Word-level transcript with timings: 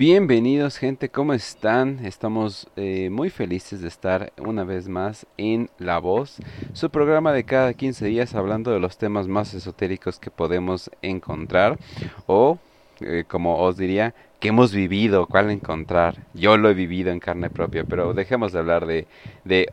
Bienvenidos 0.00 0.78
gente, 0.78 1.10
¿cómo 1.10 1.34
están? 1.34 2.06
Estamos 2.06 2.68
eh, 2.76 3.10
muy 3.10 3.28
felices 3.28 3.82
de 3.82 3.88
estar 3.88 4.32
una 4.38 4.64
vez 4.64 4.88
más 4.88 5.26
en 5.36 5.68
La 5.76 5.98
Voz, 5.98 6.38
su 6.72 6.88
programa 6.88 7.34
de 7.34 7.44
cada 7.44 7.74
15 7.74 8.06
días 8.06 8.34
hablando 8.34 8.70
de 8.70 8.80
los 8.80 8.96
temas 8.96 9.28
más 9.28 9.52
esotéricos 9.52 10.18
que 10.18 10.30
podemos 10.30 10.90
encontrar 11.02 11.78
o, 12.26 12.58
eh, 13.02 13.24
como 13.28 13.58
os 13.58 13.76
diría, 13.76 14.14
que 14.38 14.48
hemos 14.48 14.72
vivido, 14.72 15.26
cuál 15.26 15.50
encontrar. 15.50 16.16
Yo 16.32 16.56
lo 16.56 16.70
he 16.70 16.74
vivido 16.74 17.10
en 17.10 17.20
carne 17.20 17.50
propia, 17.50 17.84
pero 17.84 18.14
dejemos 18.14 18.52
de 18.52 18.58
hablar 18.58 18.86
de, 18.86 19.06
de, 19.44 19.68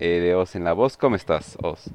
eh, 0.00 0.06
de 0.08 0.34
Os 0.34 0.56
en 0.56 0.64
La 0.64 0.72
Voz. 0.72 0.96
¿Cómo 0.96 1.14
estás, 1.14 1.56
Os? 1.62 1.88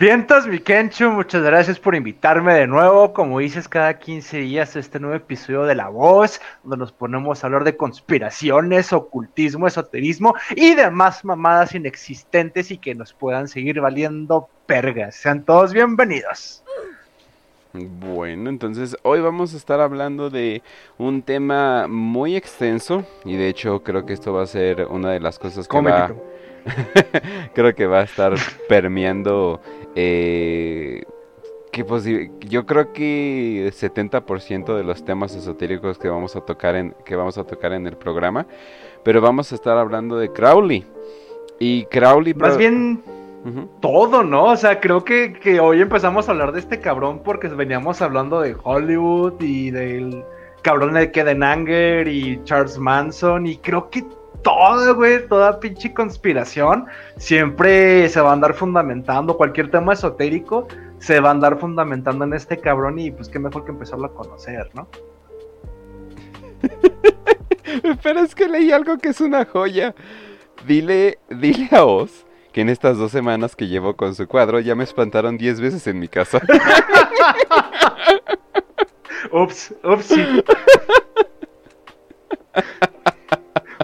Vientos, 0.00 0.46
mi 0.46 0.58
Kenchu, 0.58 1.10
muchas 1.10 1.42
gracias 1.42 1.78
por 1.78 1.94
invitarme 1.94 2.52
de 2.54 2.66
nuevo. 2.66 3.12
Como 3.14 3.38
dices, 3.38 3.68
cada 3.68 3.98
15 3.98 4.38
días 4.38 4.74
este 4.74 4.98
nuevo 4.98 5.14
episodio 5.14 5.62
de 5.62 5.76
La 5.76 5.88
Voz, 5.88 6.40
donde 6.64 6.78
nos 6.78 6.92
ponemos 6.92 7.42
a 7.42 7.46
hablar 7.46 7.64
de 7.64 7.76
conspiraciones, 7.76 8.92
ocultismo, 8.92 9.66
esoterismo 9.66 10.34
y 10.54 10.74
demás 10.74 11.24
mamadas 11.24 11.74
inexistentes 11.74 12.70
y 12.72 12.78
que 12.78 12.94
nos 12.94 13.14
puedan 13.14 13.48
seguir 13.48 13.80
valiendo 13.80 14.48
pergas. 14.66 15.14
Sean 15.14 15.44
todos 15.44 15.72
bienvenidos. 15.72 16.62
Bueno, 17.72 18.50
entonces 18.50 18.96
hoy 19.02 19.20
vamos 19.20 19.54
a 19.54 19.56
estar 19.56 19.80
hablando 19.80 20.30
de 20.30 20.62
un 20.98 21.22
tema 21.22 21.86
muy 21.88 22.34
extenso 22.34 23.06
y 23.24 23.36
de 23.36 23.48
hecho 23.48 23.82
creo 23.82 24.04
que 24.04 24.14
esto 24.14 24.32
va 24.32 24.42
a 24.42 24.46
ser 24.46 24.86
una 24.86 25.12
de 25.12 25.20
las 25.20 25.38
cosas 25.38 25.68
que 25.68 25.80
va... 25.80 26.12
creo 27.54 27.74
que 27.74 27.86
va 27.86 28.00
a 28.00 28.04
estar 28.04 28.34
permeando. 28.68 29.60
Eh, 29.94 31.04
que 31.72 32.30
yo 32.48 32.64
creo 32.64 32.92
que 32.94 33.70
70% 33.70 34.76
de 34.76 34.82
los 34.82 35.04
temas 35.04 35.34
esotéricos 35.34 35.98
que 35.98 36.08
vamos 36.08 36.34
a 36.34 36.40
tocar 36.40 36.74
en 36.74 36.94
que 37.04 37.16
vamos 37.16 37.36
a 37.36 37.44
tocar 37.44 37.72
en 37.72 37.86
el 37.86 37.96
programa, 37.98 38.46
pero 39.02 39.20
vamos 39.20 39.52
a 39.52 39.54
estar 39.56 39.76
hablando 39.76 40.16
de 40.16 40.32
Crowley. 40.32 40.86
Y 41.58 41.84
Crowley 41.86 42.32
más 42.34 42.56
bien 42.56 43.02
todo, 43.80 44.22
¿no? 44.22 44.44
O 44.44 44.56
sea, 44.56 44.80
creo 44.80 45.04
que, 45.04 45.34
que, 45.34 45.60
hoy 45.60 45.80
empezamos 45.80 46.28
a 46.28 46.32
hablar 46.32 46.52
de 46.52 46.60
este 46.60 46.80
cabrón 46.80 47.20
porque 47.22 47.48
veníamos 47.48 48.02
hablando 48.02 48.40
de 48.40 48.56
Hollywood 48.60 49.34
y 49.40 49.70
del 49.70 50.24
cabrón 50.62 50.94
de 50.94 51.12
Kedenanger 51.12 52.08
y 52.08 52.42
Charles 52.44 52.78
Manson 52.78 53.46
y 53.46 53.56
creo 53.58 53.88
que 53.88 54.04
todo, 54.46 54.94
güey, 54.94 55.26
toda 55.26 55.58
pinche 55.58 55.92
conspiración, 55.92 56.86
siempre 57.16 58.08
se 58.08 58.20
va 58.20 58.30
a 58.30 58.32
andar 58.32 58.54
fundamentando, 58.54 59.36
cualquier 59.36 59.72
tema 59.72 59.94
esotérico 59.94 60.68
se 61.00 61.18
va 61.18 61.30
a 61.30 61.32
andar 61.32 61.58
fundamentando 61.58 62.24
en 62.24 62.32
este 62.32 62.60
cabrón 62.60 63.00
y 63.00 63.10
pues 63.10 63.28
qué 63.28 63.40
mejor 63.40 63.64
que 63.64 63.72
empezarlo 63.72 64.06
a 64.06 64.14
conocer, 64.14 64.70
¿no? 64.72 64.86
Pero 68.04 68.20
es 68.20 68.36
que 68.36 68.46
leí 68.46 68.70
algo 68.70 68.98
que 68.98 69.08
es 69.08 69.20
una 69.20 69.46
joya. 69.46 69.96
Dile, 70.64 71.18
dile 71.28 71.68
a 71.72 71.84
Oz 71.84 72.24
que 72.52 72.60
en 72.60 72.68
estas 72.68 72.98
dos 72.98 73.10
semanas 73.10 73.56
que 73.56 73.66
llevo 73.66 73.96
con 73.96 74.14
su 74.14 74.28
cuadro 74.28 74.60
ya 74.60 74.76
me 74.76 74.84
espantaron 74.84 75.38
diez 75.38 75.60
veces 75.60 75.88
en 75.88 75.98
mi 75.98 76.06
casa. 76.06 76.40
ups, 79.32 79.74
ups. 79.82 80.14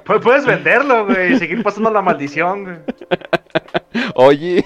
Puedes 0.04 0.46
venderlo, 0.46 1.06
güey, 1.06 1.34
y 1.34 1.38
seguir 1.38 1.62
pasando 1.62 1.90
la 1.90 2.02
maldición, 2.02 2.64
güey. 2.64 2.76
Oye, 4.14 4.64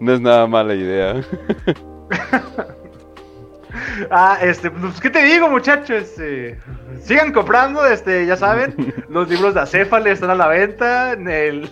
no 0.00 0.14
es 0.14 0.20
nada 0.20 0.46
mala 0.46 0.74
idea. 0.74 1.20
Ah, 4.10 4.38
este, 4.40 4.70
pues, 4.70 5.00
¿qué 5.00 5.10
te 5.10 5.22
digo, 5.22 5.48
muchachos? 5.48 5.90
Este, 5.90 6.58
sigan 7.00 7.32
comprando, 7.32 7.84
este, 7.86 8.26
ya 8.26 8.36
saben, 8.36 8.74
los 9.08 9.28
libros 9.28 9.54
de 9.54 9.60
Acéfale 9.60 10.10
están 10.10 10.30
a 10.30 10.34
la 10.34 10.48
venta 10.48 11.12
en 11.12 11.28
el, 11.28 11.70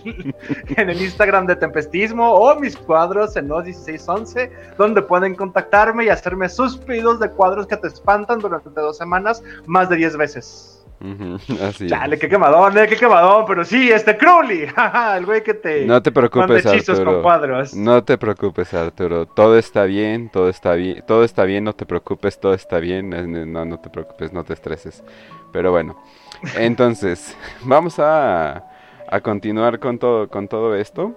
en 0.75 0.89
el 0.89 1.01
Instagram 1.01 1.45
de 1.47 1.55
Tempestismo 1.55 2.31
o 2.31 2.59
mis 2.59 2.75
cuadros 2.77 3.35
en 3.35 3.47
los 3.47 3.63
1611, 3.63 4.51
donde 4.77 5.01
pueden 5.01 5.35
contactarme 5.35 6.05
y 6.05 6.09
hacerme 6.09 6.49
sus 6.49 6.77
pedidos 6.77 7.19
de 7.19 7.29
cuadros 7.29 7.67
que 7.67 7.77
te 7.77 7.87
espantan 7.87 8.39
durante 8.39 8.69
dos 8.69 8.97
semanas 8.97 9.43
más 9.65 9.89
de 9.89 9.97
10 9.97 10.17
veces. 10.17 10.84
así 11.61 11.87
Chale, 11.87 12.17
qué 12.17 12.29
quemadón, 12.29 12.77
eh, 12.77 12.87
qué 12.87 12.95
quemadón, 12.95 13.45
pero 13.45 13.65
sí, 13.65 13.91
este 13.91 14.17
Crowley, 14.17 14.67
el 15.17 15.25
güey 15.25 15.43
que 15.43 15.53
te 15.53 15.85
No 15.85 16.01
te 16.01 16.11
preocupes, 16.11 16.65
Arturo. 16.65 17.63
No 17.75 18.03
te 18.03 18.17
preocupes, 18.17 18.73
Arturo. 18.73 19.25
Todo 19.25 19.57
está 19.57 19.83
bien, 19.83 20.29
todo 20.29 20.49
está 20.49 20.73
bien, 20.73 21.03
todo 21.05 21.23
está 21.23 21.43
bien, 21.43 21.63
no 21.63 21.73
te 21.73 21.85
preocupes, 21.85 22.39
todo 22.39 22.53
está 22.53 22.79
bien. 22.79 23.09
No, 23.51 23.65
no 23.65 23.79
te 23.79 23.89
preocupes, 23.89 24.33
no 24.33 24.43
te 24.43 24.53
estreses. 24.53 25.03
Pero 25.51 25.71
bueno. 25.71 26.01
Entonces, 26.57 27.35
vamos 27.63 27.99
a, 27.99 28.63
a 29.09 29.21
continuar 29.21 29.79
con 29.79 29.99
todo 29.99 30.29
con 30.29 30.47
todo 30.47 30.75
esto. 30.75 31.15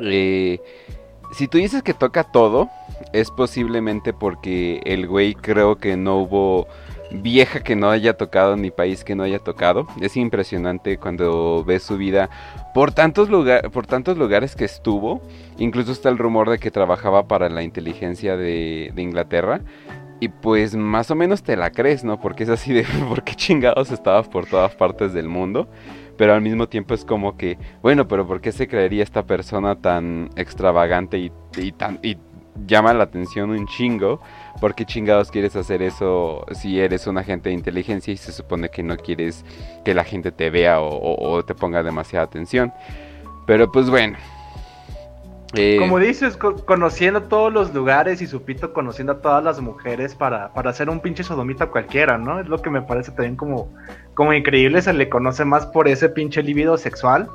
Eh, 0.00 0.60
si 1.32 1.48
tú 1.48 1.58
dices 1.58 1.82
que 1.82 1.94
toca 1.94 2.24
todo, 2.24 2.68
es 3.12 3.30
posiblemente 3.30 4.12
porque 4.12 4.80
el 4.84 5.06
güey 5.06 5.34
creo 5.34 5.76
que 5.76 5.96
no 5.96 6.18
hubo 6.18 6.66
vieja 7.10 7.60
que 7.60 7.76
no 7.76 7.90
haya 7.90 8.16
tocado 8.16 8.56
ni 8.56 8.70
país 8.70 9.04
que 9.04 9.14
no 9.14 9.22
haya 9.22 9.38
tocado. 9.38 9.86
Es 10.00 10.16
impresionante 10.16 10.98
cuando 10.98 11.64
ves 11.64 11.82
su 11.82 11.96
vida 11.96 12.30
por 12.74 12.92
tantos, 12.92 13.28
por 13.72 13.86
tantos 13.86 14.16
lugares 14.16 14.56
que 14.56 14.64
estuvo. 14.64 15.20
Incluso 15.58 15.92
está 15.92 16.08
el 16.08 16.18
rumor 16.18 16.50
de 16.50 16.58
que 16.58 16.70
trabajaba 16.70 17.26
para 17.26 17.48
la 17.48 17.62
inteligencia 17.62 18.36
de, 18.36 18.92
Inglaterra. 18.96 19.60
Y 20.20 20.28
pues 20.28 20.76
más 20.76 21.10
o 21.10 21.14
menos 21.14 21.42
te 21.42 21.56
la 21.56 21.70
crees, 21.70 22.04
¿no? 22.04 22.20
Porque 22.20 22.42
es 22.44 22.50
así 22.50 22.72
de 22.72 22.84
por 23.08 23.24
qué 23.24 23.34
chingados 23.34 23.90
estabas 23.90 24.28
por 24.28 24.46
todas 24.46 24.74
partes 24.74 25.12
del 25.12 25.28
mundo. 25.28 25.68
Pero 26.18 26.34
al 26.34 26.42
mismo 26.42 26.68
tiempo 26.68 26.92
es 26.92 27.06
como 27.06 27.38
que, 27.38 27.56
bueno, 27.80 28.06
pero 28.06 28.26
¿por 28.26 28.42
qué 28.42 28.52
se 28.52 28.68
creería 28.68 29.02
esta 29.02 29.24
persona 29.24 29.76
tan 29.76 30.28
extravagante 30.36 31.18
y 31.18 31.72
tan, 31.72 31.98
y 32.02 32.18
llama 32.66 32.92
la 32.94 33.04
atención 33.04 33.50
un 33.50 33.66
chingo. 33.66 34.20
¿Por 34.60 34.74
qué 34.74 34.84
chingados 34.84 35.30
quieres 35.30 35.56
hacer 35.56 35.80
eso 35.80 36.44
si 36.52 36.78
eres 36.80 37.06
un 37.06 37.16
agente 37.16 37.48
de 37.48 37.54
inteligencia 37.54 38.12
y 38.12 38.18
se 38.18 38.30
supone 38.30 38.68
que 38.68 38.82
no 38.82 38.96
quieres 38.98 39.44
que 39.84 39.94
la 39.94 40.04
gente 40.04 40.32
te 40.32 40.50
vea 40.50 40.80
o, 40.80 41.42
te 41.44 41.54
ponga 41.54 41.82
demasiada 41.82 42.26
atención? 42.26 42.72
Pero 43.46 43.72
pues 43.72 43.88
bueno. 43.88 44.18
Eh, 45.54 45.78
Como 45.80 45.98
dices, 45.98 46.36
conociendo 46.36 47.24
todos 47.24 47.52
los 47.52 47.74
lugares 47.74 48.22
y 48.22 48.26
supito 48.26 48.72
conociendo 48.72 49.14
a 49.14 49.20
todas 49.20 49.42
las 49.42 49.60
mujeres 49.60 50.14
para, 50.14 50.52
para 50.52 50.70
hacer 50.70 50.88
un 50.88 51.00
pinche 51.00 51.24
sodomita 51.24 51.66
cualquiera, 51.66 52.18
¿no? 52.18 52.38
Es 52.38 52.46
lo 52.46 52.62
que 52.62 52.70
me 52.70 52.82
parece 52.82 53.10
también 53.10 53.34
como, 53.34 53.72
como 54.14 54.32
increíble, 54.32 54.80
se 54.82 54.92
le 54.92 55.08
conoce 55.08 55.44
más 55.44 55.66
por 55.66 55.88
ese 55.88 56.08
pinche 56.10 56.42
líbido 56.42 56.76
sexual 56.76 57.28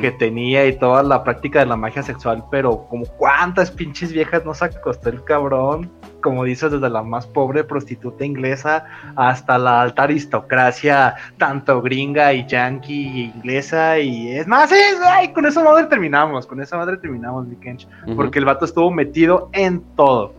que 0.00 0.10
tenía 0.12 0.66
y 0.66 0.78
toda 0.78 1.02
la 1.02 1.22
práctica 1.22 1.60
de 1.60 1.66
la 1.66 1.76
magia 1.76 2.02
sexual, 2.02 2.44
pero 2.50 2.86
como 2.88 3.04
cuántas 3.04 3.70
pinches 3.70 4.12
viejas 4.12 4.44
nos 4.44 4.62
acostó 4.62 5.10
el 5.10 5.22
cabrón, 5.24 5.90
como 6.22 6.44
dices, 6.44 6.72
desde 6.72 6.88
la 6.88 7.02
más 7.02 7.26
pobre 7.26 7.64
prostituta 7.64 8.24
inglesa 8.24 8.86
hasta 9.14 9.58
la 9.58 9.82
alta 9.82 10.04
aristocracia, 10.04 11.16
tanto 11.36 11.82
gringa 11.82 12.32
y 12.32 12.46
yankee 12.46 13.32
inglesa, 13.34 13.98
y 13.98 14.30
es 14.30 14.46
más, 14.46 14.70
ay, 14.72 15.32
con 15.32 15.44
esa 15.44 15.62
madre 15.62 15.84
terminamos, 15.86 16.46
con 16.46 16.62
esa 16.62 16.78
madre 16.78 16.96
terminamos, 16.96 17.46
mi 17.46 17.56
Kench, 17.56 17.86
porque 18.16 18.38
el 18.38 18.46
vato 18.46 18.64
estuvo 18.64 18.90
metido 18.90 19.50
en 19.52 19.82
todo. 19.96 20.32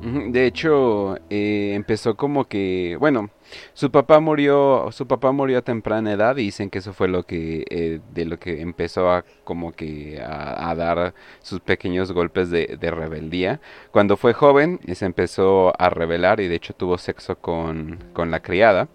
De 0.00 0.46
hecho, 0.46 1.16
eh, 1.28 1.72
empezó 1.74 2.14
como 2.14 2.44
que, 2.44 2.96
bueno, 3.00 3.30
su 3.74 3.90
papá 3.90 4.20
murió, 4.20 4.88
su 4.92 5.06
papá 5.06 5.32
murió 5.32 5.58
a 5.58 5.62
temprana 5.62 6.12
edad 6.12 6.36
y 6.36 6.44
dicen 6.44 6.70
que 6.70 6.78
eso 6.78 6.92
fue 6.92 7.08
lo 7.08 7.24
que, 7.24 7.64
eh, 7.70 8.00
de 8.12 8.24
lo 8.24 8.38
que 8.38 8.60
empezó 8.60 9.10
a 9.10 9.24
como 9.44 9.72
que 9.72 10.20
a, 10.20 10.74
dar 10.74 11.14
sus 11.40 11.60
pequeños 11.60 12.12
golpes 12.12 12.50
de, 12.50 12.76
rebeldía. 12.90 13.60
Cuando 13.90 14.16
fue 14.16 14.34
joven 14.34 14.80
se 14.92 15.06
empezó 15.06 15.72
a 15.80 15.88
rebelar 15.90 16.40
y 16.40 16.48
de 16.48 16.56
hecho 16.56 16.74
tuvo 16.74 16.98
sexo 16.98 17.36
con, 17.36 17.98
con 18.12 18.30
la 18.30 18.40
criada. 18.40 18.88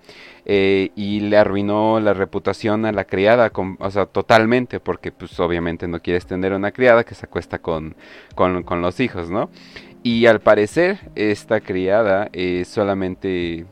Eh, 0.45 0.91
y 0.95 1.21
le 1.21 1.37
arruinó 1.37 2.01
la 2.01 2.13
reputación 2.13 2.85
a 2.85 2.91
la 2.91 3.05
criada, 3.05 3.51
o 3.79 3.91
sea, 3.91 4.05
totalmente, 4.07 4.81
porque 4.81 5.11
pues 5.13 5.39
obviamente 5.39 5.87
no 5.87 6.01
quieres 6.01 6.25
tener 6.25 6.51
una 6.51 6.71
criada 6.71 7.05
que 7.05 7.15
se 7.15 7.25
acuesta 7.25 7.59
con, 7.59 7.95
con, 8.35 8.81
los 8.81 8.99
hijos, 8.99 9.29
¿no? 9.29 9.49
Y 10.03 10.25
al 10.25 10.41
parecer 10.41 10.99
esta 11.15 11.61
criada 11.61 12.29
eh, 12.33 12.65
solamente 12.65 13.65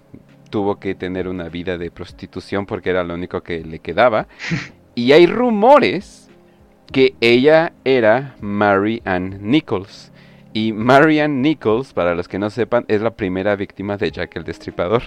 tuvo 0.52 0.80
que 0.80 0.94
tener 0.94 1.28
una 1.28 1.50
vida 1.50 1.80
de 1.80 1.90
prostitución 1.90 2.68
porque 2.68 2.92
era 2.92 3.04
lo 3.04 3.16
único 3.16 3.42
que 3.42 3.64
le 3.64 3.80
quedaba. 3.80 4.28
Y 4.94 5.14
hay 5.14 5.26
rumores 5.26 6.30
que 6.92 7.16
ella 7.22 7.72
era 7.86 8.36
Mary 8.42 9.02
Ann 9.06 9.38
Nichols. 9.40 10.12
Y 10.52 10.74
Mary 10.74 11.22
Ann 11.22 11.42
Nichols, 11.42 11.94
para 11.94 12.14
los 12.14 12.28
que 12.28 12.38
no 12.38 12.50
sepan, 12.50 12.84
es 12.90 13.00
la 13.00 13.12
primera 13.12 13.56
víctima 13.56 13.96
de 13.96 14.12
Jack 14.12 14.36
el 14.36 14.44
Destripador. 14.44 15.02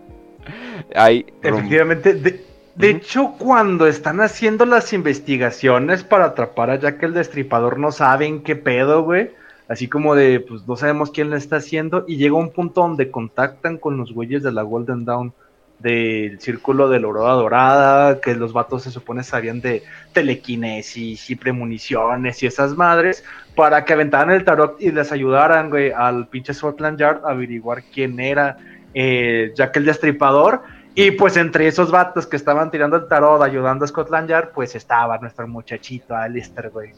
hay 0.96 1.26
Efectivamente, 1.42 2.14
de, 2.14 2.90
hecho, 2.90 3.34
cuando 3.38 3.86
están 3.86 4.22
haciendo 4.22 4.64
las 4.64 4.94
investigaciones 4.94 6.02
para 6.02 6.24
atrapar 6.24 6.70
a 6.70 6.76
Jack 6.76 7.02
el 7.02 7.12
Destripador, 7.12 7.78
no 7.78 7.92
saben 7.92 8.42
qué 8.42 8.56
pedo, 8.56 9.02
güey 9.02 9.28
así 9.70 9.86
como 9.86 10.16
de, 10.16 10.40
pues 10.40 10.66
no 10.66 10.74
sabemos 10.74 11.12
quién 11.12 11.30
lo 11.30 11.36
está 11.36 11.56
haciendo, 11.56 12.04
y 12.08 12.16
llega 12.16 12.34
un 12.34 12.50
punto 12.50 12.80
donde 12.80 13.12
contactan 13.12 13.78
con 13.78 13.96
los 13.96 14.12
güeyes 14.12 14.42
de 14.42 14.50
la 14.50 14.62
Golden 14.62 15.04
Dawn 15.04 15.32
del 15.78 16.40
círculo 16.40 16.88
de 16.88 16.98
la 16.98 17.06
aurora 17.06 17.32
dorada, 17.34 18.20
que 18.20 18.34
los 18.34 18.52
vatos 18.52 18.82
se 18.82 18.90
supone 18.90 19.22
sabían 19.22 19.60
de 19.60 19.84
telequinesis 20.12 21.30
y 21.30 21.36
premoniciones 21.36 22.42
y 22.42 22.46
esas 22.46 22.76
madres, 22.76 23.24
para 23.54 23.84
que 23.84 23.92
aventaran 23.92 24.32
el 24.32 24.44
tarot 24.44 24.76
y 24.82 24.90
les 24.90 25.12
ayudaran, 25.12 25.70
güey, 25.70 25.92
al 25.92 26.26
pinche 26.26 26.52
Scotland 26.52 26.98
Yard 26.98 27.24
a 27.24 27.30
averiguar 27.30 27.84
quién 27.94 28.18
era 28.18 28.58
eh, 28.92 29.52
Jack 29.54 29.76
el 29.76 29.84
Destripador. 29.84 30.62
Y 30.96 31.12
pues 31.12 31.36
entre 31.36 31.68
esos 31.68 31.92
vatos 31.92 32.26
que 32.26 32.36
estaban 32.36 32.72
tirando 32.72 32.96
el 32.96 33.06
tarot 33.06 33.40
ayudando 33.40 33.84
a 33.84 33.88
Scotland 33.88 34.28
Yard, 34.28 34.50
pues 34.52 34.74
estaba 34.74 35.16
nuestro 35.18 35.46
muchachito 35.46 36.16
Alistair, 36.16 36.70
güey. 36.70 36.92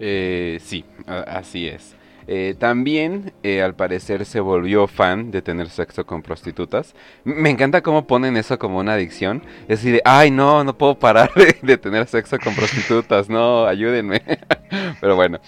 Eh, 0.00 0.58
sí, 0.62 0.84
así 1.06 1.68
es. 1.68 1.96
Eh, 2.26 2.54
también, 2.58 3.32
eh, 3.42 3.62
al 3.62 3.74
parecer, 3.74 4.24
se 4.24 4.40
volvió 4.40 4.86
fan 4.86 5.30
de 5.30 5.42
tener 5.42 5.68
sexo 5.68 6.06
con 6.06 6.22
prostitutas. 6.22 6.94
Me 7.24 7.50
encanta 7.50 7.82
cómo 7.82 8.06
ponen 8.06 8.36
eso 8.36 8.58
como 8.58 8.78
una 8.78 8.94
adicción. 8.94 9.42
Es 9.68 9.82
decir, 9.82 10.00
ay, 10.04 10.30
no, 10.30 10.64
no 10.64 10.76
puedo 10.76 10.98
parar 10.98 11.30
de, 11.62 11.76
tener 11.76 12.06
sexo 12.06 12.38
con 12.38 12.54
prostitutas, 12.54 13.28
no, 13.28 13.66
ayúdenme. 13.66 14.22
Pero 15.00 15.16
bueno. 15.16 15.38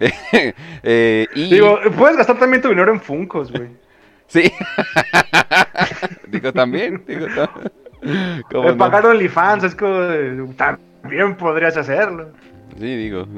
eh, 0.82 1.26
y... 1.34 1.50
Digo, 1.50 1.78
puedes 1.96 2.16
gastar 2.16 2.38
también 2.38 2.62
tu 2.62 2.68
dinero 2.68 2.92
en 2.92 3.00
Funcos, 3.00 3.52
güey. 3.52 3.68
Sí. 4.26 4.52
digo, 6.28 6.52
también. 6.52 7.04
Digo, 7.06 7.26
también. 7.26 8.78
Pagar 8.78 9.06
OnlyFans, 9.06 9.64
es 9.64 9.74
como. 9.74 10.00
También 10.56 11.36
podrías 11.36 11.76
hacerlo. 11.76 12.32
Sí, 12.78 12.96
digo. 12.96 13.26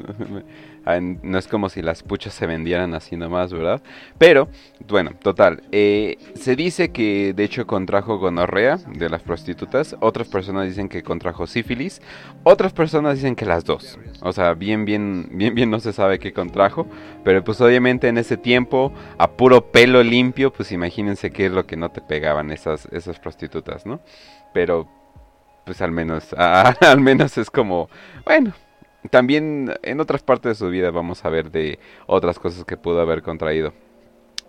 No 1.21 1.37
es 1.37 1.47
como 1.47 1.67
si 1.67 1.81
las 1.81 2.01
puchas 2.01 2.33
se 2.33 2.47
vendieran 2.47 2.93
así 2.93 3.17
nomás, 3.17 3.51
¿verdad? 3.51 3.81
Pero, 4.17 4.47
bueno, 4.87 5.11
total. 5.21 5.63
Eh, 5.73 6.17
se 6.35 6.55
dice 6.55 6.93
que 6.93 7.33
de 7.33 7.43
hecho 7.43 7.67
contrajo 7.67 8.19
gonorrea 8.19 8.77
de 8.77 9.09
las 9.09 9.21
prostitutas. 9.21 9.97
Otras 9.99 10.29
personas 10.29 10.65
dicen 10.65 10.87
que 10.87 11.03
contrajo 11.03 11.45
sífilis. 11.45 12.01
Otras 12.43 12.71
personas 12.71 13.15
dicen 13.15 13.35
que 13.35 13.45
las 13.45 13.65
dos. 13.65 13.99
O 14.21 14.31
sea, 14.31 14.53
bien, 14.53 14.85
bien, 14.85 15.27
bien, 15.33 15.53
bien 15.53 15.69
no 15.69 15.81
se 15.81 15.91
sabe 15.91 16.19
qué 16.19 16.31
contrajo. 16.31 16.87
Pero 17.25 17.43
pues 17.43 17.59
obviamente 17.59 18.07
en 18.07 18.17
ese 18.17 18.37
tiempo, 18.37 18.93
a 19.17 19.29
puro 19.31 19.69
pelo 19.71 20.03
limpio, 20.03 20.53
pues 20.53 20.71
imagínense 20.71 21.31
qué 21.31 21.47
es 21.47 21.51
lo 21.51 21.65
que 21.67 21.75
no 21.75 21.89
te 21.89 21.99
pegaban 21.99 22.49
esas, 22.49 22.87
esas 22.93 23.19
prostitutas, 23.19 23.85
¿no? 23.85 23.99
Pero, 24.53 24.87
pues 25.65 25.81
al 25.81 25.91
menos, 25.91 26.33
al 26.37 27.01
menos 27.01 27.37
es 27.37 27.49
como, 27.51 27.89
bueno, 28.23 28.53
también 29.09 29.73
en 29.83 29.99
otras 29.99 30.23
partes 30.23 30.51
de 30.51 30.65
su 30.65 30.69
vida 30.69 30.91
vamos 30.91 31.23
a 31.25 31.29
ver 31.29 31.51
de 31.51 31.79
otras 32.05 32.39
cosas 32.39 32.65
que 32.65 32.77
pudo 32.77 33.01
haber 33.01 33.21
contraído. 33.21 33.73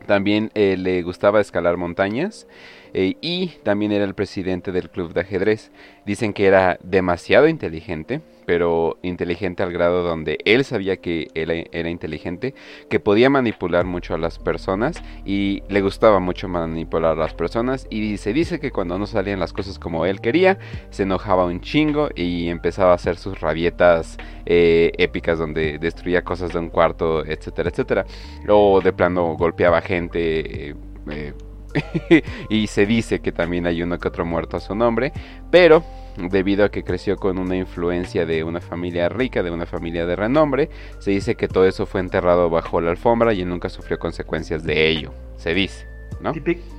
También 0.06 0.50
eh, 0.54 0.76
le 0.78 1.02
gustaba 1.02 1.40
escalar 1.40 1.76
montañas 1.76 2.46
eh, 2.94 3.16
y 3.20 3.48
también 3.62 3.92
era 3.92 4.04
el 4.04 4.14
presidente 4.14 4.72
del 4.72 4.90
club 4.90 5.12
de 5.12 5.22
ajedrez. 5.22 5.70
Dicen 6.06 6.32
que 6.32 6.46
era 6.46 6.78
demasiado 6.82 7.48
inteligente, 7.48 8.22
pero 8.48 8.98
inteligente 9.02 9.62
al 9.62 9.74
grado 9.74 10.02
donde 10.02 10.38
él 10.46 10.64
sabía 10.64 10.96
que 10.96 11.28
él 11.34 11.68
era 11.70 11.90
inteligente, 11.90 12.54
que 12.88 12.98
podía 12.98 13.28
manipular 13.28 13.84
mucho 13.84 14.14
a 14.14 14.18
las 14.18 14.38
personas 14.38 15.02
y 15.26 15.62
le 15.68 15.82
gustaba 15.82 16.18
mucho 16.18 16.48
manipular 16.48 17.12
a 17.12 17.20
las 17.20 17.34
personas 17.34 17.86
y 17.90 18.16
se 18.16 18.32
dice 18.32 18.58
que 18.58 18.70
cuando 18.70 18.98
no 18.98 19.04
salían 19.04 19.38
las 19.38 19.52
cosas 19.52 19.78
como 19.78 20.06
él 20.06 20.22
quería, 20.22 20.58
se 20.88 21.02
enojaba 21.02 21.44
un 21.44 21.60
chingo 21.60 22.08
y 22.16 22.48
empezaba 22.48 22.92
a 22.92 22.94
hacer 22.94 23.18
sus 23.18 23.38
rabietas 23.38 24.16
eh, 24.46 24.92
épicas 24.96 25.38
donde 25.38 25.78
destruía 25.78 26.24
cosas 26.24 26.50
de 26.54 26.58
un 26.58 26.70
cuarto, 26.70 27.26
etcétera, 27.26 27.68
etcétera. 27.68 28.06
O 28.48 28.80
de 28.80 28.94
plano 28.94 29.36
golpeaba 29.36 29.82
gente. 29.82 30.74
Eh, 31.10 31.34
y 32.48 32.66
se 32.66 32.86
dice 32.86 33.20
que 33.20 33.30
también 33.30 33.66
hay 33.66 33.82
uno 33.82 33.98
que 33.98 34.08
otro 34.08 34.24
muerto 34.24 34.56
a 34.56 34.60
su 34.60 34.74
nombre, 34.74 35.12
pero 35.50 35.84
debido 36.30 36.64
a 36.64 36.70
que 36.70 36.84
creció 36.84 37.16
con 37.16 37.38
una 37.38 37.56
influencia 37.56 38.26
de 38.26 38.44
una 38.44 38.60
familia 38.60 39.08
rica, 39.08 39.42
de 39.42 39.50
una 39.50 39.66
familia 39.66 40.06
de 40.06 40.16
renombre, 40.16 40.70
se 40.98 41.12
dice 41.12 41.36
que 41.36 41.48
todo 41.48 41.66
eso 41.66 41.86
fue 41.86 42.00
enterrado 42.00 42.50
bajo 42.50 42.80
la 42.80 42.90
alfombra 42.90 43.32
y 43.32 43.42
él 43.42 43.48
nunca 43.48 43.68
sufrió 43.68 43.98
consecuencias 43.98 44.64
de 44.64 44.88
ello, 44.88 45.12
se 45.36 45.54
dice. 45.54 45.86
¿no? 46.20 46.32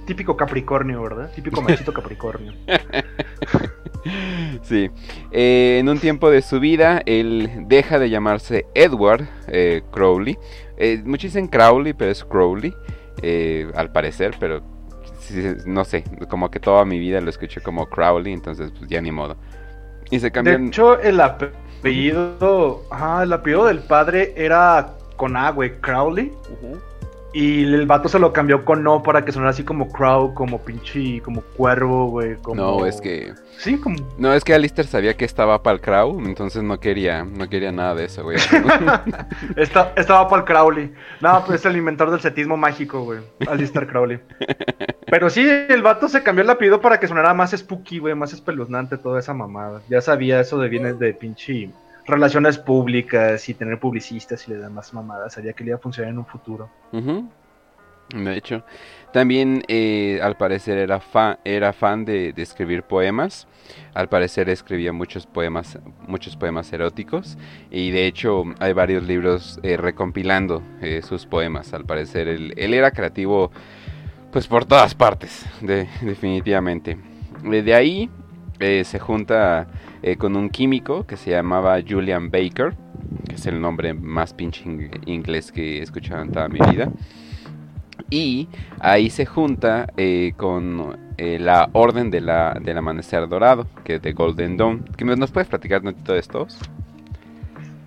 Típico, 0.05 0.35
Capricornio, 0.35 1.01
¿verdad? 1.01 1.31
Típico 1.33 1.61
machito 1.61 1.93
Capricornio. 1.93 2.53
sí. 4.63 4.89
Eh, 5.31 5.77
en 5.79 5.87
un 5.87 5.99
tiempo 5.99 6.29
de 6.29 6.41
su 6.41 6.59
vida, 6.59 7.01
él 7.05 7.49
deja 7.67 7.99
de 7.99 8.09
llamarse 8.09 8.65
Edward 8.73 9.27
eh, 9.47 9.81
Crowley. 9.91 10.37
Eh, 10.77 11.01
muchos 11.05 11.31
dicen 11.33 11.47
Crowley, 11.47 11.93
pero 11.93 12.11
es 12.11 12.23
Crowley, 12.23 12.73
al 13.75 13.91
parecer, 13.91 14.35
pero 14.39 14.61
no 15.65 15.85
sé, 15.85 16.03
como 16.29 16.49
que 16.49 16.59
toda 16.59 16.85
mi 16.85 16.99
vida 16.99 17.21
lo 17.21 17.29
escuché 17.29 17.61
como 17.61 17.87
Crowley, 17.87 18.33
entonces 18.33 18.71
pues 18.77 18.89
ya 18.89 19.01
ni 19.01 19.11
modo. 19.11 19.35
Y 20.11 20.19
se 20.19 20.31
cambió. 20.31 20.57
De 20.57 20.65
hecho, 20.67 20.99
el 20.99 21.21
apellido, 21.21 22.83
ajá, 22.89 23.23
el 23.23 23.33
apellido 23.33 23.65
del 23.65 23.79
padre 23.79 24.33
era 24.35 24.95
con 25.15 25.37
A, 25.37 25.51
güey, 25.51 25.79
Crowley. 25.79 26.31
Y 27.31 27.63
el 27.63 27.85
vato 27.85 28.09
se 28.09 28.17
lo 28.17 28.33
cambió 28.33 28.65
con 28.65 28.83
no 28.83 29.03
para 29.03 29.23
que 29.23 29.31
sonara 29.31 29.51
así 29.51 29.63
como 29.63 29.89
crow, 29.89 30.33
como 30.33 30.59
pinche, 30.59 31.21
como 31.21 31.41
cuervo, 31.41 32.07
güey. 32.07 32.37
No, 32.55 32.85
es 32.85 32.99
que. 32.99 33.33
Sí, 33.57 33.77
como. 33.77 33.97
No, 34.17 34.33
es 34.33 34.43
que 34.43 34.53
Alistair 34.53 34.87
sabía 34.87 35.15
que 35.15 35.25
estaba 35.25 35.61
para 35.61 35.75
el 35.75 35.81
crow, 35.81 36.19
entonces 36.25 36.63
no 36.63 36.79
quería, 36.79 37.23
no 37.23 37.47
quería 37.47 37.71
nada 37.71 37.93
de 37.93 38.05
eso, 38.05 38.23
güey. 38.23 38.37
estaba 39.57 40.27
para 40.27 40.41
el 40.41 40.45
Crowley. 40.45 40.91
No, 41.21 41.43
pues 41.45 41.59
es 41.59 41.65
el 41.65 41.77
inventor 41.77 42.09
del 42.09 42.19
setismo 42.19 42.57
mágico, 42.57 43.03
güey. 43.03 43.19
Alistair 43.47 43.85
Crowley. 43.87 44.19
Pero 45.05 45.29
sí, 45.29 45.47
el 45.47 45.81
vato 45.83 46.07
se 46.07 46.23
cambió 46.23 46.43
el 46.43 46.49
apellido 46.49 46.81
para 46.81 46.99
que 46.99 47.07
sonara 47.07 47.33
más 47.33 47.51
spooky, 47.51 47.99
güey, 47.99 48.15
más 48.15 48.33
espeluznante 48.33 48.97
toda 48.97 49.19
esa 49.19 49.33
mamada. 49.33 49.81
Ya 49.87 50.01
sabía 50.01 50.39
eso 50.39 50.57
de 50.57 50.69
bienes 50.69 50.97
de 50.97 51.13
pinche 51.13 51.69
relaciones 52.09 52.57
públicas 52.57 53.47
y 53.49 53.53
tener 53.53 53.79
publicistas 53.79 54.47
y 54.47 54.51
le 54.51 54.57
demás 54.57 54.93
mamadas. 54.93 55.33
Sabía 55.33 55.53
que 55.53 55.63
le 55.63 55.69
iba 55.69 55.77
a 55.77 55.81
funcionar 55.81 56.11
en 56.11 56.19
un 56.19 56.25
futuro. 56.25 56.69
De 58.13 58.35
hecho, 58.35 58.63
también 59.11 59.63
eh, 59.67 60.19
al 60.21 60.35
parecer 60.35 60.79
era, 60.79 60.99
fan, 60.99 61.37
era 61.43 61.73
fan 61.73 62.05
de, 62.05 62.33
escribir 62.37 62.83
poemas. 62.83 63.47
Al 63.93 64.09
parecer 64.09 64.49
escribía 64.49 64.91
muchos 64.91 65.27
poemas, 65.27 65.77
muchos 66.07 66.35
poemas 66.35 66.73
eróticos. 66.73 67.37
Y 67.69 67.91
de 67.91 68.07
hecho 68.07 68.45
hay 68.59 68.73
varios 68.73 69.03
libros 69.03 69.59
eh, 69.61 69.77
recompilando 69.77 70.63
eh, 70.81 71.01
sus 71.07 71.27
poemas. 71.27 71.73
Al 71.73 71.85
parecer 71.85 72.27
él, 72.27 72.53
era 72.57 72.91
creativo 72.91 73.51
pues 74.31 74.47
por 74.47 74.65
todas 74.65 74.95
partes, 74.95 75.45
definitivamente. 76.01 76.97
De 77.43 77.73
ahí 77.73 78.09
se 78.59 78.99
junta 78.99 79.67
eh, 80.01 80.15
con 80.15 80.35
un 80.35 80.49
químico 80.49 81.05
que 81.05 81.17
se 81.17 81.31
llamaba 81.31 81.79
Julian 81.87 82.31
Baker, 82.31 82.75
que 83.27 83.35
es 83.35 83.45
el 83.45 83.59
nombre 83.59 83.93
más 83.93 84.33
pinche 84.33 84.63
inglés 85.05 85.51
que 85.51 85.79
he 85.79 85.81
escuchado 85.81 86.21
en 86.21 86.31
toda 86.31 86.47
mi 86.47 86.59
vida. 86.71 86.91
Y 88.09 88.47
ahí 88.79 89.09
se 89.09 89.25
junta 89.25 89.87
eh, 89.97 90.33
con 90.37 90.97
eh, 91.17 91.37
la 91.39 91.69
Orden 91.73 92.09
de 92.09 92.21
la, 92.21 92.57
del 92.59 92.77
Amanecer 92.77 93.27
Dorado, 93.27 93.67
que 93.83 93.95
es 93.95 94.01
de 94.01 94.13
Golden 94.13 94.57
Dawn. 94.57 94.85
¿Nos 95.17 95.31
puedes 95.31 95.47
platicar 95.47 95.81
de 95.81 95.93
todo 95.93 96.15
esto? 96.15 96.47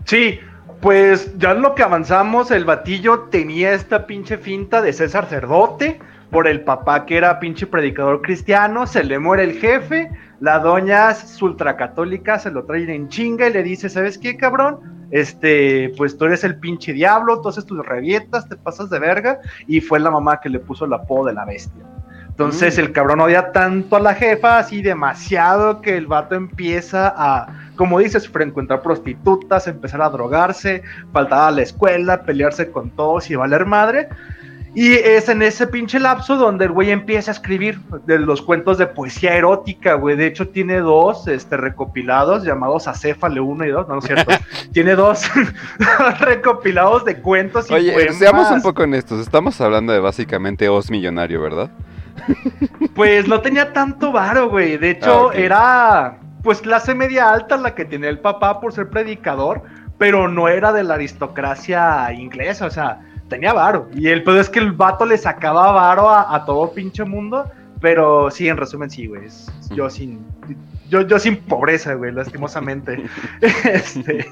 Sí, 0.04 0.38
pues 0.80 1.36
ya 1.38 1.52
en 1.52 1.62
lo 1.62 1.74
que 1.74 1.82
avanzamos, 1.82 2.50
el 2.50 2.64
batillo 2.64 3.20
tenía 3.30 3.72
esta 3.72 4.06
pinche 4.06 4.36
finta 4.36 4.82
de 4.82 4.92
ser 4.92 5.10
sacerdote 5.10 5.98
por 6.30 6.48
el 6.48 6.62
papá 6.62 7.06
que 7.06 7.16
era 7.16 7.38
pinche 7.38 7.66
predicador 7.66 8.22
cristiano, 8.22 8.86
se 8.86 9.04
le 9.04 9.18
muere 9.18 9.44
el 9.44 9.58
jefe, 9.60 10.10
la 10.42 10.58
doña 10.58 11.12
es 11.12 11.40
ultracatólica, 11.40 12.36
se 12.36 12.50
lo 12.50 12.64
trae 12.64 12.92
en 12.92 13.08
chinga 13.08 13.48
y 13.48 13.52
le 13.52 13.62
dice, 13.62 13.88
¿sabes 13.88 14.18
qué, 14.18 14.36
cabrón? 14.36 15.06
Este, 15.12 15.92
pues 15.96 16.18
tú 16.18 16.24
eres 16.24 16.42
el 16.42 16.56
pinche 16.58 16.92
diablo, 16.92 17.40
tú 17.40 17.50
haces 17.50 17.64
tus 17.64 17.78
revietas, 17.86 18.48
te 18.48 18.56
pasas 18.56 18.90
de 18.90 18.98
verga, 18.98 19.38
y 19.68 19.80
fue 19.80 20.00
la 20.00 20.10
mamá 20.10 20.40
que 20.40 20.48
le 20.48 20.58
puso 20.58 20.84
el 20.84 20.94
apodo 20.94 21.26
de 21.26 21.34
la 21.34 21.44
bestia. 21.44 21.84
Entonces 22.26 22.76
mm. 22.76 22.80
el 22.80 22.92
cabrón 22.92 23.20
odia 23.20 23.52
tanto 23.52 23.94
a 23.94 24.00
la 24.00 24.14
jefa, 24.14 24.58
así 24.58 24.82
demasiado, 24.82 25.80
que 25.80 25.96
el 25.96 26.08
vato 26.08 26.34
empieza 26.34 27.14
a, 27.16 27.46
como 27.76 28.00
dices, 28.00 28.28
encontrar 28.40 28.82
prostitutas, 28.82 29.68
empezar 29.68 30.02
a 30.02 30.10
drogarse, 30.10 30.82
faltar 31.12 31.38
a 31.38 31.50
la 31.52 31.62
escuela, 31.62 32.22
pelearse 32.22 32.72
con 32.72 32.90
todos 32.90 33.30
y 33.30 33.36
valer 33.36 33.64
madre. 33.64 34.08
Y 34.74 34.94
es 34.94 35.28
en 35.28 35.42
ese 35.42 35.66
pinche 35.66 36.00
lapso 36.00 36.36
donde 36.36 36.64
el 36.64 36.72
güey 36.72 36.90
empieza 36.90 37.30
a 37.30 37.34
escribir 37.34 37.78
de 38.06 38.18
los 38.18 38.40
cuentos 38.40 38.78
de 38.78 38.86
poesía 38.86 39.34
erótica, 39.34 39.94
güey. 39.94 40.16
De 40.16 40.26
hecho, 40.26 40.48
tiene 40.48 40.80
dos 40.80 41.28
este, 41.28 41.58
recopilados 41.58 42.44
llamados 42.44 42.88
Acéfale 42.88 43.40
1 43.40 43.66
y 43.66 43.68
2, 43.68 43.88
no, 43.88 43.98
es 43.98 44.04
cierto. 44.06 44.32
tiene 44.72 44.94
dos 44.94 45.24
recopilados 46.20 47.04
de 47.04 47.20
cuentos 47.20 47.70
y 47.70 47.74
Oye, 47.74 48.12
seamos 48.14 48.50
un 48.50 48.62
poco 48.62 48.84
honestos. 48.84 49.20
Estamos 49.20 49.60
hablando 49.60 49.92
de 49.92 50.00
básicamente 50.00 50.70
Os 50.70 50.90
Millonario, 50.90 51.42
¿verdad? 51.42 51.70
pues 52.94 53.28
no 53.28 53.40
tenía 53.40 53.74
tanto 53.74 54.10
varo, 54.10 54.48
güey. 54.48 54.78
De 54.78 54.90
hecho, 54.90 55.30
ah, 55.30 55.34
era 55.34 56.18
pues 56.42 56.62
clase 56.62 56.94
media 56.94 57.30
alta 57.30 57.58
la 57.58 57.74
que 57.74 57.84
tenía 57.84 58.08
el 58.08 58.20
papá 58.20 58.58
por 58.58 58.72
ser 58.72 58.88
predicador 58.88 59.62
pero 60.02 60.26
no 60.26 60.48
era 60.48 60.72
de 60.72 60.82
la 60.82 60.94
aristocracia 60.94 62.12
inglesa, 62.12 62.66
o 62.66 62.70
sea, 62.70 63.02
tenía 63.32 63.54
varo. 63.54 63.88
Y 63.94 64.08
el 64.08 64.22
pedo 64.22 64.40
es 64.40 64.50
que 64.50 64.58
el 64.58 64.72
vato 64.72 65.06
le 65.06 65.16
sacaba 65.16 65.72
varo 65.72 66.10
a, 66.10 66.44
todo 66.44 66.72
pinche 66.72 67.02
mundo, 67.02 67.50
pero 67.80 68.30
sí, 68.30 68.46
en 68.46 68.58
resumen, 68.58 68.90
sí, 68.90 69.06
güey. 69.06 69.22
Yo 69.74 69.88
sin, 69.88 70.26
yo, 70.90 71.00
yo 71.00 71.18
sin 71.18 71.36
pobreza, 71.36 71.94
güey, 71.94 72.12
lastimosamente. 72.12 73.02
este, 73.64 74.26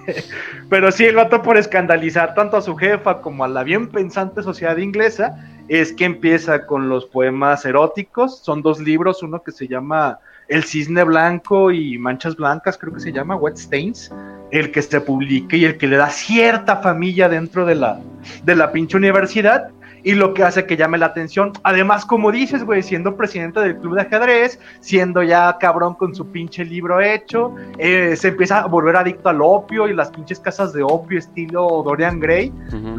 pero 0.68 0.92
sí, 0.92 1.06
el 1.06 1.16
vato 1.16 1.40
por 1.40 1.56
escandalizar 1.56 2.34
tanto 2.34 2.58
a 2.58 2.60
su 2.60 2.76
jefa 2.76 3.22
como 3.22 3.42
a 3.44 3.48
la 3.48 3.64
bien 3.64 3.88
pensante 3.88 4.42
sociedad 4.42 4.76
inglesa, 4.76 5.34
es 5.68 5.94
que 5.94 6.04
empieza 6.04 6.66
con 6.66 6.90
los 6.90 7.06
poemas 7.06 7.64
eróticos. 7.64 8.40
Son 8.40 8.60
dos 8.60 8.80
libros, 8.80 9.22
uno 9.22 9.42
que 9.42 9.52
se 9.52 9.66
llama 9.66 10.18
El 10.46 10.64
cisne 10.64 11.04
blanco 11.04 11.70
y 11.70 11.96
Manchas 11.96 12.36
blancas, 12.36 12.76
creo 12.76 12.92
que 12.92 13.00
se 13.00 13.12
llama 13.12 13.36
Wet 13.36 13.56
Stains, 13.56 14.12
el 14.50 14.70
que 14.70 14.82
se 14.82 15.00
publique 15.00 15.56
y 15.56 15.64
el 15.64 15.76
que 15.76 15.86
le 15.86 15.96
da 15.96 16.10
cierta 16.10 16.76
familia 16.76 17.28
dentro 17.28 17.66
de 17.66 17.74
la, 17.74 18.00
de 18.44 18.56
la 18.56 18.72
pinche 18.72 18.96
universidad 18.96 19.70
y 20.02 20.14
lo 20.14 20.34
que 20.34 20.44
hace 20.44 20.66
que 20.66 20.76
llame 20.76 20.98
la 20.98 21.06
atención. 21.06 21.52
Además, 21.62 22.04
como 22.04 22.32
dices, 22.32 22.64
güey, 22.64 22.82
siendo 22.82 23.16
presidente 23.16 23.60
del 23.60 23.76
club 23.76 23.94
de 23.94 24.02
ajedrez, 24.02 24.58
siendo 24.80 25.22
ya 25.22 25.56
cabrón 25.58 25.94
con 25.94 26.14
su 26.14 26.30
pinche 26.30 26.64
libro 26.64 27.00
hecho, 27.00 27.54
eh, 27.78 28.14
se 28.16 28.28
empieza 28.28 28.60
a 28.60 28.66
volver 28.66 28.96
adicto 28.96 29.28
al 29.28 29.40
opio 29.42 29.88
y 29.88 29.94
las 29.94 30.10
pinches 30.10 30.40
casas 30.40 30.72
de 30.72 30.82
opio 30.82 31.18
estilo 31.18 31.82
Dorian 31.84 32.20
Gray. 32.20 32.52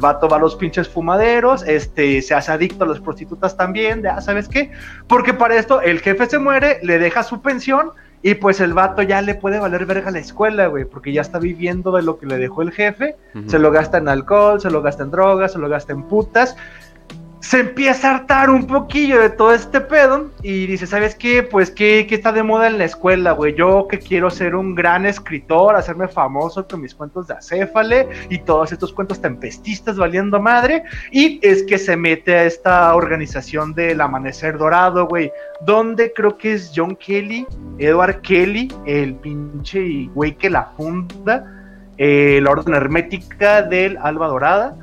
Va 0.03 0.11
a 0.11 0.19
tomar 0.19 0.41
los 0.41 0.55
pinches 0.55 0.87
fumaderos, 0.87 1.63
este, 1.67 2.21
se 2.21 2.33
hace 2.33 2.51
adicto 2.51 2.83
a 2.83 2.87
las 2.87 2.99
prostitutas 2.99 3.55
también, 3.57 4.01
ya 4.03 4.19
sabes 4.21 4.47
qué, 4.47 4.71
porque 5.07 5.33
para 5.33 5.55
esto 5.55 5.81
el 5.81 5.99
jefe 5.99 6.27
se 6.27 6.39
muere, 6.39 6.79
le 6.83 6.99
deja 6.99 7.23
su 7.23 7.41
pensión. 7.41 7.91
Y 8.23 8.35
pues 8.35 8.59
el 8.59 8.73
vato 8.73 9.01
ya 9.01 9.21
le 9.21 9.35
puede 9.35 9.59
valer 9.59 9.85
verga 9.85 10.11
la 10.11 10.19
escuela, 10.19 10.67
güey, 10.67 10.85
porque 10.85 11.11
ya 11.11 11.21
está 11.21 11.39
viviendo 11.39 11.91
de 11.91 12.03
lo 12.03 12.19
que 12.19 12.27
le 12.27 12.37
dejó 12.37 12.61
el 12.61 12.71
jefe. 12.71 13.15
Se 13.47 13.57
lo 13.57 13.71
gasta 13.71 13.97
en 13.97 14.07
alcohol, 14.07 14.61
se 14.61 14.69
lo 14.69 14.81
gasta 14.81 15.03
en 15.03 15.11
drogas, 15.11 15.53
se 15.53 15.59
lo 15.59 15.69
gasta 15.69 15.93
en 15.93 16.03
putas 16.03 16.55
se 17.41 17.59
empieza 17.59 18.07
a 18.11 18.15
hartar 18.15 18.51
un 18.51 18.67
poquillo 18.67 19.19
de 19.19 19.31
todo 19.31 19.51
este 19.51 19.81
pedo 19.81 20.29
y 20.43 20.67
dice, 20.67 20.85
¿sabes 20.85 21.15
qué? 21.15 21.41
Pues 21.41 21.71
¿qué, 21.71 22.07
está 22.09 22.31
de 22.31 22.43
moda 22.43 22.67
en 22.67 22.77
la 22.77 22.85
escuela, 22.85 23.31
güey? 23.31 23.55
Yo 23.55 23.87
que 23.89 23.97
quiero 23.97 24.29
ser 24.29 24.55
un 24.55 24.75
gran 24.75 25.07
escritor, 25.07 25.75
hacerme 25.75 26.07
famoso 26.07 26.67
con 26.67 26.81
mis 26.81 26.93
cuentos 26.93 27.27
de 27.27 27.33
acéfale 27.33 28.07
y 28.29 28.37
todos 28.39 28.71
estos 28.71 28.93
cuentos 28.93 29.19
tempestistas 29.19 29.97
valiendo 29.97 30.39
madre. 30.39 30.83
Y 31.11 31.39
es 31.41 31.63
que 31.63 31.79
se 31.79 31.97
mete 31.97 32.35
a 32.35 32.43
esta 32.45 32.95
organización 32.95 33.73
del 33.73 34.01
Amanecer 34.01 34.59
Dorado, 34.59 35.07
güey, 35.07 35.31
donde 35.65 36.13
creo 36.13 36.37
que 36.37 36.53
es 36.53 36.71
John 36.75 36.95
Kelly, 36.95 37.47
Edward 37.79 38.21
Kelly, 38.21 38.71
el 38.85 39.15
pinche 39.15 40.09
güey 40.13 40.35
que 40.37 40.51
la 40.51 40.71
funda, 40.77 41.43
eh, 41.97 42.39
la 42.43 42.51
orden 42.51 42.75
hermética 42.75 43.63
del 43.63 43.97
Alba 43.97 44.27
Dorada. 44.27 44.77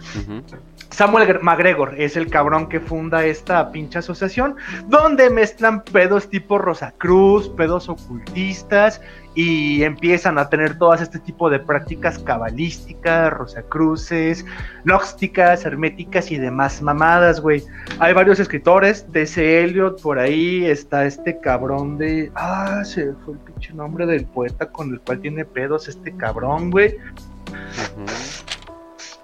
Samuel 0.99 1.38
McGregor 1.43 1.95
es 1.97 2.17
el 2.17 2.28
cabrón 2.28 2.69
que 2.69 2.81
funda 2.81 3.25
esta 3.25 3.71
pinche 3.71 4.00
asociación, 4.00 4.57
donde 4.88 5.31
mezclan 5.31 5.85
pedos 5.85 6.28
tipo 6.28 6.59
Rosacruz, 6.59 7.49
pedos 7.50 7.88
ocultistas, 7.88 9.00
y 9.37 9.85
empiezan 9.85 10.38
a 10.38 10.49
tener 10.49 10.76
todas 10.76 11.00
este 11.00 11.21
tipo 11.21 11.50
de 11.50 11.61
prácticas 11.61 12.19
cabalísticas, 12.19 13.33
rosacruces, 13.33 14.45
gnósticas, 14.83 15.64
herméticas 15.64 16.33
y 16.33 16.38
demás 16.38 16.83
mamadas, 16.83 17.40
güey. 17.40 17.62
Hay 18.00 18.12
varios 18.12 18.40
escritores, 18.40 19.07
T.C. 19.12 19.62
Eliot, 19.62 20.02
por 20.02 20.19
ahí 20.19 20.67
está 20.67 21.05
este 21.07 21.38
cabrón 21.38 21.97
de... 21.97 22.33
Ah, 22.35 22.83
se 22.85 23.12
fue 23.25 23.35
el 23.35 23.38
pinche 23.38 23.73
nombre 23.73 24.05
del 24.05 24.25
poeta 24.25 24.67
con 24.67 24.90
el 24.93 24.99
cual 24.99 25.21
tiene 25.21 25.45
pedos 25.45 25.87
este 25.87 26.11
cabrón, 26.17 26.73
güey. 26.73 26.97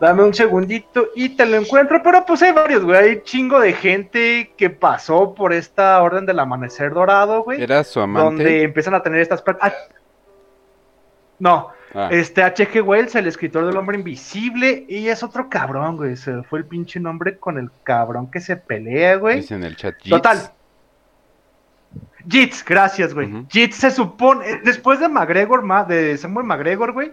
Dame 0.05 0.23
un 0.23 0.35
segundito 0.35 1.09
y 1.17 1.31
te 1.31 1.47
lo 1.47 1.57
encuentro, 1.57 2.03
pero 2.05 2.27
pues 2.27 2.43
hay 2.43 2.53
varios, 2.53 2.85
güey. 2.85 2.99
Hay 2.99 3.23
chingo 3.23 3.59
de 3.59 3.73
gente 3.73 4.53
que 4.55 4.69
pasó 4.69 5.33
por 5.33 5.55
esta 5.55 6.03
orden 6.03 6.27
del 6.27 6.41
amanecer 6.41 6.93
dorado, 6.93 7.43
güey. 7.43 7.63
Era 7.63 7.83
su 7.85 8.01
amante. 8.01 8.25
Donde 8.27 8.63
empiezan 8.65 8.93
a 8.95 9.03
tener 9.03 9.23
estas. 9.23 9.43
Ah, 9.63 9.73
no, 11.39 11.71
ah. 11.95 12.11
este 12.13 12.43
H.G. 12.43 12.85
Wells, 12.85 13.15
el 13.15 13.29
escritor 13.29 13.65
del 13.65 13.79
hombre 13.79 13.97
invisible, 13.97 14.85
y 14.91 15.09
es 15.09 15.23
otro 15.23 15.49
cabrón, 15.49 15.97
güey. 15.97 16.17
Se 16.17 16.43
fue 16.43 16.59
el 16.59 16.67
pinche 16.67 17.01
nombre 17.01 17.39
con 17.39 17.57
el 17.57 17.71
cabrón 17.83 18.31
que 18.31 18.41
se 18.41 18.59
pelea, 18.59 19.17
güey. 19.17 19.37
Dice 19.37 19.55
en 19.55 19.65
el 19.65 19.75
chat. 19.75 19.95
Total, 20.07 20.53
Jits, 22.29 22.65
gracias, 22.65 23.15
güey. 23.15 23.29
Jits 23.49 23.77
se 23.77 23.91
supone, 23.91 24.61
después 24.65 25.01
de 25.01 25.09
McGregor, 25.09 25.63
de 25.87 26.17
Samuel 26.17 26.47
McGregor, 26.47 26.93
güey, 26.93 27.13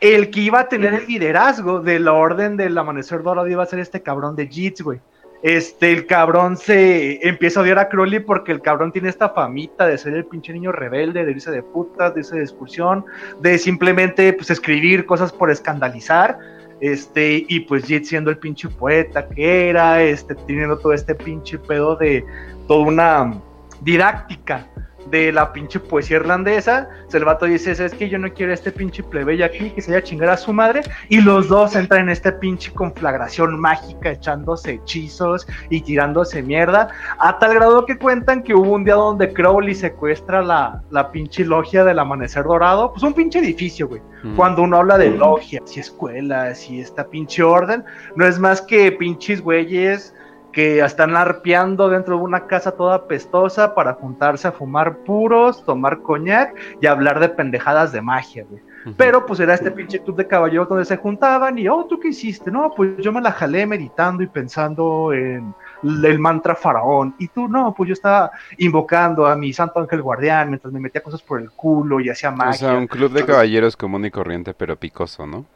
el 0.00 0.30
que 0.30 0.40
iba 0.40 0.60
a 0.60 0.68
tener 0.68 0.94
el 0.94 1.06
liderazgo 1.06 1.80
de 1.80 1.98
la 1.98 2.12
orden 2.12 2.56
del 2.56 2.76
amanecer 2.76 3.22
dorado 3.22 3.48
iba 3.48 3.62
a 3.62 3.66
ser 3.66 3.78
este 3.78 4.02
cabrón 4.02 4.36
de 4.36 4.46
Jits, 4.46 4.82
güey. 4.82 5.00
Este, 5.42 5.92
el 5.92 6.06
cabrón 6.06 6.56
se 6.56 7.26
empieza 7.26 7.60
a 7.60 7.62
odiar 7.62 7.78
a 7.78 7.88
Crowley 7.88 8.18
porque 8.18 8.50
el 8.50 8.60
cabrón 8.60 8.90
tiene 8.90 9.08
esta 9.08 9.28
famita 9.28 9.86
de 9.86 9.96
ser 9.96 10.14
el 10.14 10.24
pinche 10.24 10.52
niño 10.52 10.72
rebelde, 10.72 11.24
de 11.24 11.30
irse 11.30 11.52
de 11.52 11.62
putas, 11.62 12.12
de 12.14 12.20
irse 12.20 12.36
de 12.36 12.42
excursión, 12.42 13.04
de 13.40 13.56
simplemente 13.58 14.32
pues 14.32 14.50
escribir 14.50 15.06
cosas 15.06 15.32
por 15.32 15.50
escandalizar. 15.50 16.38
Este, 16.80 17.44
y 17.48 17.60
pues 17.60 17.84
Jits 17.86 18.08
siendo 18.08 18.30
el 18.30 18.38
pinche 18.38 18.68
poeta 18.68 19.28
que 19.28 19.68
era, 19.68 20.02
este, 20.02 20.34
teniendo 20.34 20.78
todo 20.78 20.92
este 20.92 21.14
pinche 21.14 21.58
pedo 21.58 21.96
de 21.96 22.24
toda 22.66 22.86
una 22.86 23.40
didáctica 23.80 24.66
de 25.10 25.32
la 25.32 25.52
pinche 25.52 25.80
poesía 25.80 26.18
irlandesa. 26.18 26.88
El 27.12 27.24
vato 27.24 27.46
dice, 27.46 27.72
es 27.72 27.94
que 27.94 28.08
yo 28.08 28.18
no 28.18 28.32
quiero 28.32 28.52
este 28.52 28.70
pinche 28.70 29.02
plebeyo 29.02 29.44
aquí 29.44 29.70
que 29.70 29.80
se 29.80 29.92
haya 29.92 30.02
chingar 30.02 30.28
a 30.30 30.36
su 30.36 30.52
madre. 30.52 30.82
Y 31.08 31.20
los 31.20 31.48
dos 31.48 31.74
entran 31.76 32.02
en 32.02 32.08
esta 32.10 32.38
pinche 32.38 32.72
conflagración 32.72 33.58
mágica, 33.58 34.10
echándose 34.10 34.72
hechizos 34.72 35.46
y 35.70 35.80
tirándose 35.80 36.42
mierda. 36.42 36.88
A 37.18 37.38
tal 37.38 37.54
grado 37.54 37.86
que 37.86 37.98
cuentan 37.98 38.42
que 38.42 38.54
hubo 38.54 38.72
un 38.72 38.84
día 38.84 38.94
donde 38.94 39.32
Crowley 39.32 39.74
secuestra 39.74 40.42
la, 40.42 40.82
la 40.90 41.10
pinche 41.10 41.44
logia 41.44 41.84
del 41.84 41.98
amanecer 41.98 42.44
dorado. 42.44 42.92
Pues 42.92 43.02
un 43.02 43.14
pinche 43.14 43.38
edificio, 43.38 43.88
güey. 43.88 44.02
Cuando 44.34 44.62
uno 44.62 44.78
habla 44.78 44.98
de 44.98 45.10
logia, 45.10 45.62
si 45.64 45.78
escuela, 45.78 46.52
si 46.54 46.80
esta 46.80 47.08
pinche 47.08 47.42
orden, 47.42 47.84
no 48.16 48.26
es 48.26 48.38
más 48.38 48.60
que 48.60 48.90
pinches 48.90 49.40
güeyes 49.40 50.12
que 50.58 50.80
están 50.80 51.14
arpeando 51.14 51.88
dentro 51.88 52.16
de 52.16 52.22
una 52.24 52.48
casa 52.48 52.72
toda 52.72 53.06
pestosa 53.06 53.76
para 53.76 53.94
juntarse 53.94 54.48
a 54.48 54.50
fumar 54.50 54.96
puros, 55.04 55.64
tomar 55.64 56.02
coñac 56.02 56.52
y 56.80 56.88
hablar 56.88 57.20
de 57.20 57.28
pendejadas 57.28 57.92
de 57.92 58.02
magia, 58.02 58.44
güey. 58.50 58.60
Pero 58.96 59.24
pues 59.24 59.38
era 59.38 59.54
este 59.54 59.70
pinche 59.70 60.00
club 60.00 60.16
de 60.16 60.26
caballeros 60.26 60.68
donde 60.68 60.84
se 60.84 60.96
juntaban 60.96 61.56
y, 61.60 61.68
oh, 61.68 61.84
¿tú 61.84 62.00
qué 62.00 62.08
hiciste? 62.08 62.50
No, 62.50 62.72
pues 62.74 62.96
yo 62.98 63.12
me 63.12 63.20
la 63.20 63.30
jalé 63.30 63.66
meditando 63.66 64.20
y 64.24 64.26
pensando 64.26 65.12
en 65.12 65.54
el 65.84 66.18
mantra 66.18 66.56
faraón. 66.56 67.14
Y 67.20 67.28
tú, 67.28 67.46
no, 67.46 67.72
pues 67.72 67.86
yo 67.86 67.92
estaba 67.92 68.32
invocando 68.56 69.26
a 69.26 69.36
mi 69.36 69.52
santo 69.52 69.78
ángel 69.78 70.02
guardián 70.02 70.48
mientras 70.48 70.72
me 70.72 70.80
metía 70.80 71.04
cosas 71.04 71.22
por 71.22 71.40
el 71.40 71.52
culo 71.52 72.00
y 72.00 72.08
hacía 72.08 72.32
magia. 72.32 72.50
O 72.50 72.70
sea, 72.70 72.78
un 72.78 72.88
club 72.88 73.12
de 73.12 73.24
caballeros 73.24 73.76
común 73.76 74.06
y 74.06 74.10
corriente, 74.10 74.54
pero 74.54 74.74
picoso, 74.74 75.24
¿no? 75.24 75.46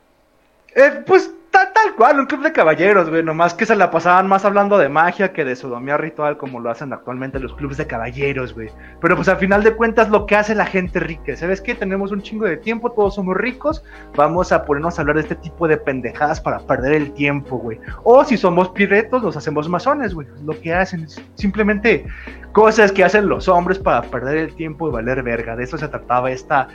Eh, 0.76 1.02
pues 1.04 1.34
tal, 1.52 1.94
cual, 1.96 2.18
un 2.18 2.26
club 2.26 2.42
de 2.42 2.52
caballeros, 2.52 3.10
güey. 3.10 3.22
Nomás 3.22 3.54
que 3.54 3.66
se 3.66 3.76
la 3.76 3.90
pasaban 3.90 4.26
más 4.26 4.44
hablando 4.44 4.78
de 4.78 4.88
magia 4.88 5.32
que 5.32 5.44
de 5.44 5.54
sodomía 5.54 5.96
ritual, 5.96 6.36
como 6.38 6.60
lo 6.60 6.70
hacen 6.70 6.92
actualmente 6.92 7.38
los 7.38 7.54
clubes 7.54 7.76
de 7.76 7.86
caballeros, 7.86 8.54
güey. 8.54 8.70
Pero 9.00 9.16
pues 9.16 9.28
al 9.28 9.36
final 9.36 9.62
de 9.62 9.74
cuentas, 9.74 10.08
lo 10.08 10.26
que 10.26 10.36
hace 10.36 10.54
la 10.54 10.66
gente 10.66 10.98
rica. 10.98 11.36
¿Sabes 11.36 11.60
qué? 11.60 11.74
Tenemos 11.74 12.10
un 12.10 12.22
chingo 12.22 12.46
de 12.46 12.56
tiempo, 12.56 12.90
todos 12.92 13.14
somos 13.14 13.36
ricos. 13.36 13.84
Vamos 14.16 14.50
a 14.50 14.64
ponernos 14.64 14.98
a 14.98 15.02
hablar 15.02 15.16
de 15.16 15.22
este 15.22 15.36
tipo 15.36 15.68
de 15.68 15.76
pendejadas 15.76 16.40
para 16.40 16.58
perder 16.60 16.94
el 16.94 17.12
tiempo, 17.12 17.58
güey. 17.58 17.78
O 18.04 18.24
si 18.24 18.36
somos 18.36 18.70
pirretos, 18.70 19.22
nos 19.22 19.36
hacemos 19.36 19.68
masones, 19.68 20.14
güey. 20.14 20.26
Lo 20.44 20.58
que 20.58 20.74
hacen 20.74 21.04
es 21.04 21.22
simplemente 21.34 22.06
cosas 22.52 22.92
que 22.92 23.04
hacen 23.04 23.28
los 23.28 23.48
hombres 23.48 23.78
para 23.78 24.02
perder 24.02 24.38
el 24.38 24.54
tiempo 24.54 24.88
y 24.88 24.92
valer 24.92 25.22
verga. 25.22 25.54
De 25.56 25.64
eso 25.64 25.76
se 25.76 25.88
trataba 25.88 26.30
esta. 26.30 26.68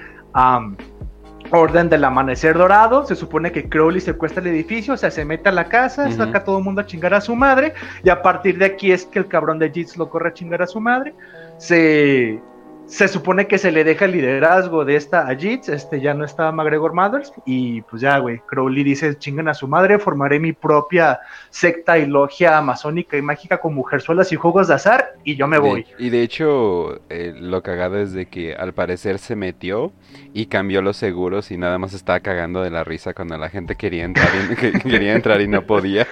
Orden 1.51 1.89
del 1.89 2.03
Amanecer 2.03 2.57
Dorado, 2.57 3.05
se 3.05 3.15
supone 3.15 3.51
que 3.51 3.69
Crowley 3.69 4.01
secuestra 4.01 4.41
el 4.41 4.47
edificio, 4.47 4.93
o 4.93 4.97
sea, 4.97 5.11
se 5.11 5.25
mete 5.25 5.49
a 5.49 5.51
la 5.51 5.69
casa, 5.69 6.11
saca 6.11 6.39
a 6.39 6.43
todo 6.43 6.57
el 6.57 6.63
mundo 6.63 6.81
a 6.81 6.85
chingar 6.85 7.13
a 7.13 7.21
su 7.21 7.35
madre, 7.35 7.73
y 8.03 8.09
a 8.09 8.21
partir 8.21 8.57
de 8.57 8.65
aquí 8.65 8.91
es 8.91 9.05
que 9.05 9.19
el 9.19 9.27
cabrón 9.27 9.59
de 9.59 9.71
Jits 9.71 9.97
lo 9.97 10.09
corre 10.09 10.29
a 10.29 10.33
chingar 10.33 10.61
a 10.61 10.67
su 10.67 10.79
madre, 10.79 11.13
se 11.57 12.41
se 12.87 13.09
supone 13.09 13.47
que 13.47 13.57
se 13.57 13.71
le 13.71 13.83
deja 13.83 14.05
el 14.05 14.13
liderazgo 14.13 14.85
de 14.85 14.95
esta 14.95 15.27
a 15.27 15.35
Jits, 15.35 15.67
este 15.67 15.99
ya 15.99 16.13
no 16.13 16.23
está 16.23 16.51
McGregor 16.53 16.93
Mothers, 16.93 17.33
y 17.45 17.81
pues 17.81 18.01
ya, 18.01 18.17
güey, 18.19 18.39
Crowley 18.47 18.83
dice, 18.83 19.17
chingan 19.17 19.49
a 19.49 19.53
su 19.53 19.67
madre, 19.67 19.99
formaré 19.99 20.39
mi 20.39 20.53
propia 20.53 21.19
secta 21.49 21.97
y 21.97 22.05
logia 22.05 22.57
amazónica 22.57 23.17
y 23.17 23.21
mágica 23.21 23.59
con 23.59 23.73
mujerzuelas 23.73 24.31
y 24.31 24.37
juegos 24.37 24.69
de 24.69 24.75
azar, 24.75 25.15
y 25.25 25.35
yo 25.35 25.47
me 25.47 25.59
voy. 25.59 25.85
y 25.99 26.09
de 26.09 26.21
hecho, 26.21 27.01
eh, 27.09 27.33
lo 27.37 27.61
cagado 27.61 27.99
es 27.99 28.13
de 28.13 28.27
que 28.27 28.55
al 28.55 28.73
parecer 28.73 29.19
se 29.19 29.35
metió 29.35 29.91
y 30.33 30.45
cambió 30.45 30.81
los 30.81 30.95
seguros 30.95 31.51
y 31.51 31.57
nada 31.57 31.77
más 31.77 31.93
estaba 31.93 32.21
cagando 32.21 32.61
de 32.61 32.69
la 32.69 32.85
risa 32.85 33.13
cuando 33.13 33.37
la 33.37 33.49
gente 33.49 33.75
quería 33.75 34.05
entrar 34.05 34.29
y, 34.49 34.55
quería 34.79 35.13
entrar 35.13 35.41
y 35.41 35.47
no 35.47 35.63
podía, 35.63 36.07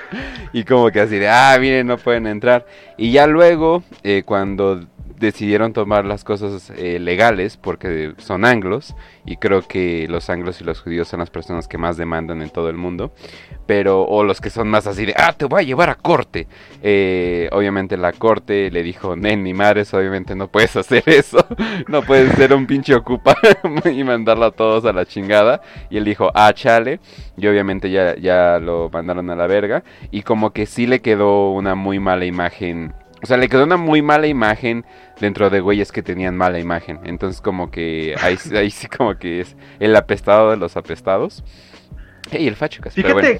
y 0.51 0.65
como 0.65 0.91
que 0.91 0.99
así 0.99 1.17
de, 1.19 1.29
ah, 1.29 1.55
miren, 1.57 1.87
no 1.87 1.97
pueden 1.97 2.27
entrar, 2.27 2.65
y 2.97 3.13
ya 3.13 3.27
luego, 3.27 3.81
eh, 4.03 4.23
cuando 4.25 4.81
decidieron 5.25 5.73
tomar 5.73 6.05
las 6.05 6.23
cosas 6.23 6.71
eh, 6.77 6.99
legales 6.99 7.57
porque 7.57 8.13
son 8.17 8.45
anglos 8.45 8.95
y 9.25 9.37
creo 9.37 9.61
que 9.61 10.07
los 10.09 10.29
anglos 10.29 10.61
y 10.61 10.63
los 10.63 10.81
judíos 10.81 11.07
son 11.07 11.19
las 11.19 11.29
personas 11.29 11.67
que 11.67 11.77
más 11.77 11.97
demandan 11.97 12.41
en 12.41 12.49
todo 12.49 12.69
el 12.69 12.77
mundo, 12.77 13.11
pero 13.65 14.03
o 14.03 14.23
los 14.23 14.39
que 14.39 14.49
son 14.49 14.67
más 14.67 14.87
así 14.87 15.05
de, 15.05 15.13
ah, 15.17 15.33
te 15.33 15.45
voy 15.45 15.61
a 15.61 15.65
llevar 15.65 15.89
a 15.89 15.95
corte. 15.95 16.47
Eh, 16.81 17.49
obviamente 17.51 17.97
la 17.97 18.11
corte 18.13 18.69
le 18.71 18.83
dijo, 18.83 19.15
nen, 19.15 19.43
ni 19.43 19.53
madres, 19.53 19.93
obviamente 19.93 20.35
no 20.35 20.47
puedes 20.47 20.75
hacer 20.77 21.03
eso, 21.07 21.45
no 21.87 22.01
puedes 22.03 22.33
ser 22.33 22.53
un 22.53 22.67
pinche 22.67 22.95
ocupa 22.95 23.35
y 23.91 24.03
mandarlo 24.03 24.45
a 24.45 24.51
todos 24.51 24.85
a 24.85 24.93
la 24.93 25.05
chingada. 25.05 25.61
Y 25.89 25.97
él 25.97 26.05
dijo, 26.05 26.31
ah, 26.35 26.53
chale, 26.53 26.99
y 27.37 27.47
obviamente 27.47 27.89
ya, 27.89 28.15
ya 28.15 28.59
lo 28.59 28.89
mandaron 28.89 29.29
a 29.29 29.35
la 29.35 29.47
verga 29.47 29.83
y 30.11 30.21
como 30.21 30.51
que 30.51 30.65
sí 30.65 30.87
le 30.87 31.01
quedó 31.01 31.51
una 31.51 31.75
muy 31.75 31.99
mala 31.99 32.25
imagen 32.25 32.93
o 33.25 33.27
sea, 33.27 33.37
le 33.37 33.49
quedó 33.49 33.63
una 33.63 33.77
muy 33.77 34.03
mala 34.03 34.27
imagen 34.27 34.85
dentro 35.19 35.49
de 35.49 35.59
güeyes 35.59 35.91
que 35.91 36.01
tenían 36.03 36.35
mala 36.37 36.59
imagen. 36.59 36.99
Entonces 37.03 37.41
como 37.41 37.71
que 37.71 38.15
ahí, 38.21 38.37
ahí 38.55 38.71
sí 38.71 38.87
como 38.87 39.17
que 39.17 39.41
es 39.41 39.55
el 39.79 39.95
apestado 39.95 40.51
de 40.51 40.57
los 40.57 40.77
apestados. 40.77 41.43
Y 42.31 42.47
el 42.47 42.55
facho 42.55 42.81
casi. 42.81 43.01
Fíjate, 43.01 43.39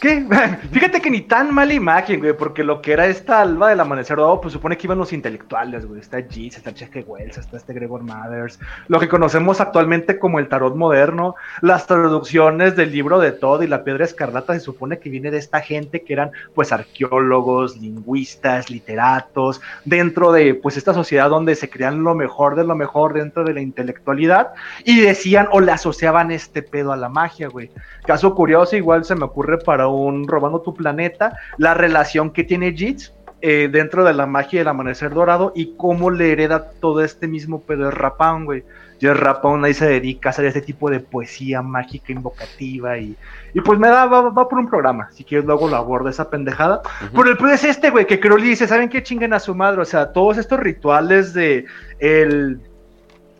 ¿qué? 0.00 0.26
Fíjate 0.72 1.00
que 1.00 1.10
ni 1.10 1.22
tan 1.22 1.52
mala 1.54 1.72
imagen, 1.72 2.20
güey, 2.20 2.36
porque 2.36 2.64
lo 2.64 2.80
que 2.80 2.92
era 2.92 3.06
esta 3.06 3.40
alba 3.40 3.70
del 3.70 3.80
amanecer 3.80 4.16
dorado, 4.16 4.40
pues 4.40 4.52
supone 4.52 4.76
que 4.76 4.86
iban 4.86 4.98
los 4.98 5.12
intelectuales, 5.12 5.86
güey. 5.86 6.00
Está 6.00 6.20
Jeets, 6.20 6.56
está 6.56 6.72
Cheque 6.72 7.04
Wells, 7.06 7.38
está 7.38 7.56
este 7.56 7.72
Gregor 7.72 8.02
Mathers, 8.02 8.58
lo 8.88 8.98
que 8.98 9.08
conocemos 9.08 9.60
actualmente 9.60 10.18
como 10.18 10.38
el 10.38 10.48
tarot 10.48 10.76
moderno, 10.76 11.34
las 11.60 11.86
traducciones 11.86 12.76
del 12.76 12.92
libro 12.92 13.18
de 13.18 13.32
Todd 13.32 13.62
y 13.62 13.66
la 13.66 13.84
piedra 13.84 14.04
escarlata 14.04 14.54
se 14.54 14.60
supone 14.60 14.98
que 14.98 15.10
viene 15.10 15.30
de 15.30 15.38
esta 15.38 15.60
gente 15.60 16.02
que 16.02 16.12
eran, 16.12 16.30
pues, 16.54 16.72
arqueólogos, 16.72 17.76
lingüistas, 17.76 18.70
literatos, 18.70 19.60
dentro 19.84 20.32
de, 20.32 20.54
pues, 20.54 20.76
esta 20.76 20.94
sociedad 20.94 21.28
donde 21.28 21.54
se 21.54 21.68
crean 21.68 22.02
lo 22.04 22.14
mejor 22.14 22.56
de 22.56 22.64
lo 22.64 22.74
mejor 22.74 23.14
dentro 23.14 23.44
de 23.44 23.54
la 23.54 23.60
intelectualidad 23.60 24.52
y 24.84 25.00
decían 25.00 25.48
o 25.50 25.60
le 25.60 25.72
asociaban 25.72 26.30
este 26.30 26.62
pedo 26.62 26.92
a 26.92 26.96
la 26.96 27.08
magia, 27.08 27.48
güey. 27.48 27.70
Caso 28.06 28.34
curioso, 28.34 28.76
igual 28.76 29.04
se 29.04 29.14
me 29.14 29.24
ocurre 29.24 29.41
para 29.64 29.88
un 29.88 30.26
Robando 30.26 30.60
tu 30.60 30.74
Planeta, 30.74 31.36
la 31.58 31.74
relación 31.74 32.30
que 32.30 32.44
tiene 32.44 32.72
Jits 32.72 33.12
eh, 33.40 33.68
dentro 33.70 34.04
de 34.04 34.14
la 34.14 34.26
magia 34.26 34.60
del 34.60 34.68
amanecer 34.68 35.10
dorado 35.10 35.52
y 35.56 35.74
cómo 35.76 36.10
le 36.10 36.30
hereda 36.30 36.70
todo 36.80 37.02
este 37.02 37.26
mismo 37.26 37.60
pedo 37.60 37.86
de 37.86 37.90
Rapán, 37.90 38.44
güey. 38.44 38.62
El 39.00 39.18
Rapán 39.18 39.64
ahí 39.64 39.74
se 39.74 39.88
dedica 39.88 40.28
a 40.28 40.30
hacer 40.30 40.44
este 40.44 40.60
tipo 40.60 40.88
de 40.88 41.00
poesía 41.00 41.60
mágica, 41.60 42.12
invocativa 42.12 42.98
y, 42.98 43.16
y 43.52 43.60
pues 43.60 43.78
me 43.80 43.88
da, 43.88 44.06
va, 44.06 44.48
por 44.48 44.58
un 44.60 44.68
programa. 44.68 45.08
Si 45.10 45.24
quieres 45.24 45.44
luego 45.44 45.68
lo 45.68 45.74
abordo 45.74 46.08
esa 46.08 46.30
pendejada. 46.30 46.82
Pero 47.12 47.30
el 47.30 47.36
pedo 47.36 47.50
es 47.50 47.64
este, 47.64 47.90
güey, 47.90 48.06
que 48.06 48.20
Crowley 48.20 48.50
dice, 48.50 48.68
¿saben 48.68 48.88
qué 48.88 49.02
chinguen 49.02 49.32
a 49.32 49.40
su 49.40 49.56
madre? 49.56 49.82
O 49.82 49.84
sea, 49.84 50.12
todos 50.12 50.38
estos 50.38 50.60
rituales 50.60 51.34
de 51.34 51.66
el, 51.98 52.60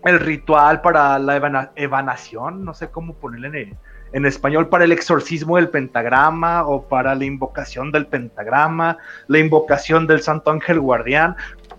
el 0.05 0.19
ritual 0.19 0.81
para 0.81 1.17
la 1.21 1.71
evanación, 1.77 2.65
no 2.65 2.75
sé 2.75 2.91
cómo 2.91 3.15
ponerle 3.15 3.47
en 3.47 3.55
el 3.55 3.77
en 4.13 4.27
español 4.27 4.69
para 4.69 4.85
el 4.85 4.93
exorcismo 4.93 5.57
del 5.57 5.69
pentagrama 5.69 6.67
o 6.67 6.83
para 6.89 7.15
la 7.15 7.25
invocación 7.25 7.91
del 7.93 8.07
pentagrama, 8.07 8.99
la 9.27 9.39
invocación 9.39 10.07
del 10.07 10.23
Santo 10.23 10.51
Ángel 10.51 10.81
Guardián. 10.81 11.37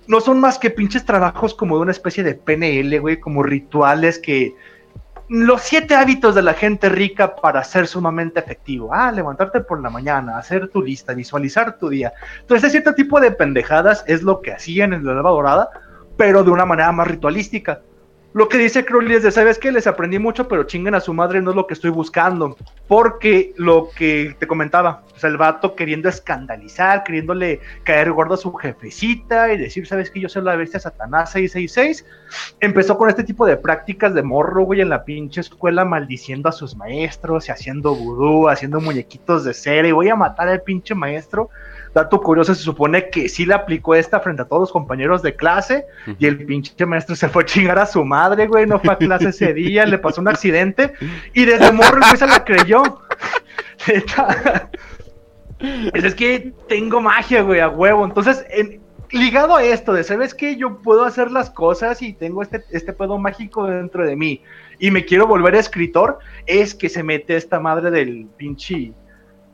No 0.07 0.19
son 0.19 0.39
más 0.39 0.59
que 0.59 0.69
pinches 0.69 1.05
trabajos 1.05 1.53
como 1.53 1.77
de 1.77 1.83
una 1.83 1.91
especie 1.91 2.23
de 2.23 2.35
PNL, 2.35 2.99
güey, 2.99 3.19
como 3.19 3.43
rituales 3.43 4.19
que... 4.19 4.55
Los 5.29 5.61
siete 5.61 5.95
hábitos 5.95 6.35
de 6.35 6.41
la 6.41 6.53
gente 6.53 6.89
rica 6.89 7.35
para 7.35 7.63
ser 7.63 7.87
sumamente 7.87 8.41
efectivo. 8.41 8.93
Ah, 8.93 9.09
levantarte 9.09 9.61
por 9.61 9.81
la 9.81 9.89
mañana, 9.89 10.37
hacer 10.37 10.67
tu 10.67 10.81
lista, 10.81 11.13
visualizar 11.13 11.77
tu 11.77 11.87
día. 11.87 12.11
Entonces, 12.41 12.71
cierto 12.71 12.93
tipo 12.93 13.21
de 13.21 13.31
pendejadas 13.31 14.03
es 14.05 14.21
lo 14.21 14.41
que 14.41 14.51
hacían 14.51 14.91
en 14.91 15.05
la 15.05 15.13
Nueva 15.13 15.31
Dorada, 15.31 15.69
pero 16.17 16.43
de 16.43 16.51
una 16.51 16.65
manera 16.65 16.91
más 16.91 17.07
ritualística. 17.07 17.81
Lo 18.33 18.49
que 18.49 18.57
dice 18.57 18.83
Crowley 18.83 19.17
es 19.17 19.23
de, 19.23 19.31
¿sabes 19.31 19.59
qué? 19.59 19.71
Les 19.71 19.85
aprendí 19.85 20.17
mucho, 20.17 20.47
pero 20.47 20.63
chinguen 20.63 20.95
a 20.95 20.99
su 20.99 21.13
madre, 21.13 21.39
no 21.39 21.51
es 21.51 21.55
lo 21.55 21.67
que 21.67 21.75
estoy 21.75 21.91
buscando. 21.91 22.57
Porque 22.87 23.53
lo 23.57 23.89
que 23.95 24.35
te 24.39 24.47
comentaba, 24.47 25.03
el 25.21 25.37
vato 25.37 25.75
queriendo 25.75 26.09
escandalizar, 26.09 27.03
queriéndole 27.03 27.59
caer 27.83 28.11
gordo 28.11 28.33
a 28.33 28.37
su 28.37 28.51
jefecita 28.53 29.53
y 29.53 29.57
decir, 29.57 29.85
¿sabes 29.85 30.09
qué? 30.09 30.19
Yo 30.19 30.29
soy 30.29 30.41
la 30.41 30.55
bestia 30.55 30.79
Satanás 30.79 31.31
666. 31.31 32.05
Empezó 32.59 32.97
con 32.97 33.07
este 33.07 33.23
tipo 33.23 33.45
de 33.45 33.55
prácticas 33.55 34.15
de 34.15 34.23
morro, 34.23 34.63
güey, 34.63 34.81
en 34.81 34.89
la 34.89 35.05
pinche 35.05 35.41
escuela, 35.41 35.85
maldiciendo 35.85 36.49
a 36.49 36.51
sus 36.51 36.75
maestros 36.75 37.47
y 37.47 37.51
haciendo 37.51 37.93
vudú, 37.95 38.49
haciendo 38.49 38.81
muñequitos 38.81 39.43
de 39.43 39.53
cera 39.53 39.87
y 39.87 39.91
voy 39.91 40.09
a 40.09 40.15
matar 40.15 40.47
al 40.47 40.61
pinche 40.61 40.95
maestro 40.95 41.51
Dato 41.93 42.21
curioso, 42.21 42.55
se 42.55 42.63
supone 42.63 43.09
que 43.09 43.29
sí 43.29 43.45
le 43.45 43.53
aplicó 43.53 43.93
esta 43.93 44.19
frente 44.19 44.41
a 44.41 44.45
todos 44.45 44.61
los 44.61 44.71
compañeros 44.71 45.21
de 45.21 45.35
clase 45.35 45.85
y 46.17 46.25
el 46.25 46.43
pinche 46.45 46.85
maestro 46.85 47.15
se 47.15 47.29
fue 47.29 47.43
a 47.43 47.45
chingar 47.45 47.77
a 47.77 47.85
su 47.85 48.03
madre, 48.03 48.47
güey, 48.47 48.65
no 48.65 48.79
fue 48.79 48.93
a 48.93 48.97
clase 48.97 49.29
ese 49.29 49.53
día, 49.53 49.85
le 49.85 49.99
pasó 49.99 50.19
un 50.19 50.27
accidente 50.27 50.93
y 51.33 51.45
desde 51.45 51.71
morro 51.71 51.97
el 51.97 52.17
se 52.17 52.25
la 52.25 52.43
creyó. 52.43 52.81
es 55.93 56.15
que 56.15 56.53
tengo 56.67 56.99
magia, 56.99 57.43
güey, 57.43 57.59
a 57.59 57.69
huevo. 57.69 58.05
Entonces, 58.05 58.43
ligado 59.11 59.55
a 59.55 59.63
esto 59.63 59.93
de, 59.93 60.03
¿sabes 60.03 60.33
qué? 60.33 60.55
Yo 60.55 60.81
puedo 60.81 61.03
hacer 61.03 61.31
las 61.31 61.51
cosas 61.51 62.01
y 62.01 62.13
tengo 62.13 62.41
este, 62.41 62.63
este 62.71 62.93
pedo 62.93 63.19
mágico 63.19 63.67
dentro 63.67 64.05
de 64.05 64.15
mí 64.15 64.41
y 64.79 64.91
me 64.91 65.05
quiero 65.05 65.27
volver 65.27 65.55
escritor, 65.55 66.19
es 66.45 66.73
que 66.73 66.89
se 66.89 67.03
mete 67.03 67.35
esta 67.35 67.59
madre 67.59 67.91
del 67.91 68.27
pinche 68.37 68.93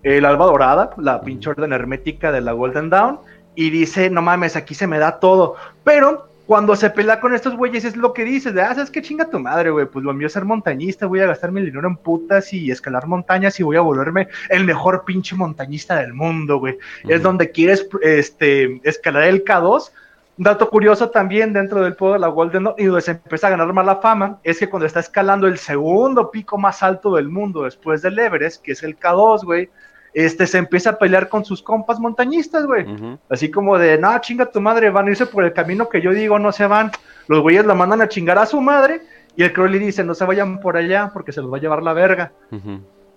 el 0.04 0.26
alba 0.26 0.46
dorada, 0.46 0.92
la 0.98 1.22
pinche 1.22 1.50
orden 1.50 1.74
hermética 1.74 2.32
de 2.32 2.42
la 2.42 2.54
Golden 2.54 2.90
Dawn, 2.90 3.20
y 3.56 3.70
dice, 3.70 4.10
no 4.10 4.22
mames, 4.22 4.56
aquí 4.56 4.74
se 4.74 4.88
me 4.88 5.00
da 5.00 5.20
todo. 5.20 5.56
Pero 5.84 6.30
cuando 6.50 6.76
se 6.76 6.90
pelea 6.90 7.20
con 7.20 7.36
estos 7.36 7.56
güeyes 7.56 7.86
es 7.86 7.96
lo 7.96 8.12
que 8.12 8.24
dice, 8.24 8.52
de, 8.52 8.64
ah, 8.64 8.74
¿sabes 8.74 8.90
qué 8.90 9.04
chinga 9.04 9.30
tu 9.30 9.40
madre, 9.40 9.70
güey? 9.70 9.86
Pues 9.86 10.04
lo 10.04 10.14
mío 10.14 10.26
es 10.26 10.34
ser 10.34 10.46
montañista, 10.46 11.06
voy 11.06 11.20
a 11.20 11.28
gastar 11.28 11.52
mi 11.52 11.62
dinero 11.62 11.88
en 11.88 11.96
putas 11.96 12.52
y 12.54 12.72
escalar 12.72 13.06
montañas 13.06 13.60
y 13.60 13.64
voy 13.64 13.76
a 13.76 13.82
volverme 13.82 14.30
el 14.50 14.66
mejor 14.66 15.06
pinche 15.06 15.36
montañista 15.36 15.98
del 15.98 16.16
mundo, 16.16 16.58
güey. 16.58 16.80
Es 17.08 17.22
donde 17.22 17.52
quieres 17.52 17.88
este, 18.02 18.82
escalar 18.84 19.26
el 19.26 19.44
K2. 19.44 19.92
Dato 20.38 20.72
curioso 20.72 21.12
también 21.12 21.54
dentro 21.54 21.84
del 21.84 21.96
pueblo 21.96 22.14
de 22.14 22.22
la 22.22 22.30
Golden 22.30 22.64
Dawn 22.64 22.76
y 22.80 22.86
donde 22.86 23.02
se 23.02 23.12
empieza 23.12 23.46
a 23.46 23.52
ganar 23.52 23.72
mala 23.72 23.98
fama 23.98 24.40
es 24.44 24.58
que 24.58 24.70
cuando 24.70 24.88
está 24.88 25.02
escalando 25.02 25.46
el 25.46 25.60
segundo 25.60 26.32
pico 26.32 26.58
más 26.58 26.82
alto 26.82 27.14
del 27.14 27.30
mundo 27.30 27.66
después 27.66 28.02
del 28.02 28.18
Everest, 28.18 28.64
que 28.64 28.72
es 28.72 28.82
el 28.82 28.98
K2, 28.98 29.44
güey, 29.44 29.70
este, 30.14 30.48
se 30.48 30.58
empieza 30.58 30.92
a 30.92 30.98
pelear 30.98 31.30
con 31.30 31.46
sus 31.46 31.62
compas 31.62 32.00
montañistas, 32.00 32.66
güey. 32.66 32.86
Así 33.30 33.52
como 33.52 33.78
de, 33.78 33.98
no, 33.98 34.18
chinga 34.20 34.46
tu 34.48 34.62
madre, 34.62 34.90
van 34.90 35.08
a 35.08 35.12
irse 35.12 35.26
por 35.26 35.44
el 35.44 35.54
camino 35.54 35.90
que 35.90 36.02
yo 36.02 36.12
digo, 36.12 36.40
no 36.40 36.52
se 36.52 36.68
van. 36.68 36.92
Los 37.28 37.42
güeyes 37.42 37.66
la 37.66 37.76
mandan 37.76 38.02
a 38.02 38.10
chingar 38.10 38.38
a 38.38 38.46
su 38.46 38.60
madre 38.62 39.02
y 39.36 39.44
el 39.44 39.54
Crowley 39.54 39.80
dice, 39.80 40.04
no 40.04 40.16
se 40.16 40.26
vayan 40.26 40.60
por 40.60 40.78
allá 40.78 41.12
porque 41.14 41.32
se 41.32 41.42
los 41.42 41.52
va 41.52 41.58
a 41.58 41.62
llevar 41.62 41.84
la 41.84 41.94
verga. 41.94 42.32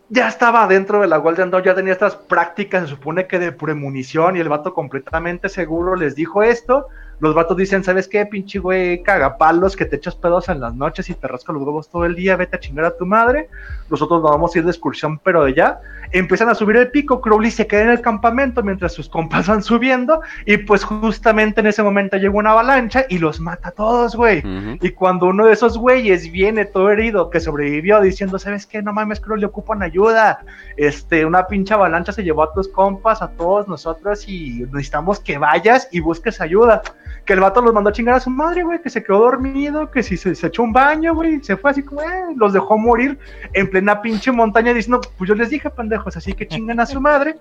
Ya 0.09 0.29
estaba 0.29 0.67
dentro 0.67 1.01
de 1.01 1.09
la 1.09 1.17
Golden 1.17 1.51
Dawn, 1.51 1.65
ya 1.65 1.75
tenía 1.75 1.95
estas 1.95 2.17
prácticas, 2.17 2.83
se 2.83 2.89
supone 2.89 3.27
que 3.27 3.39
de 3.39 3.53
premonición 3.53 4.37
y 4.37 4.41
el 4.41 4.49
vato 4.49 4.75
completamente 4.75 5.49
seguro 5.49 5.97
les 5.97 6.15
dijo 6.15 6.43
esto 6.43 6.89
los 7.23 7.37
vatos 7.37 7.57
dicen, 7.57 7.85
¿sabes 7.85 8.09
qué, 8.09 8.27
pinche 8.27 8.59
güey, 8.59 9.01
cagapalos, 9.05 9.77
que 9.77 9.85
te 9.85 9.95
echas 9.95 10.17
pedos 10.17 10.49
en 10.49 10.59
las 10.61 10.75
noches 10.75 11.09
y 11.09 11.15
te 11.15 11.29
rascas 11.29 11.55
los 11.55 11.63
huevos 11.63 11.89
todo 11.89 12.05
el 12.05 12.17
día, 12.17 12.35
vete 12.35 12.57
a 12.57 12.59
chingar 12.59 12.85
a 12.85 12.97
tu 12.97 13.07
madre. 13.07 13.49
Nosotros 13.89 14.21
nos 14.21 14.33
vamos 14.33 14.53
a 14.53 14.59
ir 14.59 14.65
de 14.65 14.73
excursión, 14.73 15.21
pero 15.21 15.45
de 15.45 15.55
ya. 15.55 15.81
Empiezan 16.11 16.49
a 16.49 16.57
subir 16.57 16.77
el 16.79 16.91
pico, 16.91 17.21
Crowley 17.21 17.53
se 17.53 17.69
queda 17.69 17.83
en 17.83 17.91
el 17.91 18.01
campamento 18.01 18.65
mientras 18.65 18.93
sus 18.93 19.09
compas 19.09 19.47
van 19.47 19.63
subiendo 19.63 20.21
y 20.47 20.57
pues 20.57 20.83
justamente 20.83 21.61
en 21.61 21.69
ese 21.69 21.85
momento 21.85 22.17
llega 22.17 22.35
una 22.35 22.51
avalancha 22.51 23.07
y 23.09 23.19
los 23.19 23.39
mata 23.39 23.69
a 23.69 23.71
todos, 23.71 24.17
güey. 24.17 24.43
Y 24.81 24.91
cuando 24.91 25.27
uno 25.27 25.47
de 25.47 25.53
esos 25.53 25.79
güeyes 25.79 26.33
viene 26.33 26.65
todo 26.65 26.91
herido, 26.91 27.31
que 27.31 27.39
sobrevivió, 27.39 28.01
diciendo, 28.01 28.41
¿sabes 28.41 28.67
qué? 28.67 28.83
No 28.83 28.93
mames, 28.93 29.21
Crowley, 29.21 29.45
ocupan 29.45 29.85
ayuda. 29.85 30.41
Este, 30.77 31.25
una 31.25 31.47
pinche 31.47 31.73
avalancha 31.73 32.11
se 32.11 32.25
llevó 32.25 32.43
a 32.43 32.53
tus 32.53 32.67
compas, 32.67 33.23
a 33.23 33.29
todos 33.29 33.69
nosotros 33.69 34.29
y 34.29 34.67
necesitamos 34.73 35.21
que 35.21 35.39
vayas 35.39 35.89
y 35.93 36.01
busques 36.01 36.41
ayuda 36.41 36.83
que 37.25 37.35
el 37.35 37.41
vato 37.41 37.63
los 37.63 37.73
mandó 37.73 37.91
a 37.91 37.93
chingar 37.93 38.17
a 38.17 38.21
su 38.21 38.31
madre, 38.31 38.65
güey, 38.65 38.81
que 38.83 38.91
se 38.91 39.03
quedó 39.03 39.21
dormido, 39.21 39.91
que 39.91 40.03
si 40.03 40.17
se, 40.17 40.31
echó 40.31 40.63
un 40.63 40.73
baño, 40.73 41.15
güey, 41.15 41.43
se 41.43 41.57
fue 41.57 41.71
así 41.71 41.83
como, 41.83 42.03
eh, 42.03 42.35
los 42.37 42.53
dejó 42.53 42.77
morir 42.77 43.19
en 43.53 43.71
plena 43.71 44.03
pinche 44.03 44.33
montaña 44.33 44.75
diciendo, 44.75 45.01
pues 45.17 45.29
yo 45.29 45.35
les 45.35 45.51
dije, 45.51 45.71
pendejos, 45.71 46.17
así 46.17 46.33
que 46.33 46.49
chingan 46.49 46.81
a 46.81 46.87
su 46.87 47.01
madre. 47.01 47.37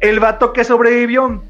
El 0.00 0.18
vato 0.18 0.54
que 0.54 0.64
sobrevivió, 0.64 1.42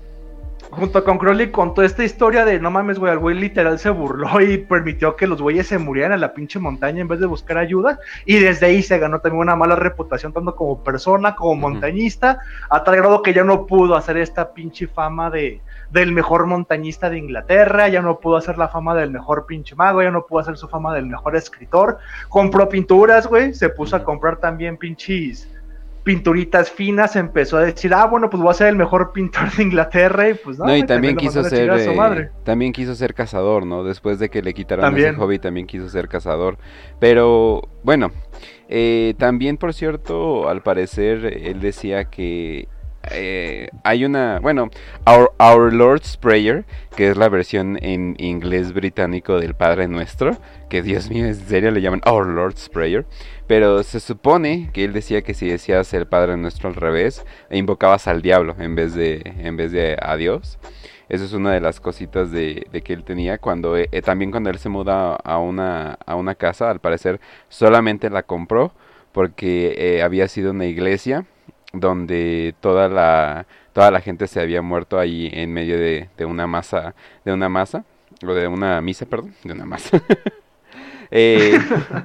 junto 0.70 1.04
con 1.04 1.18
Crowley, 1.18 1.52
contó 1.52 1.82
esta 1.82 2.02
historia 2.02 2.44
de, 2.44 2.58
no 2.58 2.72
mames, 2.72 2.98
güey, 2.98 3.12
el 3.12 3.20
güey 3.20 3.36
literal 3.36 3.78
se 3.78 3.90
burló 3.90 4.40
y 4.40 4.58
permitió 4.58 5.14
que 5.14 5.28
los 5.28 5.40
güeyes 5.40 5.68
se 5.68 5.78
murieran 5.78 6.12
en 6.12 6.20
la 6.20 6.34
pinche 6.34 6.58
montaña 6.58 7.00
en 7.00 7.06
vez 7.06 7.20
de 7.20 7.26
buscar 7.26 7.58
ayuda. 7.58 8.00
Y 8.26 8.40
desde 8.40 8.66
ahí 8.66 8.82
se 8.82 8.98
ganó 8.98 9.20
también 9.20 9.42
una 9.42 9.54
mala 9.54 9.76
reputación, 9.76 10.32
tanto 10.32 10.56
como 10.56 10.82
persona, 10.82 11.36
como 11.36 11.54
montañista, 11.54 12.40
a 12.68 12.82
tal 12.82 12.96
grado 12.96 13.22
que 13.22 13.32
ya 13.32 13.44
no 13.44 13.66
pudo 13.66 13.94
hacer 13.94 14.16
esta 14.16 14.52
pinche 14.52 14.88
fama 14.88 15.30
de 15.30 15.60
del 15.90 16.12
mejor 16.12 16.46
montañista 16.46 17.10
de 17.10 17.18
Inglaterra, 17.18 17.88
ya 17.88 18.00
no 18.02 18.18
pudo 18.20 18.36
hacer 18.36 18.58
la 18.58 18.68
fama 18.68 18.94
del 18.94 19.10
mejor 19.10 19.46
pinche 19.46 19.74
mago, 19.74 20.02
ya 20.02 20.10
no 20.10 20.24
pudo 20.26 20.40
hacer 20.40 20.56
su 20.56 20.68
fama 20.68 20.94
del 20.94 21.06
mejor 21.06 21.36
escritor. 21.36 21.98
Compró 22.28 22.68
pinturas, 22.68 23.26
güey, 23.26 23.54
se 23.54 23.68
puso 23.68 23.96
a 23.96 24.04
comprar 24.04 24.36
también 24.36 24.76
pinches 24.76 25.48
pinturitas 26.02 26.70
finas, 26.70 27.14
empezó 27.14 27.58
a 27.58 27.62
decir, 27.62 27.92
ah, 27.92 28.06
bueno, 28.06 28.30
pues 28.30 28.42
voy 28.42 28.50
a 28.50 28.54
ser 28.54 28.68
el 28.68 28.76
mejor 28.76 29.12
pintor 29.12 29.50
de 29.56 29.62
Inglaterra 29.62 30.30
y 30.30 30.34
pues 30.34 30.58
no. 30.58 30.64
No, 30.64 30.76
y 30.76 30.82
también 30.84 31.16
quiso 31.16 31.44
ser, 31.44 31.70
eh, 31.70 32.30
también 32.44 32.72
quiso 32.72 32.94
ser 32.94 33.14
cazador, 33.14 33.66
¿no? 33.66 33.84
Después 33.84 34.18
de 34.18 34.30
que 34.30 34.42
le 34.42 34.54
quitaron 34.54 34.96
ese 34.96 35.12
hobby, 35.12 35.38
también 35.38 35.66
quiso 35.66 35.88
ser 35.88 36.08
cazador. 36.08 36.56
Pero, 36.98 37.68
bueno, 37.82 38.10
eh, 38.68 39.14
también, 39.18 39.56
por 39.56 39.74
cierto, 39.74 40.48
al 40.48 40.62
parecer, 40.62 41.24
él 41.26 41.60
decía 41.60 42.04
que 42.04 42.68
eh, 43.10 43.68
hay 43.82 44.04
una, 44.04 44.40
bueno, 44.40 44.70
Our, 45.06 45.72
Lord's 45.72 46.16
Prayer, 46.16 46.64
que 46.96 47.08
es 47.08 47.16
la 47.16 47.28
versión 47.28 47.78
en 47.82 48.14
inglés 48.18 48.72
británico 48.72 49.40
del 49.40 49.54
Padre 49.54 49.88
Nuestro, 49.88 50.36
que 50.68 50.82
Dios 50.82 51.08
mío, 51.10 51.26
en 51.26 51.34
serio 51.34 51.70
le 51.70 51.80
llaman 51.80 52.02
Our 52.06 52.26
Lord's 52.26 52.68
Prayer, 52.68 53.06
pero 53.46 53.82
se 53.82 54.00
supone 54.00 54.70
que 54.72 54.84
él 54.84 54.92
decía 54.92 55.22
que 55.22 55.34
si 55.34 55.48
decías 55.48 55.92
el 55.94 56.06
Padre 56.06 56.36
Nuestro 56.36 56.68
al 56.68 56.74
revés, 56.74 57.24
invocabas 57.50 58.06
al 58.06 58.22
diablo 58.22 58.54
en 58.58 58.74
vez 58.74 58.94
de, 58.94 59.22
en 59.38 59.56
vez 59.56 59.72
de 59.72 59.96
a 60.00 60.16
Dios. 60.16 60.58
Eso 61.08 61.24
es 61.24 61.32
una 61.32 61.52
de 61.52 61.60
las 61.60 61.80
cositas 61.80 62.30
de, 62.30 62.68
que 62.84 62.92
él 62.92 63.02
tenía 63.02 63.38
cuando 63.38 63.76
eh, 63.76 63.88
también 64.04 64.30
cuando 64.30 64.48
él 64.48 64.58
se 64.58 64.68
muda 64.68 65.16
a 65.16 65.38
una, 65.38 65.98
a 66.06 66.14
una 66.14 66.36
casa, 66.36 66.70
al 66.70 66.78
parecer 66.78 67.20
solamente 67.48 68.10
la 68.10 68.22
compró 68.22 68.72
porque 69.10 69.74
eh, 69.76 70.02
había 70.02 70.28
sido 70.28 70.52
una 70.52 70.66
iglesia 70.66 71.26
donde 71.72 72.54
toda 72.60 72.88
la 72.88 73.46
toda 73.72 73.90
la 73.90 74.00
gente 74.00 74.26
se 74.26 74.40
había 74.40 74.62
muerto 74.62 74.98
ahí 74.98 75.30
en 75.32 75.52
medio 75.52 75.78
de, 75.78 76.08
de 76.16 76.24
una 76.24 76.46
masa 76.46 76.94
de 77.24 77.32
una 77.32 77.48
masa 77.48 77.84
o 78.26 78.34
de 78.34 78.48
una 78.48 78.80
misa 78.80 79.06
perdón 79.06 79.34
de 79.44 79.52
una 79.52 79.64
masa. 79.64 80.02
Eh, 81.12 81.58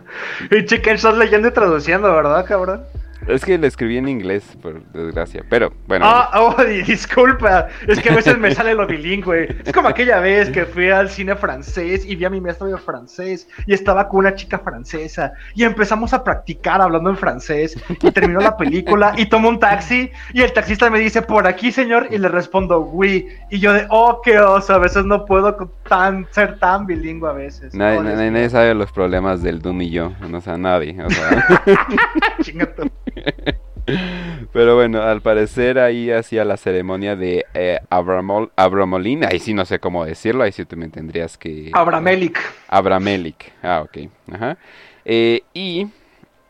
y 0.49 0.65
chica 0.65 0.91
estás 0.91 1.15
leyendo 1.15 1.47
y 1.47 1.51
traduciendo 1.51 2.12
verdad 2.12 2.43
cabrón 2.43 2.86
es 3.27 3.43
que 3.43 3.57
lo 3.57 3.67
escribí 3.67 3.97
en 3.97 4.07
inglés, 4.07 4.43
por 4.61 4.83
desgracia. 4.91 5.43
Pero 5.49 5.73
bueno. 5.88 6.05
Ah, 6.07 6.31
oh, 6.35 6.63
disculpa. 6.88 7.67
Es 7.88 7.99
que 7.99 8.09
a 8.09 8.15
veces 8.15 8.38
me 8.38 8.53
sale 8.53 8.73
lo 8.73 8.85
bilingüe. 8.88 9.57
Es 9.65 9.73
como 9.73 9.88
aquella 9.88 10.19
vez 10.19 10.49
que 10.49 10.65
fui 10.65 10.89
al 10.89 11.09
cine 11.09 11.35
francés 11.35 12.05
y 12.05 12.15
vi 12.15 12.25
a 12.25 12.29
mi 12.29 12.41
maestro 12.41 12.67
de 12.67 12.77
francés 12.77 13.47
y 13.65 13.73
estaba 13.73 14.07
con 14.07 14.19
una 14.19 14.35
chica 14.35 14.59
francesa 14.59 15.33
y 15.53 15.63
empezamos 15.63 16.13
a 16.13 16.23
practicar 16.23 16.81
hablando 16.81 17.09
en 17.09 17.17
francés 17.17 17.77
y 17.89 18.11
terminó 18.11 18.39
la 18.39 18.57
película 18.57 19.13
y 19.17 19.27
tomo 19.27 19.49
un 19.49 19.59
taxi 19.59 20.11
y 20.33 20.41
el 20.41 20.53
taxista 20.53 20.89
me 20.89 20.99
dice, 20.99 21.21
por 21.21 21.47
aquí, 21.47 21.71
señor, 21.71 22.07
y 22.11 22.17
le 22.17 22.27
respondo, 22.27 22.79
oui. 22.81 23.27
Y 23.49 23.59
yo 23.59 23.73
de, 23.73 23.85
oh, 23.89 24.21
qué 24.23 24.39
oso, 24.39 24.73
a 24.73 24.79
veces 24.79 25.05
no 25.05 25.25
puedo 25.25 25.55
tan, 25.88 26.27
ser 26.31 26.59
tan 26.59 26.85
bilingüe 26.85 27.29
a 27.29 27.33
veces. 27.33 27.73
Nadie, 27.73 28.49
sabe 28.49 28.73
los 28.73 28.91
problemas 28.91 29.41
del 29.41 29.61
Doom 29.61 29.81
y 29.81 29.89
yo. 29.91 30.11
O 30.31 30.41
sea, 30.41 30.57
nadie. 30.57 30.95
O 31.03 31.09
sea. 31.09 31.45
Pero 34.54 34.75
bueno, 34.75 35.01
al 35.01 35.21
parecer 35.21 35.78
ahí 35.80 36.10
hacía 36.12 36.43
la 36.43 36.58
ceremonia 36.58 37.15
de 37.15 37.45
eh, 37.54 37.80
Abramol, 37.89 38.51
Abramolín. 38.56 39.23
Ahí 39.25 39.39
sí 39.39 39.54
no 39.54 39.65
sé 39.65 39.80
cómo 39.80 40.06
decirlo, 40.06 40.43
ahí 40.43 40.51
sí 40.51 40.65
tú 40.65 40.75
me 40.75 40.88
tendrías 40.89 41.38
que... 41.38 41.71
Abramelik. 41.73 42.39
Abramelik, 42.67 43.51
ah, 43.62 43.84
ok. 43.86 44.10
Ajá. 44.32 44.58
Eh, 45.04 45.41
y 45.54 45.88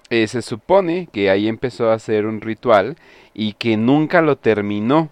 eh, 0.10 0.28
se 0.28 0.42
supone 0.42 1.10
que 1.12 1.30
ahí 1.30 1.48
empezó 1.48 1.90
a 1.90 1.96
hacer 1.96 2.26
un 2.26 2.42
ritual 2.42 2.96
y 3.34 3.54
que 3.54 3.76
nunca 3.76 4.22
lo 4.22 4.38
terminó. 4.38 5.10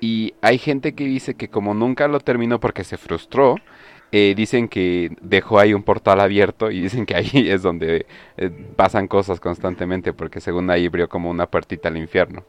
Y 0.00 0.34
hay 0.42 0.58
gente 0.58 0.94
que 0.94 1.04
dice 1.04 1.34
que 1.34 1.48
como 1.48 1.72
nunca 1.72 2.06
lo 2.06 2.20
terminó 2.20 2.60
porque 2.60 2.84
se 2.84 2.98
frustró, 2.98 3.56
eh, 4.12 4.34
dicen 4.36 4.68
que 4.68 5.16
dejó 5.20 5.58
ahí 5.58 5.74
un 5.74 5.82
portal 5.82 6.20
abierto 6.20 6.70
y 6.70 6.80
dicen 6.80 7.06
que 7.06 7.16
ahí 7.16 7.30
es 7.50 7.62
donde 7.62 8.06
eh, 8.36 8.50
pasan 8.76 9.08
cosas 9.08 9.40
constantemente 9.40 10.12
porque 10.12 10.40
según 10.40 10.70
ahí 10.70 10.86
abrió 10.86 11.08
como 11.08 11.30
una 11.30 11.46
puertita 11.46 11.88
al 11.88 11.96
infierno 11.96 12.44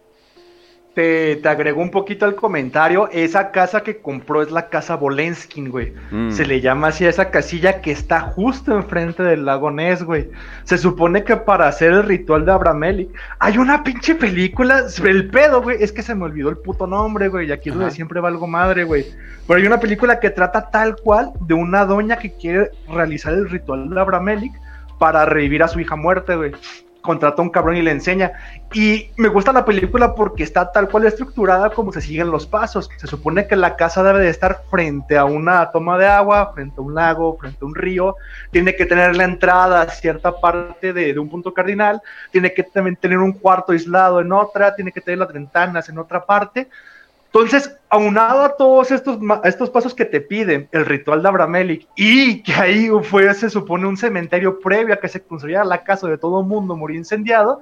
te, 0.97 1.47
agregó 1.47 1.83
un 1.83 1.91
poquito 1.91 2.25
al 2.25 2.33
comentario, 2.33 3.07
esa 3.11 3.51
casa 3.51 3.81
que 3.81 3.97
compró 3.97 4.41
es 4.41 4.49
la 4.49 4.67
casa 4.69 4.95
Bolenskin, 4.95 5.69
güey. 5.69 5.93
Mm. 6.09 6.31
Se 6.31 6.43
le 6.43 6.59
llama 6.59 6.87
así 6.87 7.05
a 7.05 7.09
esa 7.09 7.29
casilla 7.29 7.81
que 7.81 7.91
está 7.91 8.21
justo 8.21 8.75
enfrente 8.75 9.21
del 9.21 9.45
lago 9.45 9.69
Ness, 9.69 10.01
güey. 10.01 10.31
Se 10.63 10.79
supone 10.79 11.23
que 11.23 11.37
para 11.37 11.67
hacer 11.67 11.91
el 11.93 12.01
ritual 12.01 12.45
de 12.45 12.51
Abramelli 12.51 13.11
hay 13.37 13.59
una 13.59 13.83
pinche 13.83 14.15
película, 14.15 14.85
el 15.05 15.29
pedo, 15.29 15.61
güey, 15.61 15.83
es 15.83 15.91
que 15.91 16.01
se 16.01 16.15
me 16.15 16.23
olvidó 16.25 16.49
el 16.49 16.57
puto 16.57 16.87
nombre, 16.87 17.27
güey, 17.27 17.49
y 17.49 17.51
aquí 17.51 17.69
donde 17.69 17.91
siempre 17.91 18.19
va 18.19 18.29
algo 18.29 18.47
madre, 18.47 18.83
güey. 18.83 19.05
Pero 19.45 19.59
hay 19.59 19.67
una 19.67 19.79
película 19.79 20.19
que 20.19 20.31
trata 20.31 20.71
tal 20.71 20.95
cual 20.95 21.31
de 21.41 21.53
una 21.53 21.85
doña 21.85 22.17
que 22.17 22.33
quiere 22.33 22.71
realizar 22.89 23.33
el 23.33 23.47
ritual 23.47 23.87
de 23.87 23.99
Abramelli 23.99 24.51
para 24.97 25.25
revivir 25.25 25.61
a 25.61 25.67
su 25.67 25.79
hija 25.79 25.95
muerta, 25.95 26.33
güey 26.33 26.53
contrata 27.07 27.41
a 27.41 27.45
un 27.45 27.49
cabrón 27.49 27.77
y 27.77 27.81
le 27.81 27.89
enseña. 27.89 28.33
Y 28.71 29.09
me 29.17 29.29
gusta 29.29 29.51
la 29.51 29.65
película 29.65 30.13
porque 30.13 30.43
está 30.43 30.71
tal 30.71 30.89
cual 30.89 31.05
estructurada 31.05 31.71
como 31.71 31.91
se 31.91 32.01
siguen 32.01 32.29
los 32.29 32.45
pasos. 32.45 32.89
Se 32.97 33.07
supone 33.07 33.47
que 33.47 33.55
la 33.55 33.75
casa 33.75 34.03
debe 34.03 34.19
de 34.19 34.29
estar 34.29 34.61
frente 34.69 35.17
a 35.17 35.25
una 35.25 35.71
toma 35.71 35.97
de 35.97 36.05
agua, 36.05 36.51
frente 36.53 36.75
a 36.77 36.83
un 36.83 36.93
lago, 36.93 37.37
frente 37.39 37.57
a 37.61 37.65
un 37.65 37.73
río. 37.73 38.15
Tiene 38.51 38.75
que 38.75 38.85
tener 38.85 39.15
la 39.15 39.23
entrada 39.23 39.81
a 39.81 39.89
cierta 39.89 40.39
parte 40.39 40.93
de, 40.93 41.13
de 41.13 41.19
un 41.19 41.29
punto 41.29 41.53
cardinal. 41.53 42.01
Tiene 42.31 42.53
que 42.53 42.63
también 42.63 42.97
tener 42.97 43.17
un 43.17 43.31
cuarto 43.31 43.71
aislado 43.71 44.19
en 44.19 44.31
otra. 44.31 44.75
Tiene 44.75 44.91
que 44.91 45.01
tener 45.01 45.17
las 45.17 45.33
ventanas 45.33 45.89
en 45.89 45.97
otra 45.97 46.25
parte 46.25 46.67
entonces, 47.27 47.75
aunado 47.89 48.41
a 48.41 48.55
todos 48.57 48.91
estos, 48.91 49.19
estos 49.43 49.69
pasos 49.69 49.93
que 49.93 50.05
te 50.05 50.21
piden 50.21 50.67
el 50.71 50.85
ritual 50.85 51.21
de 51.21 51.27
Abramelech 51.29 51.87
y 51.95 52.41
que 52.41 52.53
ahí 52.53 52.89
fue, 53.03 53.31
se 53.33 53.49
supone, 53.49 53.87
un 53.87 53.97
cementerio 53.97 54.59
previo 54.59 54.93
a 54.93 54.99
que 54.99 55.07
se 55.07 55.21
construyera 55.21 55.63
la 55.63 55.83
casa 55.83 56.07
de 56.07 56.17
todo 56.17 56.41
el 56.41 56.47
mundo 56.47 56.75
murió 56.75 56.97
incendiado, 56.97 57.61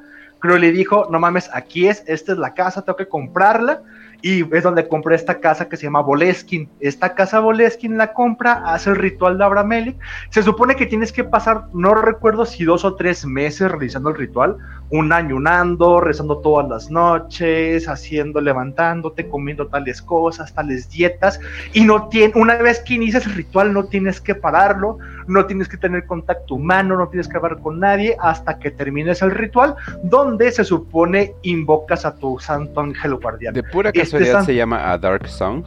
le 0.54 0.71
dijo, 0.71 1.08
no 1.10 1.19
mames, 1.19 1.49
aquí 1.54 1.88
es, 1.88 2.04
esta 2.08 2.34
es 2.34 2.38
la 2.38 2.54
casa, 2.54 2.84
tengo 2.84 2.97
que 2.97 3.08
comprarla 3.08 3.82
y 4.21 4.41
es 4.56 4.63
donde 4.63 4.88
compré 4.88 5.15
esta 5.15 5.39
casa 5.39 5.69
que 5.69 5.78
se 5.78 5.84
llama 5.84 6.01
Boleskin. 6.01 6.69
Esta 6.80 7.13
casa 7.15 7.39
Boleskin 7.39 7.97
la 7.97 8.13
compra, 8.13 8.63
hace 8.65 8.91
el 8.91 8.95
ritual 8.95 9.38
de 9.38 9.43
Abramelech. 9.43 9.97
Se 10.30 10.43
supone 10.43 10.75
que 10.75 10.86
tienes 10.86 11.12
que 11.12 11.23
pasar, 11.23 11.65
no 11.73 11.93
recuerdo 11.95 12.45
si 12.45 12.63
dos 12.63 12.86
o 12.86 12.95
tres 12.95 13.25
meses 13.25 13.71
realizando 13.71 14.10
el 14.10 14.15
ritual, 14.15 14.58
un 14.89 15.12
ayunando, 15.12 15.99
rezando 15.99 16.39
todas 16.39 16.67
las 16.69 16.89
noches, 16.89 17.88
haciendo, 17.88 18.41
levantándote, 18.41 19.28
comiendo 19.28 19.67
tales 19.67 20.01
cosas, 20.01 20.54
tales 20.54 20.89
dietas. 20.89 21.39
Y 21.73 21.84
no 21.84 22.08
tiene, 22.10 22.34
una 22.36 22.56
vez 22.56 22.80
que 22.80 22.95
inicias 22.95 23.25
el 23.25 23.34
ritual, 23.34 23.73
no 23.73 23.86
tienes 23.86 24.21
que 24.21 24.36
pararlo, 24.36 24.97
no 25.28 25.46
tienes 25.46 25.68
que 25.68 25.78
tener 25.78 26.06
contacto 26.06 26.56
humano, 26.56 26.98
no 26.98 27.08
tienes 27.08 27.28
que 27.28 27.38
hablar 27.38 27.60
con 27.60 27.80
nadie 27.80 28.16
hasta 28.20 28.60
que 28.60 28.72
termines 28.72 29.22
el 29.22 29.32
ritual, 29.32 29.76
donde 30.04 30.52
se 30.52 30.64
supone 30.64 31.34
invocas 31.44 32.06
a 32.06 32.16
tu 32.16 32.40
santo 32.40 32.80
ángel 32.80 33.16
guardián. 33.16 33.54
De 33.54 33.64
pura 33.64 33.92
casualidad 33.92 34.44
se 34.44 34.56
llama 34.56 34.92
A 34.92 34.98
Dark 34.98 35.28
Song. 35.28 35.64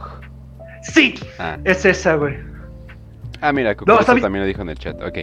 Sí, 0.81 1.15
ah. 1.39 1.57
es 1.63 1.85
esa, 1.85 2.15
güey. 2.15 2.37
Ah, 3.41 3.51
mira, 3.51 3.75
no, 3.85 3.99
también 3.99 4.41
lo 4.41 4.45
dijo 4.45 4.61
en 4.61 4.69
el 4.69 4.77
chat, 4.77 5.01
ok. 5.01 5.17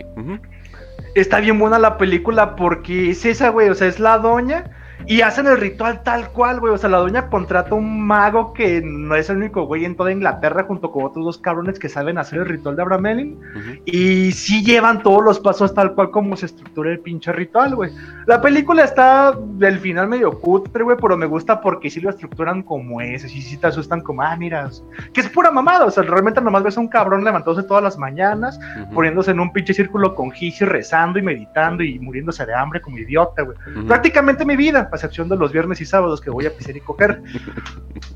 Está 1.14 1.40
bien 1.40 1.58
buena 1.58 1.78
la 1.78 1.98
película 1.98 2.56
porque 2.56 3.10
es 3.10 3.24
esa, 3.24 3.50
güey, 3.50 3.68
o 3.68 3.74
sea, 3.74 3.88
es 3.88 3.98
la 3.98 4.18
doña 4.18 4.64
y 5.04 5.20
hacen 5.20 5.46
el 5.46 5.58
ritual 5.58 6.02
tal 6.02 6.30
cual, 6.30 6.60
güey. 6.60 6.72
O 6.72 6.78
sea, 6.78 6.88
la 6.88 6.98
doña 6.98 7.28
contrata 7.28 7.74
un 7.74 8.06
mago 8.06 8.52
que 8.52 8.80
no 8.82 9.14
es 9.14 9.28
el 9.30 9.36
único 9.36 9.66
güey 9.66 9.84
en 9.84 9.96
toda 9.96 10.10
Inglaterra, 10.10 10.64
junto 10.64 10.90
con 10.90 11.04
otros 11.04 11.24
dos 11.24 11.38
cabrones 11.38 11.78
que 11.78 11.88
saben 11.88 12.18
hacer 12.18 12.40
el 12.40 12.46
ritual 12.46 12.76
de 12.76 12.82
Abramelin. 12.82 13.38
Y 13.84 14.32
sí 14.32 14.64
llevan 14.64 15.02
todos 15.02 15.22
los 15.22 15.38
pasos 15.38 15.74
tal 15.74 15.94
cual 15.94 16.10
como 16.10 16.36
se 16.36 16.46
estructura 16.46 16.90
el 16.90 17.00
pinche 17.00 17.32
ritual, 17.32 17.76
güey. 17.76 17.92
La 18.26 18.40
película 18.40 18.84
está 18.84 19.36
del 19.38 19.78
final 19.78 20.08
medio 20.08 20.40
cutre, 20.40 20.82
güey, 20.82 20.96
pero 21.00 21.16
me 21.16 21.26
gusta 21.26 21.60
porque 21.60 21.90
sí 21.90 22.00
lo 22.00 22.10
estructuran 22.10 22.62
como 22.62 23.00
es. 23.00 23.24
Y 23.24 23.42
sí 23.42 23.56
te 23.56 23.68
asustan 23.68 24.00
como, 24.00 24.22
ah, 24.22 24.36
mira, 24.36 24.70
que 25.12 25.20
es 25.20 25.28
pura 25.28 25.50
mamada. 25.50 25.84
O 25.84 25.90
sea, 25.90 26.02
realmente 26.02 26.40
nomás 26.40 26.62
ves 26.64 26.78
a 26.78 26.80
un 26.80 26.88
cabrón 26.88 27.22
levantándose 27.22 27.68
todas 27.68 27.82
las 27.82 27.98
mañanas, 27.98 28.58
poniéndose 28.92 29.30
en 29.30 29.40
un 29.40 29.52
pinche 29.52 29.74
círculo 29.74 30.14
con 30.14 30.32
Gigi, 30.32 30.64
rezando 30.64 31.18
y 31.18 31.22
meditando 31.22 31.82
y 31.84 31.98
muriéndose 32.00 32.44
de 32.44 32.54
hambre 32.54 32.80
como 32.80 32.98
idiota, 32.98 33.42
güey. 33.42 33.56
Prácticamente 33.86 34.44
mi 34.44 34.56
vida 34.56 34.85
a 34.92 34.96
excepción 34.96 35.28
de 35.28 35.36
los 35.36 35.52
viernes 35.52 35.80
y 35.80 35.86
sábados 35.86 36.20
que 36.20 36.30
voy 36.30 36.46
a 36.46 36.56
pisar 36.56 36.76
y 36.76 36.80
coger. 36.80 37.22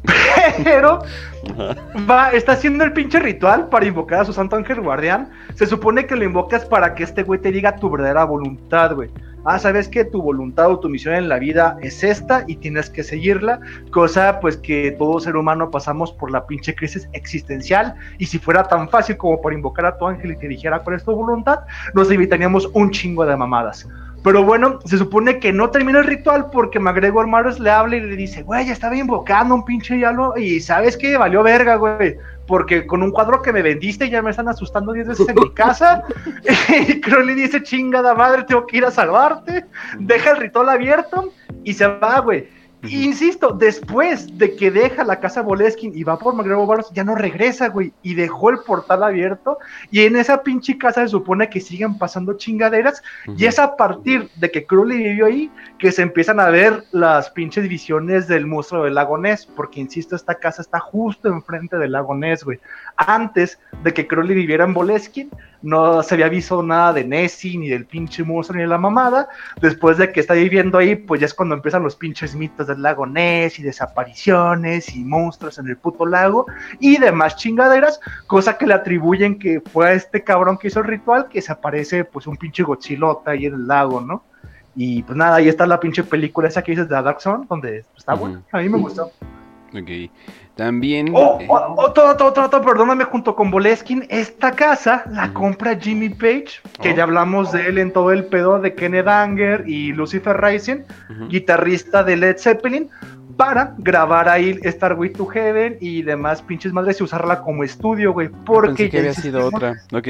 Pero 0.64 1.02
va, 2.08 2.30
está 2.30 2.52
haciendo 2.52 2.84
el 2.84 2.92
pinche 2.92 3.20
ritual 3.20 3.68
para 3.68 3.86
invocar 3.86 4.20
a 4.20 4.24
su 4.24 4.32
santo 4.32 4.56
ángel 4.56 4.80
guardián. 4.80 5.30
Se 5.54 5.66
supone 5.66 6.06
que 6.06 6.16
lo 6.16 6.24
invocas 6.24 6.64
para 6.64 6.94
que 6.94 7.04
este 7.04 7.22
güey 7.22 7.40
te 7.40 7.52
diga 7.52 7.76
tu 7.76 7.90
verdadera 7.90 8.24
voluntad, 8.24 8.94
güey. 8.94 9.10
Ah, 9.44 9.58
sabes 9.58 9.88
que 9.88 10.04
tu 10.04 10.20
voluntad 10.20 10.70
o 10.70 10.80
tu 10.80 10.90
misión 10.90 11.14
en 11.14 11.28
la 11.28 11.38
vida 11.38 11.78
es 11.80 12.04
esta 12.04 12.44
y 12.46 12.56
tienes 12.56 12.90
que 12.90 13.02
seguirla, 13.02 13.60
cosa 13.90 14.38
pues 14.38 14.58
que 14.58 14.94
todo 14.98 15.18
ser 15.18 15.34
humano 15.34 15.70
pasamos 15.70 16.12
por 16.12 16.30
la 16.30 16.46
pinche 16.46 16.74
crisis 16.74 17.08
existencial 17.14 17.94
y 18.18 18.26
si 18.26 18.38
fuera 18.38 18.64
tan 18.64 18.90
fácil 18.90 19.16
como 19.16 19.40
para 19.40 19.54
invocar 19.54 19.86
a 19.86 19.96
tu 19.96 20.06
ángel 20.06 20.32
y 20.32 20.36
te 20.36 20.46
dijera 20.46 20.80
cuál 20.80 20.96
es 20.96 21.04
tu 21.04 21.12
voluntad, 21.12 21.60
nos 21.94 22.10
evitaríamos 22.10 22.68
un 22.74 22.90
chingo 22.90 23.24
de 23.24 23.34
mamadas. 23.34 23.88
Pero 24.22 24.44
bueno, 24.44 24.80
se 24.84 24.98
supone 24.98 25.38
que 25.38 25.52
no 25.52 25.70
termina 25.70 26.00
el 26.00 26.06
ritual 26.06 26.50
porque 26.50 26.78
McGregor 26.78 27.26
Maros 27.26 27.58
le 27.58 27.70
habla 27.70 27.96
y 27.96 28.00
le 28.00 28.16
dice, 28.16 28.42
güey, 28.42 28.66
ya 28.66 28.72
estaba 28.72 28.96
invocando 28.96 29.54
un 29.54 29.64
pinche 29.64 29.96
diablo 29.96 30.34
y 30.36 30.60
sabes 30.60 30.96
que 30.96 31.16
valió 31.16 31.42
verga, 31.42 31.76
güey, 31.76 32.16
porque 32.46 32.86
con 32.86 33.02
un 33.02 33.12
cuadro 33.12 33.40
que 33.40 33.52
me 33.52 33.62
vendiste 33.62 34.10
ya 34.10 34.20
me 34.20 34.30
están 34.30 34.48
asustando 34.48 34.92
10 34.92 35.08
veces 35.08 35.28
en 35.28 35.36
mi 35.36 35.50
casa. 35.54 36.02
y 36.88 37.00
Crowley 37.00 37.34
dice, 37.34 37.62
chingada 37.62 38.14
madre, 38.14 38.44
tengo 38.44 38.66
que 38.66 38.78
ir 38.78 38.84
a 38.84 38.90
salvarte. 38.90 39.64
Deja 39.98 40.32
el 40.32 40.36
ritual 40.36 40.68
abierto 40.68 41.32
y 41.64 41.72
se 41.72 41.86
va, 41.86 42.20
güey. 42.20 42.59
Insisto, 42.88 43.52
después 43.52 44.38
de 44.38 44.56
que 44.56 44.70
deja 44.70 45.04
la 45.04 45.20
casa 45.20 45.42
Boleskin 45.42 45.92
y 45.94 46.02
va 46.02 46.18
por 46.18 46.34
McGregor 46.34 46.66
Barros, 46.66 46.90
ya 46.94 47.04
no 47.04 47.14
regresa, 47.14 47.68
güey, 47.68 47.92
y 48.02 48.14
dejó 48.14 48.50
el 48.50 48.60
portal 48.60 49.02
abierto. 49.02 49.58
Y 49.90 50.00
en 50.00 50.16
esa 50.16 50.42
pinche 50.42 50.78
casa 50.78 51.02
se 51.02 51.08
supone 51.08 51.50
que 51.50 51.60
siguen 51.60 51.98
pasando 51.98 52.36
chingaderas. 52.36 53.02
Y 53.36 53.44
es 53.44 53.58
a 53.58 53.76
partir 53.76 54.30
de 54.36 54.50
que 54.50 54.66
Crowley 54.66 54.98
vivió 54.98 55.26
ahí 55.26 55.50
que 55.78 55.92
se 55.92 56.02
empiezan 56.02 56.40
a 56.40 56.48
ver 56.48 56.84
las 56.92 57.30
pinches 57.30 57.68
visiones 57.68 58.28
del 58.28 58.46
monstruo 58.46 58.84
del 58.84 58.94
lago 58.94 59.18
Ness. 59.18 59.46
Porque 59.46 59.80
insisto, 59.80 60.16
esta 60.16 60.36
casa 60.36 60.62
está 60.62 60.80
justo 60.80 61.28
enfrente 61.28 61.76
del 61.76 61.92
lago 61.92 62.14
Ness, 62.14 62.44
güey. 62.44 62.60
Antes 62.96 63.58
de 63.82 63.92
que 63.92 64.06
Crowley 64.06 64.34
viviera 64.34 64.64
en 64.64 64.74
Boleskin, 64.74 65.30
no 65.62 66.02
se 66.02 66.14
había 66.14 66.28
visto 66.28 66.62
nada 66.62 66.92
de 66.92 67.04
Nessie, 67.04 67.58
ni 67.58 67.68
del 67.68 67.86
pinche 67.86 68.24
monstruo, 68.24 68.56
ni 68.56 68.62
de 68.62 68.68
la 68.68 68.78
mamada. 68.78 69.28
Después 69.60 69.98
de 69.98 70.10
que 70.12 70.20
está 70.20 70.34
viviendo 70.34 70.78
ahí, 70.78 70.96
pues 70.96 71.20
ya 71.20 71.26
es 71.26 71.34
cuando 71.34 71.54
empiezan 71.54 71.82
los 71.82 71.96
pinches 71.96 72.34
mitos 72.34 72.66
del 72.66 72.82
lago 72.82 73.06
Ness 73.06 73.58
y 73.58 73.62
desapariciones 73.62 74.94
y 74.94 75.04
monstruos 75.04 75.58
en 75.58 75.68
el 75.68 75.76
puto 75.76 76.06
lago 76.06 76.46
y 76.78 76.98
demás 76.98 77.36
chingaderas, 77.36 78.00
cosa 78.26 78.56
que 78.56 78.66
le 78.66 78.74
atribuyen 78.74 79.38
que 79.38 79.60
fue 79.60 79.88
a 79.88 79.92
este 79.92 80.22
cabrón 80.22 80.58
que 80.58 80.68
hizo 80.68 80.80
el 80.80 80.86
ritual 80.86 81.28
que 81.28 81.42
se 81.42 81.52
aparece 81.52 82.04
pues 82.04 82.26
un 82.26 82.36
pinche 82.36 82.62
gochilota 82.62 83.32
ahí 83.32 83.46
en 83.46 83.54
el 83.54 83.66
lago, 83.66 84.00
¿no? 84.00 84.24
Y 84.76 85.02
pues 85.02 85.16
nada, 85.16 85.36
ahí 85.36 85.48
está 85.48 85.66
la 85.66 85.80
pinche 85.80 86.04
película 86.04 86.48
esa 86.48 86.62
que 86.62 86.72
dices 86.72 86.88
de 86.88 86.94
Dark 86.94 87.20
Zone, 87.20 87.46
donde 87.48 87.84
está 87.96 88.14
bueno, 88.14 88.42
a 88.52 88.58
mí 88.58 88.68
me 88.68 88.78
gustó. 88.78 89.10
Ok. 89.74 90.10
También. 90.56 91.12
Oh, 91.14 91.38
eh, 91.40 91.46
oh, 91.48 91.74
oh, 91.78 92.60
perdóname, 92.62 93.04
junto 93.04 93.34
con 93.34 93.50
Boleskin, 93.50 94.04
esta 94.08 94.52
casa 94.52 95.04
la 95.10 95.32
compra 95.32 95.78
Jimmy 95.78 96.10
Page, 96.10 96.60
que 96.82 96.94
ya 96.94 97.04
hablamos 97.04 97.52
de 97.52 97.66
él 97.66 97.78
en 97.78 97.92
todo 97.92 98.12
el 98.12 98.24
pedo 98.24 98.60
de 98.60 98.74
Kenneth 98.74 99.08
Anger 99.08 99.64
y 99.66 99.92
Lucifer 99.92 100.38
Rising, 100.40 100.82
guitarrista 101.28 102.02
de 102.02 102.16
Led 102.16 102.36
Zeppelin, 102.38 102.90
para 103.36 103.74
grabar 103.78 104.28
ahí 104.28 104.58
Starway 104.64 105.10
to 105.14 105.24
Heaven 105.24 105.78
y 105.80 106.02
demás 106.02 106.42
pinches 106.42 106.74
madres 106.74 107.00
y 107.00 107.04
usarla 107.04 107.40
como 107.40 107.64
estudio, 107.64 108.12
güey. 108.12 108.28
Porque 108.28 108.90
que 108.90 108.98
había 108.98 109.14
sido 109.14 109.46
otra. 109.46 109.76
Ok. 109.92 110.08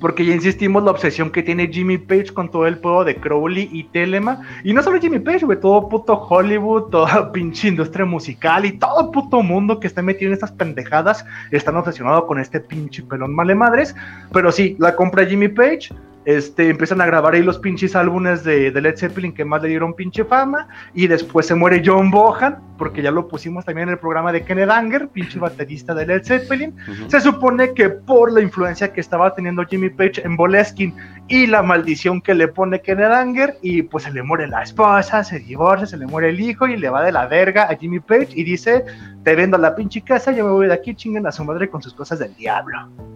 Porque 0.00 0.26
ya 0.26 0.34
insistimos 0.34 0.84
la 0.84 0.90
obsesión 0.90 1.30
que 1.30 1.42
tiene 1.42 1.68
Jimmy 1.68 1.96
Page 1.96 2.32
con 2.34 2.50
todo 2.50 2.66
el 2.66 2.78
pueblo 2.78 3.04
de 3.04 3.16
Crowley 3.16 3.70
y 3.72 3.84
Telema. 3.84 4.42
Y 4.62 4.74
no 4.74 4.82
solo 4.82 5.00
Jimmy 5.00 5.20
Page, 5.20 5.46
güey, 5.46 5.58
todo 5.58 5.88
puto 5.88 6.14
Hollywood, 6.14 6.82
toda 6.90 7.32
pinche 7.32 7.68
industria 7.68 8.04
musical 8.04 8.64
y 8.66 8.72
todo 8.72 9.10
puto 9.10 9.42
mundo 9.42 9.80
que 9.80 9.86
está 9.86 10.02
metido 10.02 10.28
en 10.28 10.34
estas 10.34 10.52
pendejadas 10.52 11.24
están 11.50 11.76
obsesionados 11.76 12.24
con 12.24 12.38
este 12.38 12.60
pinche 12.60 13.02
pelón 13.02 13.34
male 13.34 13.54
madres. 13.54 13.94
Pero 14.32 14.52
sí, 14.52 14.76
la 14.78 14.94
compra 14.94 15.24
Jimmy 15.24 15.48
Page 15.48 15.90
este, 16.26 16.68
empiezan 16.70 17.00
a 17.00 17.06
grabar 17.06 17.34
ahí 17.34 17.42
los 17.42 17.60
pinches 17.60 17.94
álbumes 17.94 18.42
de, 18.42 18.72
Led 18.72 18.96
Zeppelin 18.98 19.32
que 19.32 19.44
más 19.44 19.62
le 19.62 19.68
dieron 19.68 19.94
pinche 19.94 20.24
fama. 20.24 20.66
Y 20.92 21.06
después 21.06 21.46
se 21.46 21.54
muere 21.54 21.82
John 21.86 22.10
Bohan, 22.10 22.58
porque 22.76 23.00
ya 23.00 23.12
lo 23.12 23.28
pusimos 23.28 23.64
también 23.64 23.88
en 23.88 23.92
el 23.92 24.00
programa 24.00 24.32
de 24.32 24.44
Kenneth 24.44 24.70
Anger, 24.70 25.08
pinche 25.08 25.38
baterista 25.38 25.94
de 25.94 26.04
Led 26.04 26.24
Zeppelin. 26.24 26.74
Se 27.06 27.20
supone 27.20 27.72
que 27.74 27.90
por 27.90 28.32
la 28.32 28.40
influencia 28.40 28.92
que 28.92 29.00
estaba 29.00 29.32
teniendo 29.34 29.64
Jimmy 29.64 29.88
Page 29.88 30.22
en 30.24 30.36
Boleskin 30.36 30.96
y 31.28 31.46
la 31.46 31.62
maldición 31.62 32.20
que 32.20 32.34
le 32.34 32.48
pone 32.48 32.80
Kenneth 32.80 33.12
Anger, 33.12 33.56
y 33.62 33.82
pues 33.82 34.02
se 34.02 34.10
le 34.10 34.24
muere 34.24 34.48
la 34.48 34.64
esposa, 34.64 35.22
se 35.22 35.38
divorcia, 35.38 35.86
se 35.86 35.96
le 35.96 36.08
muere 36.08 36.30
el 36.30 36.40
hijo 36.40 36.66
y 36.66 36.76
le 36.76 36.90
va 36.90 37.04
de 37.04 37.12
la 37.12 37.28
verga 37.28 37.70
a 37.70 37.76
Jimmy 37.76 38.00
Page 38.00 38.30
y 38.34 38.42
dice: 38.42 38.84
Te 39.22 39.36
vendo 39.36 39.56
la 39.58 39.76
pinche 39.76 40.02
casa, 40.02 40.32
yo 40.32 40.44
me 40.44 40.50
voy 40.50 40.66
de 40.66 40.74
aquí, 40.74 40.92
chinguen 40.96 41.24
a 41.24 41.30
su 41.30 41.44
madre 41.44 41.70
con 41.70 41.80
sus 41.80 41.94
cosas 41.94 42.18
del 42.18 42.34
diablo. 42.34 43.15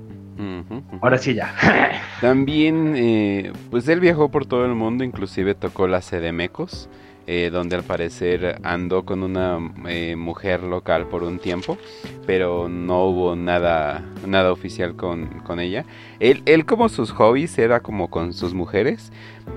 Ahora 1.01 1.19
sí 1.19 1.35
ya. 1.35 1.55
También, 2.21 2.95
eh, 2.97 3.53
pues 3.71 3.89
él 3.89 4.01
viajó 4.01 4.31
por 4.31 4.47
todo 4.47 4.65
el 4.67 4.75
mundo, 4.75 5.05
inclusive 5.05 5.55
tocó 5.55 5.87
la 5.87 6.01
Mecos 6.33 6.89
eh, 7.33 7.51
donde 7.53 7.77
al 7.77 7.85
parecer 7.85 8.59
andó 8.65 9.05
con 9.05 9.23
una 9.23 9.59
eh, 9.87 10.17
mujer 10.17 10.65
local 10.65 11.07
por 11.07 11.23
un 11.23 11.39
tiempo, 11.39 11.79
pero 12.27 12.69
no 12.69 13.05
hubo 13.05 13.37
nada, 13.37 14.03
nada 14.27 14.51
oficial 14.51 14.97
con, 14.97 15.27
con 15.45 15.61
ella. 15.61 15.85
Él, 16.19 16.43
él, 16.47 16.67
como 16.67 16.89
sus 16.89 17.13
hobbies 17.13 17.57
era 17.57 17.81
como 17.81 18.11
con 18.11 18.33
sus 18.33 18.53
mujeres, 18.53 19.13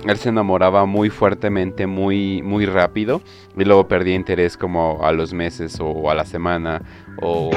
él 0.06 0.18
se 0.18 0.30
enamoraba 0.30 0.86
muy 0.86 1.10
fuertemente, 1.10 1.88
muy, 1.88 2.44
muy 2.44 2.68
rápido, 2.68 3.24
y 3.58 3.64
luego 3.64 3.88
perdía 3.88 4.14
interés 4.14 4.56
como 4.56 5.04
a 5.04 5.12
los 5.12 5.34
meses 5.34 5.80
o 5.80 6.12
a 6.12 6.14
la 6.14 6.26
semana. 6.26 6.84
O, 7.22 7.52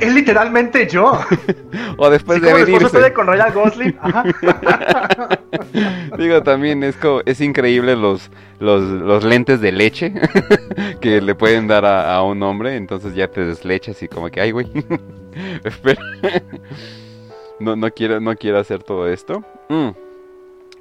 es, 0.00 0.14
literalmente 0.14 0.88
yo. 0.88 1.18
o 1.96 2.10
después 2.10 2.40
de 2.40 2.52
venirse. 2.52 3.12
con 3.12 3.26
Royal 3.26 3.52
Gosling. 3.52 3.96
Digo, 6.18 6.42
también 6.42 6.82
es, 6.82 6.96
como, 6.96 7.20
es 7.24 7.40
increíble 7.40 7.96
los, 7.96 8.30
los, 8.58 9.24
lentes 9.24 9.60
de 9.60 9.72
leche 9.72 10.12
que 11.00 11.20
le 11.20 11.34
pueden 11.34 11.68
dar 11.68 11.84
a, 11.84 12.22
un 12.22 12.42
hombre, 12.42 12.76
entonces 12.76 13.14
ya 13.14 13.28
te 13.28 13.44
deslechas 13.44 14.02
y 14.02 14.08
como 14.08 14.30
que, 14.30 14.40
ay, 14.40 14.52
güey. 14.52 14.70
Espera. 15.64 16.02
no, 17.60 17.76
no, 17.76 17.90
quiero, 17.90 18.20
no 18.20 18.34
quiero 18.36 18.58
hacer 18.58 18.82
todo 18.82 19.08
esto. 19.08 19.44
Mm. 19.68 19.90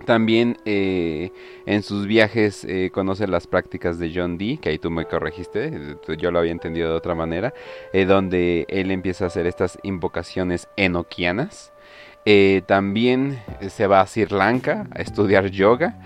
También 0.06 0.58
eh, 0.66 1.32
en 1.66 1.82
sus 1.82 2.08
viajes 2.08 2.66
eh, 2.66 2.89
conoce 2.94 3.28
las 3.28 3.48
prácticas 3.48 4.00
de 4.00 4.12
John 4.13 4.38
Dee, 4.38 4.58
que 4.58 4.70
ahí 4.70 4.78
tú 4.78 4.92
me 4.92 5.06
corregiste, 5.06 5.72
eh, 5.74 6.18
yo 6.18 6.32
lo 6.32 6.39
había 6.39 6.52
entendido 6.52 6.89
de 6.89 6.96
otra 6.96 7.16
manera, 7.16 7.54
donde 8.08 8.66
él 8.70 8.92
empieza 8.92 9.26
a 9.26 9.28
hacer 9.28 9.48
estas 9.48 9.78
invocaciones 9.84 10.68
enoquianas. 10.76 11.72
también 12.66 13.39
se 13.70 13.88
va 13.88 14.02
a 14.02 14.08
Sri 14.08 14.26
Lanka 14.28 14.88
a 14.92 15.02
estudiar 15.02 15.50
yoga, 15.52 15.98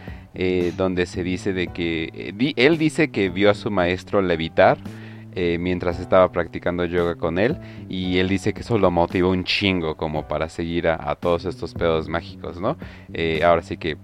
donde 0.75 1.05
se 1.05 1.23
dice 1.23 1.53
de 1.53 1.67
que 1.67 2.33
él 2.55 2.77
dice 2.77 3.09
que 3.09 3.29
vio 3.29 3.49
a 3.49 3.53
su 3.55 3.71
maestro 3.71 4.21
levitar 4.21 4.77
eh, 5.39 5.59
mientras 5.59 5.99
estaba 5.99 6.31
practicando 6.31 6.83
yoga 6.85 7.13
con 7.13 7.37
él 7.37 7.59
y 7.89 8.17
él 8.17 8.27
dice 8.27 8.53
que 8.53 8.61
eso 8.61 8.79
lo 8.79 8.89
motivó 8.89 9.29
un 9.29 9.43
chingo 9.43 9.95
como 9.95 10.27
para 10.27 10.49
seguir 10.49 10.87
a, 10.87 11.13
todos 11.13 11.45
estos 11.45 11.75
pedos 11.75 12.09
mágicos, 12.09 12.59
¿no? 12.59 12.75
Eh, 13.13 13.43
ahora 13.43 13.61
sí 13.61 13.77
que 13.77 13.97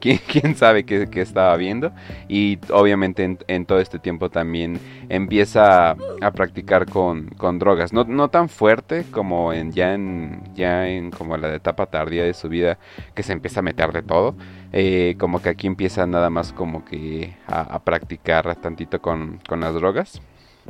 ¿Quién, 0.28 0.56
sabe 0.56 0.84
qué, 0.84 1.08
estaba 1.20 1.54
viendo. 1.56 1.92
Y 2.28 2.58
obviamente 2.70 3.36
en, 3.46 3.66
todo 3.66 3.80
este 3.80 3.98
tiempo 3.98 4.30
también 4.30 4.80
empieza 5.10 5.90
a, 5.90 6.30
practicar 6.32 6.86
con, 6.86 7.28
drogas. 7.58 7.92
No, 7.92 8.28
tan 8.28 8.48
fuerte 8.48 9.04
como 9.10 9.52
en 9.52 9.72
ya 9.72 9.94
en 9.94 10.40
ya 10.54 10.88
en 10.88 11.10
como 11.10 11.36
la 11.36 11.54
etapa 11.54 11.86
tardía 11.86 12.24
de 12.24 12.32
su 12.32 12.48
vida 12.48 12.78
que 13.14 13.22
se 13.22 13.32
empieza 13.32 13.60
a 13.60 13.62
meter 13.62 13.92
de 13.92 14.02
todo. 14.02 14.34
Eh, 14.72 15.16
como 15.18 15.42
que 15.42 15.50
aquí 15.50 15.66
empieza 15.66 16.06
nada 16.06 16.30
más 16.30 16.52
como 16.52 16.84
que 16.84 17.36
a, 17.46 17.78
practicar 17.80 18.56
tantito 18.56 19.02
con, 19.02 19.38
con 19.46 19.60
las 19.60 19.74
drogas. 19.74 20.22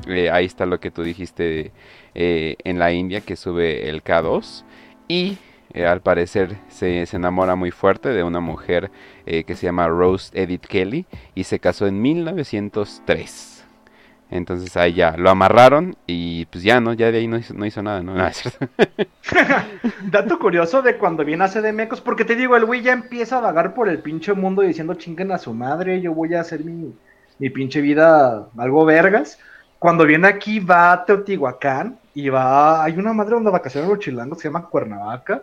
Eh, 0.09 0.31
ahí 0.31 0.47
está 0.47 0.66
lo 0.66 0.81
que 0.81 0.90
tú 0.90 1.03
dijiste 1.03 1.73
eh, 2.14 2.57
en 2.64 2.79
la 2.79 2.93
India 2.93 3.21
que 3.21 3.37
sube 3.37 3.88
el 3.88 4.03
K2 4.03 4.64
y 5.09 5.38
al 5.75 6.01
parecer 6.01 6.57
se, 6.69 7.05
enamora 7.12 7.55
muy 7.55 7.71
fuerte 7.71 8.09
de 8.09 8.25
una 8.25 8.40
mujer 8.40 8.90
que 9.47 9.57
se 9.57 9.66
llama 9.66 9.88
Rose 9.88 10.31
Edith 10.35 10.66
Kelly 10.66 11.07
y 11.35 11.45
se 11.45 11.59
casó 11.59 11.87
en 11.87 12.01
1903. 12.01 13.64
Entonces 14.31 14.77
ahí 14.77 14.95
ya 14.95 15.16
lo 15.16 15.29
amarraron 15.29 15.97
y 16.07 16.47
pues 16.47 16.62
ya, 16.62 16.81
¿no? 16.81 16.93
Ya 16.93 17.11
de 17.11 17.19
ahí 17.19 17.27
no 17.27 17.38
hizo, 17.66 17.83
nada. 17.83 18.03
Dato 20.11 20.38
curioso 20.38 20.83
de 20.83 20.97
cuando 20.97 21.25
viene 21.25 21.45
a 21.45 21.49
CDMX, 21.49 22.01
porque 22.01 22.25
te 22.25 22.37
digo, 22.37 22.57
el 22.57 22.64
güey 22.64 22.83
ya 22.83 22.93
empieza 22.93 23.38
a 23.38 23.40
vagar 23.40 23.75
por 23.75 23.88
el 23.88 23.99
pinche 23.99 24.33
mundo 24.33 24.62
diciendo 24.62 24.95
chinguen 24.95 25.33
a 25.33 25.38
su 25.38 25.53
madre, 25.53 26.01
yo 26.01 26.14
voy 26.14 26.35
a 26.35 26.40
hacer 26.40 26.64
mi, 26.64 26.95
mi 27.38 27.51
pinche 27.51 27.81
vida 27.81 28.47
algo 28.57 28.85
vergas 28.85 29.38
cuando 29.81 30.05
viene 30.05 30.29
aquí 30.29 30.61
va 30.61 30.93
a 30.93 31.07
Teotihuacán 31.07 31.99
y 32.12 32.29
va, 32.29 32.85
hay 32.85 32.99
una 32.99 33.14
madre 33.14 33.33
donde 33.33 33.51
vacaciones 33.51 33.88
los 33.88 33.99
chilangos 33.99 34.38
se 34.38 34.49
llama 34.49 34.66
Cuernavaca. 34.66 35.43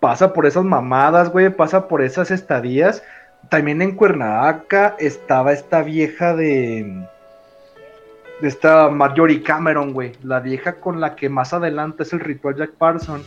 Pasa 0.00 0.32
por 0.32 0.46
esas 0.46 0.64
mamadas, 0.64 1.30
güey, 1.30 1.50
pasa 1.50 1.88
por 1.88 2.02
esas 2.02 2.30
estadías. 2.30 3.02
También 3.48 3.82
en 3.82 3.96
Cuernavaca 3.96 4.96
estaba 4.98 5.52
esta 5.52 5.82
vieja 5.82 6.34
de, 6.34 7.06
de 8.40 8.48
esta 8.48 8.88
Marjorie 8.88 9.42
Cameron, 9.42 9.92
güey, 9.92 10.12
la 10.22 10.40
vieja 10.40 10.74
con 10.74 11.00
la 11.00 11.16
que 11.16 11.28
más 11.28 11.52
adelante 11.52 12.02
es 12.02 12.12
el 12.12 12.20
ritual 12.20 12.56
Jack 12.56 12.72
Parson 12.72 13.22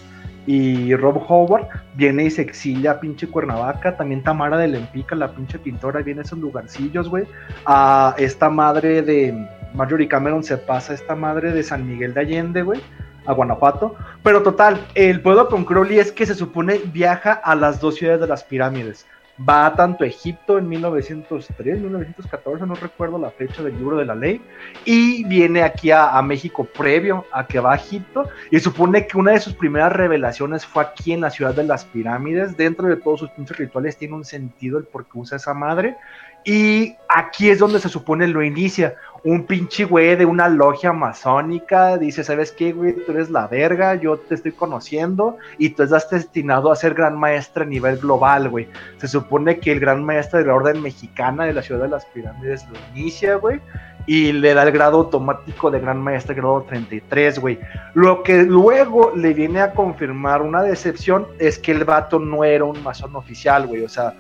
y 0.48 0.96
Rob 0.96 1.24
Howard 1.28 1.68
viene 1.96 2.26
y 2.26 2.32
se 2.32 2.42
exilia 2.42 2.92
a 2.92 3.00
pinche 3.00 3.28
Cuernavaca. 3.28 3.96
También 3.96 4.24
Tamara 4.24 4.58
de 4.58 4.68
Lempica, 4.68 5.16
la 5.16 5.32
pinche 5.34 5.60
pintora, 5.60 6.02
viene 6.02 6.22
a 6.22 6.24
esos 6.24 6.40
lugarcillos, 6.40 7.10
güey. 7.10 7.26
A 7.66 8.16
esta 8.18 8.50
madre 8.50 9.02
de 9.02 9.48
Marjorie 9.74 10.08
Cameron 10.08 10.44
se 10.44 10.58
pasa 10.58 10.94
a 10.94 10.96
esta 10.96 11.16
madre 11.16 11.52
de 11.52 11.64
San 11.64 11.88
Miguel 11.88 12.14
de 12.14 12.22
Allende, 12.22 12.64
güey, 12.64 12.82
a 13.26 13.34
Guanajuato. 13.34 13.96
Pero 14.24 14.44
total, 14.44 14.86
el 14.96 15.22
pueblo 15.22 15.48
con 15.48 15.66
Crowley 15.66 16.00
es 16.00 16.12
que 16.12 16.26
se 16.26 16.36
supone 16.36 16.80
viaja 16.86 17.34
a 17.34 17.56
las 17.56 17.80
dos 17.80 17.96
ciudades 17.96 18.22
de 18.22 18.28
las 18.28 18.44
pirámides. 18.44 19.06
va 19.50 19.74
tanto 19.76 20.04
a 20.04 20.08
Egipto 20.08 20.58
en 20.58 20.68
1903, 20.70 21.82
1914, 21.82 22.66
no 22.66 22.76
recuerdo 22.76 23.18
la 23.18 23.32
fecha 23.32 23.64
del 23.64 23.78
libro 23.78 23.98
de 23.98 24.06
la 24.06 24.16
ley, 24.16 24.42
y 24.86 25.24
viene 25.24 25.64
aquí 25.64 25.92
a, 25.92 26.18
a 26.18 26.22
México 26.22 26.64
previo 26.66 27.26
a 27.32 27.48
que 27.48 27.60
va 27.60 27.74
a 27.74 27.76
Egipto, 27.76 28.30
y 28.52 28.60
supone 28.60 29.08
que 29.08 29.18
una 29.18 29.32
de 29.32 29.40
sus 29.40 29.54
primeras 29.54 29.94
revelaciones 29.94 30.66
fue 30.66 30.84
aquí 30.84 31.14
en 31.14 31.22
la 31.22 31.30
ciudad 31.30 31.56
de 31.56 31.64
las 31.64 31.86
pirámides, 31.86 32.56
dentro 32.56 32.88
de 32.88 32.98
todos 32.98 33.22
sus 33.22 33.30
pinches 33.32 33.58
rituales 33.58 33.98
tiene 33.98 34.16
un 34.16 34.26
sentido 34.26 34.78
el 34.78 34.84
por 34.86 35.06
qué 35.06 35.12
usa 35.18 35.38
esa 35.38 35.54
madre, 35.54 35.98
y 36.44 36.96
aquí 37.08 37.50
es 37.50 37.60
donde 37.60 37.80
se 37.80 37.90
supone 37.90 38.28
lo 38.28 38.44
inicia. 38.44 38.96
Un 39.24 39.46
pinche 39.46 39.86
güey 39.86 40.16
de 40.16 40.26
una 40.26 40.50
logia 40.50 40.92
masónica 40.92 41.96
dice, 41.98 42.24
¿sabes 42.24 42.52
qué, 42.52 42.74
güey? 42.74 42.96
Tú 43.06 43.12
eres 43.12 43.30
la 43.30 43.46
verga, 43.46 43.94
yo 43.94 44.18
te 44.18 44.34
estoy 44.34 44.52
conociendo 44.52 45.38
y 45.60 45.70
tú 45.70 45.84
estás 45.84 46.10
destinado 46.10 46.72
a 46.72 46.76
ser 46.76 46.96
gran 46.96 47.20
maestre 47.20 47.64
a 47.64 47.68
nivel 47.68 47.98
global, 47.98 48.50
güey. 48.50 48.68
Se 48.98 49.08
supone 49.08 49.60
que 49.60 49.74
el 49.74 49.80
gran 49.80 50.04
maestro 50.04 50.40
de 50.40 50.46
la 50.46 50.56
orden 50.56 50.82
mexicana 50.82 51.46
de 51.46 51.54
la 51.54 51.62
ciudad 51.62 51.84
de 51.84 51.90
las 51.90 52.06
pirámides 52.06 52.66
lo 52.68 52.80
inicia, 52.96 53.36
güey. 53.36 53.62
Y 54.08 54.32
le 54.32 54.56
da 54.56 54.64
el 54.64 54.72
grado 54.72 54.98
automático 54.98 55.70
de 55.70 55.80
gran 55.80 56.02
maestre, 56.02 56.34
grado 56.34 56.66
33, 56.68 57.38
güey. 57.38 57.60
Lo 57.94 58.24
que 58.24 58.42
luego 58.42 59.12
le 59.16 59.36
viene 59.36 59.62
a 59.62 59.74
confirmar 59.74 60.42
una 60.42 60.64
decepción 60.64 61.28
es 61.38 61.60
que 61.60 61.72
el 61.72 61.86
vato 61.86 62.18
no 62.18 62.44
era 62.44 62.64
un 62.64 62.82
masón 62.82 63.16
oficial, 63.16 63.68
güey. 63.68 63.84
O 63.84 63.90
sea, 63.90 64.16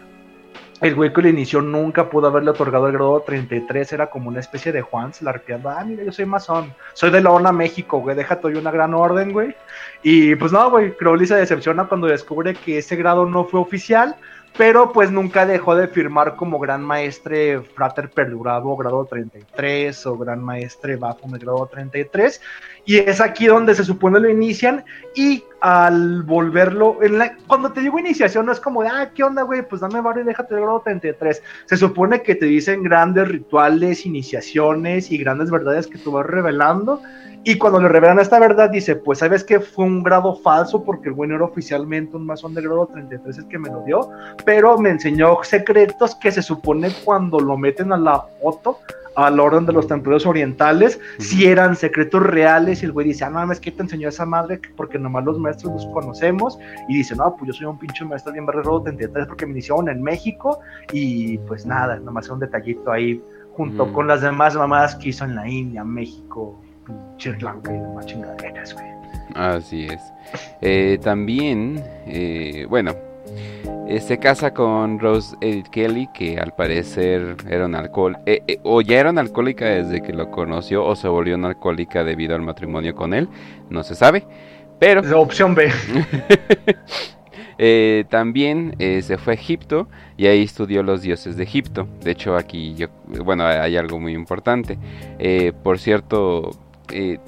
el 0.81 0.95
güey 0.95 1.13
que 1.13 1.21
le 1.21 1.29
inició 1.29 1.61
nunca 1.61 2.09
pudo 2.09 2.27
haberle 2.27 2.49
otorgado 2.49 2.87
el 2.87 2.93
grado 2.93 3.21
33, 3.21 3.93
era 3.93 4.09
como 4.09 4.29
una 4.29 4.39
especie 4.39 4.71
de 4.71 4.81
Juan, 4.81 5.13
se 5.13 5.23
la 5.23 5.31
ah, 5.31 5.83
mira, 5.85 6.03
yo 6.03 6.11
soy 6.11 6.25
masón, 6.25 6.73
soy 6.93 7.11
de 7.11 7.21
la 7.21 7.29
ONA 7.29 7.51
México, 7.51 7.99
güey, 7.99 8.15
déjate 8.15 8.47
hoy 8.47 8.55
una 8.55 8.71
gran 8.71 8.93
orden, 8.95 9.31
güey. 9.31 9.55
Y 10.01 10.35
pues 10.35 10.51
no, 10.51 10.71
güey, 10.71 10.95
Crowley 10.97 11.27
se 11.27 11.35
decepciona 11.35 11.85
cuando 11.85 12.07
descubre 12.07 12.55
que 12.55 12.79
ese 12.79 12.95
grado 12.95 13.27
no 13.27 13.45
fue 13.45 13.59
oficial, 13.59 14.15
pero 14.57 14.91
pues 14.91 15.11
nunca 15.11 15.45
dejó 15.45 15.75
de 15.75 15.87
firmar 15.87 16.35
como 16.35 16.59
gran 16.59 16.83
maestre 16.83 17.61
frater 17.61 18.09
perdurado 18.09 18.75
grado 18.75 19.05
33 19.05 20.05
o 20.07 20.17
gran 20.17 20.43
maestre 20.43 20.97
bajo 20.97 21.19
grado 21.29 21.69
33 21.71 22.41
y 22.85 22.97
es 22.97 23.21
aquí 23.21 23.47
donde 23.47 23.75
se 23.75 23.85
supone 23.85 24.19
lo 24.19 24.29
inician 24.29 24.83
y 25.15 25.43
al 25.59 26.23
volverlo, 26.23 27.03
en 27.03 27.17
la, 27.17 27.37
cuando 27.47 27.71
te 27.71 27.81
digo 27.81 27.99
iniciación 27.99 28.45
no 28.45 28.51
es 28.51 28.59
como 28.59 28.81
de, 28.81 28.89
ah, 28.89 29.11
¿qué 29.13 29.23
onda, 29.23 29.43
güey? 29.43 29.61
Pues 29.61 29.81
dame 29.81 30.01
barrio 30.01 30.23
y 30.23 30.27
déjate 30.27 30.55
el 30.55 30.61
grado 30.61 30.81
33. 30.81 31.43
Se 31.65 31.77
supone 31.77 32.23
que 32.23 32.35
te 32.35 32.45
dicen 32.45 32.83
grandes 32.83 33.27
rituales, 33.27 34.05
iniciaciones 34.05 35.11
y 35.11 35.17
grandes 35.17 35.51
verdades 35.51 35.87
que 35.87 35.97
tú 35.97 36.13
vas 36.13 36.25
revelando 36.25 37.01
y 37.43 37.57
cuando 37.57 37.81
le 37.81 37.87
revelan 37.87 38.19
esta 38.19 38.39
verdad, 38.39 38.69
dice, 38.69 38.95
pues 38.95 39.17
sabes 39.17 39.43
que 39.43 39.59
fue 39.59 39.85
un 39.85 40.03
grado 40.03 40.35
falso 40.35 40.83
porque 40.83 41.09
el 41.09 41.15
güey 41.15 41.31
era 41.31 41.43
oficialmente 41.43 42.15
un 42.15 42.27
masón 42.27 42.53
de 42.53 42.61
grado 42.61 42.85
33 42.85 43.39
el 43.39 43.47
que 43.47 43.57
me 43.57 43.67
lo 43.67 43.81
dio, 43.81 44.11
pero 44.45 44.77
me 44.77 44.91
enseñó 44.91 45.43
secretos 45.43 46.13
que 46.15 46.31
se 46.31 46.43
supone 46.43 46.91
cuando 47.03 47.39
lo 47.39 47.57
meten 47.57 47.93
a 47.93 47.97
la 47.97 48.21
foto, 48.39 48.77
al 49.15 49.39
orden 49.39 49.65
de 49.65 49.73
los 49.73 49.87
templarios 49.87 50.25
orientales, 50.25 50.99
si 51.19 51.45
eran 51.45 51.75
secretos 51.75 52.23
reales 52.23 52.81
y 52.81 52.85
el 52.85 52.91
güey 52.91 53.07
dice, 53.07 53.25
ah, 53.25 53.29
no 53.29 53.35
mames, 53.35 53.59
¿qué 53.59 53.71
te 53.71 53.81
enseñó 53.81 54.09
esa 54.09 54.25
madre? 54.25 54.61
Porque 54.75 54.97
nomás 54.97 55.25
los 55.25 55.37
maestros 55.37 55.73
los 55.73 55.85
conocemos 55.87 56.57
y 56.87 56.97
dice, 56.97 57.15
no, 57.15 57.35
pues 57.35 57.47
yo 57.47 57.53
soy 57.53 57.65
un 57.65 57.77
pinche 57.77 58.05
maestro 58.05 58.31
bien 58.31 58.45
grado 58.45 58.81
33 58.81 59.27
porque 59.27 59.45
me 59.45 59.53
iniciaron 59.53 59.89
en 59.89 60.01
México 60.01 60.59
y 60.93 61.37
pues 61.39 61.65
nada, 61.65 61.97
nomás 61.99 62.29
un 62.29 62.39
detallito 62.39 62.91
ahí 62.91 63.21
junto 63.53 63.91
con 63.91 64.07
las 64.07 64.21
demás 64.21 64.55
mamadas 64.55 64.95
que 64.95 65.09
hizo 65.09 65.25
en 65.25 65.35
la 65.35 65.47
India, 65.47 65.83
México, 65.83 66.59
Así 69.35 69.87
es. 69.87 70.01
Eh, 70.61 70.97
también, 71.01 71.83
eh, 72.05 72.65
bueno, 72.69 72.93
eh, 73.87 73.99
se 73.99 74.17
casa 74.17 74.53
con 74.53 74.99
Rose 74.99 75.35
Edith 75.41 75.67
Kelly, 75.67 76.07
que 76.13 76.37
al 76.39 76.53
parecer 76.53 77.35
era 77.49 77.65
una 77.65 77.79
alcohol, 77.79 78.17
o 78.63 78.81
ya 78.81 78.99
era 78.99 79.09
una 79.09 79.21
alcohólica 79.21 79.65
desde 79.65 80.01
que 80.01 80.13
lo 80.13 80.31
conoció, 80.31 80.85
o 80.85 80.95
se 80.95 81.07
volvió 81.07 81.35
una 81.35 81.49
alcohólica 81.49 82.03
debido 82.03 82.35
al 82.35 82.41
matrimonio 82.41 82.95
con 82.95 83.13
él, 83.13 83.27
no 83.69 83.83
se 83.83 83.95
sabe. 83.95 84.23
Pero. 84.79 85.01
opción 85.19 85.53
B. 85.55 85.71
también 88.09 88.75
se 88.79 89.17
fue 89.17 89.33
a 89.33 89.35
Egipto 89.35 89.87
y 90.17 90.25
ahí 90.25 90.43
estudió 90.43 90.81
los 90.83 91.01
dioses 91.01 91.37
de 91.37 91.43
Egipto. 91.43 91.87
De 92.03 92.11
hecho, 92.11 92.35
aquí 92.35 92.73
yo, 92.75 92.87
bueno, 93.23 93.45
hay 93.45 93.77
algo 93.77 93.99
muy 93.99 94.13
importante. 94.13 94.77
por 95.63 95.77
cierto, 95.77 96.51
eh, 96.91 97.19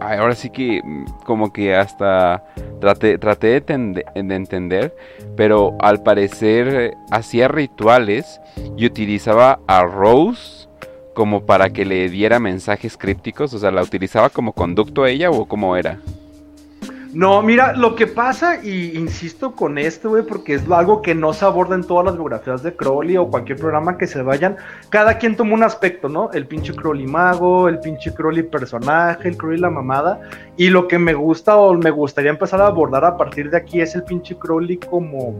ahora 0.00 0.34
sí 0.34 0.50
que 0.50 0.80
mm, 0.82 1.04
como 1.24 1.52
que 1.52 1.74
hasta 1.74 2.44
traté, 2.80 3.18
traté 3.18 3.60
de, 3.60 4.04
entender, 4.14 4.94
pero 5.36 5.76
al 5.80 6.02
parecer 6.02 6.68
eh, 6.68 6.94
hacía 7.10 7.48
rituales 7.48 8.40
y 8.76 8.86
utilizaba 8.86 9.60
a 9.66 9.82
Rose 9.84 10.68
como 11.14 11.46
para 11.46 11.70
que 11.70 11.84
le 11.84 12.08
diera 12.08 12.40
mensajes 12.40 12.96
crípticos, 12.96 13.54
o 13.54 13.58
sea, 13.58 13.70
la 13.70 13.82
utilizaba 13.82 14.30
como 14.30 14.52
conducto 14.52 15.04
a 15.04 15.10
ella 15.10 15.30
o 15.30 15.46
cómo 15.46 15.76
era. 15.76 16.00
No, 17.14 17.42
mira, 17.42 17.74
lo 17.74 17.94
que 17.94 18.08
pasa, 18.08 18.58
y 18.60 18.98
insisto 18.98 19.54
con 19.54 19.78
esto, 19.78 20.10
güey, 20.10 20.24
porque 20.24 20.54
es 20.54 20.68
algo 20.68 21.00
que 21.00 21.14
no 21.14 21.32
se 21.32 21.44
aborda 21.44 21.76
en 21.76 21.84
todas 21.84 22.04
las 22.04 22.16
biografías 22.16 22.64
de 22.64 22.74
Crowley 22.74 23.16
o 23.16 23.28
cualquier 23.28 23.56
programa 23.56 23.96
que 23.96 24.08
se 24.08 24.20
vayan. 24.20 24.56
Cada 24.88 25.16
quien 25.16 25.36
toma 25.36 25.54
un 25.54 25.62
aspecto, 25.62 26.08
¿no? 26.08 26.32
El 26.32 26.48
pinche 26.48 26.74
Crowley 26.74 27.06
mago, 27.06 27.68
el 27.68 27.78
pinche 27.78 28.12
Crowley 28.12 28.42
personaje, 28.42 29.28
el 29.28 29.36
Crowley 29.36 29.60
la 29.60 29.70
mamada. 29.70 30.22
Y 30.56 30.70
lo 30.70 30.88
que 30.88 30.98
me 30.98 31.14
gusta 31.14 31.56
o 31.56 31.74
me 31.74 31.92
gustaría 31.92 32.32
empezar 32.32 32.60
a 32.60 32.66
abordar 32.66 33.04
a 33.04 33.16
partir 33.16 33.48
de 33.48 33.58
aquí 33.58 33.80
es 33.80 33.94
el 33.94 34.02
pinche 34.02 34.36
Crowley 34.36 34.78
como 34.78 35.36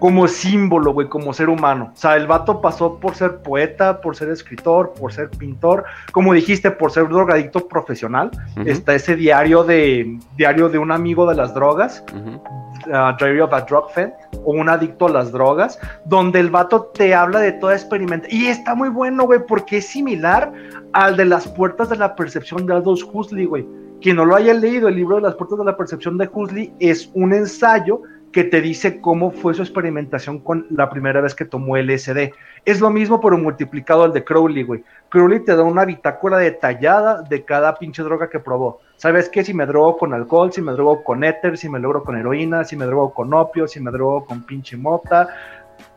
como 0.00 0.26
símbolo, 0.26 0.94
güey, 0.94 1.08
como 1.08 1.32
ser 1.34 1.50
humano. 1.50 1.90
O 1.92 1.96
sea, 1.96 2.16
el 2.16 2.26
vato 2.26 2.60
pasó 2.60 2.98
por 2.98 3.14
ser 3.14 3.42
poeta, 3.42 4.00
por 4.00 4.16
ser 4.16 4.30
escritor, 4.30 4.94
por 4.98 5.12
ser 5.12 5.28
pintor, 5.28 5.84
como 6.10 6.32
dijiste, 6.32 6.70
por 6.70 6.90
ser 6.90 7.06
drogadicto 7.08 7.68
profesional. 7.68 8.30
Está 8.64 8.94
ese 8.94 9.14
diario 9.14 9.62
de 9.62 10.18
diario 10.36 10.70
de 10.70 10.78
un 10.78 10.90
amigo 10.90 11.28
de 11.28 11.36
las 11.36 11.52
drogas, 11.52 12.02
uh, 12.14 13.16
Diary 13.18 13.40
of 13.40 13.52
a 13.52 13.60
Drug 13.60 13.90
Fan, 13.90 14.12
o 14.42 14.52
un 14.52 14.70
adicto 14.70 15.06
a 15.06 15.10
las 15.10 15.32
drogas, 15.32 15.78
donde 16.06 16.40
el 16.40 16.48
vato 16.48 16.90
te 16.94 17.14
habla 17.14 17.40
de 17.40 17.52
toda 17.52 17.74
experimentación. 17.74 18.40
Y 18.40 18.46
está 18.46 18.74
muy 18.74 18.88
bueno, 18.88 19.24
güey, 19.24 19.40
porque 19.46 19.76
es 19.76 19.86
similar 19.86 20.50
al 20.94 21.18
de 21.18 21.26
las 21.26 21.46
puertas 21.46 21.90
de 21.90 21.96
la 21.96 22.16
percepción 22.16 22.64
de 22.64 22.72
Aldous 22.72 23.04
Huxley, 23.04 23.44
güey. 23.44 23.66
Quien 24.00 24.16
no 24.16 24.24
lo 24.24 24.34
haya 24.34 24.54
leído, 24.54 24.88
el 24.88 24.96
libro 24.96 25.16
de 25.16 25.22
las 25.22 25.34
puertas 25.34 25.58
de 25.58 25.64
la 25.66 25.76
percepción 25.76 26.16
de 26.16 26.26
Huxley 26.32 26.72
es 26.80 27.10
un 27.12 27.34
ensayo 27.34 28.00
que 28.32 28.44
te 28.44 28.60
dice 28.60 29.00
cómo 29.00 29.32
fue 29.32 29.54
su 29.54 29.62
experimentación 29.62 30.38
con 30.38 30.66
la 30.70 30.88
primera 30.88 31.20
vez 31.20 31.34
que 31.34 31.44
tomó 31.44 31.76
LSD. 31.76 32.32
Es 32.64 32.80
lo 32.80 32.90
mismo, 32.90 33.20
pero 33.20 33.36
multiplicado 33.36 34.04
al 34.04 34.12
de 34.12 34.24
Crowley, 34.24 34.62
güey. 34.62 34.84
Crowley 35.08 35.40
te 35.40 35.56
da 35.56 35.62
una 35.62 35.84
bitácora 35.84 36.38
detallada 36.38 37.22
de 37.22 37.44
cada 37.44 37.74
pinche 37.76 38.02
droga 38.02 38.30
que 38.30 38.38
probó. 38.38 38.80
¿Sabes 38.96 39.28
qué? 39.28 39.42
Si 39.42 39.54
me 39.54 39.66
drogo 39.66 39.96
con 39.96 40.14
alcohol, 40.14 40.52
si 40.52 40.60
me 40.60 40.72
drogo 40.72 41.02
con 41.02 41.24
éter, 41.24 41.56
si 41.56 41.68
me 41.68 41.80
logro 41.80 42.04
con 42.04 42.16
heroína, 42.16 42.64
si 42.64 42.76
me 42.76 42.84
drogo 42.84 43.12
con 43.12 43.32
opio, 43.34 43.66
si 43.66 43.80
me 43.80 43.90
drogo 43.90 44.26
con 44.26 44.42
pinche 44.44 44.76
mota, 44.76 45.28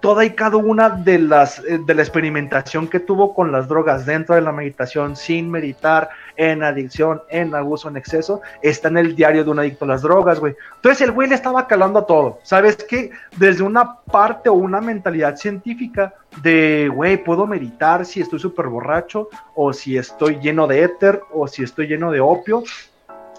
toda 0.03 0.25
y 0.25 0.31
cada 0.31 0.57
una 0.57 0.89
de 0.89 1.17
las 1.17 1.59
eh, 1.59 1.79
de 1.79 1.95
la 1.95 2.01
experimentación 2.01 2.89
que 2.89 2.99
tuvo 2.99 3.33
con 3.33 3.53
las 3.53 3.69
drogas 3.69 4.05
dentro 4.05 4.35
de 4.35 4.41
la 4.41 4.51
meditación 4.51 5.15
sin 5.15 5.49
meditar 5.49 6.09
en 6.35 6.61
adicción, 6.61 7.21
en 7.29 7.55
abuso, 7.55 7.87
en 7.87 7.95
exceso, 7.95 8.41
está 8.61 8.89
en 8.89 8.97
el 8.97 9.15
diario 9.15 9.45
de 9.45 9.51
un 9.51 9.59
adicto 9.59 9.85
a 9.85 9.87
las 9.87 10.01
drogas, 10.01 10.41
güey. 10.41 10.55
Entonces 10.75 10.99
el 11.03 11.13
güey 11.13 11.29
le 11.29 11.35
estaba 11.35 11.67
calando 11.67 11.99
a 11.99 12.05
todo. 12.05 12.39
¿Sabes 12.43 12.75
qué? 12.83 13.11
Desde 13.37 13.63
una 13.63 13.95
parte 14.01 14.49
o 14.49 14.53
una 14.53 14.81
mentalidad 14.81 15.37
científica 15.37 16.13
de, 16.41 16.91
güey, 16.93 17.23
puedo 17.23 17.47
meditar 17.47 18.05
si 18.05 18.19
estoy 18.19 18.39
súper 18.39 18.67
borracho 18.67 19.29
o 19.55 19.71
si 19.71 19.95
estoy 19.95 20.37
lleno 20.41 20.67
de 20.67 20.83
éter 20.83 21.21
o 21.31 21.47
si 21.47 21.63
estoy 21.63 21.87
lleno 21.87 22.11
de 22.11 22.19
opio 22.19 22.65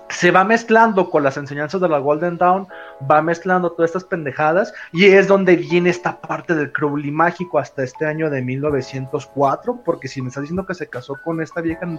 se 0.09 0.31
va 0.31 0.45
mezclando 0.45 1.11
con 1.11 1.23
las 1.23 1.37
enseñanzas 1.37 1.81
de 1.81 1.89
la 1.89 1.99
Golden 1.99 2.39
Dawn, 2.39 2.69
va 3.11 3.23
mezclando 3.23 3.73
todas 3.73 3.91
estas 3.91 4.05
pendejadas 4.05 4.73
y 4.93 5.07
es 5.07 5.29
donde 5.29 5.57
viene 5.57 5.91
esta 5.91 6.21
parte 6.21 6.55
del 6.55 6.73
Crowley 6.73 7.11
mágico 7.11 7.59
hasta 7.59 7.83
este 7.83 8.07
año 8.07 8.31
de 8.31 8.43
1904, 8.43 9.81
porque 9.85 10.09
si 10.09 10.23
me 10.23 10.29
estás 10.29 10.43
diciendo 10.43 10.67
que 10.67 10.75
se 10.75 10.89
casó 10.89 11.17
con 11.23 11.41
esta 11.41 11.61
vieja 11.61 11.85
en 11.85 11.99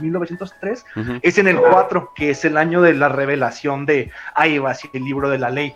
1903, 0.00 0.84
es 1.22 1.38
en 1.38 1.48
el 1.48 1.60
4, 1.60 2.12
que 2.14 2.30
es 2.30 2.44
el 2.44 2.56
año 2.56 2.82
de 2.82 2.94
la 2.94 3.08
revelación 3.08 3.86
de 3.86 4.10
ahí 4.34 4.58
va 4.58 4.72
así 4.72 4.88
el 4.92 5.04
libro 5.04 5.28
de 5.30 5.38
la 5.38 5.50
ley. 5.50 5.74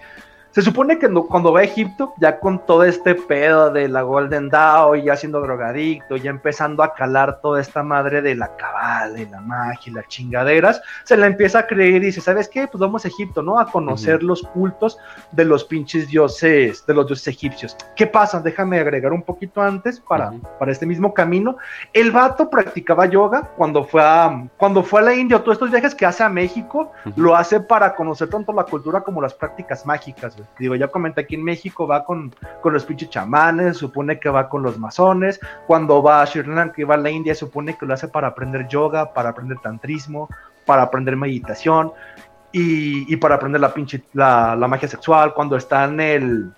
Se 0.50 0.62
supone 0.62 0.98
que 0.98 1.08
cuando 1.28 1.52
va 1.52 1.60
a 1.60 1.64
Egipto, 1.64 2.14
ya 2.18 2.40
con 2.40 2.64
todo 2.64 2.82
este 2.82 3.14
pedo 3.14 3.70
de 3.70 3.86
la 3.86 4.02
Golden 4.02 4.48
Dawn, 4.48 5.02
ya 5.02 5.14
siendo 5.14 5.40
drogadicto, 5.40 6.16
ya 6.16 6.30
empezando 6.30 6.82
a 6.82 6.94
calar 6.94 7.40
toda 7.42 7.60
esta 7.60 7.82
madre 7.82 8.22
de 8.22 8.34
la 8.34 8.56
cabal, 8.56 9.14
de 9.14 9.26
la 9.26 9.40
magia 9.42 9.90
y 9.90 9.94
las 9.94 10.08
chingaderas, 10.08 10.80
se 11.04 11.18
la 11.18 11.26
empieza 11.26 11.60
a 11.60 11.66
creer 11.66 11.96
y 11.96 12.06
dice, 12.06 12.22
¿sabes 12.22 12.48
qué? 12.48 12.66
Pues 12.66 12.80
vamos 12.80 13.04
a 13.04 13.08
Egipto, 13.08 13.42
¿no? 13.42 13.60
A 13.60 13.70
conocer 13.70 14.22
los 14.22 14.42
cultos 14.42 14.98
de 15.32 15.44
los 15.44 15.64
pinches 15.64 16.08
dioses, 16.08 16.84
de 16.86 16.94
los 16.94 17.06
dioses 17.06 17.28
egipcios. 17.28 17.76
¿Qué 17.94 18.06
pasa? 18.06 18.40
Déjame 18.40 18.80
agregar 18.80 19.12
un 19.12 19.22
poquito 19.22 19.60
antes 19.60 20.00
para, 20.00 20.32
para 20.58 20.72
este 20.72 20.86
mismo 20.86 21.12
camino. 21.12 21.58
El 21.92 22.10
vato 22.10 22.48
practicaba 22.48 23.04
yoga 23.04 23.50
cuando 23.56 23.84
fue 23.84 24.02
a, 24.02 24.48
cuando 24.56 24.82
fue 24.82 25.00
a 25.00 25.04
la 25.04 25.14
India, 25.14 25.38
todos 25.40 25.56
estos 25.56 25.70
viajes 25.70 25.94
que 25.94 26.06
hace 26.06 26.22
a 26.22 26.30
México, 26.30 26.90
lo 27.16 27.36
hace 27.36 27.60
para 27.60 27.94
conocer 27.94 28.30
tanto 28.30 28.52
la 28.52 28.64
cultura 28.64 29.02
como 29.02 29.20
las 29.20 29.34
prácticas 29.34 29.84
mágicas 29.84 30.37
Digo, 30.58 30.74
ya 30.74 30.88
comenté 30.88 31.22
aquí 31.22 31.34
en 31.34 31.44
México 31.44 31.86
va 31.86 32.04
con, 32.04 32.34
con 32.60 32.72
los 32.72 32.84
pinches 32.84 33.10
chamanes, 33.10 33.76
supone 33.76 34.18
que 34.18 34.28
va 34.28 34.48
con 34.48 34.62
los 34.62 34.78
masones. 34.78 35.40
Cuando 35.66 36.02
va 36.02 36.22
a 36.22 36.26
Sri 36.26 36.42
Lanka 36.42 36.80
y 36.80 36.84
va 36.84 36.94
a 36.94 36.98
la 36.98 37.10
India, 37.10 37.34
supone 37.34 37.76
que 37.76 37.86
lo 37.86 37.94
hace 37.94 38.08
para 38.08 38.28
aprender 38.28 38.68
yoga, 38.68 39.12
para 39.12 39.30
aprender 39.30 39.58
tantrismo, 39.58 40.28
para 40.64 40.82
aprender 40.82 41.16
meditación 41.16 41.92
y, 42.52 43.16
para 43.16 43.36
aprender 43.36 43.60
la 43.60 43.72
pinche 43.72 44.02
la, 44.12 44.56
la 44.56 44.68
magia 44.68 44.88
sexual. 44.88 45.34
Cuando 45.34 45.56
está 45.56 45.84
en 45.84 46.00
el 46.00 46.52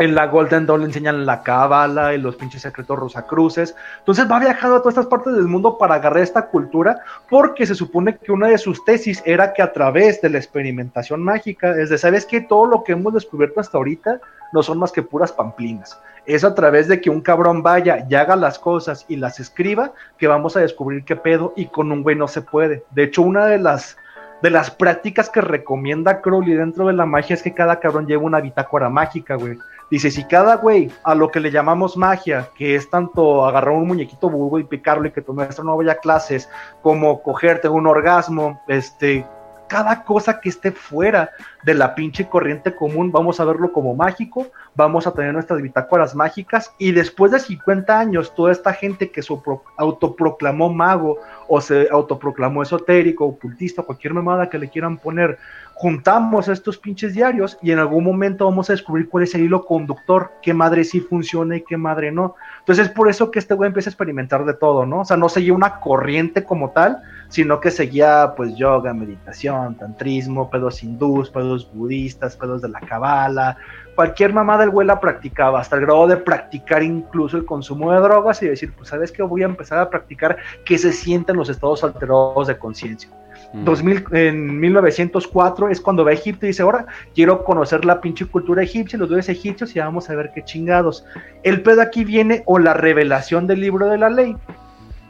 en 0.00 0.14
la 0.14 0.26
Golden 0.28 0.64
Dawn 0.64 0.80
le 0.80 0.86
enseñan 0.86 1.26
la 1.26 1.42
cábala 1.42 2.14
y 2.14 2.18
los 2.18 2.34
pinches 2.34 2.62
secretos 2.62 2.98
rosacruces. 2.98 3.76
Entonces 3.98 4.30
va 4.30 4.40
viajando 4.40 4.76
a 4.76 4.78
todas 4.78 4.94
estas 4.94 5.06
partes 5.06 5.34
del 5.34 5.46
mundo 5.46 5.76
para 5.76 5.96
agarrar 5.96 6.22
esta 6.22 6.46
cultura, 6.46 7.00
porque 7.28 7.66
se 7.66 7.74
supone 7.74 8.16
que 8.16 8.32
una 8.32 8.48
de 8.48 8.56
sus 8.56 8.82
tesis 8.86 9.22
era 9.26 9.52
que 9.52 9.60
a 9.60 9.72
través 9.72 10.22
de 10.22 10.30
la 10.30 10.38
experimentación 10.38 11.22
mágica, 11.22 11.72
es 11.72 11.90
de, 11.90 11.98
¿sabes 11.98 12.24
que 12.24 12.40
Todo 12.40 12.64
lo 12.64 12.82
que 12.82 12.92
hemos 12.92 13.12
descubierto 13.12 13.60
hasta 13.60 13.76
ahorita 13.76 14.20
no 14.54 14.62
son 14.62 14.78
más 14.78 14.90
que 14.90 15.02
puras 15.02 15.32
pamplinas. 15.32 16.00
Es 16.24 16.44
a 16.44 16.54
través 16.54 16.88
de 16.88 17.00
que 17.00 17.10
un 17.10 17.20
cabrón 17.20 17.62
vaya 17.62 18.06
y 18.08 18.14
haga 18.14 18.36
las 18.36 18.58
cosas 18.58 19.04
y 19.06 19.16
las 19.16 19.38
escriba 19.38 19.92
que 20.16 20.26
vamos 20.26 20.56
a 20.56 20.60
descubrir 20.60 21.04
qué 21.04 21.16
pedo 21.16 21.52
y 21.56 21.66
con 21.66 21.92
un 21.92 22.02
güey 22.02 22.16
no 22.16 22.26
se 22.26 22.40
puede. 22.40 22.84
De 22.90 23.04
hecho, 23.04 23.20
una 23.20 23.46
de 23.46 23.58
las 23.58 23.98
de 24.42 24.50
las 24.50 24.70
prácticas 24.70 25.28
que 25.28 25.42
recomienda 25.42 26.22
Crowley 26.22 26.54
dentro 26.54 26.86
de 26.86 26.94
la 26.94 27.04
magia 27.04 27.34
es 27.34 27.42
que 27.42 27.52
cada 27.52 27.78
cabrón 27.78 28.06
lleve 28.06 28.24
una 28.24 28.40
bitácora 28.40 28.88
mágica, 28.88 29.34
güey. 29.34 29.58
Dice, 29.90 30.10
si 30.10 30.24
cada 30.24 30.56
güey 30.56 30.90
a 31.02 31.16
lo 31.16 31.30
que 31.30 31.40
le 31.40 31.50
llamamos 31.50 31.96
magia, 31.96 32.50
que 32.56 32.76
es 32.76 32.88
tanto 32.88 33.44
agarrar 33.44 33.74
un 33.74 33.88
muñequito 33.88 34.30
burgo 34.30 34.60
y 34.60 34.64
picarlo 34.64 35.08
y 35.08 35.10
que 35.10 35.20
tu 35.20 35.34
maestro 35.34 35.64
no 35.64 35.76
vaya 35.76 35.92
a 35.92 35.96
clases, 35.96 36.48
como 36.80 37.22
cogerte 37.22 37.68
un 37.68 37.88
orgasmo, 37.88 38.62
este, 38.68 39.26
cada 39.70 40.02
cosa 40.02 40.40
que 40.40 40.48
esté 40.48 40.72
fuera 40.72 41.30
de 41.62 41.74
la 41.74 41.94
pinche 41.94 42.28
corriente 42.28 42.74
común, 42.74 43.12
vamos 43.12 43.38
a 43.38 43.44
verlo 43.44 43.72
como 43.72 43.94
mágico, 43.94 44.48
vamos 44.74 45.06
a 45.06 45.12
tener 45.12 45.32
nuestras 45.32 45.62
bitácoras 45.62 46.16
mágicas 46.16 46.72
y 46.76 46.90
después 46.90 47.30
de 47.30 47.38
50 47.38 47.96
años, 47.96 48.34
toda 48.34 48.50
esta 48.50 48.72
gente 48.72 49.12
que 49.12 49.22
se 49.22 49.32
autoproclamó 49.76 50.72
mago 50.72 51.18
o 51.46 51.60
se 51.60 51.88
autoproclamó 51.88 52.64
esotérico, 52.64 53.24
ocultista, 53.24 53.84
cualquier 53.84 54.12
mamada 54.12 54.50
que 54.50 54.58
le 54.58 54.70
quieran 54.70 54.98
poner, 54.98 55.38
juntamos 55.80 56.46
estos 56.48 56.76
pinches 56.76 57.14
diarios 57.14 57.56
y 57.62 57.70
en 57.70 57.78
algún 57.78 58.04
momento 58.04 58.44
vamos 58.44 58.68
a 58.68 58.74
descubrir 58.74 59.08
cuál 59.08 59.24
es 59.24 59.34
el 59.34 59.44
hilo 59.44 59.64
conductor, 59.64 60.30
qué 60.42 60.52
madre 60.52 60.84
sí 60.84 61.00
funciona 61.00 61.56
y 61.56 61.64
qué 61.64 61.78
madre 61.78 62.12
no. 62.12 62.34
Entonces 62.58 62.88
es 62.88 62.92
por 62.92 63.08
eso 63.08 63.30
que 63.30 63.38
este 63.38 63.54
güey 63.54 63.68
empieza 63.68 63.88
a 63.88 63.92
experimentar 63.92 64.44
de 64.44 64.52
todo, 64.52 64.84
¿no? 64.84 65.00
O 65.00 65.04
sea, 65.06 65.16
no 65.16 65.30
seguía 65.30 65.54
una 65.54 65.80
corriente 65.80 66.44
como 66.44 66.72
tal, 66.72 66.98
sino 67.30 67.60
que 67.60 67.70
seguía 67.70 68.34
pues 68.36 68.54
yoga, 68.56 68.92
meditación, 68.92 69.74
tantrismo, 69.74 70.50
pedos 70.50 70.82
hindús, 70.82 71.30
pedos 71.30 71.72
budistas, 71.72 72.36
pedos 72.36 72.60
de 72.60 72.68
la 72.68 72.80
cabala, 72.80 73.56
cualquier 73.94 74.32
mamada 74.32 74.64
el 74.64 74.70
güey 74.70 74.86
la 74.86 75.00
practicaba, 75.00 75.60
hasta 75.60 75.76
el 75.76 75.82
grado 75.82 76.06
de 76.06 76.16
practicar 76.16 76.82
incluso 76.82 77.36
el 77.36 77.44
consumo 77.44 77.92
de 77.92 78.00
drogas 78.00 78.42
y 78.42 78.48
decir, 78.48 78.72
pues 78.76 78.88
sabes 78.88 79.12
que 79.12 79.22
voy 79.22 79.42
a 79.42 79.46
empezar 79.46 79.78
a 79.78 79.90
practicar 79.90 80.36
que 80.64 80.78
se 80.78 80.92
sienten 80.92 81.36
los 81.36 81.48
estados 81.48 81.84
alterados 81.84 82.46
de 82.46 82.58
conciencia. 82.58 83.10
2000, 83.52 84.04
en 84.12 84.60
1904 84.60 85.70
es 85.70 85.80
cuando 85.80 86.04
va 86.04 86.10
a 86.10 86.14
Egipto 86.14 86.46
y 86.46 86.50
dice, 86.50 86.62
ahora 86.62 86.86
quiero 87.14 87.44
conocer 87.44 87.84
la 87.84 88.00
pinche 88.00 88.26
cultura 88.26 88.62
egipcia, 88.62 88.98
los 88.98 89.08
dioses 89.08 89.28
egipcios 89.28 89.74
y 89.74 89.80
vamos 89.80 90.08
a 90.08 90.14
ver 90.14 90.30
qué 90.32 90.44
chingados. 90.44 91.04
El 91.42 91.62
pedo 91.62 91.82
aquí 91.82 92.04
viene 92.04 92.42
o 92.46 92.58
la 92.58 92.74
revelación 92.74 93.46
del 93.46 93.60
libro 93.60 93.88
de 93.88 93.98
la 93.98 94.08
ley, 94.08 94.36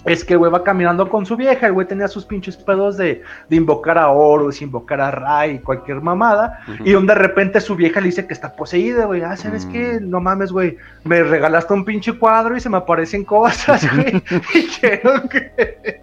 es 0.04 0.24
que 0.24 0.34
el 0.34 0.38
güey 0.38 0.50
va 0.50 0.64
caminando 0.64 1.08
con 1.08 1.26
su 1.26 1.36
vieja, 1.36 1.66
el 1.66 1.72
güey 1.74 1.86
tenía 1.86 2.08
sus 2.08 2.24
pinches 2.24 2.56
pedos 2.56 2.96
de, 2.96 3.22
invocar 3.50 3.98
a 3.98 4.08
Horus, 4.08 4.62
invocar 4.62 5.00
a 5.00 5.10
Ray, 5.10 5.58
cualquier 5.58 6.00
mamada, 6.00 6.60
y 6.84 6.92
donde 6.92 7.12
de 7.14 7.18
repente 7.18 7.60
su 7.60 7.74
vieja 7.76 8.00
le 8.00 8.06
dice 8.06 8.26
que 8.26 8.32
está 8.32 8.54
poseída, 8.54 9.04
güey, 9.04 9.22
ah, 9.22 9.36
¿sabes 9.36 9.66
qué? 9.66 10.00
Mm. 10.00 10.10
No 10.10 10.20
mames, 10.20 10.52
güey, 10.52 10.76
me 11.04 11.22
regalaste 11.22 11.74
un 11.74 11.84
pinche 11.84 12.12
cuadro 12.12 12.56
y 12.56 12.60
se 12.60 12.70
me 12.70 12.78
aparecen 12.78 13.24
cosas, 13.24 13.86
güey, 13.94 14.22
y 14.54 14.66
quiero 14.68 15.28
que, 15.28 16.02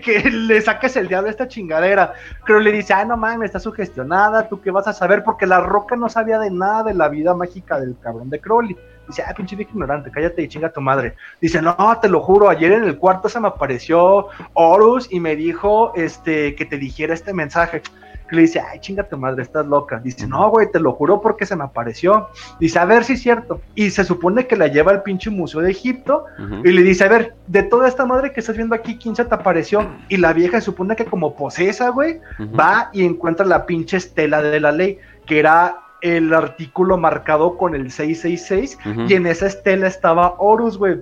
que, 0.00 0.30
le 0.30 0.60
saques 0.60 0.96
el 0.96 1.08
diablo 1.08 1.28
a 1.28 1.30
esta 1.30 1.48
chingadera. 1.48 2.12
Pero 2.46 2.60
le 2.60 2.72
dice, 2.72 2.92
ah, 2.92 3.04
no 3.04 3.16
mames, 3.16 3.46
está 3.46 3.58
sugestionada, 3.58 4.48
¿tú 4.48 4.60
qué 4.60 4.70
vas 4.70 4.86
a 4.86 4.92
saber? 4.92 5.24
Porque 5.24 5.46
la 5.46 5.60
roca 5.60 5.96
no 5.96 6.08
sabía 6.08 6.38
de 6.38 6.50
nada 6.50 6.84
de 6.84 6.94
la 6.94 7.08
vida 7.08 7.34
mágica 7.34 7.80
del 7.80 7.96
cabrón 8.00 8.30
de 8.30 8.40
Crowley. 8.40 8.76
Dice, 9.06 9.22
ah, 9.26 9.34
pinche 9.36 9.56
vieja 9.56 9.70
ignorante, 9.72 10.10
cállate 10.10 10.42
y 10.42 10.48
chinga 10.48 10.72
tu 10.72 10.80
madre. 10.80 11.14
Dice, 11.40 11.60
no, 11.60 11.76
te 12.00 12.08
lo 12.08 12.20
juro, 12.20 12.48
ayer 12.48 12.72
en 12.72 12.84
el 12.84 12.98
cuarto 12.98 13.28
se 13.28 13.40
me 13.40 13.48
apareció 13.48 14.28
Horus 14.54 15.08
y 15.10 15.20
me 15.20 15.36
dijo 15.36 15.92
este, 15.94 16.54
que 16.54 16.64
te 16.64 16.78
dijera 16.78 17.14
este 17.14 17.32
mensaje. 17.32 17.82
le 18.30 18.40
dice, 18.40 18.60
ay, 18.60 18.80
chinga 18.80 19.04
tu 19.04 19.16
madre, 19.16 19.42
estás 19.42 19.66
loca. 19.66 20.00
Dice, 20.02 20.26
no, 20.26 20.48
güey, 20.50 20.70
te 20.70 20.80
lo 20.80 20.92
juro 20.92 21.20
porque 21.20 21.46
se 21.46 21.54
me 21.54 21.64
apareció. 21.64 22.28
Dice, 22.58 22.78
a 22.78 22.84
ver 22.84 23.04
si 23.04 23.12
es 23.12 23.22
cierto. 23.22 23.60
Y 23.74 23.90
se 23.90 24.04
supone 24.04 24.46
que 24.46 24.56
la 24.56 24.68
lleva 24.68 24.90
al 24.90 25.02
pinche 25.02 25.30
museo 25.30 25.60
de 25.60 25.70
Egipto 25.70 26.24
y 26.64 26.72
le 26.72 26.82
dice, 26.82 27.04
a 27.04 27.08
ver, 27.08 27.34
de 27.46 27.62
toda 27.62 27.86
esta 27.86 28.06
madre 28.06 28.32
que 28.32 28.40
estás 28.40 28.56
viendo 28.56 28.74
aquí, 28.74 28.96
¿quién 28.96 29.14
se 29.14 29.24
te 29.24 29.34
apareció? 29.34 29.86
Y 30.08 30.16
la 30.16 30.32
vieja 30.32 30.58
se 30.60 30.64
supone 30.66 30.96
que 30.96 31.04
como 31.04 31.36
posesa, 31.36 31.90
güey, 31.90 32.20
va 32.58 32.90
y 32.92 33.04
encuentra 33.04 33.44
la 33.44 33.66
pinche 33.66 33.98
estela 33.98 34.42
de 34.42 34.60
la 34.60 34.72
ley, 34.72 34.98
que 35.26 35.38
era 35.38 35.83
el 36.04 36.34
artículo 36.34 36.98
marcado 36.98 37.56
con 37.56 37.74
el 37.74 37.90
666 37.90 38.78
y 39.08 39.14
en 39.14 39.26
esa 39.26 39.46
estela 39.46 39.86
estaba 39.86 40.34
Horus, 40.38 40.76
güey. 40.76 41.00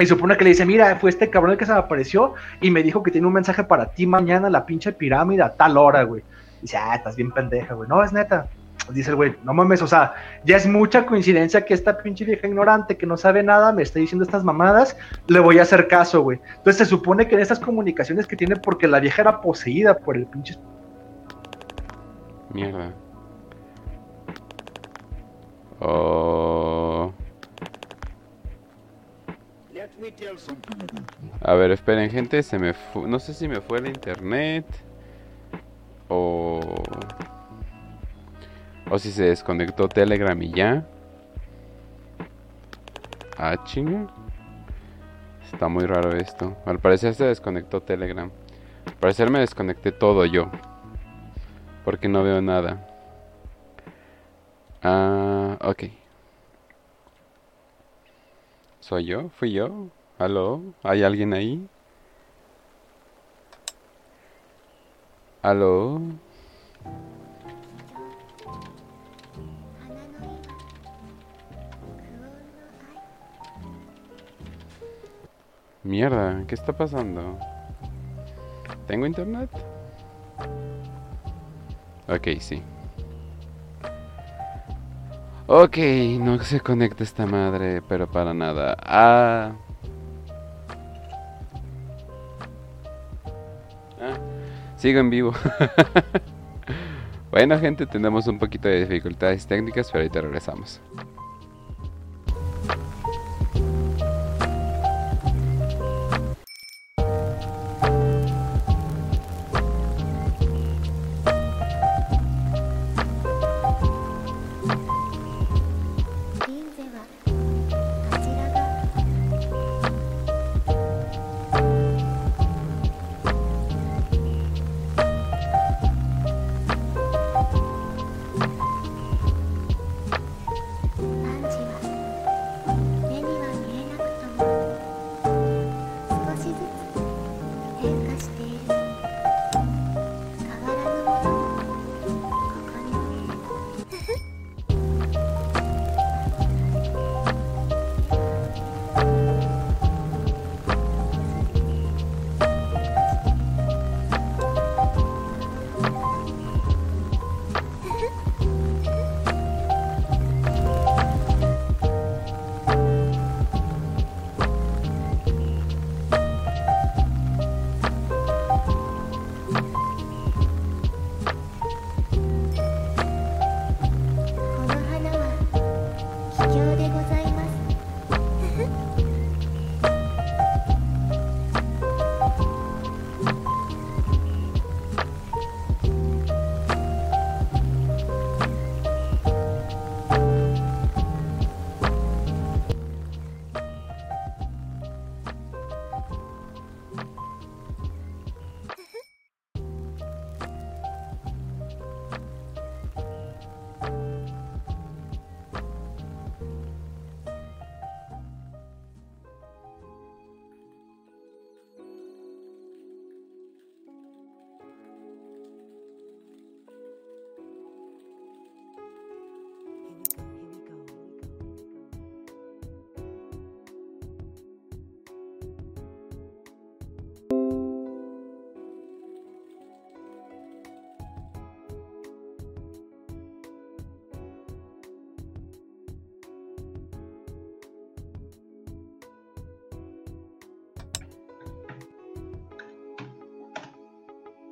Y 0.00 0.06
supone 0.06 0.36
que 0.36 0.42
le 0.42 0.50
dice, 0.50 0.66
mira, 0.66 0.96
fue 0.96 1.10
este 1.10 1.30
cabrón 1.30 1.52
el 1.52 1.58
que 1.58 1.64
se 1.64 1.72
me 1.72 1.78
apareció 1.78 2.34
y 2.60 2.72
me 2.72 2.82
dijo 2.82 3.04
que 3.04 3.12
tiene 3.12 3.28
un 3.28 3.32
mensaje 3.32 3.62
para 3.62 3.86
ti 3.86 4.04
mañana 4.04 4.50
la 4.50 4.66
pinche 4.66 4.92
pirámide 4.92 5.42
a 5.42 5.54
tal 5.54 5.78
hora, 5.78 6.02
güey. 6.02 6.24
Dice, 6.60 6.76
ah, 6.76 6.96
estás 6.96 7.14
bien 7.14 7.30
pendeja, 7.30 7.74
güey. 7.74 7.88
No, 7.88 8.02
es 8.02 8.12
neta. 8.12 8.48
Dice 8.90 9.10
el 9.10 9.16
güey, 9.16 9.36
no 9.44 9.54
mames, 9.54 9.80
o 9.80 9.86
sea, 9.86 10.14
ya 10.44 10.56
es 10.56 10.66
mucha 10.66 11.06
coincidencia 11.06 11.64
que 11.64 11.74
esta 11.74 11.96
pinche 11.98 12.24
vieja 12.24 12.48
ignorante 12.48 12.96
que 12.96 13.06
no 13.06 13.16
sabe 13.16 13.44
nada 13.44 13.72
me 13.72 13.82
está 13.82 14.00
diciendo 14.00 14.24
estas 14.24 14.44
mamadas, 14.44 14.96
le 15.28 15.38
voy 15.38 15.60
a 15.60 15.62
hacer 15.62 15.86
caso, 15.86 16.22
güey. 16.22 16.40
Entonces 16.56 16.78
se 16.78 16.86
supone 16.86 17.28
que 17.28 17.36
en 17.36 17.42
estas 17.42 17.60
comunicaciones 17.60 18.26
que 18.26 18.36
tiene, 18.36 18.56
porque 18.56 18.88
la 18.88 18.98
vieja 18.98 19.22
era 19.22 19.40
poseída 19.40 19.96
por 19.96 20.16
el 20.16 20.26
pinche... 20.26 20.56
Mierda. 22.52 22.92
A 31.42 31.54
ver, 31.54 31.70
esperen, 31.70 32.10
gente, 32.10 32.42
se 32.42 32.58
me 32.58 32.74
no 33.06 33.18
sé 33.18 33.34
si 33.34 33.48
me 33.48 33.60
fue 33.60 33.78
el 33.78 33.88
internet 33.88 34.66
o 36.08 36.60
o 38.90 38.98
si 38.98 39.10
se 39.10 39.24
desconectó 39.24 39.88
Telegram 39.88 40.40
y 40.42 40.52
ya. 40.52 40.86
Ah, 43.36 43.62
chinga. 43.64 44.06
Está 45.52 45.68
muy 45.68 45.84
raro 45.86 46.12
esto. 46.16 46.56
Al 46.64 46.78
parecer 46.78 47.14
se 47.14 47.24
desconectó 47.24 47.82
Telegram. 47.82 48.30
Al 48.86 48.94
parecer 48.94 49.30
me 49.30 49.40
desconecté 49.40 49.92
todo 49.92 50.24
yo. 50.24 50.50
Porque 51.84 52.08
no 52.08 52.22
veo 52.22 52.40
nada. 52.40 52.86
Ah, 54.82 55.58
ok. 55.60 55.84
¿Soy 58.80 59.04
yo? 59.06 59.30
¿Fui 59.30 59.52
yo? 59.52 59.90
¿Aló? 60.18 60.62
¿Hay 60.82 61.02
alguien 61.02 61.34
ahí? 61.34 61.68
¿Aló? 65.42 66.00
Mierda, 75.84 76.44
¿qué 76.48 76.54
está 76.54 76.72
pasando? 76.72 77.38
¿Tengo 78.86 79.06
internet? 79.06 79.50
Ok, 82.08 82.40
sí. 82.40 82.62
Ok, 85.46 85.76
no 86.20 86.38
se 86.40 86.60
conecta 86.60 87.04
esta 87.04 87.26
madre, 87.26 87.82
pero 87.82 88.10
para 88.10 88.32
nada. 88.32 88.76
Ah. 88.80 89.52
Sigo 94.76 95.00
en 95.00 95.10
vivo. 95.10 95.32
bueno, 97.30 97.58
gente, 97.58 97.86
tenemos 97.86 98.26
un 98.26 98.38
poquito 98.38 98.68
de 98.68 98.80
dificultades 98.80 99.46
técnicas, 99.46 99.90
pero 99.90 100.02
ahorita 100.02 100.20
regresamos. 100.20 100.80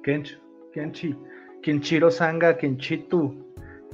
Kench, 0.05 0.39
Kenchi, 0.75 1.17
Kenchiro 1.63 2.11
Sanga, 2.11 2.57
Kenchitu. 2.57 3.43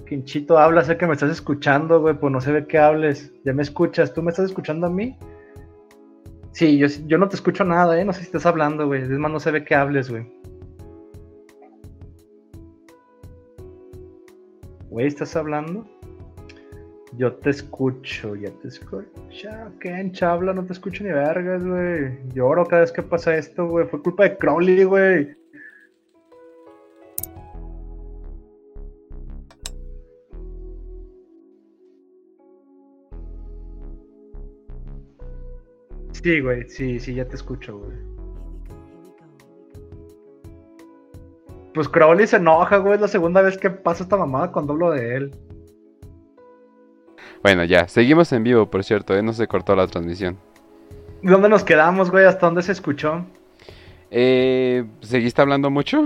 Kenchito 0.06 0.58
habla, 0.58 0.82
sé 0.82 0.96
que 0.96 1.06
me 1.06 1.12
estás 1.12 1.30
escuchando, 1.30 2.00
güey, 2.00 2.18
pues 2.18 2.32
no 2.32 2.40
se 2.40 2.50
ve 2.50 2.66
que 2.66 2.78
hables. 2.78 3.32
Ya 3.44 3.52
me 3.52 3.62
escuchas, 3.62 4.12
¿tú 4.12 4.22
me 4.22 4.30
estás 4.30 4.46
escuchando 4.46 4.88
a 4.88 4.90
mí? 4.90 5.16
Sí, 6.52 6.78
yo, 6.78 6.88
yo 7.06 7.16
no 7.16 7.28
te 7.28 7.36
escucho 7.36 7.62
nada, 7.62 7.98
¿eh? 8.00 8.04
No 8.04 8.12
sé 8.12 8.20
si 8.20 8.26
estás 8.26 8.44
hablando, 8.44 8.86
güey. 8.88 9.02
Es 9.02 9.08
más, 9.10 9.30
no 9.30 9.38
se 9.38 9.52
ve 9.52 9.64
que 9.64 9.74
hables, 9.76 10.10
güey. 10.10 10.26
Güey, 14.88 15.06
¿estás 15.06 15.36
hablando? 15.36 15.86
Yo 17.16 17.32
te 17.34 17.50
escucho, 17.50 18.34
ya 18.34 18.50
te 18.62 18.68
escucho. 18.68 19.06
Kench, 19.78 20.22
habla, 20.24 20.52
no 20.52 20.64
te 20.64 20.72
escucho 20.72 21.04
ni 21.04 21.10
vergas, 21.10 21.64
güey. 21.64 22.18
Lloro 22.34 22.66
cada 22.66 22.82
vez 22.82 22.90
que 22.90 23.02
pasa 23.02 23.36
esto, 23.36 23.68
güey. 23.68 23.86
Fue 23.86 24.02
culpa 24.02 24.24
de 24.24 24.36
Crowley, 24.36 24.82
güey. 24.82 25.39
Sí, 36.22 36.40
güey, 36.40 36.68
sí, 36.68 37.00
sí, 37.00 37.14
ya 37.14 37.24
te 37.24 37.36
escucho, 37.36 37.78
güey. 37.78 37.96
Pues 41.72 41.88
Crowley 41.88 42.26
se 42.26 42.36
enoja, 42.36 42.76
güey, 42.78 42.94
es 42.94 43.00
la 43.00 43.08
segunda 43.08 43.40
vez 43.42 43.56
que 43.56 43.70
pasa 43.70 44.02
esta 44.02 44.16
mamada 44.16 44.52
cuando 44.52 44.72
hablo 44.72 44.90
de 44.90 45.16
él. 45.16 45.30
Bueno, 47.42 47.64
ya, 47.64 47.88
seguimos 47.88 48.32
en 48.32 48.42
vivo, 48.42 48.70
por 48.70 48.84
cierto, 48.84 49.16
¿eh? 49.16 49.22
no 49.22 49.32
se 49.32 49.46
cortó 49.46 49.74
la 49.74 49.86
transmisión. 49.86 50.36
¿Dónde 51.22 51.48
nos 51.48 51.64
quedamos, 51.64 52.10
güey? 52.10 52.26
¿Hasta 52.26 52.46
dónde 52.46 52.62
se 52.62 52.72
escuchó? 52.72 53.24
Eh, 54.10 54.84
¿Seguiste 55.00 55.40
hablando 55.40 55.70
mucho? 55.70 56.04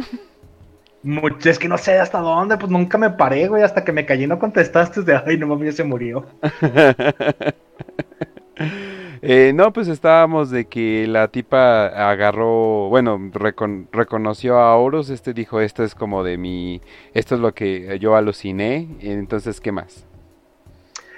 Mucho, 1.02 1.50
es 1.50 1.58
que 1.58 1.68
no 1.68 1.76
sé 1.76 1.98
hasta 1.98 2.20
dónde, 2.20 2.56
pues 2.56 2.70
nunca 2.70 2.98
me 2.98 3.10
paré, 3.10 3.48
güey, 3.48 3.62
hasta 3.62 3.82
que 3.84 3.92
me 3.92 4.06
callé 4.06 4.24
y 4.24 4.28
no 4.28 4.38
contestaste 4.38 5.02
de, 5.02 5.20
ay, 5.26 5.38
no 5.38 5.48
mames, 5.48 5.74
ya 5.74 5.82
se 5.82 5.84
murió. 5.84 6.24
Eh, 9.26 9.52
no, 9.54 9.72
pues 9.72 9.88
estábamos 9.88 10.50
de 10.50 10.66
que 10.66 11.06
la 11.06 11.28
tipa 11.28 11.86
agarró, 11.86 12.90
bueno, 12.90 13.30
reconoció 13.32 14.58
a 14.58 14.76
Horus, 14.76 15.08
este 15.08 15.32
dijo, 15.32 15.62
esto 15.62 15.82
es 15.82 15.94
como 15.94 16.22
de 16.22 16.36
mi, 16.36 16.82
esto 17.14 17.34
es 17.34 17.40
lo 17.40 17.54
que 17.54 17.98
yo 17.98 18.16
aluciné, 18.16 18.86
entonces, 19.00 19.62
¿qué 19.62 19.72
más? 19.72 20.04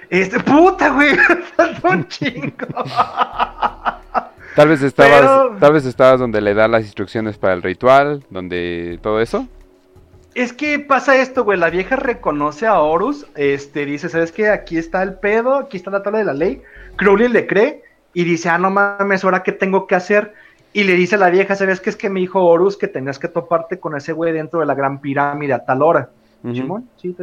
Este, 0.09 0.39
puta, 0.39 0.91
güey, 0.91 1.17
un 1.83 2.07
chingo. 2.07 2.55
Tal 4.55 4.69
vez 4.69 4.81
estabas, 4.81 5.59
tal 5.59 5.73
vez 5.73 5.85
estabas 5.85 6.19
donde 6.19 6.41
le 6.41 6.55
da 6.55 6.67
las 6.67 6.83
instrucciones 6.83 7.37
para 7.37 7.53
el 7.53 7.61
ritual, 7.61 8.23
donde 8.31 8.97
todo 9.03 9.21
eso. 9.21 9.47
Es 10.33 10.51
que 10.51 10.79
pasa 10.79 11.15
esto, 11.15 11.43
güey. 11.43 11.59
La 11.59 11.69
vieja 11.69 11.95
reconoce 11.95 12.65
a 12.65 12.79
Horus. 12.79 13.27
Este 13.35 13.85
dice: 13.85 14.09
¿Sabes 14.09 14.31
qué? 14.31 14.49
Aquí 14.49 14.79
está 14.79 15.03
el 15.03 15.13
pedo, 15.13 15.57
aquí 15.57 15.77
está 15.77 15.91
la 15.91 16.01
tabla 16.01 16.17
de 16.17 16.25
la 16.25 16.33
ley. 16.33 16.63
Crowley 16.95 17.27
le 17.27 17.45
cree 17.45 17.83
y 18.13 18.23
dice, 18.23 18.49
ah, 18.49 18.57
no 18.57 18.69
mames, 18.69 19.23
¿ahora 19.23 19.43
qué 19.43 19.51
tengo 19.51 19.87
que 19.87 19.95
hacer? 19.95 20.33
Y 20.73 20.83
le 20.83 20.93
dice 20.93 21.15
a 21.15 21.19
la 21.19 21.29
vieja, 21.29 21.55
¿sabes 21.55 21.79
qué? 21.79 21.89
Es 21.89 21.95
que 21.95 22.09
me 22.09 22.19
dijo 22.19 22.43
Horus 22.43 22.77
que 22.77 22.87
tenías 22.87 23.19
que 23.19 23.27
toparte 23.27 23.79
con 23.79 23.95
ese 23.95 24.13
güey 24.13 24.33
dentro 24.33 24.59
de 24.59 24.65
la 24.65 24.75
gran 24.75 24.99
pirámide 24.99 25.53
a 25.53 25.65
tal 25.65 25.81
hora. 25.81 26.09
Sí, 26.43 27.15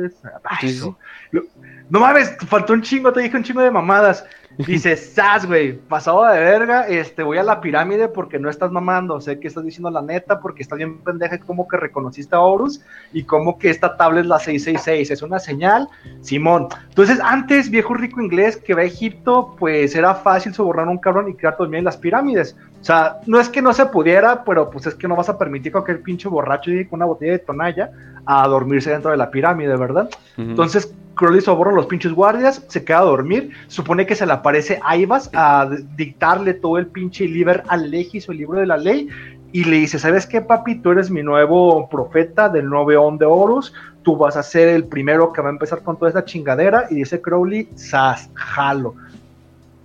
No 1.88 2.00
mames, 2.00 2.36
faltó 2.48 2.72
un 2.72 2.82
chingo, 2.82 3.12
te 3.12 3.20
dije 3.20 3.36
un 3.36 3.44
chingo 3.44 3.60
de 3.60 3.70
mamadas. 3.70 4.26
Dice, 4.58 4.96
sas, 4.96 5.46
güey, 5.46 5.72
pasado 5.72 6.24
de 6.26 6.38
verga, 6.38 6.86
este, 6.86 7.22
voy 7.22 7.38
a 7.38 7.42
la 7.42 7.60
pirámide 7.60 8.08
porque 8.08 8.38
no 8.38 8.48
estás 8.48 8.70
mamando, 8.70 9.20
sé 9.20 9.40
que 9.40 9.48
estás 9.48 9.64
diciendo 9.64 9.90
la 9.90 10.00
neta 10.00 10.40
porque 10.40 10.62
estás 10.62 10.78
bien 10.78 10.98
pendeja 10.98 11.38
como 11.38 11.66
que 11.66 11.76
reconociste 11.76 12.36
a 12.36 12.40
Horus 12.40 12.80
y 13.12 13.24
como 13.24 13.58
que 13.58 13.70
esta 13.70 13.96
tabla 13.96 14.20
es 14.20 14.26
la 14.26 14.38
666, 14.38 15.10
es 15.10 15.22
una 15.22 15.40
señal, 15.40 15.88
Simón. 16.20 16.68
Entonces, 16.88 17.18
antes, 17.20 17.68
viejo 17.68 17.94
rico 17.94 18.20
inglés 18.20 18.56
que 18.56 18.74
va 18.74 18.82
a 18.82 18.84
Egipto, 18.84 19.56
pues 19.58 19.94
era 19.96 20.14
fácil 20.14 20.54
sobornar 20.54 20.86
a 20.86 20.90
un 20.90 20.98
cabrón 20.98 21.28
y 21.28 21.34
quedar 21.34 21.56
dormido 21.56 21.78
en 21.78 21.84
las 21.84 21.96
pirámides. 21.96 22.56
O 22.80 22.84
sea, 22.84 23.20
no 23.26 23.40
es 23.40 23.48
que 23.48 23.62
no 23.62 23.72
se 23.72 23.86
pudiera, 23.86 24.44
pero 24.44 24.70
pues 24.70 24.86
es 24.86 24.94
que 24.94 25.08
no 25.08 25.16
vas 25.16 25.28
a 25.28 25.38
permitir 25.38 25.72
que 25.72 25.78
aquel 25.78 26.00
pinche 26.00 26.28
borracho 26.28 26.70
llegue 26.70 26.88
con 26.88 26.98
una 26.98 27.06
botella 27.06 27.32
de 27.32 27.38
tonalla 27.40 27.90
a 28.26 28.46
dormirse 28.46 28.90
dentro 28.90 29.10
de 29.10 29.16
la 29.16 29.30
pirámide, 29.30 29.76
¿verdad? 29.76 30.08
Entonces, 30.36 30.94
Crowley 31.14 31.40
soborna 31.40 31.72
a 31.72 31.76
los 31.76 31.86
pinches 31.86 32.12
guardias, 32.12 32.64
se 32.68 32.84
queda 32.84 32.98
a 32.98 33.02
dormir, 33.02 33.52
supone 33.68 34.06
que 34.06 34.14
se 34.14 34.26
le 34.26 34.32
aparece 34.32 34.80
Aivas 34.84 35.30
a 35.34 35.68
dictarle 35.96 36.54
todo 36.54 36.78
el 36.78 36.86
pinche 36.86 37.26
liber 37.26 37.62
al 37.68 37.90
legis 37.90 38.28
o 38.28 38.32
el 38.32 38.38
libro 38.38 38.58
de 38.58 38.66
la 38.66 38.76
ley, 38.76 39.08
y 39.52 39.64
le 39.64 39.76
dice, 39.76 40.00
¿sabes 40.00 40.26
qué, 40.26 40.40
papi? 40.40 40.76
Tú 40.76 40.90
eres 40.90 41.10
mi 41.10 41.22
nuevo 41.22 41.88
profeta 41.88 42.48
del 42.48 42.72
On 42.74 43.18
de 43.18 43.24
Horus, 43.24 43.72
tú 44.02 44.16
vas 44.16 44.36
a 44.36 44.42
ser 44.42 44.68
el 44.68 44.84
primero 44.84 45.32
que 45.32 45.40
va 45.42 45.48
a 45.48 45.52
empezar 45.52 45.82
con 45.82 45.96
toda 45.96 46.08
esta 46.08 46.24
chingadera, 46.24 46.86
y 46.90 46.96
dice 46.96 47.20
Crowley, 47.20 47.68
sas, 47.76 48.28
jalo. 48.34 48.94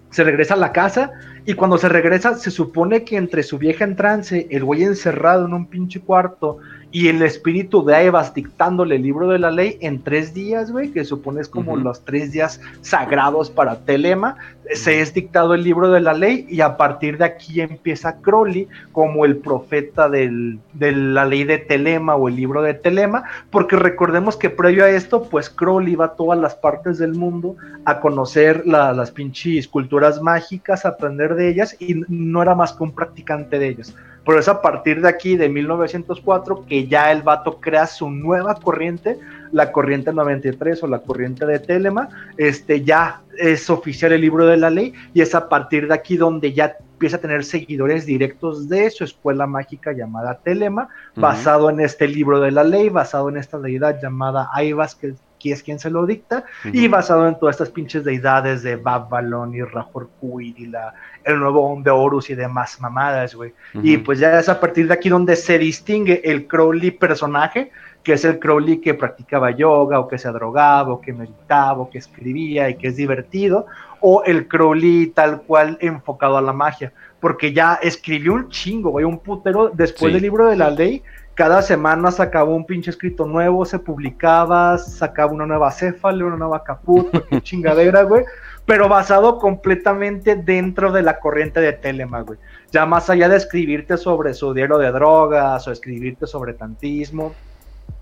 Se 0.09 0.23
regresa 0.23 0.55
a 0.55 0.57
la 0.57 0.71
casa, 0.71 1.11
y 1.45 1.53
cuando 1.53 1.77
se 1.77 1.87
regresa, 1.87 2.35
se 2.35 2.51
supone 2.51 3.03
que 3.03 3.17
entre 3.17 3.43
su 3.43 3.57
vieja 3.57 3.83
en 3.83 3.95
trance, 3.95 4.47
el 4.49 4.63
güey 4.63 4.83
encerrado 4.83 5.45
en 5.45 5.53
un 5.53 5.67
pinche 5.67 5.99
cuarto, 5.99 6.57
y 6.91 7.07
el 7.07 7.21
espíritu 7.21 7.85
de 7.85 7.95
Aevas 7.95 8.33
dictándole 8.33 8.95
el 8.95 9.03
libro 9.03 9.27
de 9.27 9.39
la 9.39 9.51
ley 9.51 9.77
en 9.81 10.01
tres 10.01 10.33
días, 10.33 10.71
güey, 10.71 10.91
que 10.91 11.05
supone 11.05 11.41
es 11.41 11.47
como 11.47 11.75
los 11.77 12.03
tres 12.03 12.31
días 12.31 12.59
sagrados 12.81 13.51
para 13.51 13.79
Telema, 13.85 14.37
se 14.73 15.01
es 15.01 15.13
dictado 15.13 15.53
el 15.53 15.63
libro 15.63 15.91
de 15.91 15.99
la 15.99 16.13
ley 16.13 16.45
y 16.49 16.61
a 16.61 16.77
partir 16.77 17.17
de 17.17 17.25
aquí 17.25 17.61
empieza 17.61 18.21
Crowley 18.21 18.67
como 18.91 19.25
el 19.25 19.37
profeta 19.37 20.09
del, 20.09 20.59
de 20.73 20.91
la 20.91 21.25
ley 21.25 21.43
de 21.43 21.59
Telema 21.59 22.15
o 22.15 22.27
el 22.27 22.35
libro 22.35 22.61
de 22.61 22.73
Telema, 22.73 23.23
porque 23.51 23.75
recordemos 23.75 24.35
que 24.35 24.49
previo 24.49 24.83
a 24.83 24.89
esto, 24.89 25.23
pues 25.23 25.49
Crowley 25.49 25.93
iba 25.93 26.05
a 26.05 26.13
todas 26.13 26.39
las 26.39 26.55
partes 26.55 26.97
del 26.97 27.13
mundo 27.13 27.55
a 27.85 27.99
conocer 27.99 28.65
las 28.65 29.11
pinches 29.11 29.67
culturas 29.67 30.21
mágicas, 30.21 30.85
a 30.85 30.89
aprender 30.89 31.35
de 31.35 31.49
ellas 31.49 31.75
y 31.79 32.01
no 32.07 32.41
era 32.41 32.55
más 32.55 32.73
que 32.73 32.83
un 32.83 32.93
practicante 32.93 33.59
de 33.59 33.67
ellas. 33.67 33.95
Pero 34.29 34.41
es 34.41 34.47
a 34.47 34.61
partir 34.61 35.01
de 35.01 35.09
aquí, 35.09 35.37
de 35.37 35.49
1904, 35.49 36.67
que 36.67 36.85
ya 36.85 37.11
el 37.11 37.23
vato 37.23 37.59
crea 37.59 37.87
su 37.87 38.11
nueva 38.11 38.53
corriente, 38.53 39.17
la 39.51 39.71
corriente 39.71 40.13
93 40.13 40.83
o 40.83 40.87
la 40.87 40.99
corriente 40.99 41.47
de 41.47 41.57
Telema, 41.57 42.09
este, 42.37 42.83
ya 42.83 43.21
es 43.39 43.71
oficial 43.71 44.11
el 44.11 44.21
libro 44.21 44.45
de 44.45 44.57
la 44.57 44.69
ley 44.69 44.93
y 45.15 45.21
es 45.21 45.33
a 45.33 45.49
partir 45.49 45.87
de 45.87 45.95
aquí 45.95 46.15
donde 46.15 46.53
ya 46.53 46.77
empieza 46.91 47.17
a 47.17 47.21
tener 47.21 47.43
seguidores 47.43 48.05
directos 48.05 48.69
de 48.69 48.91
su 48.91 49.03
escuela 49.03 49.47
mágica 49.47 49.93
llamada 49.93 50.37
Telema, 50.43 50.89
basado 51.15 51.71
en 51.71 51.79
este 51.79 52.07
libro 52.07 52.39
de 52.39 52.51
la 52.51 52.63
ley, 52.63 52.89
basado 52.89 53.29
en 53.29 53.37
esta 53.37 53.57
deidad 53.57 53.99
llamada 53.99 54.51
Aivas, 54.53 54.93
que 54.93 55.15
que 55.39 55.51
es 55.51 55.63
quien 55.63 55.79
se 55.79 55.89
lo 55.89 56.05
dicta, 56.05 56.43
y 56.65 56.87
basado 56.87 57.27
en 57.27 57.39
todas 57.39 57.55
estas 57.55 57.69
pinches 57.69 58.03
deidades 58.03 58.61
de 58.61 58.75
Babylon 58.75 59.55
y 59.55 59.61
Rahor 59.61 60.09
y 60.39 60.65
la, 60.67 60.93
el 61.23 61.39
nuevo 61.39 61.79
de 61.83 61.91
Horus 61.91 62.29
y 62.29 62.35
demás 62.35 62.79
mamadas, 62.81 63.35
güey. 63.35 63.53
Y 63.81 63.97
pues 63.97 64.19
ya 64.19 64.39
es 64.39 64.49
a 64.49 64.59
partir 64.59 64.87
de 64.87 64.93
aquí 64.93 65.09
donde 65.09 65.35
se 65.35 65.57
distingue 65.57 66.21
el 66.23 66.47
Crowley 66.47 66.91
personaje, 66.91 67.71
que 68.03 68.13
es 68.13 68.25
el 68.25 68.39
Crowley 68.39 68.79
que 68.79 68.93
practicaba 68.93 69.51
yoga, 69.51 69.99
o 69.99 70.07
que 70.07 70.17
se 70.17 70.29
drogaba, 70.29 70.93
o 70.93 71.01
que 71.01 71.13
meditaba, 71.13 71.81
o 71.81 71.89
que 71.89 71.97
escribía 71.97 72.69
y 72.69 72.75
que 72.75 72.87
es 72.87 72.95
divertido, 72.95 73.65
o 74.01 74.23
el 74.25 74.47
Crowley 74.47 75.07
tal 75.07 75.41
cual 75.41 75.77
enfocado 75.81 76.37
a 76.37 76.41
la 76.41 76.53
magia, 76.53 76.91
porque 77.19 77.53
ya 77.53 77.75
escribió 77.81 78.33
un 78.33 78.49
chingo, 78.49 78.91
güey, 78.91 79.05
un 79.05 79.19
putero 79.19 79.69
después 79.69 80.13
del 80.13 80.21
libro 80.21 80.47
de 80.47 80.55
la 80.55 80.69
ley 80.69 81.03
cada 81.39 81.61
semana 81.61 82.11
sacaba 82.11 82.53
un 82.53 82.65
pinche 82.65 82.89
escrito 82.89 83.25
nuevo, 83.25 83.63
se 83.63 83.79
publicaba, 83.79 84.77
sacaba 84.77 85.31
una 85.31 85.45
nueva 85.45 85.71
céfale, 85.71 86.25
una 86.25 86.35
nueva 86.35 86.65
caput, 86.65 87.09
qué 87.29 87.41
chingadera, 87.41 88.03
güey. 88.03 88.25
Pero 88.65 88.89
basado 88.89 89.37
completamente 89.37 90.35
dentro 90.35 90.91
de 90.91 91.01
la 91.01 91.21
corriente 91.21 91.61
de 91.61 91.71
Telema, 91.71 92.23
güey. 92.23 92.37
Ya 92.73 92.85
más 92.85 93.09
allá 93.09 93.29
de 93.29 93.37
escribirte 93.37 93.95
sobre 93.95 94.33
su 94.33 94.53
diario 94.53 94.77
de 94.79 94.91
drogas 94.91 95.65
o 95.65 95.71
escribirte 95.71 96.27
sobre 96.27 96.55
tantismo, 96.55 97.33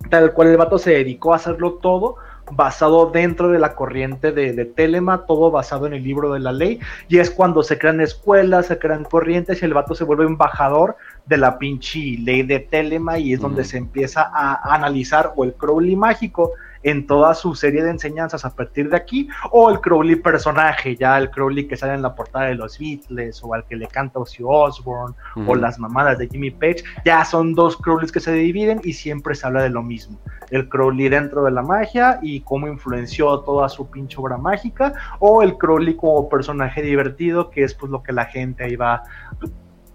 tal 0.10 0.34
cual 0.34 0.48
el 0.48 0.58
vato 0.58 0.80
se 0.80 0.94
dedicó 0.94 1.34
a 1.34 1.36
hacerlo 1.36 1.74
todo 1.74 2.16
basado 2.52 3.10
dentro 3.12 3.50
de 3.50 3.60
la 3.60 3.76
corriente 3.76 4.32
de, 4.32 4.66
Telema, 4.66 5.26
todo 5.26 5.52
basado 5.52 5.88
en 5.88 5.94
el 5.94 6.04
libro 6.04 6.34
de 6.34 6.40
la 6.40 6.52
ley, 6.52 6.80
y 7.08 7.20
es 7.20 7.30
cuando 7.30 7.64
se 7.64 7.78
crean 7.78 8.02
escuelas, 8.02 8.68
se 8.68 8.80
crean 8.80 9.04
corrientes 9.04 9.62
y 9.62 9.66
el 9.66 9.74
vato 9.74 9.96
se 9.96 10.04
vuelve 10.04 10.26
embajador 10.26 10.98
de 11.26 11.38
la 11.38 11.58
pinche 11.58 12.18
ley 12.20 12.44
de 12.44 12.60
Telema 12.60 13.20
y 13.20 13.34
es 13.34 13.40
donde 13.40 13.64
se 13.64 13.78
empieza 13.78 14.30
a 14.34 14.74
analizar 14.74 15.34
o 15.36 15.44
el 15.44 15.54
Crowley 15.54 15.96
mágico 15.96 16.54
en 16.84 17.08
toda 17.08 17.34
su 17.34 17.56
serie 17.56 17.84
de 17.84 17.92
enseñanzas 17.92 18.46
a 18.46 18.56
partir 18.56 18.90
de 18.90 18.98
aquí, 18.98 19.28
o 19.52 19.70
el 19.70 19.80
Crowley 19.80 20.16
personaje, 20.16 20.96
ya 20.96 21.18
el 21.18 21.30
Crowley 21.30 21.68
que 21.68 21.78
sale 21.78 21.94
en 21.94 22.02
la 22.02 22.16
portada 22.16 22.46
de 22.46 22.56
los 22.56 22.78
Beatles, 22.78 23.42
o 23.44 23.54
al 23.54 23.66
que 23.66 23.76
le 23.76 23.88
canta 23.88 24.20
Ozzy 24.20 24.44
Osbourne, 24.46 25.16
o 25.48 25.56
las 25.56 25.80
mamadas 25.80 26.18
de 26.18 26.28
Jimmy 26.28 26.52
Page, 26.52 26.84
ya 27.06 27.24
son 27.26 27.54
dos 27.54 27.78
Crowleys 27.78 28.12
que 28.12 28.20
se 28.20 28.34
dividen 28.34 28.82
y 28.84 28.94
siempre 28.94 29.36
se 29.36 29.48
habla 29.48 29.64
de 29.64 29.70
lo 29.70 29.84
mismo. 29.84 30.20
El 30.50 30.70
Crowley 30.70 31.10
dentro 31.10 31.44
de 31.44 31.52
la 31.52 31.62
magia 31.62 32.20
y 32.22 32.42
cómo 32.42 32.68
influenció 32.68 33.40
toda 33.40 33.70
su 33.70 33.90
pinche 33.90 34.18
obra 34.20 34.38
mágica, 34.38 34.94
o 35.20 35.42
el 35.42 35.58
Crowley 35.58 35.96
como 35.96 36.30
personaje 36.30 36.82
divertido, 36.82 37.50
que 37.50 37.64
es 37.64 37.74
pues 37.74 37.92
lo 37.92 38.04
que 38.04 38.14
la 38.14 38.26
gente 38.26 38.64
ahí 38.64 38.76
va 38.76 39.04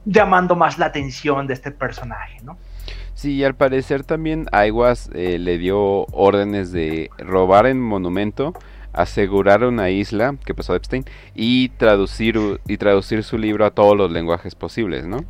llamando 0.04 0.56
más 0.56 0.78
la 0.78 0.86
atención 0.86 1.46
de 1.46 1.54
este 1.54 1.70
personaje, 1.70 2.38
¿no? 2.42 2.56
Sí, 3.14 3.44
al 3.44 3.54
parecer 3.54 4.04
también 4.04 4.46
Aiguas 4.52 5.10
eh, 5.14 5.38
le 5.38 5.58
dio 5.58 6.06
órdenes 6.12 6.72
de 6.72 7.10
robar 7.18 7.66
en 7.66 7.80
monumento, 7.80 8.54
asegurar 8.92 9.64
una 9.64 9.90
isla, 9.90 10.36
que 10.44 10.54
pasó 10.54 10.74
Epstein, 10.74 11.04
y 11.34 11.68
traducir, 11.70 12.60
y 12.66 12.76
traducir 12.78 13.22
su 13.22 13.38
libro 13.38 13.64
a 13.66 13.70
todos 13.70 13.96
los 13.96 14.10
lenguajes 14.10 14.54
posibles, 14.54 15.06
¿no? 15.06 15.24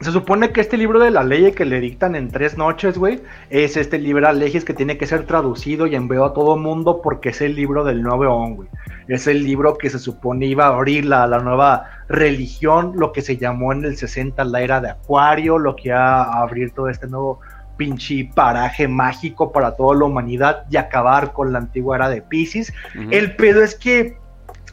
Se 0.00 0.12
supone 0.12 0.52
que 0.52 0.60
este 0.60 0.76
libro 0.76 1.00
de 1.00 1.10
la 1.10 1.24
ley 1.24 1.50
que 1.50 1.64
le 1.64 1.80
dictan 1.80 2.14
en 2.14 2.30
tres 2.30 2.56
noches, 2.56 2.96
güey, 2.96 3.20
es 3.50 3.76
este 3.76 3.98
libro 3.98 4.28
de 4.28 4.34
leyes 4.34 4.64
que 4.64 4.72
tiene 4.72 4.96
que 4.96 5.06
ser 5.06 5.26
traducido 5.26 5.88
y 5.88 5.96
enviado 5.96 6.26
a 6.26 6.32
todo 6.32 6.56
mundo 6.56 7.00
porque 7.02 7.30
es 7.30 7.40
el 7.40 7.56
libro 7.56 7.82
del 7.82 8.02
nuevo 8.02 8.32
on, 8.32 8.54
güey. 8.54 8.68
Es 9.08 9.26
el 9.26 9.42
libro 9.42 9.76
que 9.76 9.90
se 9.90 9.98
supone 9.98 10.46
iba 10.46 10.66
a 10.66 10.68
abrir 10.68 11.04
la, 11.04 11.26
la, 11.26 11.40
nueva 11.40 11.86
religión, 12.08 12.92
lo 12.94 13.12
que 13.12 13.22
se 13.22 13.38
llamó 13.38 13.72
en 13.72 13.84
el 13.84 13.96
60 13.96 14.44
la 14.44 14.60
era 14.60 14.80
de 14.80 14.90
Acuario, 14.90 15.58
lo 15.58 15.74
que 15.74 15.88
iba 15.88 16.22
a 16.22 16.42
abrir 16.42 16.70
todo 16.70 16.88
este 16.88 17.08
nuevo 17.08 17.40
pinche 17.78 18.30
paraje 18.34 18.86
mágico 18.86 19.50
para 19.50 19.74
toda 19.74 19.96
la 19.96 20.04
humanidad 20.04 20.64
y 20.70 20.76
acabar 20.76 21.32
con 21.32 21.52
la 21.52 21.60
antigua 21.60 21.96
era 21.96 22.10
de 22.10 22.20
Pisces. 22.20 22.72
El 23.10 23.34
pedo 23.34 23.62
es 23.62 23.74
que 23.74 24.17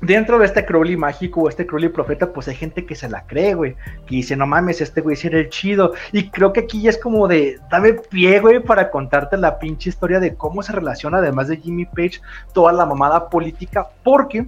dentro 0.02 0.40
de 0.40 0.46
este 0.46 0.66
Crowley 0.66 0.98
mágico 0.98 1.42
o 1.42 1.50
este 1.50 1.66
Crowley 1.66 1.90
profeta, 1.90 2.32
pues 2.32 2.48
hay 2.48 2.56
gente 2.56 2.86
que 2.86 2.96
se 2.96 3.10
la 3.10 3.26
cree, 3.26 3.54
güey. 3.54 3.76
Que 4.06 4.16
dice, 4.16 4.36
no 4.36 4.46
mames, 4.46 4.82
este 4.82 5.02
güey 5.02 5.16
sí 5.16 5.28
era 5.28 5.40
el 5.40 5.50
chido. 5.50 5.94
Y 6.12 6.30
creo 6.30 6.54
que 6.54 6.62
aquí 6.62 6.82
ya 6.82 6.90
es 6.90 6.98
como 6.98 7.28
de, 7.28 7.60
dame 7.70 7.94
pie, 7.94 8.40
güey, 8.40 8.60
para 8.60 8.92
contarte 8.92 9.38
la 9.38 9.60
pinche 9.60 9.90
historia 9.90 10.20
de 10.20 10.36
cómo 10.36 10.64
se 10.64 10.74
relaciona, 10.74 11.18
además 11.18 11.48
de 11.48 11.58
Jimmy 11.58 11.86
Page, 11.86 12.22
toda 12.54 12.72
la 12.74 12.86
mamada 12.86 13.30
política, 13.30 13.88
porque 14.04 14.48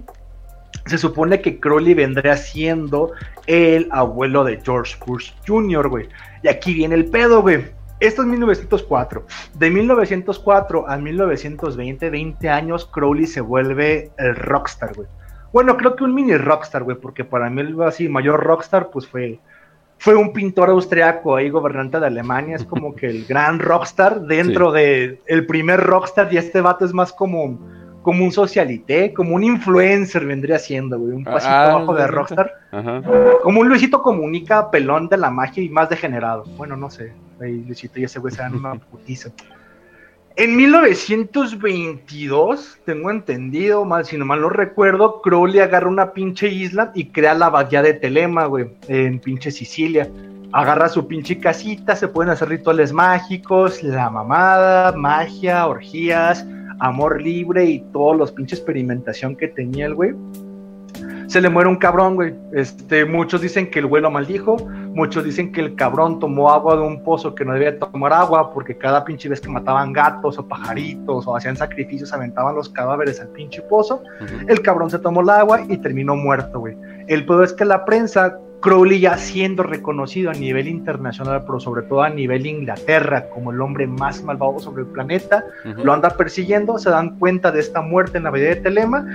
se 0.86 0.98
supone 0.98 1.40
que 1.40 1.60
Crowley 1.60 1.94
vendría 1.94 2.36
siendo 2.36 3.12
el 3.46 3.88
abuelo 3.90 4.44
de 4.44 4.60
George 4.62 4.96
Bush 5.04 5.32
Jr., 5.46 5.88
güey. 5.88 6.08
Y 6.42 6.48
aquí 6.48 6.74
viene 6.74 6.94
el 6.94 7.06
pedo, 7.06 7.42
güey. 7.42 7.64
Esto 8.00 8.22
es 8.22 8.28
1904. 8.28 9.26
De 9.54 9.70
1904 9.70 10.88
a 10.88 10.96
1920, 10.98 12.10
20 12.10 12.48
años, 12.48 12.86
Crowley 12.86 13.26
se 13.26 13.40
vuelve 13.40 14.12
el 14.18 14.36
rockstar, 14.36 14.94
güey. 14.94 15.08
Bueno, 15.52 15.76
creo 15.76 15.96
que 15.96 16.04
un 16.04 16.14
mini 16.14 16.36
rockstar, 16.36 16.84
güey, 16.84 16.96
porque 16.96 17.24
para 17.24 17.48
mí 17.48 17.60
el 17.60 17.80
así 17.82 18.08
mayor 18.08 18.42
rockstar, 18.42 18.90
pues 18.90 19.06
fue, 19.06 19.38
fue 19.98 20.14
un 20.14 20.32
pintor 20.32 20.68
austriaco 20.68 21.36
ahí, 21.36 21.48
gobernante 21.48 21.98
de 21.98 22.06
Alemania, 22.06 22.56
es 22.56 22.64
como 22.64 22.94
que 22.94 23.06
el 23.06 23.24
gran 23.24 23.58
rockstar 23.58 24.20
dentro 24.20 24.72
de 24.72 25.20
el 25.26 25.46
primer 25.46 25.80
rockstar, 25.80 26.32
y 26.32 26.36
este 26.36 26.60
vato 26.60 26.84
es 26.84 26.92
más 26.92 27.12
como, 27.12 27.58
como 28.02 28.24
un 28.24 28.32
socialité, 28.32 29.14
como 29.14 29.34
un 29.34 29.42
influencer 29.42 30.26
vendría 30.26 30.58
siendo, 30.58 30.98
güey, 30.98 31.14
un 31.14 31.24
pasito 31.24 31.50
ah, 31.50 31.70
abajo 31.72 31.94
de 31.94 32.06
rockstar, 32.06 32.52
como 33.42 33.60
un 33.60 33.68
Luisito 33.68 34.02
Comunica, 34.02 34.70
pelón 34.70 35.08
de 35.08 35.16
la 35.16 35.30
magia 35.30 35.62
y 35.62 35.70
más 35.70 35.88
degenerado. 35.88 36.44
Bueno, 36.58 36.76
no 36.76 36.90
sé, 36.90 37.14
ahí 37.40 37.64
Luisito 37.64 37.98
y 38.00 38.04
ese 38.04 38.18
güey 38.18 38.34
se 38.34 38.42
dan 38.42 38.54
una 38.54 38.74
putiza. 38.74 39.30
En 40.36 40.56
1922, 40.56 42.78
tengo 42.84 43.10
entendido, 43.10 43.84
mal, 43.84 44.04
si 44.04 44.16
no 44.16 44.24
mal 44.24 44.40
no 44.40 44.48
recuerdo, 44.48 45.20
Crowley 45.20 45.58
agarra 45.58 45.88
una 45.88 46.12
pinche 46.12 46.46
isla 46.48 46.92
y 46.94 47.06
crea 47.06 47.34
la 47.34 47.50
bahía 47.50 47.82
de 47.82 47.94
Telema, 47.94 48.44
güey, 48.46 48.66
en 48.86 49.18
pinche 49.18 49.50
Sicilia. 49.50 50.08
Agarra 50.52 50.88
su 50.88 51.08
pinche 51.08 51.40
casita, 51.40 51.96
se 51.96 52.06
pueden 52.08 52.30
hacer 52.30 52.50
rituales 52.50 52.92
mágicos, 52.92 53.82
la 53.82 54.10
mamada, 54.10 54.92
magia, 54.92 55.66
orgías, 55.66 56.46
amor 56.78 57.20
libre 57.20 57.64
y 57.64 57.80
todos 57.92 58.16
los 58.16 58.30
pinche 58.30 58.54
experimentación 58.54 59.34
que 59.34 59.48
tenía 59.48 59.86
el 59.86 59.94
güey 59.94 60.14
se 61.28 61.42
le 61.42 61.50
muere 61.50 61.68
un 61.68 61.76
cabrón, 61.76 62.16
güey. 62.16 62.34
Este, 62.52 63.04
muchos 63.04 63.42
dicen 63.42 63.70
que 63.70 63.80
el 63.80 63.86
güey 63.86 64.02
lo 64.02 64.10
maldijo, 64.10 64.56
muchos 64.98 65.24
dicen 65.24 65.52
que 65.52 65.60
el 65.60 65.76
cabrón 65.76 66.18
tomó 66.18 66.50
agua 66.50 66.74
de 66.74 66.82
un 66.82 67.04
pozo 67.04 67.32
que 67.32 67.44
no 67.44 67.52
debía 67.52 67.78
tomar 67.78 68.12
agua, 68.12 68.52
porque 68.52 68.76
cada 68.76 69.04
pinche 69.04 69.28
vez 69.28 69.40
que 69.40 69.48
mataban 69.48 69.92
gatos 69.92 70.38
o 70.38 70.46
pajaritos 70.46 71.24
o 71.26 71.36
hacían 71.36 71.56
sacrificios, 71.56 72.12
aventaban 72.12 72.56
los 72.56 72.68
cadáveres 72.68 73.20
al 73.20 73.28
pinche 73.28 73.62
pozo. 73.62 74.02
El 74.48 74.60
cabrón 74.60 74.90
se 74.90 74.98
tomó 74.98 75.20
el 75.20 75.30
agua 75.30 75.62
y 75.68 75.78
terminó 75.78 76.16
muerto, 76.16 76.58
güey. 76.58 76.76
El 77.06 77.24
peor 77.24 77.44
es 77.44 77.52
que 77.52 77.64
la 77.64 77.84
prensa 77.84 78.38
Crowley 78.60 79.00
ya 79.00 79.16
siendo 79.16 79.62
reconocido 79.62 80.30
a 80.30 80.34
nivel 80.34 80.66
internacional, 80.68 81.44
pero 81.46 81.60
sobre 81.60 81.82
todo 81.82 82.02
a 82.02 82.10
nivel 82.10 82.46
Inglaterra, 82.46 83.28
como 83.30 83.52
el 83.52 83.60
hombre 83.60 83.86
más 83.86 84.22
malvado 84.22 84.58
sobre 84.58 84.82
el 84.82 84.88
planeta, 84.88 85.44
lo 85.64 85.92
anda 85.92 86.10
persiguiendo, 86.10 86.78
se 86.78 86.90
dan 86.90 87.18
cuenta 87.18 87.52
de 87.52 87.60
esta 87.60 87.82
muerte 87.82 88.18
en 88.18 88.24
la 88.24 88.30
vida 88.30 88.48
de 88.48 88.56
Telema 88.56 89.06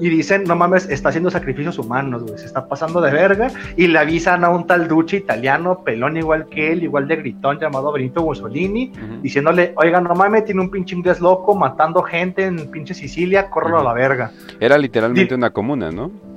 y 0.00 0.08
dicen, 0.08 0.44
no 0.44 0.56
mames, 0.56 0.88
está 0.88 1.10
haciendo 1.10 1.30
sacrificios 1.30 1.78
humanos, 1.78 2.24
güey, 2.24 2.38
se 2.38 2.46
está 2.46 2.66
pasando 2.66 3.00
de 3.00 3.10
verga, 3.10 3.50
y 3.76 3.86
le 3.86 3.98
avisan 3.98 4.44
a 4.44 4.50
un 4.50 4.66
tal 4.66 4.88
duche 4.88 5.18
italiano, 5.18 5.82
pelón 5.84 6.16
igual 6.16 6.46
que 6.48 6.72
él, 6.72 6.82
igual 6.82 7.08
de 7.08 7.16
gritón, 7.16 7.58
llamado 7.58 7.92
Benito 7.92 8.22
Mussolini, 8.22 8.92
diciéndole, 9.22 9.72
oiga, 9.76 10.00
no 10.00 10.14
mames, 10.14 10.44
tiene 10.44 10.60
un 10.60 10.70
pinche 10.70 10.94
inglés 10.94 11.20
loco 11.20 11.54
matando 11.54 12.02
gente 12.02 12.44
en 12.44 12.70
pinche 12.70 12.94
Sicilia, 12.94 13.48
córrelo 13.50 13.80
a 13.80 13.84
la 13.84 13.92
verga. 13.92 14.30
Era 14.58 14.76
literalmente 14.78 15.34
una 15.34 15.50
comuna, 15.50 15.90
¿no? 15.90 16.29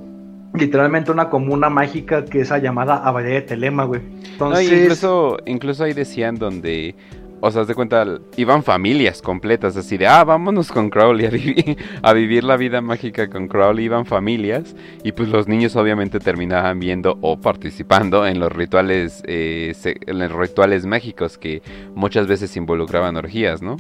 Literalmente 0.54 1.12
una 1.12 1.30
comuna 1.30 1.70
mágica 1.70 2.26
que 2.26 2.42
es 2.42 2.50
la 2.50 2.60
llamada 2.60 2.98
Abadía 2.98 3.36
de 3.36 3.42
Telema, 3.42 3.86
güey. 3.86 4.02
Entonces... 4.32 4.72
incluso, 4.72 5.38
incluso 5.46 5.84
ahí 5.84 5.94
decían 5.94 6.36
donde, 6.36 6.96
o 7.42 7.50
sea, 7.50 7.66
de 7.66 7.74
cuenta, 7.74 8.20
iban 8.38 8.64
familias 8.64 9.22
completas, 9.22 9.76
así 9.76 9.98
de, 9.98 10.08
ah, 10.08 10.24
vámonos 10.24 10.72
con 10.72 10.90
Crowley 10.90 11.26
a 11.26 11.30
vivir, 11.30 11.78
a 12.02 12.14
vivir 12.14 12.44
la 12.44 12.56
vida 12.56 12.82
mágica 12.82 13.30
con 13.30 13.48
Crowley, 13.48 13.86
iban 13.86 14.06
familias, 14.06 14.76
y 15.04 15.12
pues 15.12 15.30
los 15.30 15.48
niños 15.48 15.76
obviamente 15.76 16.20
terminaban 16.20 16.80
viendo 16.80 17.18
o 17.22 17.40
participando 17.40 18.28
en 18.28 18.40
los 18.40 18.52
rituales, 18.52 19.24
eh, 19.26 19.74
en 19.84 20.20
los 20.20 20.32
rituales 20.32 20.86
mágicos 20.86 21.38
que 21.38 21.64
muchas 21.96 22.28
veces 22.28 22.56
involucraban 22.56 23.18
orgías, 23.18 23.62
¿no? 23.62 23.78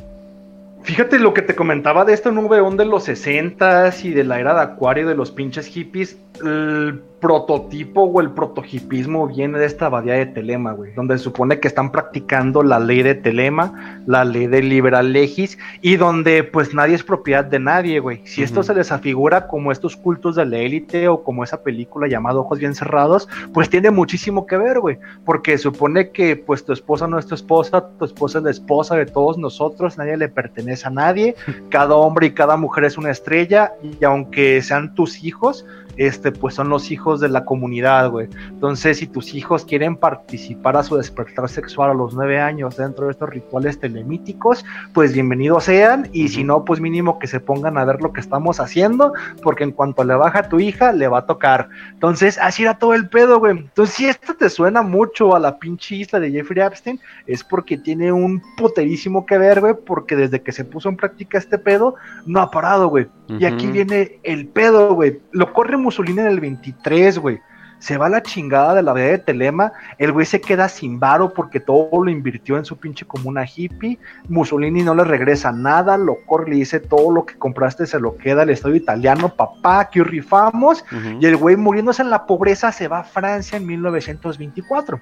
Fíjate 0.84 1.18
lo 1.18 1.34
que 1.34 1.42
te 1.42 1.56
comentaba 1.56 2.04
de 2.04 2.14
este 2.14 2.30
nuevo 2.30 2.54
de 2.72 2.86
los 2.86 3.08
60s 3.08 4.04
y 4.04 4.10
de 4.12 4.26
la 4.26 4.42
era 4.42 4.54
de 4.54 4.62
Acuario 4.62 5.08
de 5.08 5.16
los 5.16 5.32
pinches 5.32 5.68
hippies. 5.68 6.20
El 6.42 7.02
prototipo 7.24 8.02
o 8.02 8.20
el 8.20 8.32
protohipismo 8.32 9.28
viene 9.28 9.58
de 9.58 9.66
esta 9.66 9.86
abadía 9.86 10.16
de 10.16 10.26
Telema, 10.26 10.74
güey, 10.74 10.92
donde 10.94 11.18
se 11.18 11.24
supone 11.24 11.62
que 11.62 11.70
están 11.70 11.90
practicando 11.90 12.64
la 12.64 12.82
ley 12.82 13.02
de 13.02 13.16
Telema, 13.16 14.02
la 14.06 14.26
ley 14.26 14.48
de 14.48 14.62
liberal 14.62 15.14
legis, 15.14 15.58
y 15.82 15.96
donde 15.96 16.44
pues 16.44 16.74
nadie 16.74 16.96
es 16.96 17.04
propiedad 17.04 17.46
de 17.46 17.60
nadie, 17.60 18.02
güey. 18.02 18.20
Si 18.26 18.44
esto 18.44 18.62
se 18.62 18.74
les 18.74 18.92
afigura 18.92 19.48
como 19.48 19.72
estos 19.72 19.96
cultos 19.96 20.36
de 20.36 20.46
la 20.46 20.58
élite 20.58 21.08
o 21.08 21.24
como 21.24 21.46
esa 21.46 21.64
película 21.64 22.10
llamada 22.10 22.40
Ojos 22.40 22.60
Bien 22.60 22.76
Cerrados, 22.76 23.30
pues 23.54 23.70
tiene 23.70 23.90
muchísimo 23.90 24.46
que 24.46 24.58
ver, 24.58 24.82
güey, 24.82 24.98
porque 25.24 25.58
supone 25.58 26.10
que 26.10 26.36
pues 26.36 26.66
tu 26.66 26.74
esposa 26.74 27.08
no 27.08 27.18
es 27.18 27.26
tu 27.26 27.36
esposa, 27.36 27.88
tu 27.98 28.04
esposa 28.04 28.40
es 28.40 28.44
la 28.44 28.52
esposa 28.52 28.98
de 28.98 29.06
todos 29.06 29.38
nosotros, 29.38 29.98
nadie 29.98 30.18
le 30.18 30.28
pertenece 30.28 30.88
a 30.88 30.92
nadie, 30.92 31.36
cada 31.70 31.96
hombre 31.96 32.28
y 32.28 32.32
cada 32.32 32.58
mujer 32.58 32.84
es 32.84 32.98
una 32.98 33.12
estrella, 33.12 33.72
y 33.82 34.04
aunque 34.04 34.62
sean 34.62 34.94
tus 34.94 35.24
hijos, 35.24 35.66
este, 35.98 36.32
pues 36.32 36.56
son 36.56 36.70
los 36.70 36.92
hijos 36.92 37.20
de 37.20 37.30
la 37.30 37.46
comunidad, 37.46 38.10
güey. 38.10 38.28
Entonces, 38.50 38.98
si 38.98 39.08
tus 39.08 39.34
hijos 39.34 39.66
quieren 39.66 39.96
participar 39.96 40.78
a 40.78 40.84
su 40.84 40.98
despertar 40.98 41.50
sexual 41.50 41.92
a 41.92 41.94
los 41.94 42.14
nueve 42.14 42.40
años 42.40 42.78
dentro 42.78 43.06
de 43.06 43.12
estos 43.12 43.30
rituales 43.30 43.80
telemíticos, 43.80 44.66
pues 44.94 45.14
bienvenidos 45.14 45.66
sean, 45.66 46.10
y 46.12 46.30
si 46.30 46.44
no, 46.44 46.66
pues 46.66 46.80
mínimo 46.80 47.20
que 47.20 47.28
se 47.28 47.40
pongan 47.40 47.78
a 47.78 47.86
ver 47.86 48.02
lo 48.02 48.14
que 48.14 48.22
estamos 48.22 48.60
haciendo, 48.60 49.14
porque 49.42 49.64
en 49.64 49.72
cuanto 49.72 50.04
le 50.04 50.16
baja 50.16 50.40
a 50.40 50.50
tu 50.50 50.60
hija, 50.60 50.92
le 50.92 51.08
va 51.08 51.20
a 51.20 51.26
tocar. 51.26 51.70
Entonces, 51.92 52.38
así 52.42 52.64
era 52.64 52.78
todo 52.78 52.94
el 52.94 53.10
pedo, 53.10 53.40
güey. 53.40 53.58
Entonces, 53.58 53.96
si 53.96 54.06
esto 54.06 54.36
te 54.36 54.50
suena 54.50 54.82
mucho 54.82 55.36
a 55.36 55.40
la 55.40 55.58
pinche 55.60 55.96
isla 55.96 56.20
de 56.20 56.32
Jeffrey 56.32 56.64
Epstein, 56.64 57.00
es 57.28 57.44
porque 57.44 57.78
tiene 57.78 58.12
un 58.12 58.42
puterísimo 58.58 59.26
que 59.26 59.38
ver, 59.38 59.62
güey, 59.62 59.74
porque 59.86 60.16
desde 60.16 60.42
que 60.42 60.52
se 60.52 60.66
puso 60.66 60.90
en 60.90 60.98
práctica 60.98 61.38
este 61.38 61.58
pedo, 61.58 61.96
no 62.26 62.42
ha 62.42 62.52
parado, 62.52 62.88
güey. 62.88 63.08
Y 63.40 63.46
aquí 63.46 63.68
viene 63.68 64.20
el 64.24 64.48
pedo, 64.48 64.94
güey. 64.94 65.20
Lo 65.32 65.54
corre 65.54 65.78
Mussolini 65.84 66.22
en 66.22 66.28
el 66.28 66.40
23, 66.40 67.20
güey. 67.20 67.40
Se 67.80 67.98
va 67.98 68.08
la 68.08 68.24
chingada 68.24 68.74
de 68.76 68.82
la 68.82 68.94
vida 68.94 69.08
de 69.08 69.18
Telema. 69.18 69.74
El 69.98 70.14
güey 70.14 70.26
se 70.26 70.40
queda 70.40 70.70
sin 70.70 71.02
varo 71.02 71.34
porque 71.34 71.60
todo 71.60 72.04
lo 72.04 72.10
invirtió 72.10 72.58
en 72.58 72.64
su 72.64 72.78
pinche 72.78 73.06
comuna 73.06 73.46
hippie. 73.46 74.00
Mussolini 74.30 74.84
no 74.84 74.96
le 74.96 75.04
regresa 75.04 75.52
nada. 75.52 75.98
Lo 75.98 76.24
corre, 76.26 76.52
le 76.52 76.56
dice 76.56 76.80
todo 76.80 77.12
lo 77.12 77.26
que 77.26 77.38
compraste 77.38 77.86
se 77.86 78.00
lo 78.00 78.16
queda 78.16 78.44
al 78.44 78.52
Estado 78.52 78.74
italiano. 78.74 79.36
Papá, 79.36 79.90
que 79.90 80.02
rifamos. 80.02 80.86
Y 81.20 81.26
el 81.26 81.36
güey 81.36 81.58
muriéndose 81.58 82.02
en 82.02 82.10
la 82.10 82.26
pobreza 82.26 82.72
se 82.72 82.88
va 82.88 83.00
a 83.00 83.04
Francia 83.04 83.58
en 83.58 83.66
1924 83.66 85.02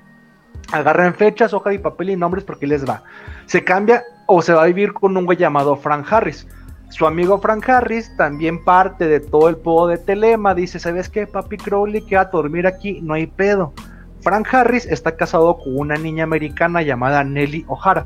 agarran 0.71 1.13
fechas, 1.13 1.53
hoja 1.53 1.73
y 1.73 1.77
papel 1.77 2.11
y 2.11 2.15
nombres 2.15 2.43
porque 2.43 2.67
les 2.67 2.87
va. 2.87 3.03
Se 3.45 3.63
cambia 3.63 4.03
o 4.27 4.41
se 4.41 4.53
va 4.53 4.63
a 4.63 4.67
vivir 4.67 4.93
con 4.93 5.15
un 5.17 5.25
güey 5.25 5.37
llamado 5.37 5.75
Frank 5.75 6.11
Harris. 6.11 6.47
Su 6.91 7.07
amigo 7.07 7.39
Frank 7.39 7.67
Harris, 7.69 8.15
también 8.17 8.63
parte 8.63 9.07
de 9.07 9.21
todo 9.21 9.47
el 9.49 9.55
podo 9.55 9.87
de 9.87 9.97
Telema, 9.97 10.53
dice, 10.53 10.77
¿sabes 10.77 11.09
qué, 11.09 11.25
papi 11.25 11.57
Crowley? 11.57 12.01
Que 12.01 12.17
a 12.17 12.25
dormir 12.25 12.67
aquí, 12.67 12.99
no 13.01 13.13
hay 13.13 13.27
pedo. 13.27 13.73
Frank 14.21 14.53
Harris 14.53 14.85
está 14.85 15.15
casado 15.15 15.57
con 15.57 15.77
una 15.77 15.95
niña 15.95 16.25
americana 16.25 16.81
llamada 16.81 17.23
Nelly 17.23 17.65
O'Hara. 17.67 18.05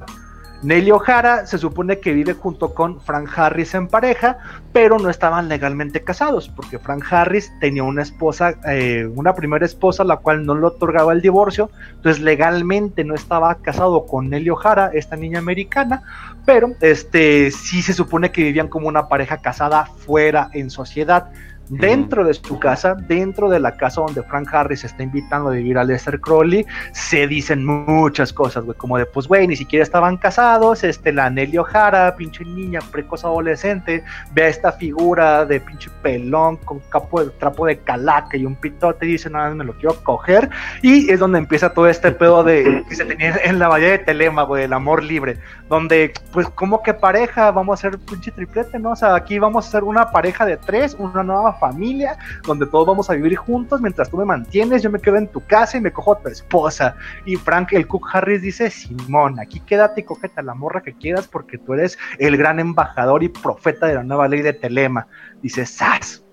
Nelly 0.64 0.92
O'Hara 0.92 1.46
se 1.46 1.58
supone 1.58 2.00
que 2.00 2.14
vive 2.14 2.34
junto 2.34 2.74
con 2.74 3.00
Frank 3.02 3.30
Harris 3.36 3.74
en 3.76 3.88
pareja, 3.88 4.38
pero 4.74 4.98
no 4.98 5.10
estaban 5.10 5.48
legalmente 5.48 6.04
casados, 6.04 6.50
porque 6.50 6.80
Frank 6.80 7.04
Harris 7.10 7.52
tenía 7.60 7.84
una 7.84 8.02
esposa, 8.02 8.56
eh, 8.68 9.08
una 9.16 9.36
primera 9.36 9.66
esposa, 9.66 10.04
la 10.04 10.18
cual 10.18 10.46
no 10.46 10.56
le 10.56 10.66
otorgaba 10.66 11.14
el 11.14 11.22
divorcio, 11.22 11.70
entonces 11.96 12.22
legalmente 12.22 13.04
no 13.04 13.14
estaba 13.14 13.56
casado 13.56 14.06
con 14.06 14.30
Nelly 14.30 14.50
O'Hara, 14.50 14.92
esta 14.94 15.16
niña 15.16 15.40
americana, 15.40 16.02
pero 16.46 16.74
este 16.82 17.52
sí 17.52 17.82
se 17.82 17.94
supone 17.94 18.32
que 18.32 18.44
vivían 18.44 18.68
como 18.68 18.88
una 18.88 19.08
pareja 19.08 19.38
casada 19.38 19.86
fuera 19.86 20.50
en 20.54 20.70
sociedad 20.70 21.32
dentro 21.70 22.24
de 22.24 22.34
su 22.34 22.60
casa, 22.60 22.96
dentro 22.96 23.50
de 23.50 23.60
la 23.60 23.76
casa 23.76 24.02
donde 24.02 24.24
Frank 24.24 24.54
Harris 24.54 24.84
está 24.84 25.04
invitando 25.04 25.50
a 25.50 25.54
vivir 25.54 25.78
a 25.78 25.84
Lester 25.84 26.20
Crowley, 26.20 26.66
se 26.92 27.28
dicen 27.28 27.66
muchas 27.66 28.34
cosas, 28.34 28.64
güey, 28.66 28.78
como 28.78 28.98
de, 28.98 29.06
pues, 29.06 29.28
güey, 29.28 29.48
ni 29.48 29.56
siquiera 29.56 29.84
estaban 29.84 30.18
casados, 30.18 30.84
este, 30.84 31.12
la 31.12 31.30
Nelly 31.30 31.58
O'Hara, 31.58 32.16
pinche 32.16 32.46
niña, 32.46 32.80
precoz 32.92 33.26
adolescente, 33.26 34.04
ve 34.34 34.44
a 34.44 34.48
esta 34.48 34.72
figura 34.72 35.46
de 35.46 35.60
pinche 35.60 35.90
pelón 36.02 36.58
con 36.58 36.80
capo 36.90 37.24
de 37.24 37.32
trapo 37.32 37.66
de 37.66 37.78
calaca 37.80 38.38
y 38.38 38.46
un 38.46 38.56
pitote 38.56 39.06
y 39.06 39.14
dice, 39.14 39.30
nada, 39.30 39.54
me 39.54 39.64
lo 39.64 39.74
quiero 39.74 39.96
coger, 40.04 40.50
y 40.82 41.12
es 41.12 41.20
donde 41.20 41.40
empieza 41.40 41.74
todo 41.74 41.88
este 41.88 42.12
pedo 42.12 42.44
de 42.44 42.84
que 42.90 42.96
se 42.96 43.06
tenía 43.06 43.36
en 43.44 43.60
la 43.60 43.68
bahía 43.68 43.92
de 43.92 44.00
Telema, 44.00 44.44
güey, 44.44 44.64
el 44.64 44.74
amor 44.74 45.04
libre, 45.04 45.38
donde, 45.70 46.14
pues, 46.32 46.48
como 46.50 46.84
que 46.84 46.94
pareja, 46.94 47.52
vamos 47.52 47.84
a 47.84 47.88
hacer 47.88 48.00
pinche 48.00 48.32
triplete, 48.32 48.80
¿no? 48.80 48.92
O 48.92 48.96
sea, 48.96 49.16
aquí 49.16 49.40
vamos 49.40 49.68
a 49.68 49.72
ser 49.72 49.84
una 49.84 50.12
pareja 50.12 50.46
de 50.46 50.58
tres, 50.58 50.96
una 51.00 51.24
nueva 51.24 51.55
familia 51.56 52.18
donde 52.46 52.66
todos 52.66 52.88
vamos 52.88 53.10
a 53.10 53.14
vivir 53.14 53.36
juntos 53.36 53.82
mientras 53.82 54.10
tú 54.10 54.18
me 54.18 54.26
mantienes, 54.26 54.84
yo 54.84 54.90
me 54.90 55.00
quedo 55.00 55.18
en 55.18 55.28
tu 55.28 55.46
casa 55.46 55.78
y 55.78 55.82
me 55.82 55.92
cojo 55.92 56.14
a 56.14 56.20
tu 56.20 56.30
esposa. 56.30 56.96
Y 57.26 57.36
Frank, 57.36 57.74
el 57.74 57.88
Cook 57.88 58.08
Harris 58.14 58.42
dice, 58.42 58.70
Simón, 58.70 59.40
aquí 59.40 59.60
quédate 59.62 60.02
y 60.02 60.04
cógete 60.04 60.40
a 60.40 60.44
la 60.44 60.54
morra 60.54 60.82
que 60.82 60.94
quieras 60.94 61.28
porque 61.28 61.58
tú 61.58 61.74
eres 61.74 61.98
el 62.20 62.38
gran 62.38 62.60
embajador 62.60 63.24
y 63.24 63.30
profeta 63.30 63.88
de 63.88 63.96
la 63.96 64.04
nueva 64.04 64.28
ley 64.28 64.42
de 64.42 64.54
Telema. 64.54 65.08
Dice, 65.42 65.66
¡Sas! 65.66 66.24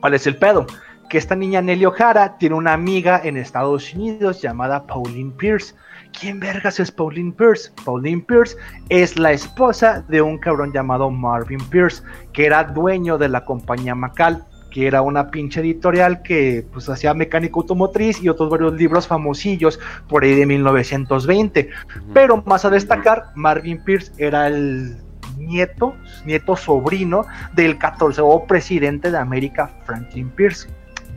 ¿Cuál 0.00 0.14
es 0.14 0.26
el 0.26 0.36
pedo? 0.36 0.66
Que 1.08 1.18
esta 1.18 1.36
niña 1.36 1.60
Nelly 1.60 1.86
O'Hara 1.86 2.38
tiene 2.38 2.56
una 2.56 2.72
amiga 2.72 3.20
en 3.22 3.36
Estados 3.36 3.92
Unidos 3.94 4.40
llamada 4.40 4.86
Pauline 4.86 5.32
Pierce 5.32 5.74
¿Quién 6.18 6.40
vergas 6.40 6.78
es 6.78 6.90
Pauline 6.90 7.32
Pierce? 7.32 7.72
Pauline 7.84 8.22
Pierce 8.22 8.56
es 8.88 9.18
la 9.18 9.32
esposa 9.32 10.04
de 10.08 10.22
un 10.22 10.38
cabrón 10.38 10.72
llamado 10.72 11.10
Marvin 11.10 11.60
Pierce, 11.70 12.02
que 12.32 12.46
era 12.46 12.64
dueño 12.64 13.18
de 13.18 13.28
la 13.28 13.44
compañía 13.44 13.94
Macal, 13.94 14.44
que 14.70 14.86
era 14.86 15.02
una 15.02 15.30
pinche 15.30 15.60
editorial 15.60 16.22
que 16.22 16.66
pues 16.72 16.88
hacía 16.88 17.14
mecánica 17.14 17.54
automotriz 17.56 18.22
y 18.22 18.28
otros 18.28 18.50
varios 18.50 18.74
libros 18.74 19.06
famosillos 19.06 19.78
por 20.08 20.24
ahí 20.24 20.34
de 20.34 20.46
1920. 20.46 21.70
Pero 22.14 22.42
más 22.46 22.64
a 22.64 22.70
destacar, 22.70 23.26
Marvin 23.34 23.82
Pierce 23.84 24.12
era 24.18 24.46
el 24.46 24.96
nieto, 25.36 25.94
nieto 26.24 26.56
sobrino 26.56 27.26
del 27.54 27.78
14 27.78 28.22
presidente 28.46 29.10
de 29.10 29.18
América, 29.18 29.70
Franklin 29.84 30.30
Pierce. 30.30 30.68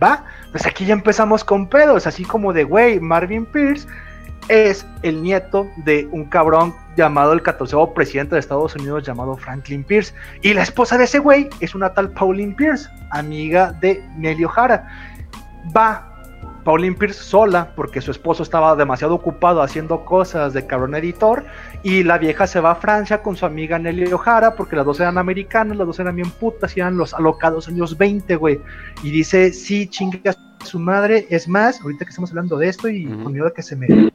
¿Va? 0.02 0.26
Pues 0.52 0.66
aquí 0.66 0.86
ya 0.86 0.94
empezamos 0.94 1.46
con 1.46 1.70
pedos, 1.70 2.06
así 2.06 2.26
como 2.26 2.52
de, 2.52 2.66
güey, 2.66 3.00
Marvin 3.00 3.46
Pierce 3.46 3.88
es 4.48 4.86
el 5.02 5.22
nieto 5.22 5.68
de 5.78 6.08
un 6.12 6.26
cabrón 6.26 6.74
llamado 6.96 7.34
el 7.34 7.42
14 7.42 7.76
presidente 7.94 8.36
de 8.36 8.40
Estados 8.40 8.76
Unidos 8.76 9.04
llamado 9.04 9.36
Franklin 9.38 9.84
Pierce. 9.84 10.14
Y 10.42 10.54
la 10.54 10.64
esposa 10.64 10.98
de 10.98 11.06
ese 11.06 11.20
güey 11.20 11.50
es 11.60 11.76
una 11.76 11.94
tal 11.94 12.12
Pauline 12.12 12.56
Pierce, 12.56 12.90
amiga 13.12 13.74
de 13.82 14.04
Nelly 14.18 14.46
O'Hara. 14.46 14.88
Va 15.76 16.12
Pauline 16.64 16.96
Pierce 16.96 17.22
sola 17.22 17.74
porque 17.76 18.02
su 18.02 18.12
esposo 18.12 18.42
estaba 18.42 18.76
demasiado 18.76 19.14
ocupado 19.14 19.62
haciendo 19.62 20.04
cosas 20.04 20.54
de 20.54 20.66
cabrón 20.66 20.96
editor 20.96 21.46
y 21.84 22.04
la 22.04 22.18
vieja 22.18 22.48
se 22.48 22.60
va 22.60 22.72
a 22.72 22.76
Francia 22.76 23.22
con 23.22 23.36
su 23.36 23.46
amiga 23.46 23.78
Nelly 23.78 24.12
O'Hara 24.12 24.56
porque 24.56 24.76
las 24.76 24.86
dos 24.86 25.00
eran 25.00 25.18
americanas, 25.18 25.78
las 25.78 25.86
dos 25.86 26.00
eran 26.00 26.16
bien 26.16 26.32
putas 26.32 26.76
y 26.76 26.80
eran 26.80 26.98
los 26.98 27.14
alocados 27.14 27.68
años 27.68 27.98
20, 27.98 28.36
güey. 28.36 28.60
Y 29.04 29.12
dice, 29.12 29.54
sí, 29.54 29.88
chinga 29.88 30.36
su 30.64 30.80
madre. 30.80 31.28
Es 31.30 31.48
más, 31.48 31.80
ahorita 31.82 32.04
que 32.06 32.10
estamos 32.10 32.32
hablando 32.32 32.58
de 32.58 32.68
esto 32.68 32.90
y 32.90 33.06
con 33.06 33.32
miedo 33.32 33.48
a 33.48 33.54
que 33.54 33.62
se 33.62 33.76
me 33.76 34.12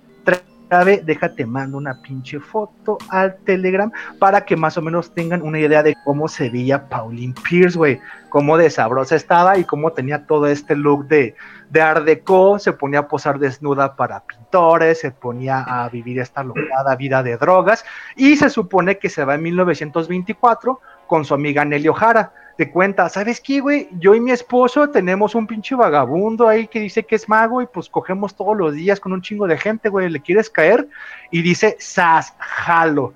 déjate 1.03 1.47
mando 1.47 1.77
una 1.79 2.01
pinche 2.01 2.39
foto 2.39 2.99
al 3.09 3.37
Telegram 3.39 3.91
para 4.21 4.45
que 4.45 4.57
más 4.57 4.79
o 4.79 4.83
menos 4.83 5.12
tengan 5.12 5.43
una 5.43 5.59
idea 5.59 5.83
de 5.83 5.97
cómo 6.05 6.29
se 6.29 6.49
veía 6.49 6.89
Pauline 6.89 7.35
Pierce, 7.43 7.77
güey, 7.77 8.01
cómo 8.29 8.57
de 8.57 8.71
sabrosa 8.71 9.16
estaba 9.16 9.59
y 9.59 9.64
cómo 9.64 9.93
tenía 9.93 10.27
todo 10.27 10.47
este 10.47 10.77
look 10.77 11.09
de, 11.09 11.35
de 11.71 11.81
Art 11.81 12.05
Deco, 12.05 12.59
se 12.61 12.73
ponía 12.73 13.01
a 13.01 13.09
posar 13.09 13.41
desnuda 13.41 13.97
para 13.97 14.25
pintores, 14.25 15.01
se 15.01 15.11
ponía 15.11 15.61
a 15.62 15.89
vivir 15.89 16.21
esta 16.21 16.45
locada 16.45 16.95
vida 16.95 17.23
de 17.25 17.37
drogas. 17.37 17.85
Y 18.14 18.37
se 18.37 18.49
supone 18.49 18.99
que 18.99 19.09
se 19.09 19.25
va 19.25 19.35
en 19.35 19.43
1924 19.43 20.81
con 21.09 21.25
su 21.25 21.35
amiga 21.35 21.64
Nelly 21.64 21.89
O'Hara 21.89 22.33
te 22.61 22.70
cuenta, 22.70 23.08
¿sabes 23.08 23.40
qué, 23.40 23.61
güey? 23.61 23.88
Yo 24.00 24.14
y 24.14 24.20
mi 24.20 24.32
esposo 24.32 24.90
tenemos 24.90 25.34
un 25.34 25.46
pinche 25.46 25.74
vagabundo 25.74 26.46
ahí 26.46 26.66
que 26.68 26.78
dice 26.78 27.04
que 27.04 27.14
es 27.14 27.26
mago 27.26 27.62
y 27.62 27.66
pues 27.66 27.88
cogemos 27.88 28.34
todos 28.34 28.54
los 28.54 28.74
días 28.74 29.00
con 29.00 29.14
un 29.14 29.22
chingo 29.22 29.46
de 29.46 29.56
gente, 29.56 29.88
güey, 29.88 30.11
¿le 30.11 30.20
quieres 30.20 30.50
caer? 30.50 30.86
Y 31.30 31.40
dice, 31.40 31.78
sas, 31.78 32.34
jalo. 32.38 33.14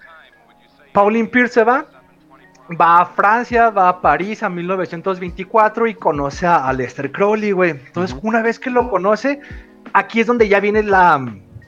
Pauline 0.94 1.28
Pierce 1.28 1.52
se 1.52 1.64
va, 1.64 1.84
va 2.80 3.02
a 3.02 3.04
Francia, 3.04 3.68
va 3.68 3.90
a 3.90 4.00
París 4.00 4.42
a 4.42 4.48
1924 4.48 5.88
y 5.88 5.94
conoce 5.94 6.46
a 6.46 6.72
Lester 6.72 7.12
Crowley, 7.12 7.52
güey. 7.52 7.72
Entonces, 7.72 8.16
una 8.22 8.40
vez 8.40 8.58
que 8.58 8.70
lo 8.70 8.88
conoce, 8.88 9.40
aquí 9.92 10.20
es 10.20 10.26
donde 10.26 10.48
ya 10.48 10.58
viene 10.58 10.82
la 10.82 11.22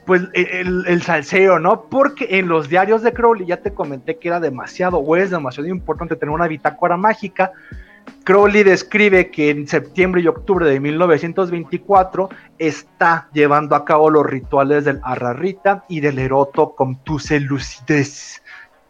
pues 0.07 0.23
e, 0.33 0.61
el, 0.61 1.01
salseo, 1.03 1.59
¿no? 1.59 1.83
Porque 1.83 2.39
en 2.39 2.47
los 2.47 2.69
diarios 2.69 3.03
de 3.03 3.13
Crowley 3.13 3.45
ya 3.45 3.57
te 3.57 3.73
comenté 3.73 4.17
que 4.17 4.29
era 4.29 4.39
demasiado, 4.39 4.97
o 4.97 5.15
es 5.17 5.29
demasiado 5.29 5.67
importante 5.67 6.15
tener 6.15 6.33
una 6.33 6.47
bitácora 6.47 6.95
mágica. 6.95 7.51
Crowley 8.23 8.63
describe 8.63 9.29
que 9.29 9.49
en 9.49 9.67
septiembre 9.67 10.21
y 10.21 10.27
octubre 10.27 10.65
de 10.67 10.79
1924 10.79 12.29
está 12.57 13.27
llevando 13.33 13.75
a 13.75 13.83
cabo 13.83 14.09
los 14.09 14.25
rituales 14.25 14.85
del 14.85 15.01
Arrarita 15.03 15.83
y 15.89 15.99
del 15.99 16.19
Eroto 16.19 16.73
con 16.73 17.03
tu 17.03 17.19
lucidez. 17.41 18.41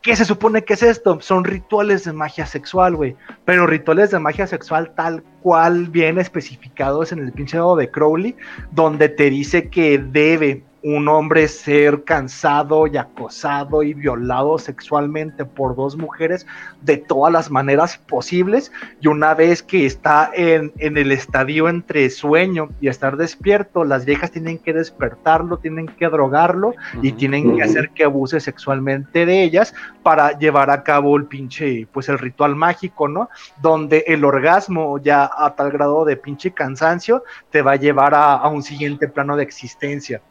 ¿Qué 0.04 0.16
se 0.16 0.24
supone 0.24 0.64
que 0.64 0.76
es 0.76 0.84
esto? 0.84 1.20
Son 1.20 1.44
rituales 1.44 2.04
de 2.04 2.14
magia 2.14 2.46
sexual, 2.46 2.96
güey. 2.96 3.16
Pero 3.44 3.66
rituales 3.66 4.12
de 4.12 4.20
magia 4.20 4.46
sexual 4.46 4.94
tal 4.96 5.24
cual 5.42 5.88
bien 5.88 6.20
especificados 6.20 7.12
en 7.12 7.20
el 7.20 7.32
pinche 7.32 7.58
de 7.58 7.92
Crowley, 7.92 8.36
donde 8.72 9.10
te 9.10 9.32
dice 9.32 9.70
que 9.70 9.98
debe 9.98 10.64
un 10.84 11.08
hombre 11.08 11.48
ser 11.48 12.04
cansado 12.04 12.88
y 12.88 12.98
acosado 12.98 13.84
y 13.84 13.94
violado 13.94 14.58
sexualmente 14.58 15.44
por 15.46 15.76
dos 15.76 15.98
mujeres 15.98 16.46
de 16.82 16.98
todas 16.98 17.34
las 17.34 17.50
maneras 17.50 17.98
posibles 17.98 18.72
y 19.02 19.08
una 19.08 19.34
vez 19.34 19.64
que 19.64 19.86
está 19.86 20.32
en, 20.34 20.72
el 20.78 21.12
estadio 21.12 21.68
entre 21.68 22.10
sueño 22.10 22.70
y 22.80 22.88
estar 22.88 23.18
despierto, 23.18 23.84
las 23.84 24.06
viejas 24.06 24.32
tienen 24.32 24.60
que 24.60 24.74
despertarlo, 24.74 25.58
tienen 25.58 25.88
que 25.88 26.08
drogarlo 26.08 26.74
y 27.02 27.12
tienen 27.14 27.56
que 27.56 27.64
hacer 27.64 27.90
que 27.90 28.04
abuse 28.04 28.40
sexualmente 28.40 29.26
de 29.26 29.44
ellas 29.44 29.74
para 30.04 30.38
llevar 30.38 30.70
a 30.70 30.84
cabo 30.84 31.18
el 31.18 31.26
pinche, 31.26 31.88
pues 31.92 32.08
el 32.10 32.20
ritual 32.20 32.56
mágico, 32.56 33.08
¿no? 33.08 33.30
Donde 33.62 34.04
el 34.08 34.24
orgasmo 34.24 35.00
ya 35.00 35.30
a 35.38 35.56
tal 35.56 35.72
grado 35.72 36.06
de 36.06 36.18
pinche 36.18 36.52
cansancio 36.52 37.24
te 37.50 37.62
va 37.62 37.74
a 37.74 37.76
llevar 37.78 38.14
a, 38.14 38.36
a 38.36 38.48
un 38.48 38.64
siguiente 38.64 39.08
plano 39.08 39.36
de 39.36 39.44
existencia. 39.44 40.22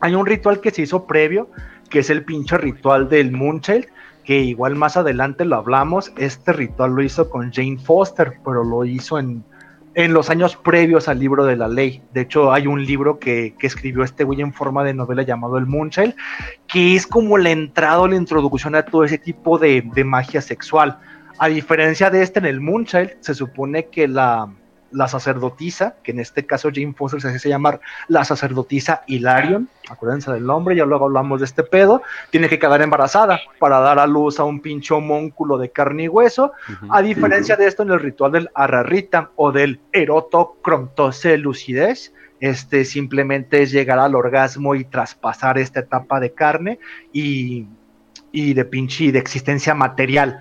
Hay 0.00 0.14
un 0.14 0.26
ritual 0.26 0.60
que 0.60 0.70
se 0.70 0.82
hizo 0.82 1.06
previo, 1.06 1.50
que 1.90 2.00
es 2.00 2.10
el 2.10 2.24
pinche 2.24 2.58
ritual 2.58 3.08
del 3.08 3.32
Moonchild, 3.32 3.86
que 4.24 4.40
igual 4.40 4.74
más 4.74 4.96
adelante 4.96 5.44
lo 5.44 5.56
hablamos. 5.56 6.12
Este 6.16 6.52
ritual 6.52 6.92
lo 6.92 7.02
hizo 7.02 7.30
con 7.30 7.52
Jane 7.52 7.78
Foster, 7.78 8.34
pero 8.44 8.62
lo 8.62 8.84
hizo 8.84 9.18
en, 9.18 9.42
en 9.94 10.12
los 10.12 10.30
años 10.30 10.54
previos 10.54 11.08
al 11.08 11.18
libro 11.18 11.44
de 11.44 11.56
la 11.56 11.66
ley. 11.66 12.02
De 12.12 12.20
hecho, 12.20 12.52
hay 12.52 12.66
un 12.66 12.84
libro 12.84 13.18
que, 13.18 13.54
escribió 13.60 14.04
este 14.04 14.24
güey 14.24 14.40
en 14.40 14.52
forma 14.52 14.84
de 14.84 14.94
novela 14.94 15.22
llamado 15.22 15.58
El 15.58 15.66
Moonchild, 15.66 16.14
que 16.66 16.94
es 16.94 17.06
como 17.06 17.38
la 17.38 17.50
entrada 17.50 18.00
o 18.00 18.08
la 18.08 18.16
introducción 18.16 18.74
a 18.74 18.84
todo 18.84 19.04
ese 19.04 19.18
tipo 19.18 19.58
de, 19.58 19.82
de 19.94 20.04
magia 20.04 20.40
sexual. 20.40 20.98
A 21.38 21.48
diferencia 21.48 22.10
de 22.10 22.22
este 22.22 22.38
en 22.38 22.46
el 22.46 22.60
Moonchild, 22.60 23.16
se 23.20 23.34
supone 23.34 23.86
que 23.86 24.06
la, 24.06 24.48
la 24.90 25.08
sacerdotisa, 25.08 25.96
que 26.02 26.12
en 26.12 26.20
este 26.20 26.46
caso 26.46 26.70
Jane 26.72 26.94
Foster 26.94 27.20
se 27.20 27.28
hace 27.28 27.48
llamar 27.48 27.80
la 28.08 28.24
sacerdotisa 28.24 29.02
Hilarion, 29.06 29.68
acuérdense 29.88 30.32
del 30.32 30.46
nombre, 30.46 30.76
ya 30.76 30.84
luego 30.84 31.06
hablamos 31.06 31.40
de 31.40 31.46
este 31.46 31.62
pedo, 31.62 32.02
tiene 32.30 32.48
que 32.48 32.58
quedar 32.58 32.82
embarazada 32.82 33.40
para 33.58 33.80
dar 33.80 33.98
a 33.98 34.06
luz 34.06 34.40
a 34.40 34.44
un 34.44 34.60
pinche 34.60 34.94
homúnculo 34.94 35.58
de 35.58 35.70
carne 35.70 36.04
y 36.04 36.08
hueso, 36.08 36.52
a 36.90 37.02
diferencia 37.02 37.56
de 37.56 37.66
esto 37.66 37.82
en 37.82 37.90
el 37.90 38.00
ritual 38.00 38.32
del 38.32 38.50
Arrarita 38.54 39.30
o 39.36 39.52
del 39.52 39.80
Eroto 39.92 40.56
Lucidez, 41.38 42.12
este 42.40 42.84
simplemente 42.84 43.62
es 43.62 43.72
llegar 43.72 43.98
al 43.98 44.14
orgasmo 44.14 44.74
y 44.74 44.84
traspasar 44.84 45.58
esta 45.58 45.80
etapa 45.80 46.20
de 46.20 46.32
carne 46.32 46.78
y, 47.12 47.66
y 48.30 48.54
de 48.54 48.64
pinche 48.64 49.10
de 49.10 49.18
existencia 49.18 49.74
material 49.74 50.38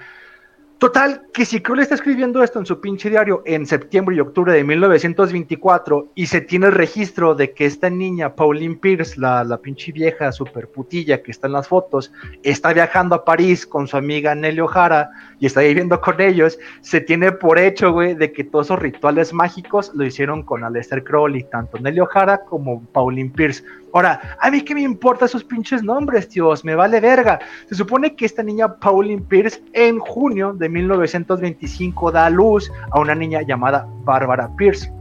Total, 0.80 1.23
que 1.34 1.43
si 1.43 1.59
Crowley 1.59 1.82
está 1.82 1.95
escribiendo 1.95 2.43
esto 2.43 2.59
en 2.59 2.67
su 2.67 2.80
pinche 2.80 3.09
diario 3.09 3.41
en 3.45 3.65
septiembre 3.65 4.15
y 4.15 4.19
octubre 4.19 4.53
de 4.53 4.63
1924 4.63 6.09
y 6.13 6.28
se 6.28 6.39
tiene 6.41 6.67
el 6.67 6.73
registro 6.73 7.34
de 7.34 7.51
que 7.51 7.65
esta 7.65 7.89
niña, 7.89 8.36
Pauline 8.36 8.75
Pierce, 8.75 9.19
la, 9.19 9.43
la 9.43 9.57
pinche 9.57 9.91
vieja 9.91 10.32
super 10.32 10.67
putilla 10.67 11.23
que 11.23 11.32
está 11.32 11.47
en 11.47 11.53
las 11.53 11.67
fotos, 11.67 12.11
está 12.43 12.73
viajando 12.73 13.15
a 13.15 13.25
París 13.25 13.65
con 13.65 13.88
su 13.88 13.97
amiga 13.97 14.36
Nelly 14.36 14.59
O'Hara 14.59 15.09
y 15.39 15.47
está 15.47 15.61
viviendo 15.61 15.99
con 15.99 16.21
ellos, 16.21 16.59
se 16.82 17.01
tiene 17.01 17.32
por 17.32 17.57
hecho, 17.57 17.91
güey, 17.91 18.13
de 18.13 18.32
que 18.32 18.43
todos 18.43 18.67
esos 18.67 18.78
rituales 18.78 19.34
mágicos 19.34 19.91
lo 19.95 20.05
hicieron 20.05 20.43
con 20.43 20.63
Aleister 20.63 21.03
Crowley, 21.03 21.43
tanto 21.51 21.80
Nelly 21.80 22.01
O'Hara 22.01 22.43
como 22.45 22.84
Pauline 22.93 23.32
Pierce. 23.32 23.63
Ahora, 23.97 24.37
a 24.39 24.51
mí 24.51 24.61
qué 24.61 24.75
me 24.75 24.83
importa 24.83 25.25
esos 25.25 25.43
pinches 25.43 25.81
nombres, 25.81 26.29
tíos, 26.29 26.63
me 26.63 26.75
vale 26.75 26.99
verga. 26.99 27.39
Se 27.67 27.73
supone 27.73 28.15
que 28.15 28.27
esta 28.27 28.43
niña 28.43 28.75
Pauline 28.75 29.23
Pierce 29.23 29.59
en 29.73 29.97
junio 29.97 30.53
de 30.53 30.69
1925 30.69 32.11
da 32.11 32.29
luz 32.29 32.71
a 32.91 32.99
una 32.99 33.15
niña 33.15 33.41
llamada 33.41 33.87
Barbara 34.03 34.51
Pierce, 34.55 34.93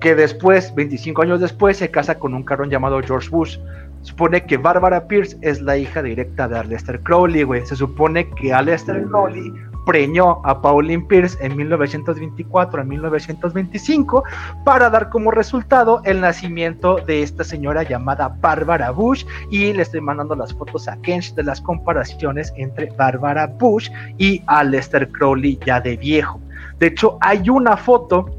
que 0.00 0.14
después, 0.14 0.72
25 0.76 1.22
años 1.22 1.40
después, 1.40 1.78
se 1.78 1.90
casa 1.90 2.20
con 2.20 2.32
un 2.32 2.44
carón 2.44 2.70
llamado 2.70 3.00
George 3.02 3.30
Bush. 3.30 3.58
Se 4.02 4.10
supone 4.10 4.46
que 4.46 4.58
Barbara 4.58 5.08
Pierce 5.08 5.36
es 5.42 5.60
la 5.60 5.76
hija 5.76 6.00
directa 6.00 6.46
de 6.46 6.56
Aleister 6.56 7.00
Crowley, 7.00 7.42
güey. 7.42 7.66
Se 7.66 7.74
supone 7.74 8.30
que 8.36 8.52
Aleister 8.52 9.06
Crowley 9.06 9.52
preñó 9.90 10.40
a 10.44 10.62
Pauline 10.62 11.02
Pierce 11.02 11.36
en 11.44 11.56
1924 11.56 12.80
a 12.80 12.84
1925 12.84 14.22
para 14.64 14.88
dar 14.88 15.08
como 15.08 15.32
resultado 15.32 16.00
el 16.04 16.20
nacimiento 16.20 16.98
de 17.08 17.24
esta 17.24 17.42
señora 17.42 17.82
llamada 17.82 18.36
Barbara 18.40 18.92
Bush 18.92 19.24
y 19.50 19.72
le 19.72 19.82
estoy 19.82 20.00
mandando 20.00 20.36
las 20.36 20.54
fotos 20.54 20.86
a 20.86 20.96
Kench 20.98 21.34
de 21.34 21.42
las 21.42 21.60
comparaciones 21.60 22.52
entre 22.56 22.86
Barbara 22.92 23.48
Bush 23.48 23.90
y 24.16 24.40
Aleister 24.46 25.10
Crowley 25.10 25.58
ya 25.66 25.80
de 25.80 25.96
viejo. 25.96 26.40
De 26.78 26.86
hecho, 26.86 27.18
hay 27.20 27.50
una 27.50 27.76
foto 27.76 28.30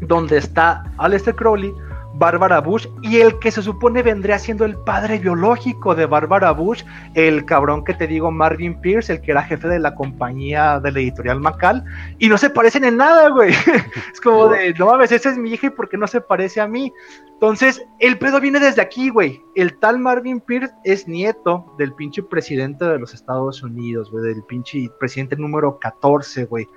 donde 0.00 0.38
está 0.38 0.82
Aleister 0.98 1.36
Crowley 1.36 1.72
Bárbara 2.20 2.60
Bush 2.60 2.86
y 3.00 3.16
el 3.16 3.38
que 3.38 3.50
se 3.50 3.62
supone 3.62 4.02
vendría 4.02 4.38
siendo 4.38 4.66
el 4.66 4.76
padre 4.76 5.18
biológico 5.18 5.94
de 5.94 6.04
Bárbara 6.04 6.50
Bush, 6.52 6.84
el 7.14 7.46
cabrón 7.46 7.82
que 7.82 7.94
te 7.94 8.06
digo 8.06 8.30
Marvin 8.30 8.78
Pierce, 8.78 9.14
el 9.14 9.22
que 9.22 9.30
era 9.30 9.42
jefe 9.42 9.68
de 9.68 9.78
la 9.78 9.94
compañía 9.94 10.78
de 10.80 10.92
la 10.92 11.00
editorial 11.00 11.40
Macal, 11.40 11.82
y 12.18 12.28
no 12.28 12.36
se 12.36 12.50
parecen 12.50 12.84
en 12.84 12.98
nada, 12.98 13.30
güey. 13.30 13.52
es 14.12 14.20
como 14.22 14.48
de, 14.48 14.74
no 14.74 14.86
mames, 14.86 15.12
esa 15.12 15.30
es 15.30 15.38
mi 15.38 15.54
hija 15.54 15.68
y 15.68 15.70
por 15.70 15.88
qué 15.88 15.96
no 15.96 16.06
se 16.06 16.20
parece 16.20 16.60
a 16.60 16.68
mí. 16.68 16.92
Entonces, 17.32 17.82
el 18.00 18.18
pedo 18.18 18.38
viene 18.38 18.60
desde 18.60 18.82
aquí, 18.82 19.08
güey. 19.08 19.42
El 19.54 19.78
tal 19.78 19.98
Marvin 19.98 20.40
Pierce 20.40 20.74
es 20.84 21.08
nieto 21.08 21.74
del 21.78 21.94
pinche 21.94 22.22
presidente 22.22 22.84
de 22.84 22.98
los 22.98 23.14
Estados 23.14 23.62
Unidos, 23.62 24.10
güey, 24.10 24.24
del 24.24 24.42
pinche 24.42 24.90
presidente 25.00 25.36
número 25.36 25.78
14, 25.78 26.44
güey. 26.44 26.68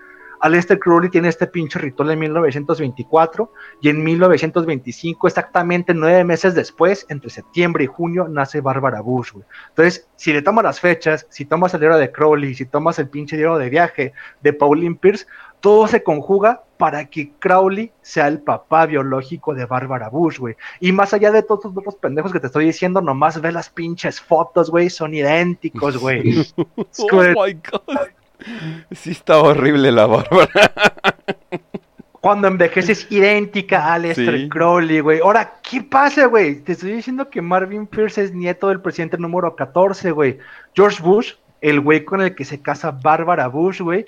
Aleister 0.43 0.77
Crowley 0.77 1.09
tiene 1.09 1.29
este 1.29 1.47
pinche 1.47 1.79
ritual 1.79 2.11
en 2.11 2.19
1924 2.19 3.49
y 3.79 3.87
en 3.87 4.03
1925, 4.03 5.27
exactamente 5.27 5.93
nueve 5.93 6.25
meses 6.25 6.53
después, 6.53 7.05
entre 7.07 7.29
septiembre 7.29 7.85
y 7.85 7.87
junio, 7.87 8.27
nace 8.27 8.59
Barbara 8.59 8.99
Bush, 8.99 9.31
güey. 9.31 9.45
Entonces, 9.69 10.05
si 10.17 10.33
le 10.33 10.41
tomas 10.41 10.65
las 10.65 10.81
fechas, 10.81 11.25
si 11.29 11.45
tomas 11.45 11.73
el 11.73 11.79
diario 11.79 11.97
de 11.97 12.11
Crowley, 12.11 12.55
si 12.55 12.65
tomas 12.65 12.99
el 12.99 13.07
pinche 13.07 13.37
diario 13.37 13.57
de 13.57 13.69
viaje 13.69 14.11
de 14.41 14.51
Pauline 14.51 14.97
Pierce, 14.97 15.27
todo 15.61 15.87
se 15.87 16.03
conjuga 16.03 16.61
para 16.77 17.05
que 17.05 17.31
Crowley 17.39 17.93
sea 18.01 18.27
el 18.27 18.41
papá 18.41 18.85
biológico 18.85 19.53
de 19.53 19.65
Barbara 19.65 20.09
Bush, 20.09 20.39
güey. 20.39 20.57
Y 20.81 20.91
más 20.91 21.13
allá 21.13 21.31
de 21.31 21.41
todos 21.41 21.73
los 21.73 21.95
pendejos 21.95 22.33
que 22.33 22.41
te 22.41 22.47
estoy 22.47 22.65
diciendo, 22.65 22.99
nomás 22.99 23.39
ve 23.39 23.53
las 23.53 23.69
pinches 23.69 24.19
fotos, 24.19 24.69
güey, 24.69 24.89
son 24.89 25.13
idénticos, 25.13 25.95
güey. 25.97 26.45
oh 26.57 27.45
my 27.45 27.53
God. 27.53 28.09
Sí 28.91 29.11
está 29.11 29.37
horrible 29.37 29.91
la 29.91 30.05
Bárbara. 30.07 30.71
Cuando 32.21 32.47
envejeces 32.47 33.05
idéntica 33.09 33.79
a 33.79 33.95
Aleister 33.95 34.47
Crowley, 34.47 35.01
güey. 35.01 35.19
Ahora, 35.19 35.55
¿qué 35.61 35.81
pasa, 35.81 36.27
güey? 36.27 36.61
Te 36.61 36.71
estoy 36.71 36.93
diciendo 36.93 37.29
que 37.29 37.41
Marvin 37.41 37.85
Pierce 37.85 38.23
es 38.23 38.33
nieto 38.33 38.69
del 38.69 38.79
presidente 38.79 39.17
número 39.17 39.55
14, 39.55 40.11
güey. 40.11 40.39
George 40.73 41.03
Bush, 41.03 41.33
el 41.59 41.81
güey 41.81 42.05
con 42.05 42.21
el 42.21 42.33
que 42.33 42.45
se 42.45 42.61
casa 42.61 42.91
Bárbara 42.91 43.47
Bush, 43.47 43.81
güey, 43.81 44.05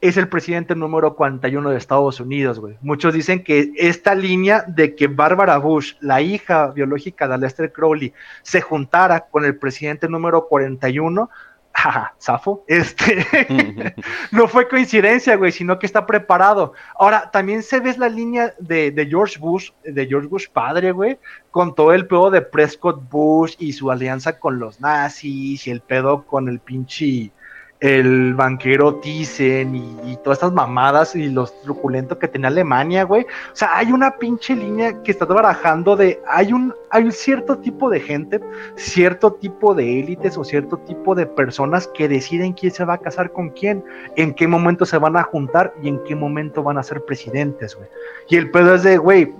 es 0.00 0.16
el 0.16 0.28
presidente 0.28 0.74
número 0.74 1.14
41 1.14 1.70
de 1.70 1.76
Estados 1.76 2.20
Unidos, 2.20 2.58
güey. 2.58 2.76
Muchos 2.80 3.12
dicen 3.12 3.44
que 3.44 3.72
esta 3.76 4.14
línea 4.14 4.64
de 4.66 4.94
que 4.94 5.08
Bárbara 5.08 5.58
Bush, 5.58 5.94
la 6.00 6.22
hija 6.22 6.68
biológica 6.68 7.28
de 7.28 7.34
Aleister 7.34 7.72
Crowley, 7.72 8.14
se 8.42 8.62
juntara 8.62 9.26
con 9.30 9.44
el 9.44 9.56
presidente 9.56 10.08
número 10.08 10.46
41 10.48 11.28
jaja, 11.72 12.14
Safo, 12.18 12.64
este, 12.66 13.94
no 14.32 14.48
fue 14.48 14.68
coincidencia, 14.68 15.36
güey, 15.36 15.52
sino 15.52 15.78
que 15.78 15.86
está 15.86 16.06
preparado. 16.06 16.72
Ahora, 16.98 17.30
también 17.30 17.62
se 17.62 17.80
ve 17.80 17.94
la 17.96 18.08
línea 18.08 18.54
de, 18.58 18.90
de, 18.90 19.06
George 19.06 19.38
Bush, 19.38 19.70
de 19.84 20.06
George 20.06 20.28
Bush 20.28 20.48
padre, 20.48 20.92
güey, 20.92 21.18
con 21.50 21.74
todo 21.74 21.92
el 21.92 22.06
pedo 22.06 22.30
de 22.30 22.42
Prescott 22.42 23.08
Bush 23.10 23.54
y 23.58 23.72
su 23.72 23.90
alianza 23.90 24.38
con 24.38 24.58
los 24.58 24.80
nazis 24.80 25.66
y 25.66 25.70
el 25.70 25.80
pedo 25.80 26.24
con 26.26 26.48
el 26.48 26.60
pinche 26.60 27.32
el 27.80 28.34
banquero 28.34 28.96
Thyssen 28.96 29.74
y, 29.74 30.16
todas 30.22 30.38
estas 30.38 30.52
mamadas 30.52 31.16
y 31.16 31.30
los 31.30 31.58
truculentos 31.62 32.18
que 32.18 32.28
tenía 32.28 32.48
Alemania, 32.48 33.04
güey. 33.04 33.22
O 33.22 33.56
sea, 33.56 33.76
hay 33.76 33.90
una 33.90 34.16
pinche 34.18 34.54
línea 34.54 35.02
que 35.02 35.12
está 35.12 35.24
barajando 35.24 35.96
de, 35.96 36.20
hay 36.28 36.52
un, 36.52 36.74
hay 36.90 37.04
un 37.04 37.12
cierto 37.12 37.56
tipo 37.56 37.88
de 37.88 38.00
gente, 38.00 38.40
cierto 38.76 39.32
tipo 39.32 39.74
de 39.74 39.98
élites 40.00 40.36
o 40.36 40.44
cierto 40.44 40.76
tipo 40.78 41.14
de 41.14 41.24
personas 41.24 41.88
que 41.88 42.06
deciden 42.06 42.52
quién 42.52 42.72
se 42.72 42.84
va 42.84 42.94
a 42.94 42.98
casar 42.98 43.32
con 43.32 43.48
quién, 43.50 43.82
en 44.16 44.34
qué 44.34 44.46
momento 44.46 44.84
se 44.84 44.98
van 44.98 45.16
a 45.16 45.22
juntar 45.22 45.72
y 45.82 45.88
en 45.88 46.04
qué 46.04 46.14
momento 46.14 46.62
van 46.62 46.76
a 46.76 46.82
ser 46.82 47.02
presidentes, 47.04 47.74
güey. 47.74 47.88
Y 48.28 48.36
el 48.36 48.50
pedo 48.50 48.74
es 48.74 48.82
de, 48.82 48.98
güey, 48.98 49.32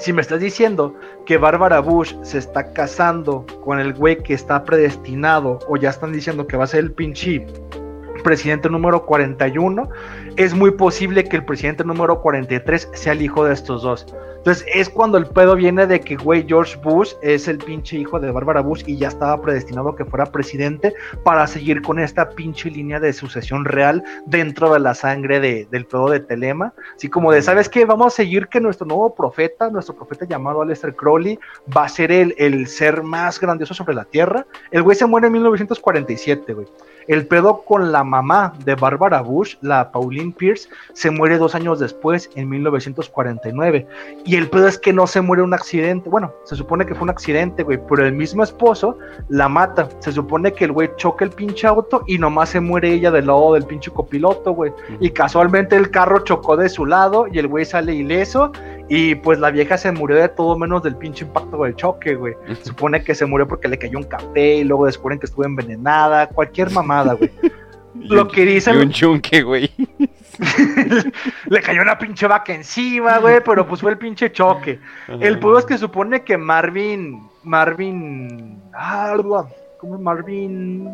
si 0.00 0.14
me 0.14 0.22
estás 0.22 0.40
diciendo 0.40 0.94
que 1.26 1.36
Bárbara 1.36 1.80
Bush 1.80 2.14
se 2.22 2.38
está 2.38 2.72
casando 2.72 3.44
con 3.62 3.78
el 3.78 3.92
güey 3.92 4.16
que 4.22 4.32
está 4.32 4.64
predestinado, 4.64 5.58
o 5.68 5.76
ya 5.76 5.90
están 5.90 6.12
diciendo 6.12 6.46
que 6.46 6.56
va 6.56 6.64
a 6.64 6.68
ser 6.68 6.80
el 6.80 6.92
pinche 6.92 7.46
presidente 8.24 8.70
número 8.70 9.04
41, 9.04 9.88
es 10.36 10.54
muy 10.54 10.70
posible 10.72 11.24
que 11.24 11.36
el 11.36 11.44
presidente 11.44 11.84
número 11.84 12.20
43 12.20 12.90
sea 12.92 13.12
el 13.12 13.22
hijo 13.22 13.44
de 13.44 13.54
estos 13.54 13.82
dos. 13.82 14.06
Entonces 14.40 14.66
es 14.72 14.88
cuando 14.88 15.18
el 15.18 15.26
pedo 15.26 15.54
viene 15.54 15.86
de 15.86 16.00
que, 16.00 16.16
güey, 16.16 16.46
George 16.48 16.78
Bush 16.82 17.12
es 17.20 17.46
el 17.46 17.58
pinche 17.58 17.98
hijo 17.98 18.18
de 18.18 18.30
Bárbara 18.30 18.62
Bush 18.62 18.82
y 18.86 18.96
ya 18.96 19.08
estaba 19.08 19.38
predestinado 19.42 19.94
que 19.94 20.06
fuera 20.06 20.24
presidente 20.24 20.94
para 21.24 21.46
seguir 21.46 21.82
con 21.82 21.98
esta 21.98 22.30
pinche 22.30 22.70
línea 22.70 22.98
de 23.00 23.12
sucesión 23.12 23.66
real 23.66 24.02
dentro 24.24 24.72
de 24.72 24.80
la 24.80 24.94
sangre 24.94 25.40
del 25.40 25.84
pedo 25.84 26.08
de 26.08 26.20
Telema. 26.20 26.72
Así 26.96 27.10
como 27.10 27.32
de, 27.32 27.42
¿sabes 27.42 27.68
qué? 27.68 27.84
Vamos 27.84 28.14
a 28.14 28.16
seguir 28.16 28.48
que 28.48 28.62
nuestro 28.62 28.86
nuevo 28.86 29.14
profeta, 29.14 29.68
nuestro 29.68 29.94
profeta 29.94 30.24
llamado 30.24 30.62
Aleister 30.62 30.96
Crowley, 30.96 31.38
va 31.76 31.84
a 31.84 31.88
ser 31.90 32.10
el, 32.10 32.34
el 32.38 32.66
ser 32.66 33.02
más 33.02 33.38
grandioso 33.38 33.74
sobre 33.74 33.94
la 33.94 34.06
tierra. 34.06 34.46
El 34.70 34.82
güey 34.82 34.96
se 34.96 35.04
muere 35.04 35.26
en 35.26 35.34
1947, 35.34 36.54
güey. 36.54 36.66
El 37.06 37.26
pedo 37.26 37.62
con 37.62 37.92
la 37.92 38.04
mamá 38.04 38.54
de 38.64 38.74
Barbara 38.74 39.20
Bush, 39.20 39.56
la 39.60 39.90
Pierce, 40.32 40.68
se 40.92 41.10
muere 41.10 41.38
dos 41.38 41.54
años 41.54 41.80
después, 41.80 42.30
en 42.34 42.48
1949. 42.48 43.86
Y 44.24 44.36
el 44.36 44.48
pedo 44.48 44.68
es 44.68 44.78
que 44.78 44.92
no 44.92 45.06
se 45.06 45.20
muere 45.20 45.42
un 45.42 45.54
accidente. 45.54 46.08
Bueno, 46.08 46.32
se 46.44 46.56
supone 46.56 46.86
que 46.86 46.94
fue 46.94 47.04
un 47.04 47.10
accidente, 47.10 47.62
güey, 47.62 47.78
pero 47.88 48.06
el 48.06 48.12
mismo 48.12 48.42
esposo 48.42 48.98
la 49.28 49.48
mata. 49.48 49.88
Se 50.00 50.12
supone 50.12 50.52
que 50.52 50.66
el 50.66 50.72
güey 50.72 50.90
choca 50.96 51.24
el 51.24 51.30
pinche 51.30 51.66
auto 51.66 52.04
y 52.06 52.18
nomás 52.18 52.50
se 52.50 52.60
muere 52.60 52.92
ella 52.92 53.10
del 53.10 53.26
lado 53.26 53.54
del 53.54 53.64
pinche 53.64 53.90
copiloto, 53.90 54.52
güey. 54.52 54.72
Y 55.00 55.10
casualmente 55.10 55.76
el 55.76 55.90
carro 55.90 56.20
chocó 56.20 56.56
de 56.56 56.68
su 56.68 56.86
lado 56.86 57.26
y 57.30 57.38
el 57.38 57.48
güey 57.48 57.64
sale 57.64 57.94
ileso 57.94 58.52
y 58.88 59.14
pues 59.14 59.38
la 59.38 59.50
vieja 59.50 59.78
se 59.78 59.92
murió 59.92 60.16
de 60.16 60.28
todo 60.28 60.58
menos 60.58 60.82
del 60.82 60.96
pinche 60.96 61.24
impacto 61.24 61.62
del 61.62 61.76
choque, 61.76 62.16
güey. 62.16 62.34
Supone 62.62 63.04
que 63.04 63.14
se 63.14 63.24
murió 63.24 63.46
porque 63.46 63.68
le 63.68 63.78
cayó 63.78 63.98
un 63.98 64.04
café 64.04 64.56
y 64.56 64.64
luego 64.64 64.86
descubren 64.86 65.20
que 65.20 65.26
estuvo 65.26 65.44
envenenada, 65.44 66.28
cualquier 66.28 66.70
mamada, 66.70 67.14
güey. 67.14 67.30
Lo 67.94 68.28
que 68.28 68.44
dicen. 68.44 68.76
un 68.76 68.90
chunque, 68.90 69.42
güey. 69.42 69.70
le 71.46 71.60
cayó 71.60 71.82
una 71.82 71.98
pinche 71.98 72.26
vaca 72.26 72.54
encima, 72.54 73.18
güey, 73.18 73.40
pero 73.44 73.66
pues 73.66 73.80
fue 73.80 73.92
el 73.92 73.98
pinche 73.98 74.32
choque. 74.32 74.78
El 75.08 75.38
pueblo 75.38 75.58
es 75.58 75.66
que 75.66 75.78
supone 75.78 76.22
que 76.22 76.36
Marvin. 76.36 77.28
Marvin. 77.42 78.62
Ah, 78.72 79.14
como 79.80 79.98
Marvin, 79.98 80.86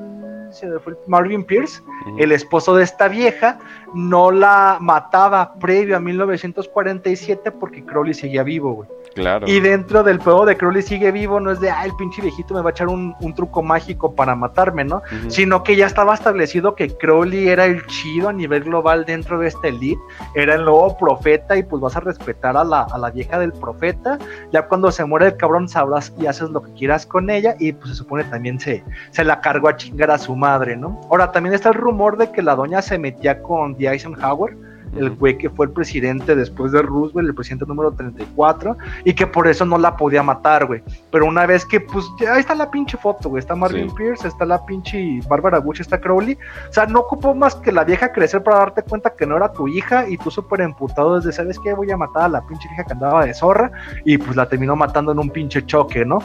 Marvin 1.09 1.45
Pierce, 1.45 1.83
el 2.19 2.31
esposo 2.31 2.77
de 2.77 2.85
esta 2.85 3.09
vieja, 3.09 3.59
no 3.95 4.31
la 4.31 4.79
mataba 4.81 5.55
previo 5.59 5.97
a 5.97 6.01
1947 6.01 7.51
porque 7.51 7.85
Crowley 7.85 8.15
seguía 8.15 8.45
vivo, 8.45 8.75
güey. 8.75 8.89
Claro. 9.17 9.49
Y 9.49 9.61
dentro 9.61 10.03
del 10.03 10.19
juego 10.19 10.45
de 10.45 10.59
Crowley 10.59 10.83
sigue 10.83 11.11
vivo, 11.11 11.41
no 11.41 11.51
es 11.51 11.59
de, 11.59 11.71
ah, 11.71 11.87
el 11.87 11.97
pinche 11.97 12.21
viejito 12.21 12.53
me 12.53 12.61
va 12.61 12.69
a 12.69 12.73
echar 12.73 12.89
un, 12.89 13.17
truco 13.35 13.63
mágico 13.63 14.15
para 14.15 14.35
matarme, 14.35 14.85
¿no? 14.85 15.03
Sino 15.29 15.63
que 15.63 15.75
ya 15.75 15.87
estaba 15.87 16.15
establecido 16.15 16.75
que 16.75 16.89
Crowley 16.89 17.49
era 17.49 17.65
el 17.65 17.85
chido 17.87 18.29
a 18.29 18.33
nivel 18.33 18.65
global 18.65 19.07
dentro 19.07 19.39
de 19.39 19.49
este 19.49 19.69
elite, 19.69 20.01
era 20.35 20.55
el 20.55 20.65
nuevo 20.65 20.97
profeta 20.99 21.57
y 21.57 21.63
pues 21.63 21.81
vas 21.81 21.97
a 21.97 22.01
respetar 22.01 22.59
a 22.59 22.65
la, 22.65 22.83
a 22.83 22.99
la 22.99 23.11
vieja 23.11 23.39
del 23.39 23.53
profeta. 23.53 24.19
Ya 24.53 24.69
cuando 24.69 24.93
se 24.93 25.05
muere 25.07 25.27
el 25.27 25.37
cabrón 25.39 25.67
sabrás 25.67 26.13
y 26.19 26.27
haces 26.27 26.51
lo 26.51 26.63
que 26.63 26.73
quieras 26.75 27.07
con 27.07 27.31
ella 27.31 27.57
y 27.59 27.73
pues 27.73 27.91
se 27.91 27.97
supone 27.97 28.25
también 28.25 28.61
se, 28.61 28.85
se 29.13 29.25
la 29.25 29.41
cargó 29.41 29.69
a 29.69 29.77
chingar 29.77 30.11
a 30.11 30.19
su 30.19 30.37
madre, 30.37 30.77
¿no? 30.77 31.01
Ahora 31.11 31.33
también 31.33 31.55
está 31.55 31.71
el 31.71 31.77
rumor 31.77 32.19
de 32.19 32.31
que 32.31 32.43
la 32.43 32.55
doña 32.55 32.83
se 32.83 32.99
metía 32.99 33.43
con 33.43 33.77
The 33.77 33.89
Eisenhower 33.89 34.66
el 34.99 35.11
güey 35.11 35.39
que 35.39 35.51
fue 35.51 35.67
el 35.67 35.73
presidente 35.73 36.35
después 36.35 36.73
de 36.73 36.83
Roosevelt, 36.83 37.29
el 37.29 37.35
presidente 37.35 37.67
número 37.67 37.93
34, 37.93 38.77
y 39.05 39.15
que 39.15 39.27
por 39.27 39.47
eso 39.47 39.65
no 39.65 39.79
la 39.79 39.97
podía 39.97 40.23
matar, 40.23 40.67
güey. 40.67 40.83
Pero 41.11 41.27
una 41.27 41.47
vez 41.47 41.65
que, 41.65 41.81
pues, 41.81 42.05
ya 42.21 42.35
ahí 42.35 42.41
está 42.41 42.55
la 42.55 42.71
pinche 42.71 42.97
foto, 42.97 43.29
güey. 43.29 43.41
Está 43.41 43.55
Marvin 43.55 43.95
Pierce, 43.95 44.29
está 44.29 44.45
la 44.45 44.65
pinche 44.65 45.21
Bárbara 45.29 45.59
Bush, 45.59 45.81
está 45.81 46.01
Crowley. 46.01 46.39
O 46.69 46.73
sea, 46.73 46.87
no 46.87 47.01
ocupó 47.01 47.35
más 47.35 47.55
que 47.57 47.73
la 47.73 47.85
vieja 47.85 48.13
crecer 48.13 48.43
para 48.43 48.59
darte 48.59 48.83
cuenta 48.83 49.15
que 49.15 49.27
no 49.27 49.37
era 49.37 49.53
tu 49.53 49.69
hija 49.69 50.09
y 50.09 50.17
tú 50.19 50.31
súper 50.31 50.61
emputado 50.61 51.17
desde, 51.17 51.33
¿sabes 51.33 51.59
qué? 51.59 51.75
Voy 51.75 51.91
a 51.91 51.97
matar 51.97 52.25
a 52.25 52.29
la 52.29 52.47
pinche 52.47 52.69
vieja 52.69 52.85
que 52.85 52.93
andaba 52.93 53.25
de 53.25 53.35
zorra 53.35 53.71
y 54.05 54.19
pues 54.19 54.37
la 54.37 54.49
terminó 54.49 54.77
matando 54.77 55.13
en 55.13 55.19
un 55.19 55.31
pinche 55.31 55.65
choque, 55.65 56.05
¿no? 56.05 56.19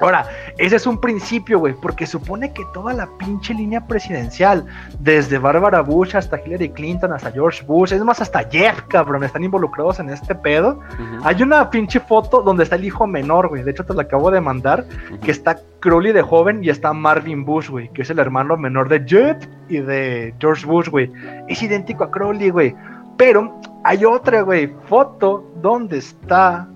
Ahora, 0.00 0.26
ese 0.58 0.76
es 0.76 0.86
un 0.86 1.00
principio, 1.00 1.58
güey, 1.58 1.74
porque 1.74 2.06
supone 2.06 2.52
que 2.52 2.62
toda 2.72 2.92
la 2.92 3.08
pinche 3.18 3.54
línea 3.54 3.86
presidencial, 3.86 4.64
desde 5.00 5.38
Barbara 5.38 5.80
Bush 5.80 6.16
hasta 6.16 6.40
Hillary 6.40 6.70
Clinton, 6.70 7.12
hasta 7.12 7.32
George 7.32 7.64
Bush, 7.64 7.92
es 7.92 8.04
más, 8.04 8.20
hasta 8.20 8.48
Jeff, 8.48 8.82
cabrón, 8.88 9.24
están 9.24 9.44
involucrados 9.44 9.98
en 9.98 10.10
este 10.10 10.34
pedo. 10.34 10.80
Hay 11.24 11.42
una 11.42 11.68
pinche 11.70 12.00
foto 12.00 12.42
donde 12.42 12.64
está 12.64 12.76
el 12.76 12.84
hijo 12.84 13.06
menor, 13.06 13.48
güey, 13.48 13.62
de 13.62 13.70
hecho 13.70 13.84
te 13.84 13.94
la 13.94 14.02
acabo 14.02 14.30
de 14.30 14.40
mandar, 14.40 14.84
que 15.22 15.30
está 15.30 15.58
Crowley 15.80 16.12
de 16.12 16.22
joven 16.22 16.62
y 16.62 16.68
está 16.68 16.92
Marvin 16.92 17.44
Bush, 17.44 17.68
güey, 17.68 17.88
que 17.92 18.02
es 18.02 18.10
el 18.10 18.18
hermano 18.18 18.56
menor 18.56 18.88
de 18.88 19.04
Jeff 19.06 19.44
y 19.68 19.78
de 19.78 20.34
George 20.38 20.66
Bush, 20.66 20.88
güey. 20.88 21.10
Es 21.48 21.62
idéntico 21.62 22.04
a 22.04 22.10
Crowley, 22.10 22.50
güey. 22.50 22.74
Pero 23.16 23.60
hay 23.84 24.04
otra, 24.04 24.42
güey, 24.42 24.72
foto 24.86 25.44
donde 25.60 25.98
está 25.98 26.68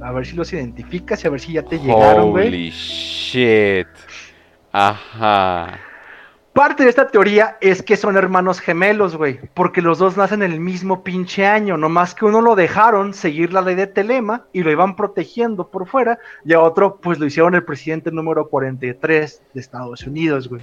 a 0.00 0.12
ver 0.12 0.26
si 0.26 0.36
los 0.36 0.52
identificas 0.52 1.22
y 1.24 1.26
a 1.26 1.30
ver 1.30 1.40
si 1.40 1.52
ya 1.52 1.62
te 1.62 1.78
llegaron, 1.78 2.30
güey. 2.30 2.48
Holy 2.48 2.70
shit. 2.70 3.86
Ajá. 4.72 5.78
Parte 6.52 6.84
de 6.84 6.88
esta 6.88 7.08
teoría 7.08 7.58
es 7.60 7.82
que 7.82 7.98
son 7.98 8.16
hermanos 8.16 8.60
gemelos, 8.60 9.14
güey, 9.14 9.40
porque 9.52 9.82
los 9.82 9.98
dos 9.98 10.16
nacen 10.16 10.42
en 10.42 10.52
el 10.52 10.60
mismo 10.60 11.04
pinche 11.04 11.44
año, 11.44 11.76
nomás 11.76 12.14
que 12.14 12.24
uno 12.24 12.40
lo 12.40 12.56
dejaron 12.56 13.12
seguir 13.12 13.52
la 13.52 13.60
ley 13.60 13.74
de 13.74 13.86
Telema 13.86 14.46
y 14.54 14.62
lo 14.62 14.70
iban 14.70 14.96
protegiendo 14.96 15.70
por 15.70 15.86
fuera, 15.86 16.18
y 16.46 16.54
a 16.54 16.60
otro 16.60 16.96
pues 16.96 17.18
lo 17.18 17.26
hicieron 17.26 17.54
el 17.54 17.64
presidente 17.64 18.10
número 18.10 18.48
43 18.48 19.42
de 19.52 19.60
Estados 19.60 20.06
Unidos, 20.06 20.48
güey. 20.48 20.62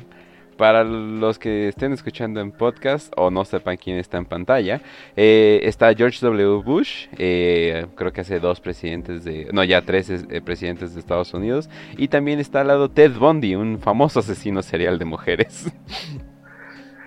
Para 0.57 0.83
los 0.83 1.39
que 1.39 1.67
estén 1.69 1.93
escuchando 1.93 2.39
en 2.39 2.51
podcast 2.51 3.11
o 3.17 3.31
no 3.31 3.43
sepan 3.45 3.77
quién 3.77 3.97
está 3.97 4.17
en 4.17 4.25
pantalla, 4.25 4.81
eh, 5.15 5.61
está 5.63 5.93
George 5.93 6.19
W. 6.21 6.61
Bush, 6.63 7.07
eh, 7.17 7.87
creo 7.95 8.13
que 8.13 8.21
hace 8.21 8.39
dos 8.39 8.59
presidentes 8.59 9.23
de, 9.23 9.49
no 9.51 9.63
ya 9.63 9.81
tres 9.81 10.09
eh, 10.09 10.41
presidentes 10.41 10.93
de 10.93 10.99
Estados 10.99 11.33
Unidos, 11.33 11.69
y 11.97 12.07
también 12.07 12.39
está 12.39 12.61
al 12.61 12.67
lado 12.67 12.89
Ted 12.89 13.13
Bundy, 13.17 13.55
un 13.55 13.79
famoso 13.79 14.19
asesino 14.19 14.61
serial 14.61 14.99
de 14.99 15.05
mujeres. 15.05 15.71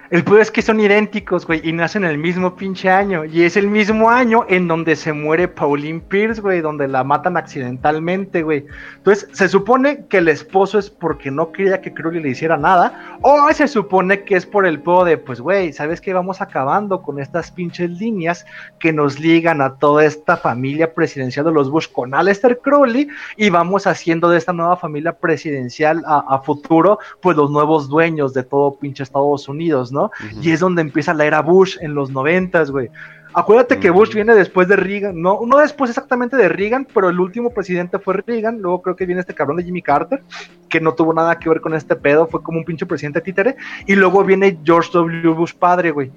El 0.08 0.22
peor 0.22 0.40
es 0.40 0.52
que 0.52 0.62
son 0.62 0.78
idénticos, 0.78 1.46
güey, 1.46 1.60
y 1.68 1.72
nacen 1.72 2.04
el 2.04 2.16
mismo 2.16 2.54
pinche 2.54 2.88
año. 2.88 3.24
Y 3.24 3.42
es 3.42 3.56
el 3.56 3.66
mismo 3.66 4.08
año 4.08 4.44
en 4.48 4.68
donde 4.68 4.94
se 4.94 5.12
muere 5.12 5.48
Pauline 5.48 6.00
Pierce, 6.00 6.40
güey, 6.40 6.60
donde 6.60 6.86
la 6.86 7.02
matan 7.02 7.36
accidentalmente, 7.36 8.44
güey. 8.44 8.66
Entonces, 8.98 9.28
se 9.32 9.48
supone 9.48 10.06
que 10.06 10.18
el 10.18 10.28
esposo 10.28 10.78
es 10.78 10.90
porque 10.90 11.32
no 11.32 11.50
quería 11.50 11.80
que 11.80 11.92
Crowley 11.92 12.22
le 12.22 12.28
hiciera 12.28 12.56
nada, 12.56 13.18
o 13.22 13.52
se 13.52 13.66
supone 13.66 14.22
que 14.22 14.36
es 14.36 14.46
por 14.46 14.64
el 14.64 14.80
pedo 14.80 15.04
de, 15.04 15.18
pues, 15.18 15.40
güey, 15.40 15.72
¿sabes 15.72 16.00
qué? 16.00 16.12
Vamos 16.12 16.40
acabando 16.40 17.02
con 17.02 17.18
estas 17.18 17.50
pinches 17.50 17.90
líneas 17.90 18.46
que 18.78 18.92
nos 18.92 19.18
ligan 19.18 19.60
a 19.60 19.74
toda 19.74 20.04
esta 20.04 20.36
familia 20.36 20.94
presidencial 20.94 21.46
de 21.46 21.52
los 21.52 21.68
Bush 21.68 21.88
con 21.90 22.14
Aleister 22.14 22.60
Crowley 22.60 23.08
y 23.36 23.50
vamos 23.50 23.88
haciendo 23.88 24.28
de 24.28 24.38
esta 24.38 24.52
nueva 24.52 24.76
familia 24.76 25.18
presidencial 25.18 26.04
a, 26.06 26.24
a 26.28 26.38
futuro, 26.42 27.00
pues, 27.20 27.36
los 27.36 27.50
nuevos 27.50 27.88
dueños 27.88 28.32
de 28.34 28.44
todo 28.44 28.76
pinche 28.76 29.02
Estados 29.02 29.48
Unidos, 29.48 29.90
¿no? 29.90 29.95
Y 30.40 30.50
es 30.50 30.60
donde 30.60 30.82
empieza 30.82 31.14
la 31.14 31.24
era 31.24 31.42
Bush 31.42 31.76
en 31.80 31.94
los 31.94 32.10
noventas, 32.10 32.70
güey. 32.70 32.90
Acuérdate 33.38 33.78
que 33.78 33.90
Bush 33.90 34.14
viene 34.14 34.34
después 34.34 34.66
de 34.66 34.76
Reagan, 34.76 35.20
no, 35.20 35.40
no 35.46 35.58
después 35.58 35.90
exactamente 35.90 36.38
de 36.38 36.48
Reagan, 36.48 36.86
pero 36.94 37.10
el 37.10 37.20
último 37.20 37.50
presidente 37.50 37.98
fue 37.98 38.22
Reagan, 38.26 38.62
luego 38.62 38.80
creo 38.80 38.96
que 38.96 39.04
viene 39.04 39.20
este 39.20 39.34
cabrón 39.34 39.58
de 39.58 39.64
Jimmy 39.64 39.82
Carter, 39.82 40.22
que 40.70 40.80
no 40.80 40.94
tuvo 40.94 41.12
nada 41.12 41.38
que 41.38 41.50
ver 41.50 41.60
con 41.60 41.74
este 41.74 41.96
pedo, 41.96 42.26
fue 42.26 42.42
como 42.42 42.60
un 42.60 42.64
pinche 42.64 42.86
presidente 42.86 43.20
títere, 43.20 43.56
y 43.86 43.94
luego 43.94 44.24
viene 44.24 44.58
George 44.64 44.88
W. 44.90 45.34
Bush 45.34 45.52
padre, 45.52 45.90
güey. 45.90 46.10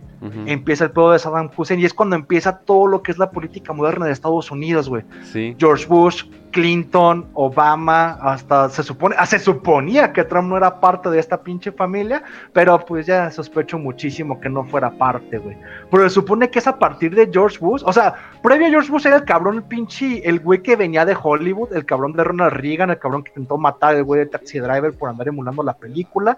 Empieza 0.45 0.86
el 0.86 0.91
pedo 0.91 1.11
de 1.11 1.19
Saddam 1.19 1.49
Hussein 1.55 1.82
y 1.82 1.86
es 1.86 1.93
cuando 1.93 2.15
empieza 2.15 2.57
todo 2.59 2.88
lo 2.88 3.03
que 3.03 3.11
es 3.11 3.17
la 3.17 3.32
política 3.32 3.73
moderna 3.73 4.05
de 4.05 4.13
Estados 4.13 4.49
Unidos, 4.49 4.88
güey. 4.88 5.03
Sí. 5.23 5.57
George 5.59 5.88
Bush, 5.88 6.23
Clinton, 6.52 7.28
Obama, 7.34 8.18
hasta 8.22 8.70
se 8.70 8.84
supone, 8.84 9.16
ah, 9.18 9.26
se 9.26 9.39
suponía 9.39 10.12
que 10.14 10.24
Trump 10.24 10.50
no 10.50 10.58
era 10.58 10.80
parte 10.80 11.10
de 11.10 11.20
esta 11.20 11.41
pinche 11.41 11.72
familia, 11.72 12.24
pero 12.54 12.80
pues 12.86 13.06
ya 13.06 13.30
sospecho 13.32 13.78
muchísimo 13.78 14.39
que 14.39 14.50
no 14.50 14.64
fuera 14.66 14.91
parte, 14.91 15.38
güey. 15.38 15.58
Pero 15.91 16.04
se 16.04 16.10
supone 16.10 16.50
que 16.50 16.60
es 16.60 16.68
a 16.68 16.78
partir 16.78 17.16
de 17.16 17.30
George 17.32 17.58
Bush, 17.60 17.84
o 17.86 17.93
sea, 17.93 18.16
previo 18.41 18.68
a 18.68 18.70
George 18.70 18.91
Bush 18.91 19.08
era 19.08 19.18
el 19.18 19.26
cabrón, 19.26 19.56
el 19.56 19.64
pinche, 19.64 20.28
el 20.28 20.39
güey 20.39 20.62
que 20.62 20.76
venía 20.76 21.06
de 21.06 21.18
Hollywood, 21.22 21.74
el 21.74 21.86
cabrón 21.86 22.14
de 22.14 22.24
Ronald 22.24 22.54
Reagan, 22.54 22.89
el 22.89 23.00
cabrón 23.00 23.24
que 23.24 23.30
intentó 23.30 23.58
matar 23.58 23.95
al 23.95 24.04
güey 24.04 24.22
de 24.22 24.26
Taxi 24.28 24.60
Driver 24.60 24.93
por 24.93 25.10
andar 25.10 25.28
emulando 25.28 25.64
la 25.64 25.74
película. 25.74 26.38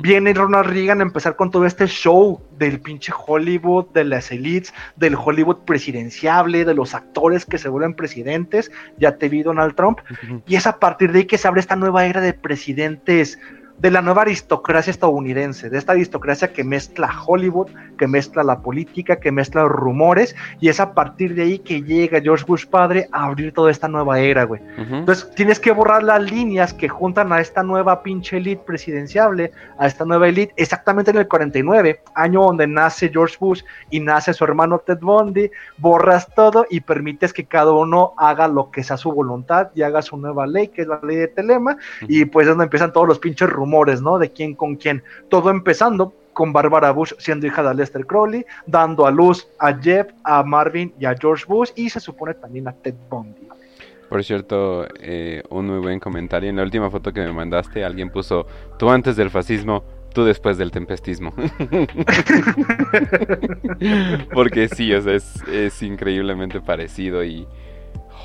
Viene 0.00 0.32
Ronald 0.32 0.66
Reagan 0.66 1.00
a 1.00 1.04
empezar 1.04 1.36
con 1.36 1.50
todo 1.50 1.66
este 1.66 1.86
show 1.86 2.40
del 2.58 2.80
pinche 2.80 3.12
Hollywood, 3.14 3.86
de 3.92 4.04
las 4.04 4.30
elites, 4.30 4.72
del 4.96 5.16
Hollywood 5.16 5.58
presidenciable, 5.64 6.64
de 6.64 6.74
los 6.74 6.94
actores 6.94 7.44
que 7.44 7.58
se 7.58 7.68
vuelven 7.68 7.94
presidentes, 7.94 8.70
ya 8.98 9.16
te 9.16 9.28
Donald 9.42 9.74
Trump, 9.74 9.98
y 10.46 10.56
es 10.56 10.66
a 10.66 10.78
partir 10.78 11.12
de 11.12 11.20
ahí 11.20 11.24
que 11.26 11.38
se 11.38 11.48
abre 11.48 11.60
esta 11.60 11.76
nueva 11.76 12.06
era 12.06 12.20
de 12.20 12.32
presidentes 12.32 13.38
de 13.78 13.90
la 13.90 14.02
nueva 14.02 14.22
aristocracia 14.22 14.90
estadounidense, 14.90 15.68
de 15.68 15.78
esta 15.78 15.92
aristocracia 15.92 16.52
que 16.52 16.64
mezcla 16.64 17.10
Hollywood, 17.26 17.68
que 17.98 18.06
mezcla 18.06 18.42
la 18.44 18.60
política, 18.60 19.16
que 19.16 19.32
mezcla 19.32 19.62
los 19.62 19.72
rumores, 19.72 20.36
y 20.60 20.68
es 20.68 20.80
a 20.80 20.94
partir 20.94 21.34
de 21.34 21.42
ahí 21.42 21.58
que 21.58 21.82
llega 21.82 22.20
George 22.20 22.44
Bush 22.46 22.66
padre 22.66 23.08
a 23.12 23.24
abrir 23.24 23.52
toda 23.52 23.70
esta 23.70 23.88
nueva 23.88 24.20
era, 24.20 24.44
güey. 24.44 24.60
Entonces 24.78 25.30
tienes 25.34 25.58
que 25.58 25.72
borrar 25.72 26.02
las 26.02 26.22
líneas 26.22 26.72
que 26.72 26.88
juntan 26.88 27.32
a 27.32 27.40
esta 27.40 27.62
nueva 27.62 28.02
pinche 28.02 28.36
elite 28.36 28.62
presidenciable, 28.64 29.52
a 29.78 29.86
esta 29.86 30.04
nueva 30.04 30.28
elite, 30.28 30.54
exactamente 30.56 31.10
en 31.10 31.18
el 31.18 31.28
49, 31.28 32.00
año 32.14 32.42
donde 32.42 32.66
nace 32.66 33.10
George 33.10 33.36
Bush 33.40 33.62
y 33.90 34.00
nace 34.00 34.32
su 34.32 34.44
hermano 34.44 34.78
Ted 34.78 34.98
Bundy, 35.00 35.50
borras 35.78 36.32
todo 36.34 36.64
y 36.70 36.80
permites 36.80 37.32
que 37.32 37.44
cada 37.44 37.72
uno 37.72 38.14
haga 38.16 38.46
lo 38.48 38.70
que 38.70 38.84
sea 38.84 38.96
su 38.96 39.12
voluntad 39.12 39.70
y 39.74 39.82
haga 39.82 40.00
su 40.00 40.16
nueva 40.16 40.46
ley, 40.46 40.68
que 40.68 40.82
es 40.82 40.88
la 40.88 41.00
ley 41.02 41.16
de 41.16 41.28
Telema, 41.28 41.76
y 42.02 42.24
pues 42.24 42.44
es 42.44 42.50
donde 42.50 42.64
empiezan 42.64 42.92
todos 42.92 43.08
los 43.08 43.18
pinches 43.18 43.50
rumores 43.50 43.63
rumores, 43.64 44.02
¿no? 44.02 44.18
De 44.18 44.30
quién 44.30 44.54
con 44.54 44.76
quién. 44.76 45.02
Todo 45.28 45.50
empezando 45.50 46.12
con 46.34 46.52
Barbara 46.52 46.90
Bush 46.90 47.14
siendo 47.18 47.46
hija 47.46 47.62
de 47.62 47.74
Lester 47.74 48.04
Crowley, 48.04 48.44
dando 48.66 49.06
a 49.06 49.10
luz 49.10 49.48
a 49.58 49.72
Jeff, 49.72 50.08
a 50.24 50.42
Marvin 50.42 50.92
y 50.98 51.06
a 51.06 51.14
George 51.18 51.44
Bush 51.48 51.70
y 51.76 51.88
se 51.88 52.00
supone 52.00 52.34
también 52.34 52.68
a 52.68 52.72
Ted 52.72 52.94
Bundy. 53.08 53.48
Por 54.08 54.22
cierto, 54.22 54.86
eh, 55.00 55.42
un 55.48 55.66
muy 55.66 55.78
buen 55.78 55.98
comentario. 55.98 56.50
En 56.50 56.56
la 56.56 56.62
última 56.62 56.90
foto 56.90 57.12
que 57.12 57.20
me 57.20 57.32
mandaste, 57.32 57.84
alguien 57.84 58.10
puso, 58.10 58.46
tú 58.78 58.90
antes 58.90 59.16
del 59.16 59.30
fascismo, 59.30 59.82
tú 60.12 60.24
después 60.24 60.58
del 60.58 60.70
tempestismo. 60.70 61.32
Porque 64.34 64.68
sí, 64.68 64.92
o 64.92 65.00
sea, 65.00 65.14
es, 65.14 65.42
es 65.48 65.82
increíblemente 65.82 66.60
parecido 66.60 67.24
y 67.24 67.48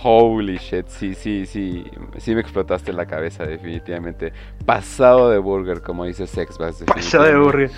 Holy 0.01 0.57
shit, 0.57 0.87
sí, 0.87 1.13
sí, 1.13 1.45
sí, 1.45 1.83
sí 2.17 2.35
me 2.35 2.41
explotaste 2.41 2.93
la 2.93 3.05
cabeza 3.05 3.45
definitivamente. 3.45 4.31
Pasado 4.65 5.29
de 5.29 5.37
burger, 5.39 5.81
como 5.81 6.05
dice 6.05 6.25
Sexbass. 6.25 6.83
Pasado 6.83 7.25
de 7.25 7.37
burger. 7.37 7.71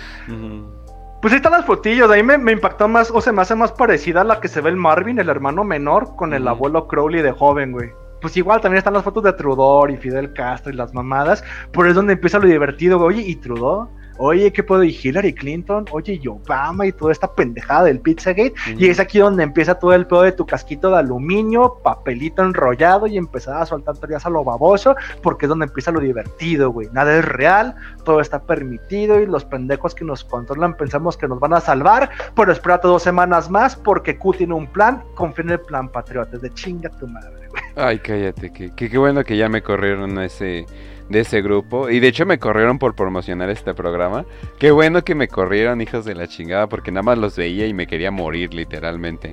Pues 1.20 1.32
ahí 1.32 1.36
están 1.36 1.52
las 1.52 1.64
fotillos, 1.64 2.10
ahí 2.10 2.22
me, 2.22 2.38
me, 2.38 2.52
impactó 2.52 2.88
más, 2.88 3.10
o 3.10 3.20
se 3.20 3.32
me 3.32 3.42
hace 3.42 3.54
más 3.54 3.72
parecida 3.72 4.22
a 4.22 4.24
la 4.24 4.40
que 4.40 4.48
se 4.48 4.60
ve 4.60 4.70
el 4.70 4.76
Marvin, 4.76 5.18
el 5.18 5.28
hermano 5.28 5.64
menor, 5.64 6.16
con 6.16 6.34
el 6.34 6.46
abuelo 6.48 6.88
Crowley 6.88 7.22
de 7.22 7.32
joven, 7.32 7.72
güey. 7.72 7.90
Pues 8.20 8.36
igual 8.36 8.60
también 8.60 8.78
están 8.78 8.94
las 8.94 9.02
fotos 9.02 9.24
de 9.24 9.32
Trudeau 9.32 9.88
y 9.88 9.96
Fidel 9.96 10.32
Castro 10.32 10.72
y 10.72 10.76
las 10.76 10.94
mamadas, 10.94 11.42
pero 11.72 11.88
es 11.88 11.94
donde 11.94 12.12
empieza 12.12 12.38
lo 12.38 12.46
divertido, 12.46 12.98
güey. 12.98 13.18
Oye, 13.18 13.28
¿y 13.28 13.36
Trudeau? 13.36 13.88
Oye, 14.22 14.52
¿qué 14.52 14.62
puedo? 14.62 14.84
Y 14.84 14.98
Hillary 15.02 15.34
Clinton, 15.34 15.86
oye, 15.90 16.20
y 16.22 16.28
Obama 16.28 16.86
y 16.86 16.92
toda 16.92 17.12
esta 17.12 17.32
pendejada 17.32 17.84
del 17.84 18.00
Pizzagate. 18.00 18.54
Y 18.78 18.88
es 18.88 19.00
aquí 19.00 19.18
donde 19.18 19.42
empieza 19.42 19.74
todo 19.74 19.92
el 19.92 20.06
pedo 20.06 20.22
de 20.22 20.32
tu 20.32 20.46
casquito 20.46 20.90
de 20.90 20.98
aluminio, 20.98 21.78
papelito 21.82 22.42
enrollado 22.42 23.06
y 23.06 23.18
empezar 23.18 23.60
a 23.60 23.66
soltar 23.66 23.96
teorías 23.96 24.24
a 24.24 24.30
lo 24.30 24.44
baboso, 24.44 24.94
porque 25.22 25.46
es 25.46 25.48
donde 25.48 25.66
empieza 25.66 25.90
lo 25.90 26.00
divertido, 26.00 26.70
güey. 26.70 26.88
Nada 26.92 27.18
es 27.18 27.24
real, 27.24 27.74
todo 28.04 28.20
está 28.20 28.42
permitido 28.42 29.20
y 29.20 29.26
los 29.26 29.44
pendejos 29.44 29.94
que 29.94 30.04
nos 30.04 30.24
controlan 30.24 30.76
pensamos 30.76 31.16
que 31.16 31.28
nos 31.28 31.40
van 31.40 31.54
a 31.54 31.60
salvar, 31.60 32.10
pero 32.34 32.52
espérate 32.52 32.88
dos 32.88 33.02
semanas 33.02 33.50
más 33.50 33.76
porque 33.76 34.18
Q 34.18 34.34
tiene 34.34 34.54
un 34.54 34.66
plan, 34.66 35.02
confía 35.14 35.44
en 35.44 35.50
el 35.50 35.60
plan 35.60 35.88
patriota, 35.88 36.38
de 36.38 36.52
chinga 36.54 36.88
tu 36.90 37.06
madre, 37.06 37.48
güey. 37.48 37.61
Ay, 37.76 37.98
cállate, 37.98 38.52
que, 38.52 38.70
qué 38.74 38.98
bueno 38.98 39.24
que 39.24 39.36
ya 39.36 39.48
me 39.48 39.62
corrieron 39.62 40.18
ese 40.20 40.66
de 41.12 41.20
ese 41.20 41.42
grupo. 41.42 41.88
Y 41.90 42.00
de 42.00 42.08
hecho 42.08 42.26
me 42.26 42.38
corrieron 42.38 42.78
por 42.78 42.94
promocionar 42.96 43.50
este 43.50 43.74
programa. 43.74 44.24
Qué 44.58 44.72
bueno 44.72 45.04
que 45.04 45.14
me 45.14 45.28
corrieron, 45.28 45.80
hijos 45.80 46.04
de 46.04 46.14
la 46.14 46.26
chingada, 46.26 46.68
porque 46.68 46.90
nada 46.90 47.02
más 47.02 47.18
los 47.18 47.36
veía 47.36 47.66
y 47.66 47.74
me 47.74 47.86
quería 47.86 48.10
morir, 48.10 48.52
literalmente. 48.52 49.32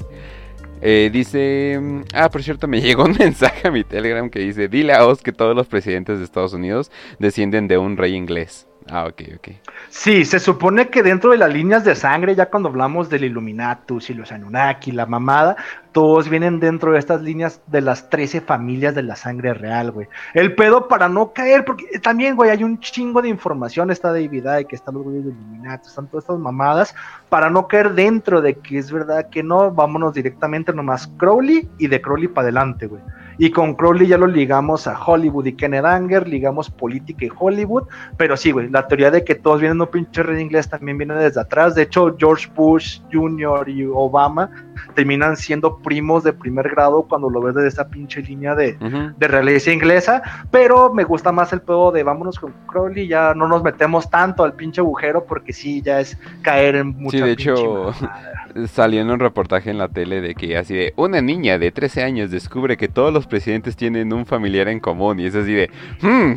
Eh, 0.81 1.09
dice, 1.11 1.79
ah, 2.13 2.29
por 2.29 2.43
cierto, 2.43 2.67
me 2.67 2.81
llegó 2.81 3.05
un 3.05 3.17
mensaje 3.17 3.67
a 3.67 3.71
mi 3.71 3.83
Telegram 3.83 4.29
que 4.29 4.39
dice, 4.39 4.67
dile 4.67 4.93
a 4.93 5.05
Oz 5.07 5.21
que 5.21 5.31
todos 5.31 5.55
los 5.55 5.67
presidentes 5.67 6.19
de 6.19 6.25
Estados 6.25 6.53
Unidos 6.53 6.91
descienden 7.17 7.67
de 7.67 7.77
un 7.77 7.97
rey 7.97 8.13
inglés. 8.15 8.68
Ah, 8.91 9.05
ok, 9.05 9.21
ok. 9.35 9.47
Sí, 9.89 10.25
se 10.25 10.39
supone 10.39 10.89
que 10.89 11.03
dentro 11.03 11.31
de 11.31 11.37
las 11.37 11.53
líneas 11.53 11.83
de 11.83 11.95
sangre, 11.95 12.35
ya 12.35 12.49
cuando 12.49 12.69
hablamos 12.69 13.09
del 13.09 13.25
Illuminatus 13.25 14.09
y 14.09 14.13
los 14.15 14.31
Anunnaki, 14.31 14.91
la 14.91 15.05
mamada, 15.05 15.55
todos 15.91 16.29
vienen 16.29 16.59
dentro 16.59 16.93
de 16.93 16.99
estas 16.99 17.21
líneas 17.21 17.61
de 17.67 17.81
las 17.81 18.09
13 18.09 18.41
familias 18.41 18.95
de 18.95 19.03
la 19.03 19.15
sangre 19.15 19.53
real, 19.53 19.91
güey. 19.91 20.07
El 20.33 20.55
pedo 20.55 20.87
para 20.87 21.07
no 21.07 21.33
caer, 21.33 21.65
porque 21.65 21.99
también, 21.99 22.35
güey, 22.35 22.49
hay 22.49 22.63
un 22.63 22.79
chingo 22.79 23.21
de 23.21 23.29
información, 23.29 23.91
está 23.91 24.11
David 24.11 24.45
que 24.67 24.75
están 24.75 24.95
los 24.95 25.03
güeyes 25.03 25.25
de 25.25 25.31
Illuminatus, 25.31 25.89
están 25.89 26.07
todas 26.07 26.23
estas 26.23 26.39
mamadas, 26.39 26.95
para 27.29 27.49
no 27.49 27.67
caer 27.67 27.93
dentro 27.93 28.41
de 28.41 28.55
que 28.55 28.77
es 28.77 28.91
verdad 28.91 29.29
que 29.29 29.43
no, 29.43 29.71
vámonos 29.71 30.13
directamente 30.13 30.73
nomás 30.73 31.07
Crowley 31.17 31.69
y 31.77 31.87
de 31.87 32.01
Crowley 32.01 32.27
para 32.27 32.45
adelante, 32.45 32.87
güey. 32.87 33.01
Y 33.39 33.51
con 33.51 33.73
Crowley 33.73 34.05
ya 34.05 34.17
lo 34.17 34.27
ligamos 34.27 34.85
a 34.85 34.99
Hollywood 35.01 35.45
y 35.45 35.53
Kenneth 35.53 35.85
Anger, 35.85 36.27
ligamos 36.27 36.69
política 36.69 37.25
y 37.25 37.31
Hollywood. 37.35 37.83
Pero 38.17 38.35
sí, 38.35 38.51
güey, 38.51 38.69
la 38.69 38.85
teoría 38.85 39.09
de 39.09 39.23
que 39.23 39.33
todos 39.33 39.61
vienen 39.61 39.79
un 39.79 39.87
pinche 39.87 40.21
rey 40.21 40.41
inglés 40.41 40.69
también 40.69 40.97
viene 40.97 41.15
desde 41.15 41.39
atrás. 41.39 41.73
De 41.73 41.83
hecho, 41.83 42.15
George 42.19 42.49
Bush 42.53 42.99
Jr. 43.11 43.69
y 43.69 43.85
Obama 43.85 44.51
terminan 44.93 45.37
siendo 45.37 45.77
primos 45.77 46.23
de 46.23 46.33
primer 46.33 46.69
grado 46.69 47.03
cuando 47.03 47.29
lo 47.29 47.41
ves 47.41 47.55
desde 47.55 47.69
esa 47.69 47.87
pinche 47.87 48.21
línea 48.21 48.55
de, 48.55 48.77
de 49.17 49.27
realeza 49.27 49.71
inglesa. 49.71 50.21
Pero 50.51 50.93
me 50.93 51.05
gusta 51.05 51.31
más 51.31 51.53
el 51.53 51.61
pedo 51.61 51.91
de 51.93 52.03
vámonos 52.03 52.37
con 52.37 52.53
Crowley, 52.67 53.07
ya 53.07 53.33
no 53.33 53.47
nos 53.47 53.63
metemos 53.63 54.09
tanto 54.09 54.43
al 54.43 54.53
pinche 54.53 54.81
agujero 54.81 55.25
porque 55.25 55.53
sí, 55.53 55.81
ya 55.81 56.01
es 56.01 56.17
caer 56.41 56.75
en 56.75 56.89
mucha 56.89 57.17
Sí, 57.17 57.23
de 57.23 57.31
hecho, 57.31 57.93
salió 58.67 59.01
en 59.01 59.09
un 59.09 59.19
reportaje 59.19 59.69
en 59.69 59.77
la 59.77 59.87
tele 59.87 60.21
de 60.21 60.35
que 60.35 60.57
así 60.57 60.73
de 60.73 60.93
una 60.95 61.21
niña 61.21 61.57
de 61.57 61.71
13 61.71 62.03
años 62.03 62.31
descubre 62.31 62.77
que 62.77 62.87
todos 62.87 63.13
los 63.13 63.27
presidentes 63.27 63.75
tienen 63.75 64.13
un 64.13 64.25
familiar 64.25 64.67
en 64.67 64.79
común 64.79 65.19
y 65.19 65.25
es 65.25 65.35
así 65.35 65.53
de... 65.53 65.69
Hmm". 66.01 66.33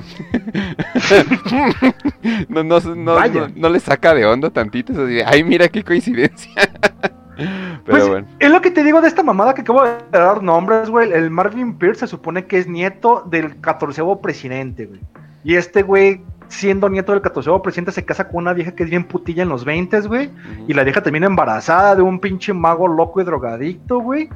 no, 2.49 2.63
no, 2.63 2.81
no, 2.81 3.49
no, 3.55 3.69
le 3.69 3.81
saca 3.81 4.15
de 4.15 4.27
onda 4.27 4.51
tantito, 4.51 4.93
es 4.93 4.99
así 4.99 5.15
de... 5.15 5.25
Ay, 5.25 5.45
mira 5.45 5.69
qué 5.69 5.83
coincidencia. 5.83 6.53
Pero 7.37 7.81
pues, 7.87 8.09
bueno. 8.09 8.27
Es 8.39 8.51
lo 8.51 8.61
que 8.61 8.71
te 8.71 8.85
digo 8.85 9.01
de 9.01 9.09
esta 9.09 9.23
mamada 9.23 9.55
que 9.55 9.63
acabo 9.63 9.83
de 9.83 9.99
dar 10.11 10.43
nombres, 10.43 10.91
güey. 10.91 11.11
El 11.13 11.31
Marvin 11.31 11.79
Pierce 11.79 12.01
se 12.01 12.07
supone 12.07 12.47
que 12.47 12.59
es 12.59 12.69
nieto 12.69 13.25
del 13.29 13.61
catorceavo 13.61 14.21
presidente, 14.21 14.87
güey. 14.87 15.01
Y 15.45 15.57
este 15.57 15.83
güey 15.83 16.21
siendo 16.53 16.89
nieto 16.89 17.13
del 17.13 17.23
14 17.23 17.51
presidente, 17.63 17.93
se 17.93 18.05
casa 18.05 18.29
con 18.29 18.43
una 18.43 18.53
vieja 18.53 18.73
que 18.73 18.85
es 18.85 18.91
bien 18.91 19.05
putilla 19.05 19.43
en 19.43 19.49
los 19.49 19.65
20, 19.65 20.01
güey. 20.03 20.31
Y 20.69 20.75
la 20.75 20.85
vieja 20.85 21.03
termina 21.03 21.27
embarazada 21.27 21.97
de 21.97 22.03
un 22.03 22.21
pinche 22.21 22.53
mago 22.53 22.87
loco 22.87 23.21
y 23.21 23.25
drogadicto, 23.25 24.01
güey. 24.01 24.29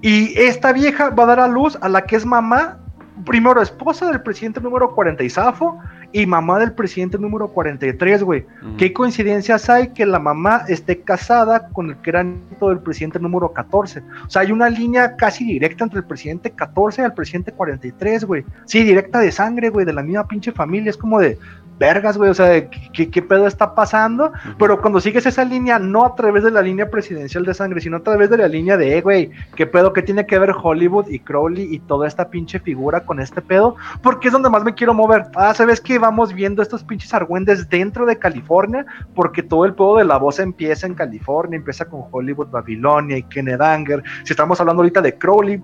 Y 0.00 0.38
esta 0.38 0.72
vieja 0.72 1.10
va 1.10 1.24
a 1.24 1.26
dar 1.26 1.40
a 1.40 1.48
luz 1.48 1.76
a 1.80 1.88
la 1.88 2.02
que 2.02 2.16
es 2.16 2.24
mamá, 2.24 2.78
primero 3.26 3.60
esposa 3.60 4.10
del 4.10 4.22
presidente 4.22 4.60
número 4.60 4.94
40 4.94 5.22
y 5.24 5.30
Zafo, 5.30 5.78
y 6.12 6.26
mamá 6.26 6.60
del 6.60 6.72
presidente 6.72 7.18
número 7.18 7.48
43, 7.48 8.22
güey. 8.22 8.46
¿Qué 8.78 8.92
coincidencias 8.92 9.68
hay 9.68 9.88
que 9.88 10.06
la 10.06 10.20
mamá 10.20 10.62
esté 10.68 11.00
casada 11.00 11.68
con 11.70 11.90
el 11.90 11.96
que 11.96 12.10
era 12.10 12.22
nieto 12.22 12.68
del 12.68 12.78
presidente 12.78 13.18
número 13.18 13.52
14? 13.52 14.00
O 14.24 14.30
sea, 14.30 14.42
hay 14.42 14.52
una 14.52 14.70
línea 14.70 15.16
casi 15.16 15.44
directa 15.44 15.82
entre 15.82 15.98
el 15.98 16.06
presidente 16.06 16.52
14 16.52 17.02
y 17.02 17.04
el 17.04 17.14
presidente 17.14 17.50
43, 17.50 18.24
güey. 18.26 18.44
Sí, 18.64 18.84
directa 18.84 19.18
de 19.18 19.32
sangre, 19.32 19.70
güey, 19.70 19.84
de 19.84 19.92
la 19.92 20.04
misma 20.04 20.28
pinche 20.28 20.52
familia. 20.52 20.90
Es 20.90 20.96
como 20.96 21.18
de, 21.18 21.36
vergas, 21.78 22.16
güey, 22.16 22.30
o 22.30 22.34
sea, 22.34 22.68
¿qué, 22.68 23.10
¿qué, 23.10 23.22
pedo 23.22 23.46
está 23.46 23.74
pasando? 23.74 24.32
Pero 24.58 24.80
cuando 24.80 25.00
sigues 25.00 25.26
esa 25.26 25.44
línea, 25.44 25.78
no 25.78 26.04
a 26.04 26.14
través 26.14 26.44
de 26.44 26.50
la 26.50 26.62
línea 26.62 26.90
presidencial 26.90 27.44
de 27.44 27.54
sangre, 27.54 27.80
sino 27.80 27.96
a 27.96 28.02
través 28.02 28.30
de 28.30 28.38
la 28.38 28.48
línea 28.48 28.76
de, 28.76 28.98
eh, 28.98 29.00
güey, 29.00 29.30
¿qué 29.56 29.66
pedo? 29.66 29.92
¿Qué 29.92 30.02
tiene 30.02 30.26
que 30.26 30.38
ver 30.38 30.52
Hollywood 30.62 31.08
y 31.08 31.18
Crowley 31.18 31.74
y 31.74 31.80
toda 31.80 32.06
esta 32.06 32.30
pinche 32.30 32.60
figura 32.60 33.00
con 33.00 33.20
este 33.20 33.40
pedo? 33.42 33.76
Porque 34.02 34.28
es 34.28 34.32
donde 34.32 34.50
más 34.50 34.64
me 34.64 34.74
quiero 34.74 34.94
mover. 34.94 35.24
Ah, 35.34 35.54
¿sabes 35.54 35.80
que 35.80 35.98
Vamos 36.04 36.34
viendo 36.34 36.60
estos 36.60 36.84
pinches 36.84 37.14
argüendes 37.14 37.68
dentro 37.70 38.04
de 38.04 38.18
California, 38.18 38.84
porque 39.14 39.42
todo 39.42 39.64
el 39.64 39.74
pedo 39.74 39.96
de 39.96 40.04
la 40.04 40.18
voz 40.18 40.38
empieza 40.38 40.86
en 40.86 40.94
California, 40.94 41.56
empieza 41.56 41.86
con 41.86 42.02
Hollywood, 42.10 42.50
Babilonia 42.50 43.16
y 43.16 43.22
Kenneth 43.22 43.60
Anger. 43.60 44.02
Si 44.24 44.32
estamos 44.32 44.60
hablando 44.60 44.82
ahorita 44.82 45.00
de 45.00 45.16
Crowley, 45.16 45.62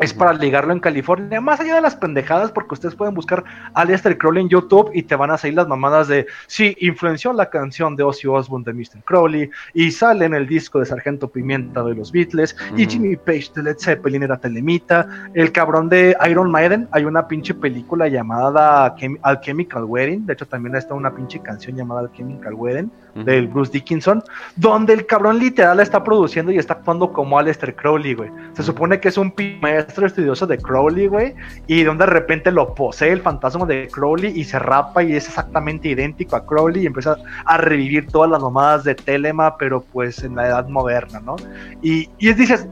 es 0.00 0.12
para 0.12 0.32
ligarlo 0.32 0.72
en 0.72 0.80
California, 0.80 1.40
más 1.40 1.60
allá 1.60 1.76
de 1.76 1.80
las 1.80 1.96
pendejadas, 1.96 2.50
porque 2.50 2.74
ustedes 2.74 2.94
pueden 2.94 3.14
buscar 3.14 3.44
Aleister 3.74 4.18
Crowley 4.18 4.42
en 4.42 4.48
YouTube 4.48 4.90
y 4.94 5.02
te 5.02 5.16
van 5.16 5.30
a 5.30 5.38
salir 5.38 5.56
las 5.56 5.68
mamadas 5.68 6.08
de, 6.08 6.26
sí, 6.46 6.76
influenció 6.80 7.32
la 7.32 7.50
canción 7.50 7.96
de 7.96 8.02
Ozzy 8.02 8.28
Osbourne 8.28 8.64
de 8.64 8.72
Mr. 8.72 9.04
Crowley, 9.04 9.50
y 9.72 9.90
sale 9.90 10.24
en 10.24 10.34
el 10.34 10.46
disco 10.46 10.80
de 10.80 10.86
Sargento 10.86 11.28
Pimienta 11.28 11.82
de 11.82 11.94
los 11.94 12.12
Beatles, 12.12 12.56
y 12.76 12.86
Jimmy 12.86 13.16
Page 13.16 13.50
de 13.54 13.62
Led 13.62 13.76
Zeppelin 13.78 14.22
era 14.22 14.36
Telemita, 14.36 15.30
el 15.34 15.52
cabrón 15.52 15.88
de 15.88 16.16
Iron 16.28 16.50
Maiden, 16.50 16.88
hay 16.90 17.04
una 17.04 17.28
pinche 17.28 17.54
película 17.54 18.08
llamada 18.08 18.94
Alchemical 19.22 19.84
Wedding, 19.84 20.26
de 20.26 20.32
hecho 20.32 20.46
también 20.46 20.74
está 20.76 20.94
una 20.94 21.14
pinche 21.14 21.40
canción 21.40 21.76
llamada 21.76 22.00
Alchemical 22.00 22.54
Wedding, 22.54 22.90
del 23.14 23.48
Bruce 23.48 23.72
Dickinson, 23.72 24.22
donde 24.56 24.92
el 24.92 25.06
cabrón 25.06 25.38
literal 25.38 25.80
está 25.80 26.02
produciendo 26.02 26.50
y 26.52 26.58
está 26.58 26.74
actuando 26.74 27.12
como 27.12 27.38
Aleister 27.38 27.74
Crowley, 27.74 28.14
güey. 28.14 28.30
Se 28.54 28.62
supone 28.62 29.00
que 29.00 29.08
es 29.08 29.18
un 29.18 29.32
maestro 29.60 30.06
estudioso 30.06 30.46
de 30.46 30.58
Crowley, 30.58 31.06
güey, 31.06 31.34
y 31.66 31.82
donde 31.84 32.04
de 32.04 32.10
repente 32.10 32.50
lo 32.50 32.74
posee 32.74 33.12
el 33.12 33.20
fantasma 33.20 33.66
de 33.66 33.88
Crowley 33.88 34.32
y 34.38 34.44
se 34.44 34.58
rapa 34.58 35.02
y 35.02 35.14
es 35.14 35.28
exactamente 35.28 35.88
idéntico 35.88 36.36
a 36.36 36.44
Crowley 36.44 36.82
y 36.82 36.86
empieza 36.86 37.16
a 37.44 37.56
revivir 37.56 38.06
todas 38.08 38.30
las 38.30 38.40
nomadas 38.40 38.84
de 38.84 38.94
Telema, 38.94 39.56
pero 39.56 39.80
pues 39.80 40.22
en 40.24 40.34
la 40.36 40.46
edad 40.46 40.68
moderna, 40.68 41.20
¿no? 41.20 41.36
Y, 41.82 42.08
y 42.18 42.32
dices, 42.32 42.66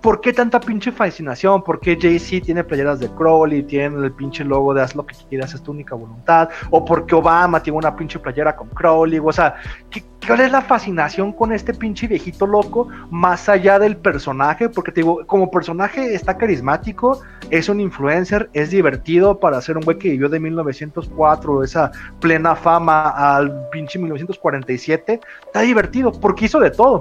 ¿por 0.00 0.20
qué 0.20 0.32
tanta 0.32 0.60
pinche 0.60 0.92
fascinación? 0.92 1.62
¿Por 1.62 1.80
qué 1.80 1.98
Jay-Z 2.00 2.44
tiene 2.44 2.64
playeras 2.64 3.00
de 3.00 3.08
Crowley, 3.08 3.62
tiene 3.62 4.04
el 4.04 4.12
pinche 4.12 4.44
logo 4.44 4.74
de 4.74 4.82
haz 4.82 4.94
lo 4.94 5.04
que 5.04 5.14
quieras, 5.28 5.54
es 5.54 5.62
tu 5.62 5.72
única 5.72 5.94
voluntad? 5.94 6.48
¿O 6.70 6.84
por 6.84 7.06
qué 7.06 7.14
Obama 7.14 7.62
tiene 7.62 7.78
una 7.78 7.94
pinche 7.94 8.18
playera 8.18 8.54
con 8.54 8.68
Crowley? 8.68 9.18
O 9.22 9.32
sea, 9.32 9.56
¿qué, 9.90 10.04
¿cuál 10.26 10.40
es 10.40 10.52
la 10.52 10.62
fascinación 10.62 11.32
con 11.32 11.52
este 11.52 11.74
pinche 11.74 12.06
viejito 12.06 12.46
loco 12.46 12.88
más 13.10 13.48
allá 13.48 13.78
del 13.78 13.96
personaje? 13.96 14.68
Porque 14.68 14.92
te 14.92 15.00
digo, 15.00 15.26
como 15.26 15.50
personaje 15.50 16.14
está 16.14 16.36
carismático, 16.36 17.20
es 17.50 17.68
un 17.68 17.80
influencer, 17.80 18.50
es 18.52 18.70
divertido 18.70 19.38
para 19.40 19.60
ser 19.60 19.76
un 19.76 19.84
güey 19.84 19.98
que 19.98 20.10
vivió 20.10 20.28
de 20.28 20.38
1904, 20.38 21.64
esa 21.64 21.90
plena 22.20 22.54
fama 22.54 23.10
al 23.10 23.68
pinche 23.70 23.98
1947, 23.98 25.20
está 25.46 25.60
divertido 25.60 26.12
porque 26.12 26.44
hizo 26.44 26.60
de 26.60 26.70
todo 26.70 27.00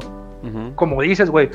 como 0.75 1.01
dices, 1.01 1.29
güey, 1.29 1.49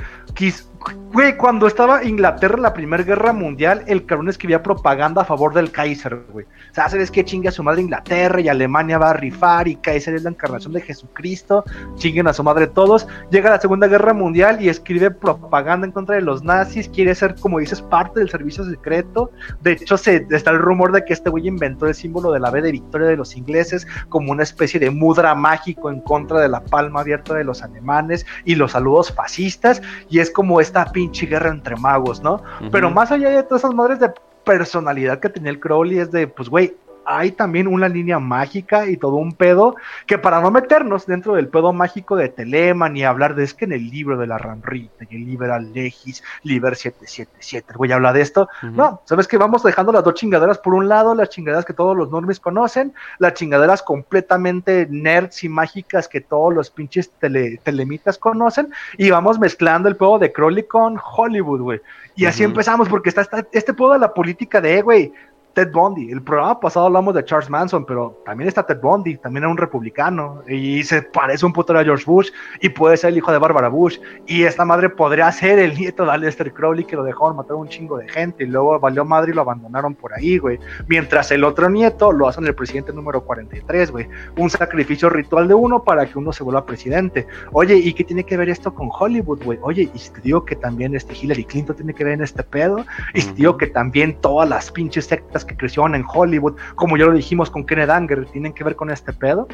güey, 1.13 1.37
cuando 1.37 1.67
estaba 1.67 2.05
Inglaterra 2.05 2.57
en 2.57 2.63
la 2.63 2.73
Primera 2.73 3.03
Guerra 3.03 3.33
Mundial, 3.33 3.85
el 3.87 4.07
cabrón 4.07 4.29
escribía 4.29 4.63
propaganda 4.63 5.23
a 5.23 5.25
favor 5.25 5.53
del 5.53 5.71
Kaiser, 5.71 6.23
güey. 6.33 6.47
O 6.71 6.75
sea, 6.75 6.89
¿sabes 6.89 7.11
qué? 7.11 7.25
Chingue 7.25 7.49
a 7.49 7.53
su 7.53 7.63
madre 7.63 7.83
Inglaterra 7.83 8.41
y 8.41 8.49
Alemania 8.49 8.99
va 8.99 9.11
a 9.11 9.13
rifar 9.13 9.69
y 9.69 9.77
Kaiser 9.77 10.15
es 10.15 10.23
la 10.23 10.31
encarnación 10.31 10.73
de 10.73 10.81
Jesucristo. 10.81 11.65
Chinguen 11.97 12.29
a 12.29 12.33
su 12.33 12.43
madre 12.43 12.67
todos. 12.67 13.07
Llega 13.31 13.51
la 13.51 13.61
Segunda 13.61 13.87
Guerra 13.89 14.15
Mundial 14.15 14.63
y 14.63 14.69
escribe 14.69 15.11
propaganda 15.11 15.87
en 15.87 15.93
contra 15.93 16.17
de 16.17 16.23
los 16.23 16.43
nazis. 16.43 16.89
Quiere 16.89 17.15
ser, 17.15 17.35
como 17.35 17.59
dices, 17.59 17.83
parte 17.83 18.21
del 18.21 18.31
servicio 18.31 18.65
secreto. 18.65 19.31
De 19.61 19.73
hecho, 19.73 19.97
se, 19.99 20.27
está 20.31 20.51
el 20.51 20.59
rumor 20.59 20.93
de 20.93 21.05
que 21.05 21.13
este 21.13 21.31
güey 21.31 21.47
inventó 21.47 21.87
el 21.87 21.95
símbolo 21.95 22.33
de 22.33 22.41
la 22.41 22.51
B 22.51 22.63
de 22.63 22.73
victoria 22.73 23.09
de 23.09 23.17
los 23.17 23.37
ingleses 23.37 23.87
como 24.09 24.33
una 24.33 24.43
especie 24.43 24.81
de 24.81 24.91
mudra 24.91 25.35
mágico 25.35 25.91
en 25.91 26.01
contra 26.01 26.41
de 26.41 26.49
la 26.49 26.65
palma 26.65 27.01
abierta 27.01 27.35
de 27.35 27.45
los 27.45 27.63
alemanes 27.63 28.25
y 28.45 28.55
los 28.55 28.73
saludos 28.73 29.13
fascistas 29.13 29.83
y 30.09 30.21
es 30.21 30.31
como 30.31 30.61
esta 30.73 30.91
pinche 30.91 31.27
guerra 31.27 31.51
entre 31.51 31.77
magos, 31.77 32.23
¿no? 32.23 32.43
Pero 32.71 32.91
más 32.91 33.13
allá 33.13 33.29
de 33.29 33.43
todas 33.43 33.63
esas 33.63 33.75
madres 33.75 34.01
de 34.01 34.11
personalidad 34.45 35.21
que 35.21 35.29
tenía 35.29 35.51
el 35.51 35.61
Crowley 35.61 35.99
es 35.99 36.11
de, 36.11 36.27
pues, 36.27 36.49
güey, 36.49 36.75
hay 37.05 37.33
también 37.33 37.67
una 37.67 37.89
línea 37.89 38.19
mágica 38.19 38.87
y 38.87 38.97
todo 38.97 39.17
un 39.17 39.33
pedo 39.33 39.77
que 40.07 40.19
para 40.19 40.41
no 40.41 40.51
meternos 40.51 41.07
dentro 41.07 41.35
del 41.35 41.49
pedo 41.49 41.73
mágico 41.73 42.17
de 42.17 42.29
Telema 42.29 42.89
ni 42.89 43.05
hablar 43.05 43.35
de 43.35 43.45
es 43.45 43.55
que 43.55 43.65
en 43.65 43.73
el 43.73 43.91
libro 43.91 44.17
de 44.17 44.27
la 44.27 44.39
Ramrita 44.39 45.05
y 45.11 45.17
el 45.17 45.27
Liberal 45.27 45.73
Legis, 45.73 46.23
Liber 46.43 46.77
777, 46.77 47.75
voy 47.77 47.93
a 47.93 47.97
hablar 47.97 48.15
de 48.15 48.21
esto. 48.21 48.49
No, 48.63 49.03
sabes 49.05 49.27
que 49.29 49.39
vamos 49.39 49.63
dejando 49.63 49.93
las 49.93 50.05
dos 50.05 50.15
chingaderas 50.15 50.59
por 50.59 50.75
un 50.75 50.89
lado, 50.89 51.15
las 51.15 51.29
chingaderas 51.29 51.65
que 51.65 51.73
todos 51.73 51.97
los 51.97 52.11
normies 52.11 52.41
conocen, 52.41 52.95
las 53.19 53.35
chingaderas 53.35 53.83
completamente 53.83 54.87
nerds 54.91 55.45
y 55.45 55.49
mágicas 55.49 56.09
que 56.09 56.21
todos 56.21 56.55
los 56.55 56.71
pinches 56.71 57.11
telemitas 57.19 58.19
conocen, 58.19 58.73
y 58.97 59.11
vamos 59.11 59.39
mezclando 59.39 59.89
el 59.89 59.97
pedo 59.97 60.19
de 60.19 60.33
Crowley 60.33 60.65
con 60.65 60.99
Hollywood, 60.99 61.61
güey. 61.61 61.81
Y 62.15 62.27
así 62.27 62.45
empezamos, 62.45 62.89
porque 62.89 63.09
está, 63.09 63.23
está 63.23 63.47
este 63.53 63.73
pedo 63.73 63.95
de 63.95 63.99
la 63.99 64.13
política 64.13 64.61
de, 64.61 64.83
güey, 64.83 65.13
Ted 65.55 65.73
Bundy. 65.73 66.11
El 66.11 66.23
programa 66.23 66.59
pasado 66.61 66.87
hablamos 66.87 67.15
de 67.15 67.25
Charles 67.25 67.51
Manson, 67.51 67.85
pero 67.85 68.23
también 68.25 68.49
está 68.49 68.65
Ted 68.65 68.81
Bundy, 68.81 69.17
también 69.19 69.45
era 69.45 69.51
un 69.51 69.57
republicano 69.57 70.43
y 70.49 70.83
se 70.85 71.03
parece 71.03 71.45
un 71.45 71.53
puto 71.53 71.77
a 71.77 71.85
George 71.85 72.05
Bush 72.07 72.31
y 72.61 72.69
puede 72.69 72.97
ser 72.97 73.11
el 73.11 73.19
hijo 73.19 73.33
de 73.33 73.39
Barbara 73.39 73.69
Bush. 73.69 73.99
Y 74.27 74.45
esta 74.45 74.65
madre 74.65 74.89
podría 74.89 75.31
ser 75.33 75.59
el 75.59 75.75
nieto 75.75 76.05
de 76.05 76.13
Aleister 76.13 76.53
Crowley 76.53 76.85
que 76.85 76.97
lo 76.97 77.05
dejaron 77.05 77.37
matar 77.37 77.53
a 77.53 77.57
un 77.57 77.69
chingo 77.69 77.99
de 77.99 78.09
gente 78.09 78.45
y 78.45 78.47
luego 78.47 78.79
valió 78.79 79.05
madre 79.05 79.33
y 79.33 79.35
lo 79.35 79.43
abandonaron 79.43 79.95
por 79.95 80.13
ahí, 80.15 80.39
güey. 80.39 80.59
Mientras 80.87 81.31
el 81.31 81.45
otro 81.45 81.69
nieto 81.69 82.13
lo 82.13 82.29
hacen 82.29 82.47
el 82.47 82.55
presidente 82.55 82.93
número 82.93 83.23
43, 83.23 83.91
güey. 83.91 84.09
Un 84.37 84.51
sacrificio 84.51 85.11
ritual 85.11 85.49
de 85.49 85.55
uno 85.55 85.83
para 85.83 86.07
que 86.07 86.19
uno 86.19 86.33
se 86.33 86.43
vuelva 86.43 86.65
presidente. 86.65 87.27
Oye, 87.53 87.77
¿y 87.77 87.93
qué 87.93 88.05
tiene 88.05 88.25
que 88.25 88.37
ver 88.37 88.49
esto 88.49 88.75
con 88.75 88.89
Hollywood, 88.91 89.45
güey? 89.45 89.59
Oye, 89.63 89.91
y 89.93 89.99
si 89.99 90.11
te 90.11 90.21
digo 90.21 90.45
que 90.45 90.57
también 90.57 90.95
este 90.95 91.15
Hillary 91.15 91.45
Clinton 91.45 91.77
tiene 91.77 91.95
que 91.95 92.05
ver 92.05 92.15
en 92.15 92.23
este 92.23 92.43
pedo, 92.43 92.85
y 93.15 93.21
si 93.21 93.29
te 93.29 93.35
digo 93.35 93.57
que 93.57 93.67
también 93.67 94.21
todas 94.21 94.49
las 94.49 94.71
pinches 94.71 95.07
sectas 95.07 95.42
que 95.45 95.57
crecieron 95.57 95.95
en 95.95 96.05
Hollywood, 96.07 96.57
como 96.75 96.97
ya 96.97 97.07
lo 97.07 97.13
dijimos 97.13 97.51
con 97.51 97.65
Kenneth 97.65 97.91
Anger, 97.91 98.27
tienen 98.27 98.53
que 98.53 98.65
ver 98.65 98.77
con 98.77 98.91
este 98.91 99.13
pedo. 99.13 99.49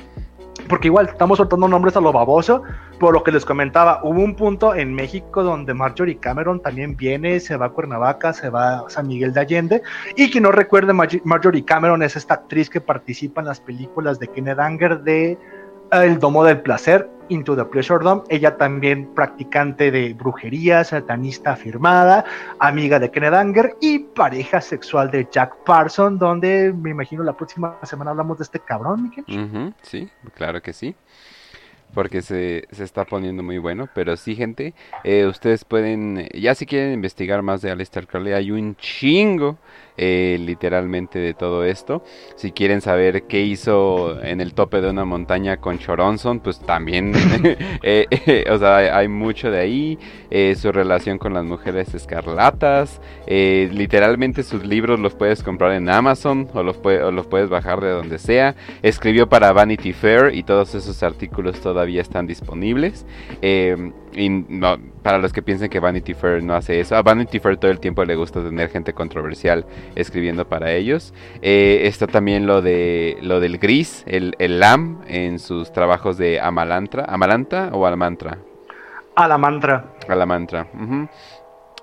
Porque 0.69 0.89
igual 0.89 1.09
estamos 1.09 1.39
soltando 1.39 1.69
nombres 1.69 1.97
a 1.97 2.01
lo 2.01 2.13
baboso, 2.13 2.63
por 2.99 3.15
lo 3.15 3.23
que 3.23 3.31
les 3.31 3.45
comentaba, 3.45 4.01
hubo 4.03 4.21
un 4.21 4.35
punto 4.35 4.75
en 4.75 4.93
México 4.93 5.43
donde 5.43 5.73
Marjorie 5.73 6.19
Cameron 6.19 6.61
también 6.61 6.97
viene, 6.97 7.39
se 7.41 7.57
va 7.57 7.67
a 7.67 7.71
Cuernavaca, 7.71 8.33
se 8.33 8.51
va 8.51 8.81
a 8.81 8.91
San 8.91 9.07
Miguel 9.07 9.33
de 9.33 9.41
Allende, 9.41 9.83
y 10.17 10.31
que 10.31 10.41
no 10.41 10.51
recuerde, 10.51 10.93
Marjorie 10.93 11.65
Cameron 11.65 12.03
es 12.03 12.17
esta 12.17 12.35
actriz 12.35 12.69
que 12.69 12.81
participa 12.81 13.41
en 13.41 13.47
las 13.47 13.61
películas 13.61 14.19
de 14.19 14.29
Kenneth 14.29 14.59
Anger 14.59 15.01
de 15.01 15.39
el 15.93 16.19
Domo 16.19 16.45
del 16.45 16.61
Placer, 16.61 17.09
Into 17.29 17.57
the 17.57 17.65
Pleasure 17.65 18.03
Dome. 18.03 18.23
Ella 18.29 18.57
también 18.57 19.07
practicante 19.15 19.91
de 19.91 20.15
brujería, 20.15 20.85
satanista 20.85 21.53
afirmada, 21.53 22.25
amiga 22.59 22.99
de 22.99 23.11
Kenneth 23.11 23.77
y 23.81 23.99
pareja 24.01 24.61
sexual 24.61 25.11
de 25.11 25.29
Jack 25.31 25.57
Parson, 25.65 26.19
donde 26.19 26.73
me 26.73 26.91
imagino 26.91 27.23
la 27.23 27.37
próxima 27.37 27.77
semana 27.83 28.11
hablamos 28.11 28.39
de 28.39 28.45
este 28.45 28.61
cabrón, 28.61 29.13
sí, 29.83 30.09
claro 30.35 30.61
que 30.63 30.73
sí 30.73 30.95
porque 31.95 32.21
se, 32.21 32.65
se, 32.71 32.85
está 32.85 33.07
poniendo 33.07 33.43
muy 33.43 33.57
bueno. 33.57 33.89
Pero 33.95 34.17
sí, 34.17 34.37
gente, 34.37 34.75
eh, 35.05 35.27
ustedes 35.27 35.65
pueden, 35.65 36.29
ya 36.35 36.55
si 36.55 36.67
quieren 36.67 36.93
investigar 36.93 37.41
más 37.43 37.63
de 37.63 37.71
Aleister 37.71 38.07
Crowley, 38.07 38.35
hay 38.35 38.51
un 38.51 38.77
chingo 38.77 39.57
eh, 39.99 40.39
literalmente 40.41 41.19
de 41.19 41.35
todo 41.35 41.65
esto. 41.65 42.05
Si 42.37 42.53
quieren 42.53 42.81
saber 42.81 43.25
qué 43.25 43.41
hizo 43.41 44.23
en 44.23 44.41
el 44.41 44.55
tope 44.55 44.81
de 44.81 44.91
una 44.91 45.05
montaña 45.05 45.57
con 45.57 45.79
Choronson, 45.79 46.39
pues 46.39 46.61
también, 46.61 47.13
eh, 47.83 48.07
eh, 48.11 48.45
o 48.49 48.59
sea, 48.59 48.97
hay, 48.97 49.09
mucho 49.09 49.51
de 49.51 49.59
ahí. 49.59 49.99
su 50.55 50.71
relación 50.71 51.19
con 51.19 51.35
las 51.35 51.45
mujeres 51.45 51.95
escarlatas. 51.95 53.01
literalmente 53.27 54.45
sus 54.45 54.65
libros 54.65 55.01
los 55.01 55.15
puedes 55.15 55.43
comprar 55.43 55.73
en 55.73 55.89
Amazon 55.89 56.49
o 56.55 56.63
los, 56.63 56.79
o 56.79 57.11
los 57.11 57.27
puedes 57.27 57.49
bajar 57.49 57.81
de 57.81 57.91
donde 57.91 58.19
sea. 58.19 58.55
Escribió 58.83 59.29
para 59.29 59.53
Vanity 59.53 59.93
Fair 59.93 60.33
y 60.33 60.45
todos 60.45 60.75
esos 60.77 61.03
artículos 61.03 61.61
todavía 61.61 62.03
están 62.03 62.27
disponibles. 62.29 63.05
Y 64.19 64.29
no, 64.29 64.79
para 65.09 65.17
los 65.17 65.33
que 65.33 65.41
piensen 65.41 65.71
que 65.71 65.81
Vanity 65.81 66.13
Fair 66.13 66.43
no 66.43 66.55
hace 66.55 66.81
eso, 66.81 66.95
a 66.95 67.01
Vanity 67.01 67.41
Fair 67.41 67.57
todo 67.57 67.71
el 67.71 67.81
tiempo 67.81 68.05
le 68.05 68.15
gusta 68.15 68.43
tener 68.43 68.69
gente 68.69 68.93
controversial 68.93 69.65
escribiendo 69.95 70.47
para 70.47 70.73
ellos. 70.73 71.15
Eh, 71.41 71.81
está 71.85 72.07
también 72.07 72.47
lo 72.47 72.61
de 72.61 73.17
lo 73.23 73.41
del 73.41 73.57
gris, 73.57 74.05
el, 74.07 74.37
el 74.39 74.61
LAM 74.61 75.01
en 75.07 75.39
sus 75.39 75.73
trabajos 75.73 76.19
de 76.19 76.41
Amalantra, 76.43 77.07
Amalanta 77.09 77.71
o 77.73 77.87
Alamantra. 77.87 78.37
Alamantra. 79.17 79.95
Alamantra. 80.07 80.67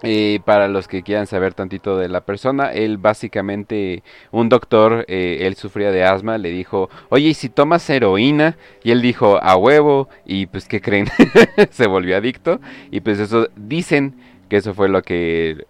Eh, 0.06 0.40
para 0.46 0.68
los 0.68 0.88
que 0.88 1.04
quieran 1.04 1.28
saber 1.28 1.54
tantito 1.54 1.98
de 1.98 2.10
la 2.10 2.22
persona, 2.22 2.72
él 2.72 2.98
básicamente, 2.98 4.04
un 4.32 4.50
doctor, 4.50 5.06
eh, 5.08 5.40
él 5.42 5.56
sufría 5.56 5.92
de 5.92 6.04
asma, 6.04 6.38
le 6.38 6.50
dijo, 6.50 6.90
oye, 7.10 7.30
¿y 7.30 7.34
si 7.34 7.50
tomas 7.50 7.90
heroína? 7.90 8.58
Y 8.84 8.92
él 8.92 9.02
dijo, 9.02 9.40
a 9.42 9.56
huevo, 9.56 10.10
y 10.26 10.46
pues, 10.46 10.68
¿qué 10.68 10.82
creen? 10.82 11.08
Se 11.72 11.88
volvió 11.88 12.18
adicto, 12.18 12.60
y 12.92 13.02
pues 13.02 13.20
eso, 13.20 13.50
dicen 13.56 14.16
que 14.50 14.58
eso 14.58 14.76
fue 14.76 14.90
lo 14.90 15.02
que 15.02 15.66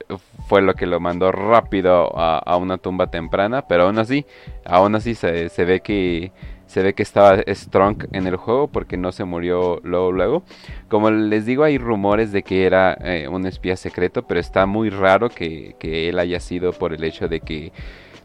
fue 0.47 0.61
lo 0.61 0.73
que 0.75 0.85
lo 0.85 0.99
mandó 0.99 1.31
rápido 1.31 2.11
a, 2.17 2.57
una 2.57 2.77
tumba 2.77 3.07
temprana, 3.07 3.67
pero 3.67 3.83
aún 3.83 3.97
así, 3.97 4.25
aún 4.65 4.95
así 4.95 5.15
se, 5.15 5.49
se 5.49 5.65
ve 5.65 5.79
que 5.79 6.31
se 6.75 6.83
ve 6.83 6.93
que 6.93 7.03
estaba 7.03 7.41
strong 7.47 8.03
en 8.11 8.27
el 8.27 8.35
juego 8.35 8.67
porque 8.67 8.97
no 8.97 9.13
se 9.13 9.23
murió 9.23 9.79
luego 9.83 10.11
luego. 10.11 10.43
Como 10.89 11.09
les 11.09 11.45
digo, 11.45 11.63
hay 11.63 11.77
rumores 11.77 12.33
de 12.33 12.43
que 12.43 12.65
era 12.65 12.97
eh, 12.99 13.29
un 13.29 13.45
espía 13.45 13.77
secreto, 13.77 14.23
pero 14.27 14.41
está 14.41 14.65
muy 14.65 14.89
raro 14.89 15.29
que, 15.29 15.77
él 15.79 16.19
haya 16.19 16.41
sido 16.41 16.73
por 16.73 16.91
el 16.91 17.05
hecho 17.05 17.29
de 17.29 17.39
que 17.39 17.71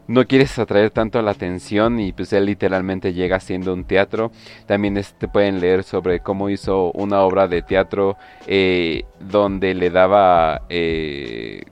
no 0.09 0.27
quieres 0.27 0.59
atraer 0.59 0.90
tanto 0.90 1.22
la 1.22 1.31
atención 1.31 2.01
y 2.01 2.12
pues 2.12 2.32
él 2.32 2.47
literalmente 2.47 3.12
llega 3.12 3.39
siendo 3.39 3.72
un 3.72 3.85
teatro. 3.85 4.32
También 4.66 4.97
este, 4.97 5.28
pueden 5.28 5.60
leer 5.60 5.85
sobre 5.85 6.18
cómo 6.18 6.51
hizo 6.51 6.90
una 6.90 7.20
obra 7.20 7.47
de 7.47 7.62
teatro 7.62 8.16
eh, 8.48 9.05
donde 9.20 9.74
le 9.74 9.90
daba 9.90 10.62
eh, 10.68 11.62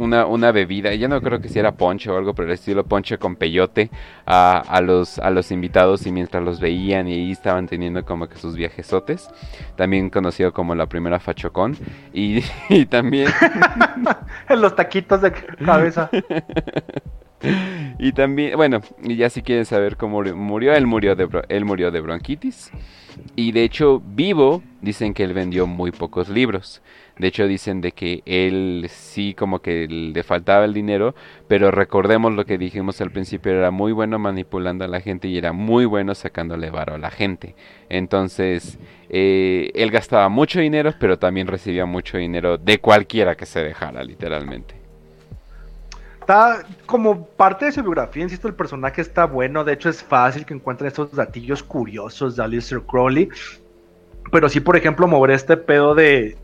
una, 0.00 0.26
una 0.26 0.52
bebida, 0.52 0.94
ya 0.94 1.08
no 1.08 1.20
creo 1.20 1.40
que 1.40 1.48
si 1.48 1.58
era 1.58 1.72
ponche 1.72 2.10
o 2.10 2.16
algo 2.16 2.34
por 2.34 2.46
el 2.46 2.52
estilo, 2.52 2.84
ponche 2.84 3.18
con 3.18 3.36
peyote 3.36 3.90
a, 4.26 4.58
a, 4.58 4.80
los, 4.80 5.18
a 5.18 5.30
los 5.30 5.50
invitados 5.50 6.06
y 6.06 6.12
mientras 6.12 6.42
los 6.42 6.60
veían 6.60 7.08
y 7.08 7.12
ahí 7.12 7.30
estaban 7.32 7.66
teniendo 7.66 8.04
como 8.04 8.28
que 8.28 8.36
sus 8.36 8.56
viajesotes, 8.56 9.28
también 9.76 10.10
conocido 10.10 10.52
como 10.52 10.74
la 10.74 10.86
primera 10.86 11.20
fachocón 11.20 11.76
y, 12.12 12.42
y 12.68 12.86
también... 12.86 13.28
los 14.48 14.74
taquitos 14.74 15.20
de 15.22 15.32
cabeza. 15.64 16.10
y 17.98 18.12
también, 18.12 18.56
bueno, 18.56 18.80
y 19.02 19.16
ya 19.16 19.30
si 19.30 19.42
quieren 19.42 19.64
saber 19.64 19.96
cómo 19.96 20.22
murió, 20.22 20.74
él 20.74 20.86
murió 20.86 21.16
de, 21.16 21.28
él 21.48 21.64
murió 21.64 21.90
de 21.90 22.00
bronquitis. 22.00 22.70
Y 23.36 23.52
de 23.52 23.64
hecho, 23.64 24.02
vivo, 24.04 24.62
dicen 24.80 25.14
que 25.14 25.24
él 25.24 25.34
vendió 25.34 25.66
muy 25.66 25.90
pocos 25.92 26.28
libros. 26.28 26.82
De 27.20 27.26
hecho 27.26 27.46
dicen 27.46 27.82
de 27.82 27.92
que 27.92 28.22
él 28.24 28.86
sí 28.88 29.34
como 29.34 29.60
que 29.60 29.86
le 29.86 30.22
faltaba 30.22 30.64
el 30.64 30.72
dinero, 30.72 31.14
pero 31.48 31.70
recordemos 31.70 32.32
lo 32.32 32.46
que 32.46 32.56
dijimos 32.56 32.98
al 33.02 33.10
principio, 33.10 33.52
era 33.52 33.70
muy 33.70 33.92
bueno 33.92 34.18
manipulando 34.18 34.86
a 34.86 34.88
la 34.88 35.02
gente 35.02 35.28
y 35.28 35.36
era 35.36 35.52
muy 35.52 35.84
bueno 35.84 36.14
sacándole 36.14 36.70
varo 36.70 36.94
a 36.94 36.98
la 36.98 37.10
gente. 37.10 37.54
Entonces, 37.90 38.78
eh, 39.10 39.70
él 39.74 39.90
gastaba 39.90 40.30
mucho 40.30 40.60
dinero, 40.60 40.94
pero 40.98 41.18
también 41.18 41.46
recibía 41.46 41.84
mucho 41.84 42.16
dinero 42.16 42.56
de 42.56 42.78
cualquiera 42.80 43.34
que 43.34 43.44
se 43.44 43.62
dejara, 43.64 44.02
literalmente. 44.02 44.74
Está 46.20 46.64
como 46.86 47.26
parte 47.26 47.66
de 47.66 47.72
su 47.72 47.82
biografía, 47.82 48.22
insisto, 48.22 48.48
el 48.48 48.54
personaje 48.54 49.02
está 49.02 49.26
bueno, 49.26 49.62
de 49.62 49.74
hecho 49.74 49.90
es 49.90 50.02
fácil 50.02 50.46
que 50.46 50.54
encuentren 50.54 50.88
estos 50.88 51.14
gatillos 51.14 51.62
curiosos 51.62 52.36
de 52.36 52.44
Alistair 52.44 52.80
Crowley. 52.80 53.28
Pero 54.32 54.48
sí, 54.48 54.60
por 54.60 54.76
ejemplo, 54.76 55.06
mover 55.06 55.32
este 55.32 55.58
pedo 55.58 55.94
de 55.94 56.38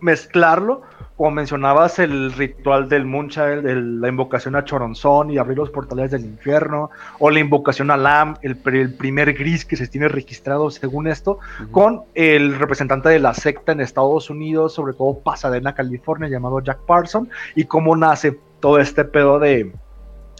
mezclarlo, 0.00 0.82
como 1.16 1.30
mencionabas, 1.30 1.98
el 1.98 2.32
ritual 2.32 2.88
del 2.88 3.06
Moonchild, 3.06 3.64
la 4.00 4.08
invocación 4.08 4.54
a 4.54 4.64
Choronzón 4.64 5.30
y 5.30 5.38
abrir 5.38 5.56
los 5.56 5.70
portales 5.70 6.10
del 6.10 6.26
infierno, 6.26 6.90
o 7.18 7.30
la 7.30 7.40
invocación 7.40 7.90
a 7.90 7.96
Lam, 7.96 8.36
el, 8.42 8.56
primer 8.56 9.32
gris 9.32 9.64
que 9.64 9.76
se 9.76 9.88
tiene 9.88 10.08
registrado 10.08 10.70
según 10.70 11.06
esto, 11.06 11.38
con 11.70 12.02
el 12.14 12.58
representante 12.58 13.08
de 13.08 13.18
la 13.18 13.32
secta 13.32 13.72
en 13.72 13.80
Estados 13.80 14.28
Unidos, 14.28 14.74
sobre 14.74 14.92
todo 14.92 15.20
Pasadena, 15.20 15.74
California, 15.74 16.28
llamado 16.28 16.60
Jack 16.60 16.80
Parson, 16.86 17.30
y 17.54 17.64
cómo 17.64 17.96
nace 17.96 18.38
todo 18.60 18.78
este 18.78 19.04
pedo 19.04 19.38
de, 19.38 19.72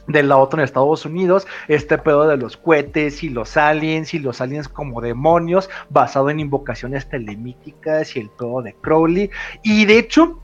de 0.07 0.23
la 0.23 0.37
otra 0.37 0.61
en 0.61 0.65
Estados 0.65 1.05
Unidos, 1.05 1.47
este 1.69 1.99
pedo 1.99 2.27
de 2.27 2.37
los 2.37 2.57
cohetes 2.57 3.23
y 3.23 3.29
los 3.29 3.57
aliens 3.57 4.15
y 4.15 4.19
los 4.19 4.41
aliens 4.41 4.69
como 4.69 5.01
demonios, 5.01 5.69
basado 5.91 6.31
en 6.31 6.41
invocaciones 6.41 7.09
telemíticas 7.09 8.17
y 8.17 8.21
el 8.21 8.31
pedo 8.31 8.63
de 8.63 8.75
Crowley. 8.75 9.31
Y 9.63 9.85
de 9.85 9.99
hecho, 9.99 10.41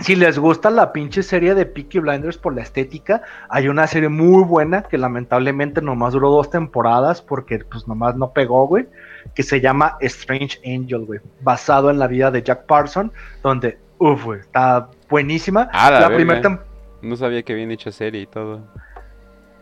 si 0.00 0.16
les 0.16 0.38
gusta 0.38 0.70
la 0.70 0.92
pinche 0.92 1.22
serie 1.22 1.54
de 1.54 1.66
Peaky 1.66 1.98
Blinders 1.98 2.38
por 2.38 2.54
la 2.54 2.62
estética, 2.62 3.22
hay 3.48 3.68
una 3.68 3.86
serie 3.86 4.08
muy 4.08 4.44
buena 4.44 4.82
que 4.82 4.96
lamentablemente 4.96 5.82
nomás 5.82 6.14
duró 6.14 6.30
dos 6.30 6.50
temporadas 6.50 7.20
porque 7.20 7.58
pues 7.58 7.86
nomás 7.86 8.16
no 8.16 8.32
pegó, 8.32 8.66
güey, 8.66 8.86
que 9.34 9.42
se 9.42 9.60
llama 9.60 9.96
Strange 10.00 10.58
Angel, 10.64 11.04
güey, 11.04 11.20
basado 11.42 11.90
en 11.90 11.98
la 11.98 12.06
vida 12.06 12.30
de 12.30 12.42
Jack 12.42 12.64
Parson, 12.64 13.12
donde, 13.42 13.78
uff, 13.98 14.24
güey, 14.24 14.40
está 14.40 14.88
buenísima. 15.10 15.68
Ah, 15.72 15.90
la, 15.90 16.08
primera 16.08 16.40
temporada 16.40 16.69
no 17.02 17.16
sabía 17.16 17.42
que 17.42 17.52
habían 17.52 17.70
hecho 17.70 17.90
serie 17.92 18.22
y 18.22 18.26
todo. 18.26 18.60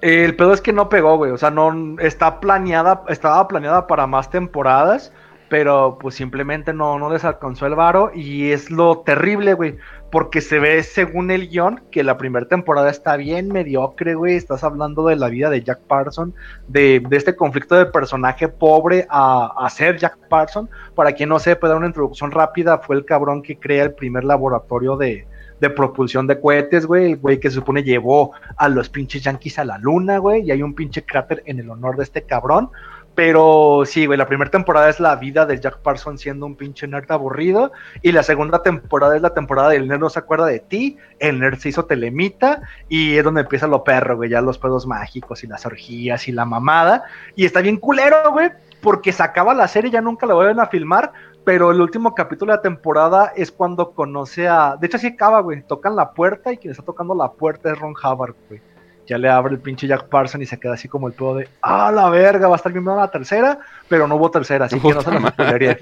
El 0.00 0.36
pedo 0.36 0.52
es 0.52 0.60
que 0.60 0.72
no 0.72 0.88
pegó, 0.88 1.16
güey. 1.16 1.32
O 1.32 1.38
sea, 1.38 1.50
no 1.50 1.98
está 1.98 2.40
planeada, 2.40 3.02
estaba 3.08 3.48
planeada 3.48 3.86
para 3.86 4.06
más 4.06 4.30
temporadas, 4.30 5.12
pero 5.48 5.98
pues 6.00 6.14
simplemente 6.14 6.72
no, 6.72 6.98
no 6.98 7.10
les 7.12 7.24
alcanzó 7.24 7.66
el 7.66 7.74
varo. 7.74 8.12
Y 8.14 8.52
es 8.52 8.70
lo 8.70 8.98
terrible, 8.98 9.54
güey. 9.54 9.76
Porque 10.10 10.40
se 10.40 10.58
ve, 10.60 10.82
según 10.84 11.30
el 11.30 11.48
guion, 11.48 11.82
que 11.90 12.04
la 12.04 12.16
primera 12.16 12.46
temporada 12.46 12.90
está 12.90 13.16
bien 13.16 13.48
mediocre, 13.48 14.14
güey. 14.14 14.36
Estás 14.36 14.62
hablando 14.62 15.04
de 15.06 15.16
la 15.16 15.28
vida 15.28 15.50
de 15.50 15.62
Jack 15.62 15.80
Parson, 15.80 16.32
de, 16.68 17.04
este 17.10 17.34
conflicto 17.34 17.74
de 17.74 17.86
personaje 17.86 18.48
pobre 18.48 19.06
a, 19.10 19.52
a, 19.58 19.68
ser 19.68 19.98
Jack 19.98 20.16
Parson. 20.28 20.70
Para 20.94 21.12
quien 21.12 21.28
no 21.28 21.40
sepa, 21.40 21.68
dar 21.68 21.76
una 21.76 21.88
introducción 21.88 22.30
rápida, 22.30 22.78
fue 22.78 22.96
el 22.96 23.04
cabrón 23.04 23.42
que 23.42 23.58
crea 23.58 23.82
el 23.82 23.92
primer 23.92 24.24
laboratorio 24.24 24.96
de, 24.96 25.26
de 25.60 25.70
propulsión 25.70 26.26
de 26.26 26.40
cohetes, 26.40 26.86
güey. 26.86 27.12
El 27.12 27.16
güey 27.18 27.40
que 27.40 27.50
se 27.50 27.56
supone 27.56 27.82
llevó 27.82 28.32
a 28.56 28.68
los 28.68 28.88
pinches 28.88 29.22
yankees 29.22 29.58
a 29.58 29.64
la 29.64 29.78
luna, 29.78 30.18
güey. 30.18 30.42
Y 30.42 30.50
hay 30.50 30.62
un 30.62 30.74
pinche 30.74 31.04
cráter 31.04 31.42
en 31.46 31.58
el 31.58 31.70
honor 31.70 31.96
de 31.96 32.04
este 32.04 32.22
cabrón. 32.22 32.70
Pero 33.14 33.82
sí, 33.84 34.06
güey, 34.06 34.16
la 34.16 34.28
primera 34.28 34.48
temporada 34.48 34.88
es 34.88 35.00
la 35.00 35.16
vida 35.16 35.44
de 35.44 35.58
Jack 35.58 35.78
Parsons 35.78 36.20
siendo 36.20 36.46
un 36.46 36.54
pinche 36.54 36.86
nerd 36.86 37.10
aburrido. 37.10 37.72
Y 38.00 38.12
la 38.12 38.22
segunda 38.22 38.62
temporada 38.62 39.16
es 39.16 39.22
la 39.22 39.34
temporada 39.34 39.70
del 39.70 39.88
nerd 39.88 39.98
no 39.98 40.08
se 40.08 40.20
acuerda 40.20 40.46
de 40.46 40.60
ti. 40.60 40.98
El 41.18 41.40
nerd 41.40 41.58
se 41.58 41.70
hizo 41.70 41.84
telemita. 41.86 42.62
Y 42.88 43.16
es 43.16 43.24
donde 43.24 43.40
empieza 43.40 43.66
lo 43.66 43.82
perro, 43.82 44.16
güey. 44.16 44.30
Ya 44.30 44.40
los 44.40 44.58
pedos 44.58 44.86
mágicos 44.86 45.42
y 45.42 45.48
las 45.48 45.66
orgías 45.66 46.28
y 46.28 46.32
la 46.32 46.44
mamada. 46.44 47.04
Y 47.34 47.44
está 47.44 47.60
bien 47.60 47.78
culero, 47.78 48.30
güey. 48.30 48.50
Porque 48.80 49.10
se 49.10 49.24
acaba 49.24 49.52
la 49.52 49.66
serie, 49.66 49.90
ya 49.90 50.00
nunca 50.00 50.24
la 50.24 50.34
vuelven 50.34 50.60
a 50.60 50.68
filmar 50.68 51.12
pero 51.48 51.70
el 51.70 51.80
último 51.80 52.14
capítulo 52.14 52.52
de 52.52 52.58
la 52.58 52.62
temporada 52.62 53.32
es 53.34 53.50
cuando 53.50 53.92
conoce 53.92 54.46
a. 54.46 54.76
De 54.78 54.86
hecho, 54.86 54.98
así 54.98 55.06
acaba, 55.06 55.40
güey. 55.40 55.62
Tocan 55.62 55.96
la 55.96 56.12
puerta 56.12 56.52
y 56.52 56.58
quien 56.58 56.72
está 56.72 56.82
tocando 56.82 57.14
la 57.14 57.32
puerta 57.32 57.72
es 57.72 57.78
Ron 57.78 57.94
Hubbard, 57.94 58.34
güey. 58.50 58.60
Ya 59.06 59.16
le 59.16 59.30
abre 59.30 59.54
el 59.54 59.60
pinche 59.62 59.86
Jack 59.86 60.10
Parson 60.10 60.42
y 60.42 60.44
se 60.44 60.60
queda 60.60 60.74
así 60.74 60.88
como 60.88 61.08
el 61.08 61.14
pedo 61.14 61.36
de. 61.36 61.48
¡Ah, 61.62 61.90
la 61.90 62.10
verga! 62.10 62.48
Va 62.48 62.56
a 62.56 62.58
estar 62.58 62.70
bien 62.70 62.84
la 62.84 63.10
tercera, 63.10 63.60
pero 63.88 64.06
no 64.06 64.16
hubo 64.16 64.30
tercera, 64.30 64.66
así 64.66 64.78
que 64.78 64.92
no 64.92 65.00
se 65.00 65.10
la 65.10 65.30
spoilería. 65.30 65.78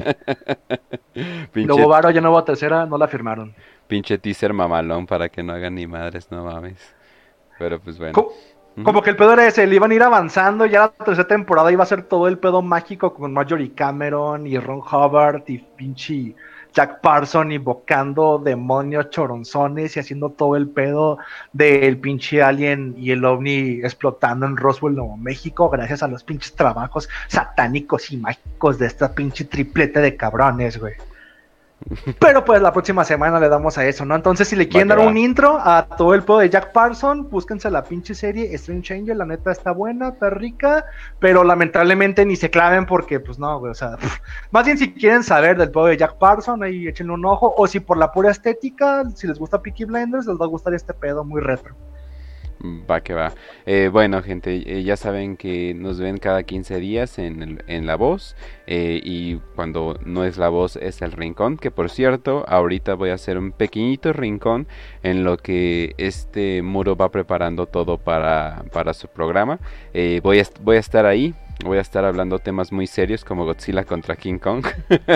Luego 1.54 1.88
Varo 1.88 2.10
ya 2.10 2.20
no 2.20 2.30
hubo 2.30 2.44
tercera, 2.44 2.86
no 2.86 2.96
la 2.96 3.08
firmaron. 3.08 3.52
Pinche 3.88 4.18
teaser 4.18 4.52
mamalón 4.52 5.04
para 5.04 5.28
que 5.28 5.42
no 5.42 5.52
hagan 5.52 5.74
ni 5.74 5.88
madres, 5.88 6.30
no 6.30 6.44
mames. 6.44 6.94
Pero 7.58 7.80
pues 7.80 7.98
bueno. 7.98 8.28
Como 8.82 9.02
que 9.02 9.10
el 9.10 9.16
pedo 9.16 9.32
era 9.32 9.46
ese, 9.46 9.66
le 9.66 9.74
iban 9.74 9.90
a 9.90 9.94
ir 9.94 10.02
avanzando, 10.02 10.66
ya 10.66 10.80
la 10.80 11.04
tercera 11.04 11.26
temporada 11.26 11.72
iba 11.72 11.82
a 11.82 11.86
ser 11.86 12.02
todo 12.02 12.28
el 12.28 12.38
pedo 12.38 12.60
mágico 12.60 13.14
con 13.14 13.32
Marjorie 13.32 13.72
Cameron 13.72 14.46
y 14.46 14.58
Ron 14.58 14.80
Hubbard 14.80 15.44
y 15.46 15.58
pinche 15.58 16.34
Jack 16.74 17.00
Parson 17.00 17.52
invocando 17.52 18.38
demonios 18.38 19.08
choronzones 19.08 19.96
y 19.96 20.00
haciendo 20.00 20.28
todo 20.28 20.56
el 20.56 20.68
pedo 20.68 21.16
del 21.54 21.96
pinche 21.96 22.42
alien 22.42 22.94
y 22.98 23.12
el 23.12 23.24
ovni 23.24 23.80
explotando 23.82 24.44
en 24.44 24.58
Roswell, 24.58 24.94
Nuevo 24.94 25.16
México, 25.16 25.70
gracias 25.70 26.02
a 26.02 26.08
los 26.08 26.22
pinches 26.22 26.54
trabajos 26.54 27.08
satánicos 27.28 28.12
y 28.12 28.18
mágicos 28.18 28.78
de 28.78 28.88
esta 28.88 29.14
pinche 29.14 29.46
triplete 29.46 30.00
de 30.00 30.16
cabrones, 30.16 30.78
güey. 30.78 30.92
Pero 32.18 32.44
pues 32.44 32.60
la 32.60 32.72
próxima 32.72 33.04
semana 33.04 33.38
le 33.38 33.48
damos 33.48 33.78
a 33.78 33.86
eso, 33.86 34.04
¿no? 34.04 34.16
Entonces, 34.16 34.48
si 34.48 34.56
le 34.56 34.68
quieren 34.68 34.88
dar 34.88 34.98
un 34.98 35.16
intro 35.16 35.58
a 35.60 35.86
todo 35.86 36.14
el 36.14 36.22
poder 36.22 36.48
de 36.48 36.52
Jack 36.52 36.72
Parson, 36.72 37.28
búsquense 37.30 37.70
la 37.70 37.84
pinche 37.84 38.14
serie 38.14 38.52
Strange 38.54 38.94
Angel, 38.94 39.18
la 39.18 39.24
neta 39.24 39.52
está 39.52 39.70
buena, 39.70 40.08
está 40.08 40.30
rica, 40.30 40.84
pero 41.20 41.44
lamentablemente 41.44 42.24
ni 42.26 42.36
se 42.36 42.50
claven 42.50 42.86
porque, 42.86 43.20
pues 43.20 43.38
no, 43.38 43.58
güey, 43.60 43.70
o 43.70 43.74
sea, 43.74 43.96
más 44.50 44.64
bien 44.66 44.78
si 44.78 44.92
quieren 44.92 45.22
saber 45.22 45.56
del 45.56 45.70
poder 45.70 45.92
de 45.92 45.98
Jack 45.98 46.18
Parson, 46.18 46.62
ahí 46.62 46.88
échenle 46.88 47.12
un 47.12 47.24
ojo, 47.24 47.54
o 47.56 47.66
si 47.66 47.80
por 47.80 47.96
la 47.98 48.10
pura 48.12 48.30
estética, 48.30 49.04
si 49.14 49.26
les 49.26 49.38
gusta 49.38 49.62
Peaky 49.62 49.84
Blinders, 49.84 50.26
les 50.26 50.40
va 50.40 50.44
a 50.44 50.48
gustar 50.48 50.74
este 50.74 50.92
pedo 50.92 51.24
muy 51.24 51.40
retro. 51.40 51.76
Va 52.62 53.02
que 53.02 53.12
va. 53.14 53.32
Eh, 53.66 53.88
bueno, 53.92 54.22
gente, 54.22 54.62
eh, 54.66 54.82
ya 54.82 54.96
saben 54.96 55.36
que 55.36 55.74
nos 55.74 56.00
ven 56.00 56.16
cada 56.18 56.42
15 56.42 56.78
días 56.80 57.18
en, 57.18 57.62
en 57.66 57.86
La 57.86 57.96
Voz. 57.96 58.34
Eh, 58.66 59.00
y 59.02 59.36
cuando 59.54 59.98
no 60.04 60.24
es 60.24 60.38
La 60.38 60.48
Voz 60.48 60.76
es 60.76 61.02
el 61.02 61.12
Rincón. 61.12 61.58
Que 61.58 61.70
por 61.70 61.90
cierto, 61.90 62.44
ahorita 62.48 62.94
voy 62.94 63.10
a 63.10 63.14
hacer 63.14 63.38
un 63.38 63.52
pequeñito 63.52 64.12
rincón 64.12 64.66
en 65.02 65.22
lo 65.22 65.36
que 65.36 65.94
este 65.98 66.62
muro 66.62 66.96
va 66.96 67.10
preparando 67.10 67.66
todo 67.66 67.98
para, 67.98 68.64
para 68.72 68.94
su 68.94 69.08
programa. 69.08 69.58
voy, 70.22 70.42
voy 70.62 70.76
a 70.76 70.80
estar 70.80 71.06
ahí 71.06 71.34
voy 71.64 71.78
a 71.78 71.80
estar 71.80 72.04
hablando 72.04 72.38
temas 72.38 72.72
muy 72.72 72.86
serios 72.86 73.24
como 73.24 73.44
Godzilla 73.44 73.84
contra 73.84 74.16
King 74.16 74.38
Kong 74.38 74.66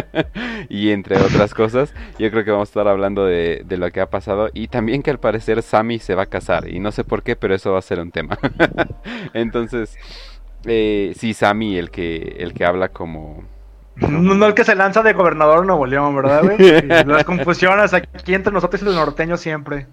y 0.69 0.91
entre 0.91 1.17
otras 1.19 1.55
cosas. 1.55 1.95
Yo 2.19 2.31
creo 2.31 2.45
que 2.45 2.51
vamos 2.51 2.69
a 2.69 2.71
estar 2.71 2.89
hablando 2.89 3.25
de, 3.25 3.65
lo 3.69 3.91
que 3.91 4.01
ha 4.01 4.11
pasado 4.11 4.49
y 4.53 4.69
también 4.69 5.03
que 5.03 5.11
al 5.11 5.21
parecer 5.21 5.62
Sammy 5.62 5.99
se 5.99 6.15
va 6.15 6.25
a 6.25 6.27
casar 6.27 6.69
y 6.69 6.81
no 6.81 6.93
sé 6.93 7.05
por 7.05 7.23
qué, 7.23 7.37
pero 7.37 7.55
eso 7.55 7.73
va 7.73 7.79
a 7.79 7.83
ser 7.83 8.01
un 8.01 8.11
tema. 8.11 8.39
Entonces, 9.35 9.97
eh, 10.65 11.12
sí, 11.17 11.35
Sammy, 11.35 11.77
el 11.77 11.91
que, 11.91 12.37
el 12.39 12.55
que 12.55 12.65
habla 12.65 12.89
como 12.89 13.45
no, 13.97 14.47
el 14.47 14.55
que 14.55 14.65
se 14.65 14.75
lanza 14.75 15.03
de 15.03 15.12
gobernador 15.12 15.61
de 15.61 15.67
Nuevo 15.67 15.87
León, 15.87 16.17
¿verdad, 16.17 16.43
güey? 16.43 16.59
Las 17.07 17.25
confusiones 17.25 17.93
aquí 17.93 18.35
entre 18.35 18.53
nosotros 18.53 18.81
y 18.83 18.85
los 18.85 18.95
norteños 18.95 19.41
siempre. 19.41 19.87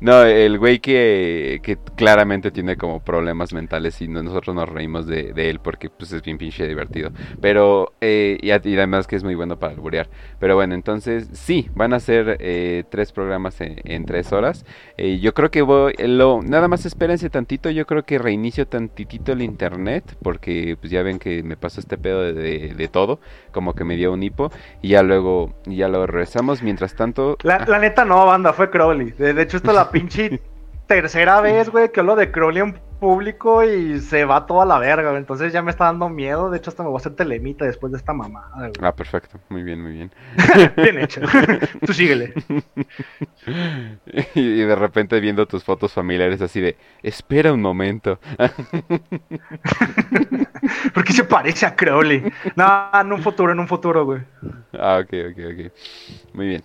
No, 0.00 0.22
el 0.24 0.58
güey 0.58 0.80
que, 0.80 1.60
que 1.62 1.78
claramente 1.96 2.50
tiene 2.50 2.76
como 2.76 3.00
problemas 3.00 3.52
mentales 3.52 4.00
y 4.02 4.08
nosotros 4.08 4.54
nos 4.54 4.68
reímos 4.68 5.06
de, 5.06 5.32
él 5.36 5.60
porque 5.60 5.88
pues 5.88 6.12
es 6.12 6.22
bien 6.22 6.36
pinche 6.36 6.66
divertido. 6.66 7.10
Pero, 7.40 7.94
eh, 8.00 8.38
y, 8.40 8.50
además 8.50 9.06
que 9.06 9.16
es 9.16 9.24
muy 9.24 9.34
bueno 9.34 9.58
para 9.58 9.72
alburear. 9.72 10.08
Pero 10.38 10.56
bueno, 10.56 10.74
entonces 10.74 11.28
sí, 11.32 11.70
van 11.74 11.92
a 11.92 12.00
ser 12.00 12.36
eh, 12.40 12.84
tres 12.90 13.12
programas 13.12 13.60
en, 13.60 14.04
tres 14.04 14.32
horas. 14.32 14.66
Eh, 14.96 15.20
yo 15.20 15.32
creo 15.32 15.50
que 15.50 15.62
voy, 15.62 15.94
lo, 15.98 16.42
nada 16.42 16.68
más 16.68 16.84
espérense 16.86 17.30
tantito, 17.30 17.70
yo 17.70 17.86
creo 17.86 18.04
que 18.04 18.18
reinicio 18.18 18.66
tantitito 18.66 19.32
el 19.32 19.42
internet 19.42 20.16
porque 20.22 20.76
pues 20.80 20.90
ya 20.90 21.02
ven 21.02 21.18
que 21.18 21.42
me 21.42 21.56
pasó 21.56 21.80
este 21.80 21.96
pedo 21.96 22.20
de, 22.32 22.74
de 22.74 22.88
todo 22.88 23.20
como 23.52 23.74
que 23.74 23.84
me 23.84 23.96
dio 23.96 24.12
un 24.12 24.22
hipo 24.22 24.50
y 24.82 24.90
ya 24.90 25.02
luego 25.02 25.54
ya 25.66 25.88
lo 25.88 26.06
regresamos. 26.06 26.62
Mientras 26.62 26.94
tanto... 26.94 27.36
La, 27.42 27.64
la 27.66 27.78
neta 27.78 28.04
no, 28.04 28.26
banda, 28.26 28.52
fue 28.52 28.70
Crowley. 28.70 29.12
De, 29.12 29.40
hecho, 29.40 29.56
esta 29.56 29.70
es 29.70 29.76
la 29.76 29.90
pinche 29.92 30.40
tercera 30.86 31.40
vez, 31.40 31.70
güey, 31.70 31.90
que 31.90 32.00
hablo 32.00 32.16
de 32.16 32.30
Crowley 32.30 32.62
en 32.62 32.80
público 33.04 33.62
y 33.62 34.00
se 34.00 34.24
va 34.24 34.46
toda 34.46 34.64
la 34.64 34.78
verga, 34.78 35.14
Entonces 35.18 35.52
ya 35.52 35.60
me 35.60 35.70
está 35.70 35.84
dando 35.84 36.08
miedo. 36.08 36.48
De 36.48 36.56
hecho, 36.56 36.70
hasta 36.70 36.82
me 36.82 36.88
voy 36.88 36.96
a 36.96 37.00
hacer 37.00 37.14
telemita 37.14 37.66
después 37.66 37.92
de 37.92 37.98
esta 37.98 38.14
mamada. 38.14 38.72
Ah, 38.80 38.92
perfecto. 38.92 39.38
Muy 39.50 39.62
bien, 39.62 39.82
muy 39.82 39.92
bien. 39.92 40.10
bien 40.76 40.98
hecho. 40.98 41.20
Tú 41.84 41.92
síguele. 41.92 42.32
y, 44.34 44.62
de 44.62 44.74
repente 44.74 45.20
viendo 45.20 45.46
tus 45.46 45.62
fotos 45.62 45.92
familiares 45.92 46.40
así 46.40 46.62
de, 46.62 46.78
espera 47.02 47.52
un 47.52 47.60
momento. 47.60 48.18
Porque 50.94 51.12
se 51.12 51.24
parece 51.24 51.66
a 51.66 51.76
Crowley. 51.76 52.22
No, 52.56 52.88
en 52.98 53.12
un 53.12 53.22
futuro, 53.22 53.52
en 53.52 53.60
un 53.60 53.68
futuro, 53.68 54.06
güey. 54.06 54.22
Ah, 54.72 55.02
ok, 55.02 55.12
ok, 55.30 55.38
ok. 55.52 55.72
Muy 56.32 56.46
bien. 56.46 56.64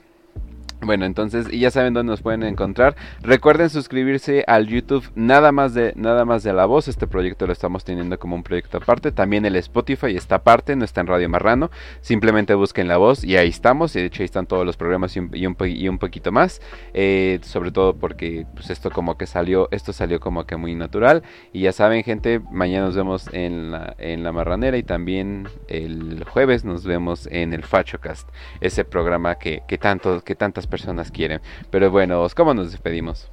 Bueno, 0.82 1.06
entonces 1.06 1.50
ya 1.52 1.72
saben 1.72 1.94
dónde 1.94 2.12
nos 2.12 2.22
pueden 2.22 2.44
encontrar. 2.44 2.96
Recuerden 3.22 3.70
suscribirse 3.70 4.46
al 4.48 4.68
YouTube 4.68 5.12
nada 5.14 5.52
más 5.52 5.74
de 5.74 5.92
nada 5.98 6.24
más 6.24 6.44
de 6.44 6.54
la 6.54 6.66
voz. 6.66 6.88
Este 6.88 7.06
proyecto 7.06 7.46
lo 7.48 7.52
estamos 7.52 7.84
teniendo 7.84 8.18
como 8.18 8.36
un 8.38 8.44
proyecto 8.44 8.78
aparte. 8.78 9.12
También 9.12 9.46
el 9.46 9.58
Spotify 9.58 10.16
está 10.16 10.36
aparte, 10.36 10.78
no 10.78 10.86
está 10.86 11.02
en 11.02 11.08
Radio 11.08 11.28
Marrano. 11.28 11.70
Simplemente 12.00 12.54
busquen 12.54 12.88
la 12.88 12.96
voz 12.96 13.26
y 13.26 13.36
ahí 13.36 13.50
estamos. 13.50 13.94
Y 13.98 14.00
de 14.00 14.06
hecho 14.06 14.24
ahí 14.24 14.26
están 14.26 14.48
todos 14.48 14.66
los 14.66 14.78
programas 14.78 15.18
y 15.18 15.20
un, 15.20 15.58
y 15.60 15.90
poquito 15.98 16.32
más. 16.32 16.62
Eh, 16.94 17.40
sobre 17.44 17.72
todo 17.72 17.98
porque 17.98 18.48
pues 18.54 18.70
esto 18.70 18.90
como 18.90 19.18
que 19.18 19.28
salió, 19.28 19.68
esto 19.72 19.92
salió 19.92 20.22
como 20.22 20.46
que 20.46 20.56
muy 20.56 20.76
natural. 20.76 21.24
Y 21.52 21.62
ya 21.62 21.74
saben, 21.74 22.04
gente, 22.04 22.40
mañana 22.52 22.86
nos 22.86 22.96
vemos 22.96 23.28
en 23.34 23.72
la, 23.72 23.96
en 23.98 24.24
la 24.24 24.32
Marranera 24.32 24.78
y 24.78 24.84
también 24.84 25.50
el 25.68 26.24
jueves 26.24 26.64
nos 26.64 26.86
vemos 26.86 27.28
en 27.30 27.54
el 27.54 27.64
FachoCast. 27.64 28.30
Ese 28.62 28.86
programa 28.86 29.36
que, 29.36 29.64
que 29.68 29.78
tanto, 29.78 30.22
que 30.22 30.36
tantas 30.36 30.69
personas 30.70 31.12
quieren. 31.12 31.42
Pero 31.70 31.92
bueno, 31.92 32.26
¿cómo 32.36 32.54
nos 32.54 32.72
despedimos? 32.72 33.30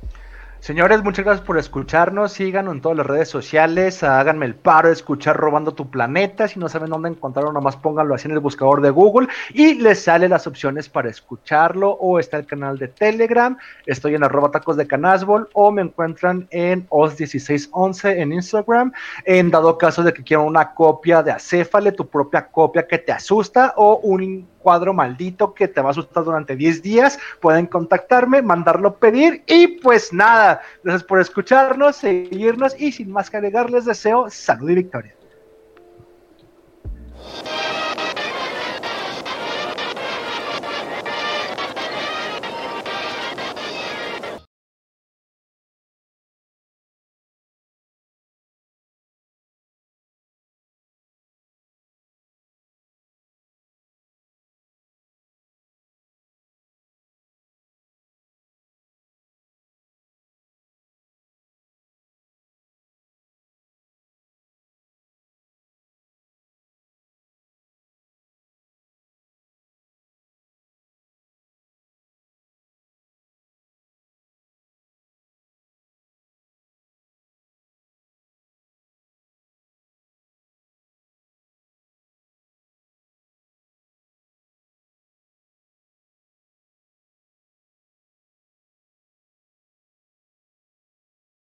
Señores, 0.67 1.05
muchas 1.05 1.25
gracias 1.25 1.47
por 1.47 1.59
escucharnos. 1.59 2.33
Síganos 2.33 2.75
en 2.75 2.81
todas 2.81 2.99
las 2.99 3.07
redes 3.07 3.29
sociales. 3.29 4.03
Háganme 4.03 4.47
el 4.47 4.57
paro 4.57 4.89
de 4.89 4.95
escuchar 4.95 5.37
Robando 5.37 5.73
tu 5.75 5.89
Planeta. 5.91 6.49
Si 6.49 6.59
no 6.59 6.69
saben 6.69 6.91
dónde 6.91 7.11
encontrarlo, 7.11 7.53
nomás 7.53 7.77
pónganlo 7.77 8.17
así 8.17 8.27
en 8.27 8.35
el 8.35 8.41
buscador 8.41 8.81
de 8.81 8.91
Google 8.91 9.29
y 9.55 9.75
les 9.75 10.03
sale 10.03 10.29
las 10.29 10.49
opciones 10.49 10.89
para 10.89 11.09
escucharlo. 11.09 11.91
O 11.93 12.19
está 12.19 12.39
el 12.39 12.47
canal 12.47 12.79
de 12.79 12.89
Telegram. 12.89 13.57
Estoy 13.85 14.17
en 14.17 14.25
arroba 14.25 14.51
tacos 14.51 14.77
de 14.77 14.89
canasbol 14.89 15.49
o 15.53 15.71
me 15.71 15.83
encuentran 15.83 16.49
en 16.51 16.89
os1611 16.89 18.17
en 18.17 18.33
Instagram. 18.33 18.93
En 19.25 19.53
dado 19.53 19.79
caso 19.79 20.03
de 20.03 20.13
que 20.13 20.25
quieran 20.25 20.47
una 20.47 20.75
copia 20.75 21.23
de 21.23 21.31
Acéfale, 21.31 21.93
tu 21.93 22.09
propia 22.09 22.49
copia 22.49 22.89
que 22.89 22.99
te 22.99 23.13
asusta 23.13 23.75
o 23.77 23.99
un 23.99 24.49
cuadro 24.67 24.93
maldito 24.93 25.55
que 25.55 25.69
te 25.69 25.81
va 25.81 25.91
a 25.91 25.93
asustar 25.93 26.25
durante 26.25 26.57
10 26.57 26.83
días. 26.83 27.21
Pueden 27.41 27.67
contactarme, 27.67 28.43
mandarlo 28.43 28.97
pedir 28.97 29.45
y 29.47 29.79
pues 29.79 30.13
nada. 30.13 30.61
Gracias 30.83 31.05
por 31.05 31.21
escucharnos, 31.21 31.95
seguirnos 31.95 32.75
y 32.77 32.91
sin 32.91 33.13
más 33.13 33.31
que 33.31 33.37
agregar 33.37 33.71
les 33.71 33.85
deseo 33.85 34.29
salud 34.29 34.69
y 34.71 34.75
victoria. 34.75 35.15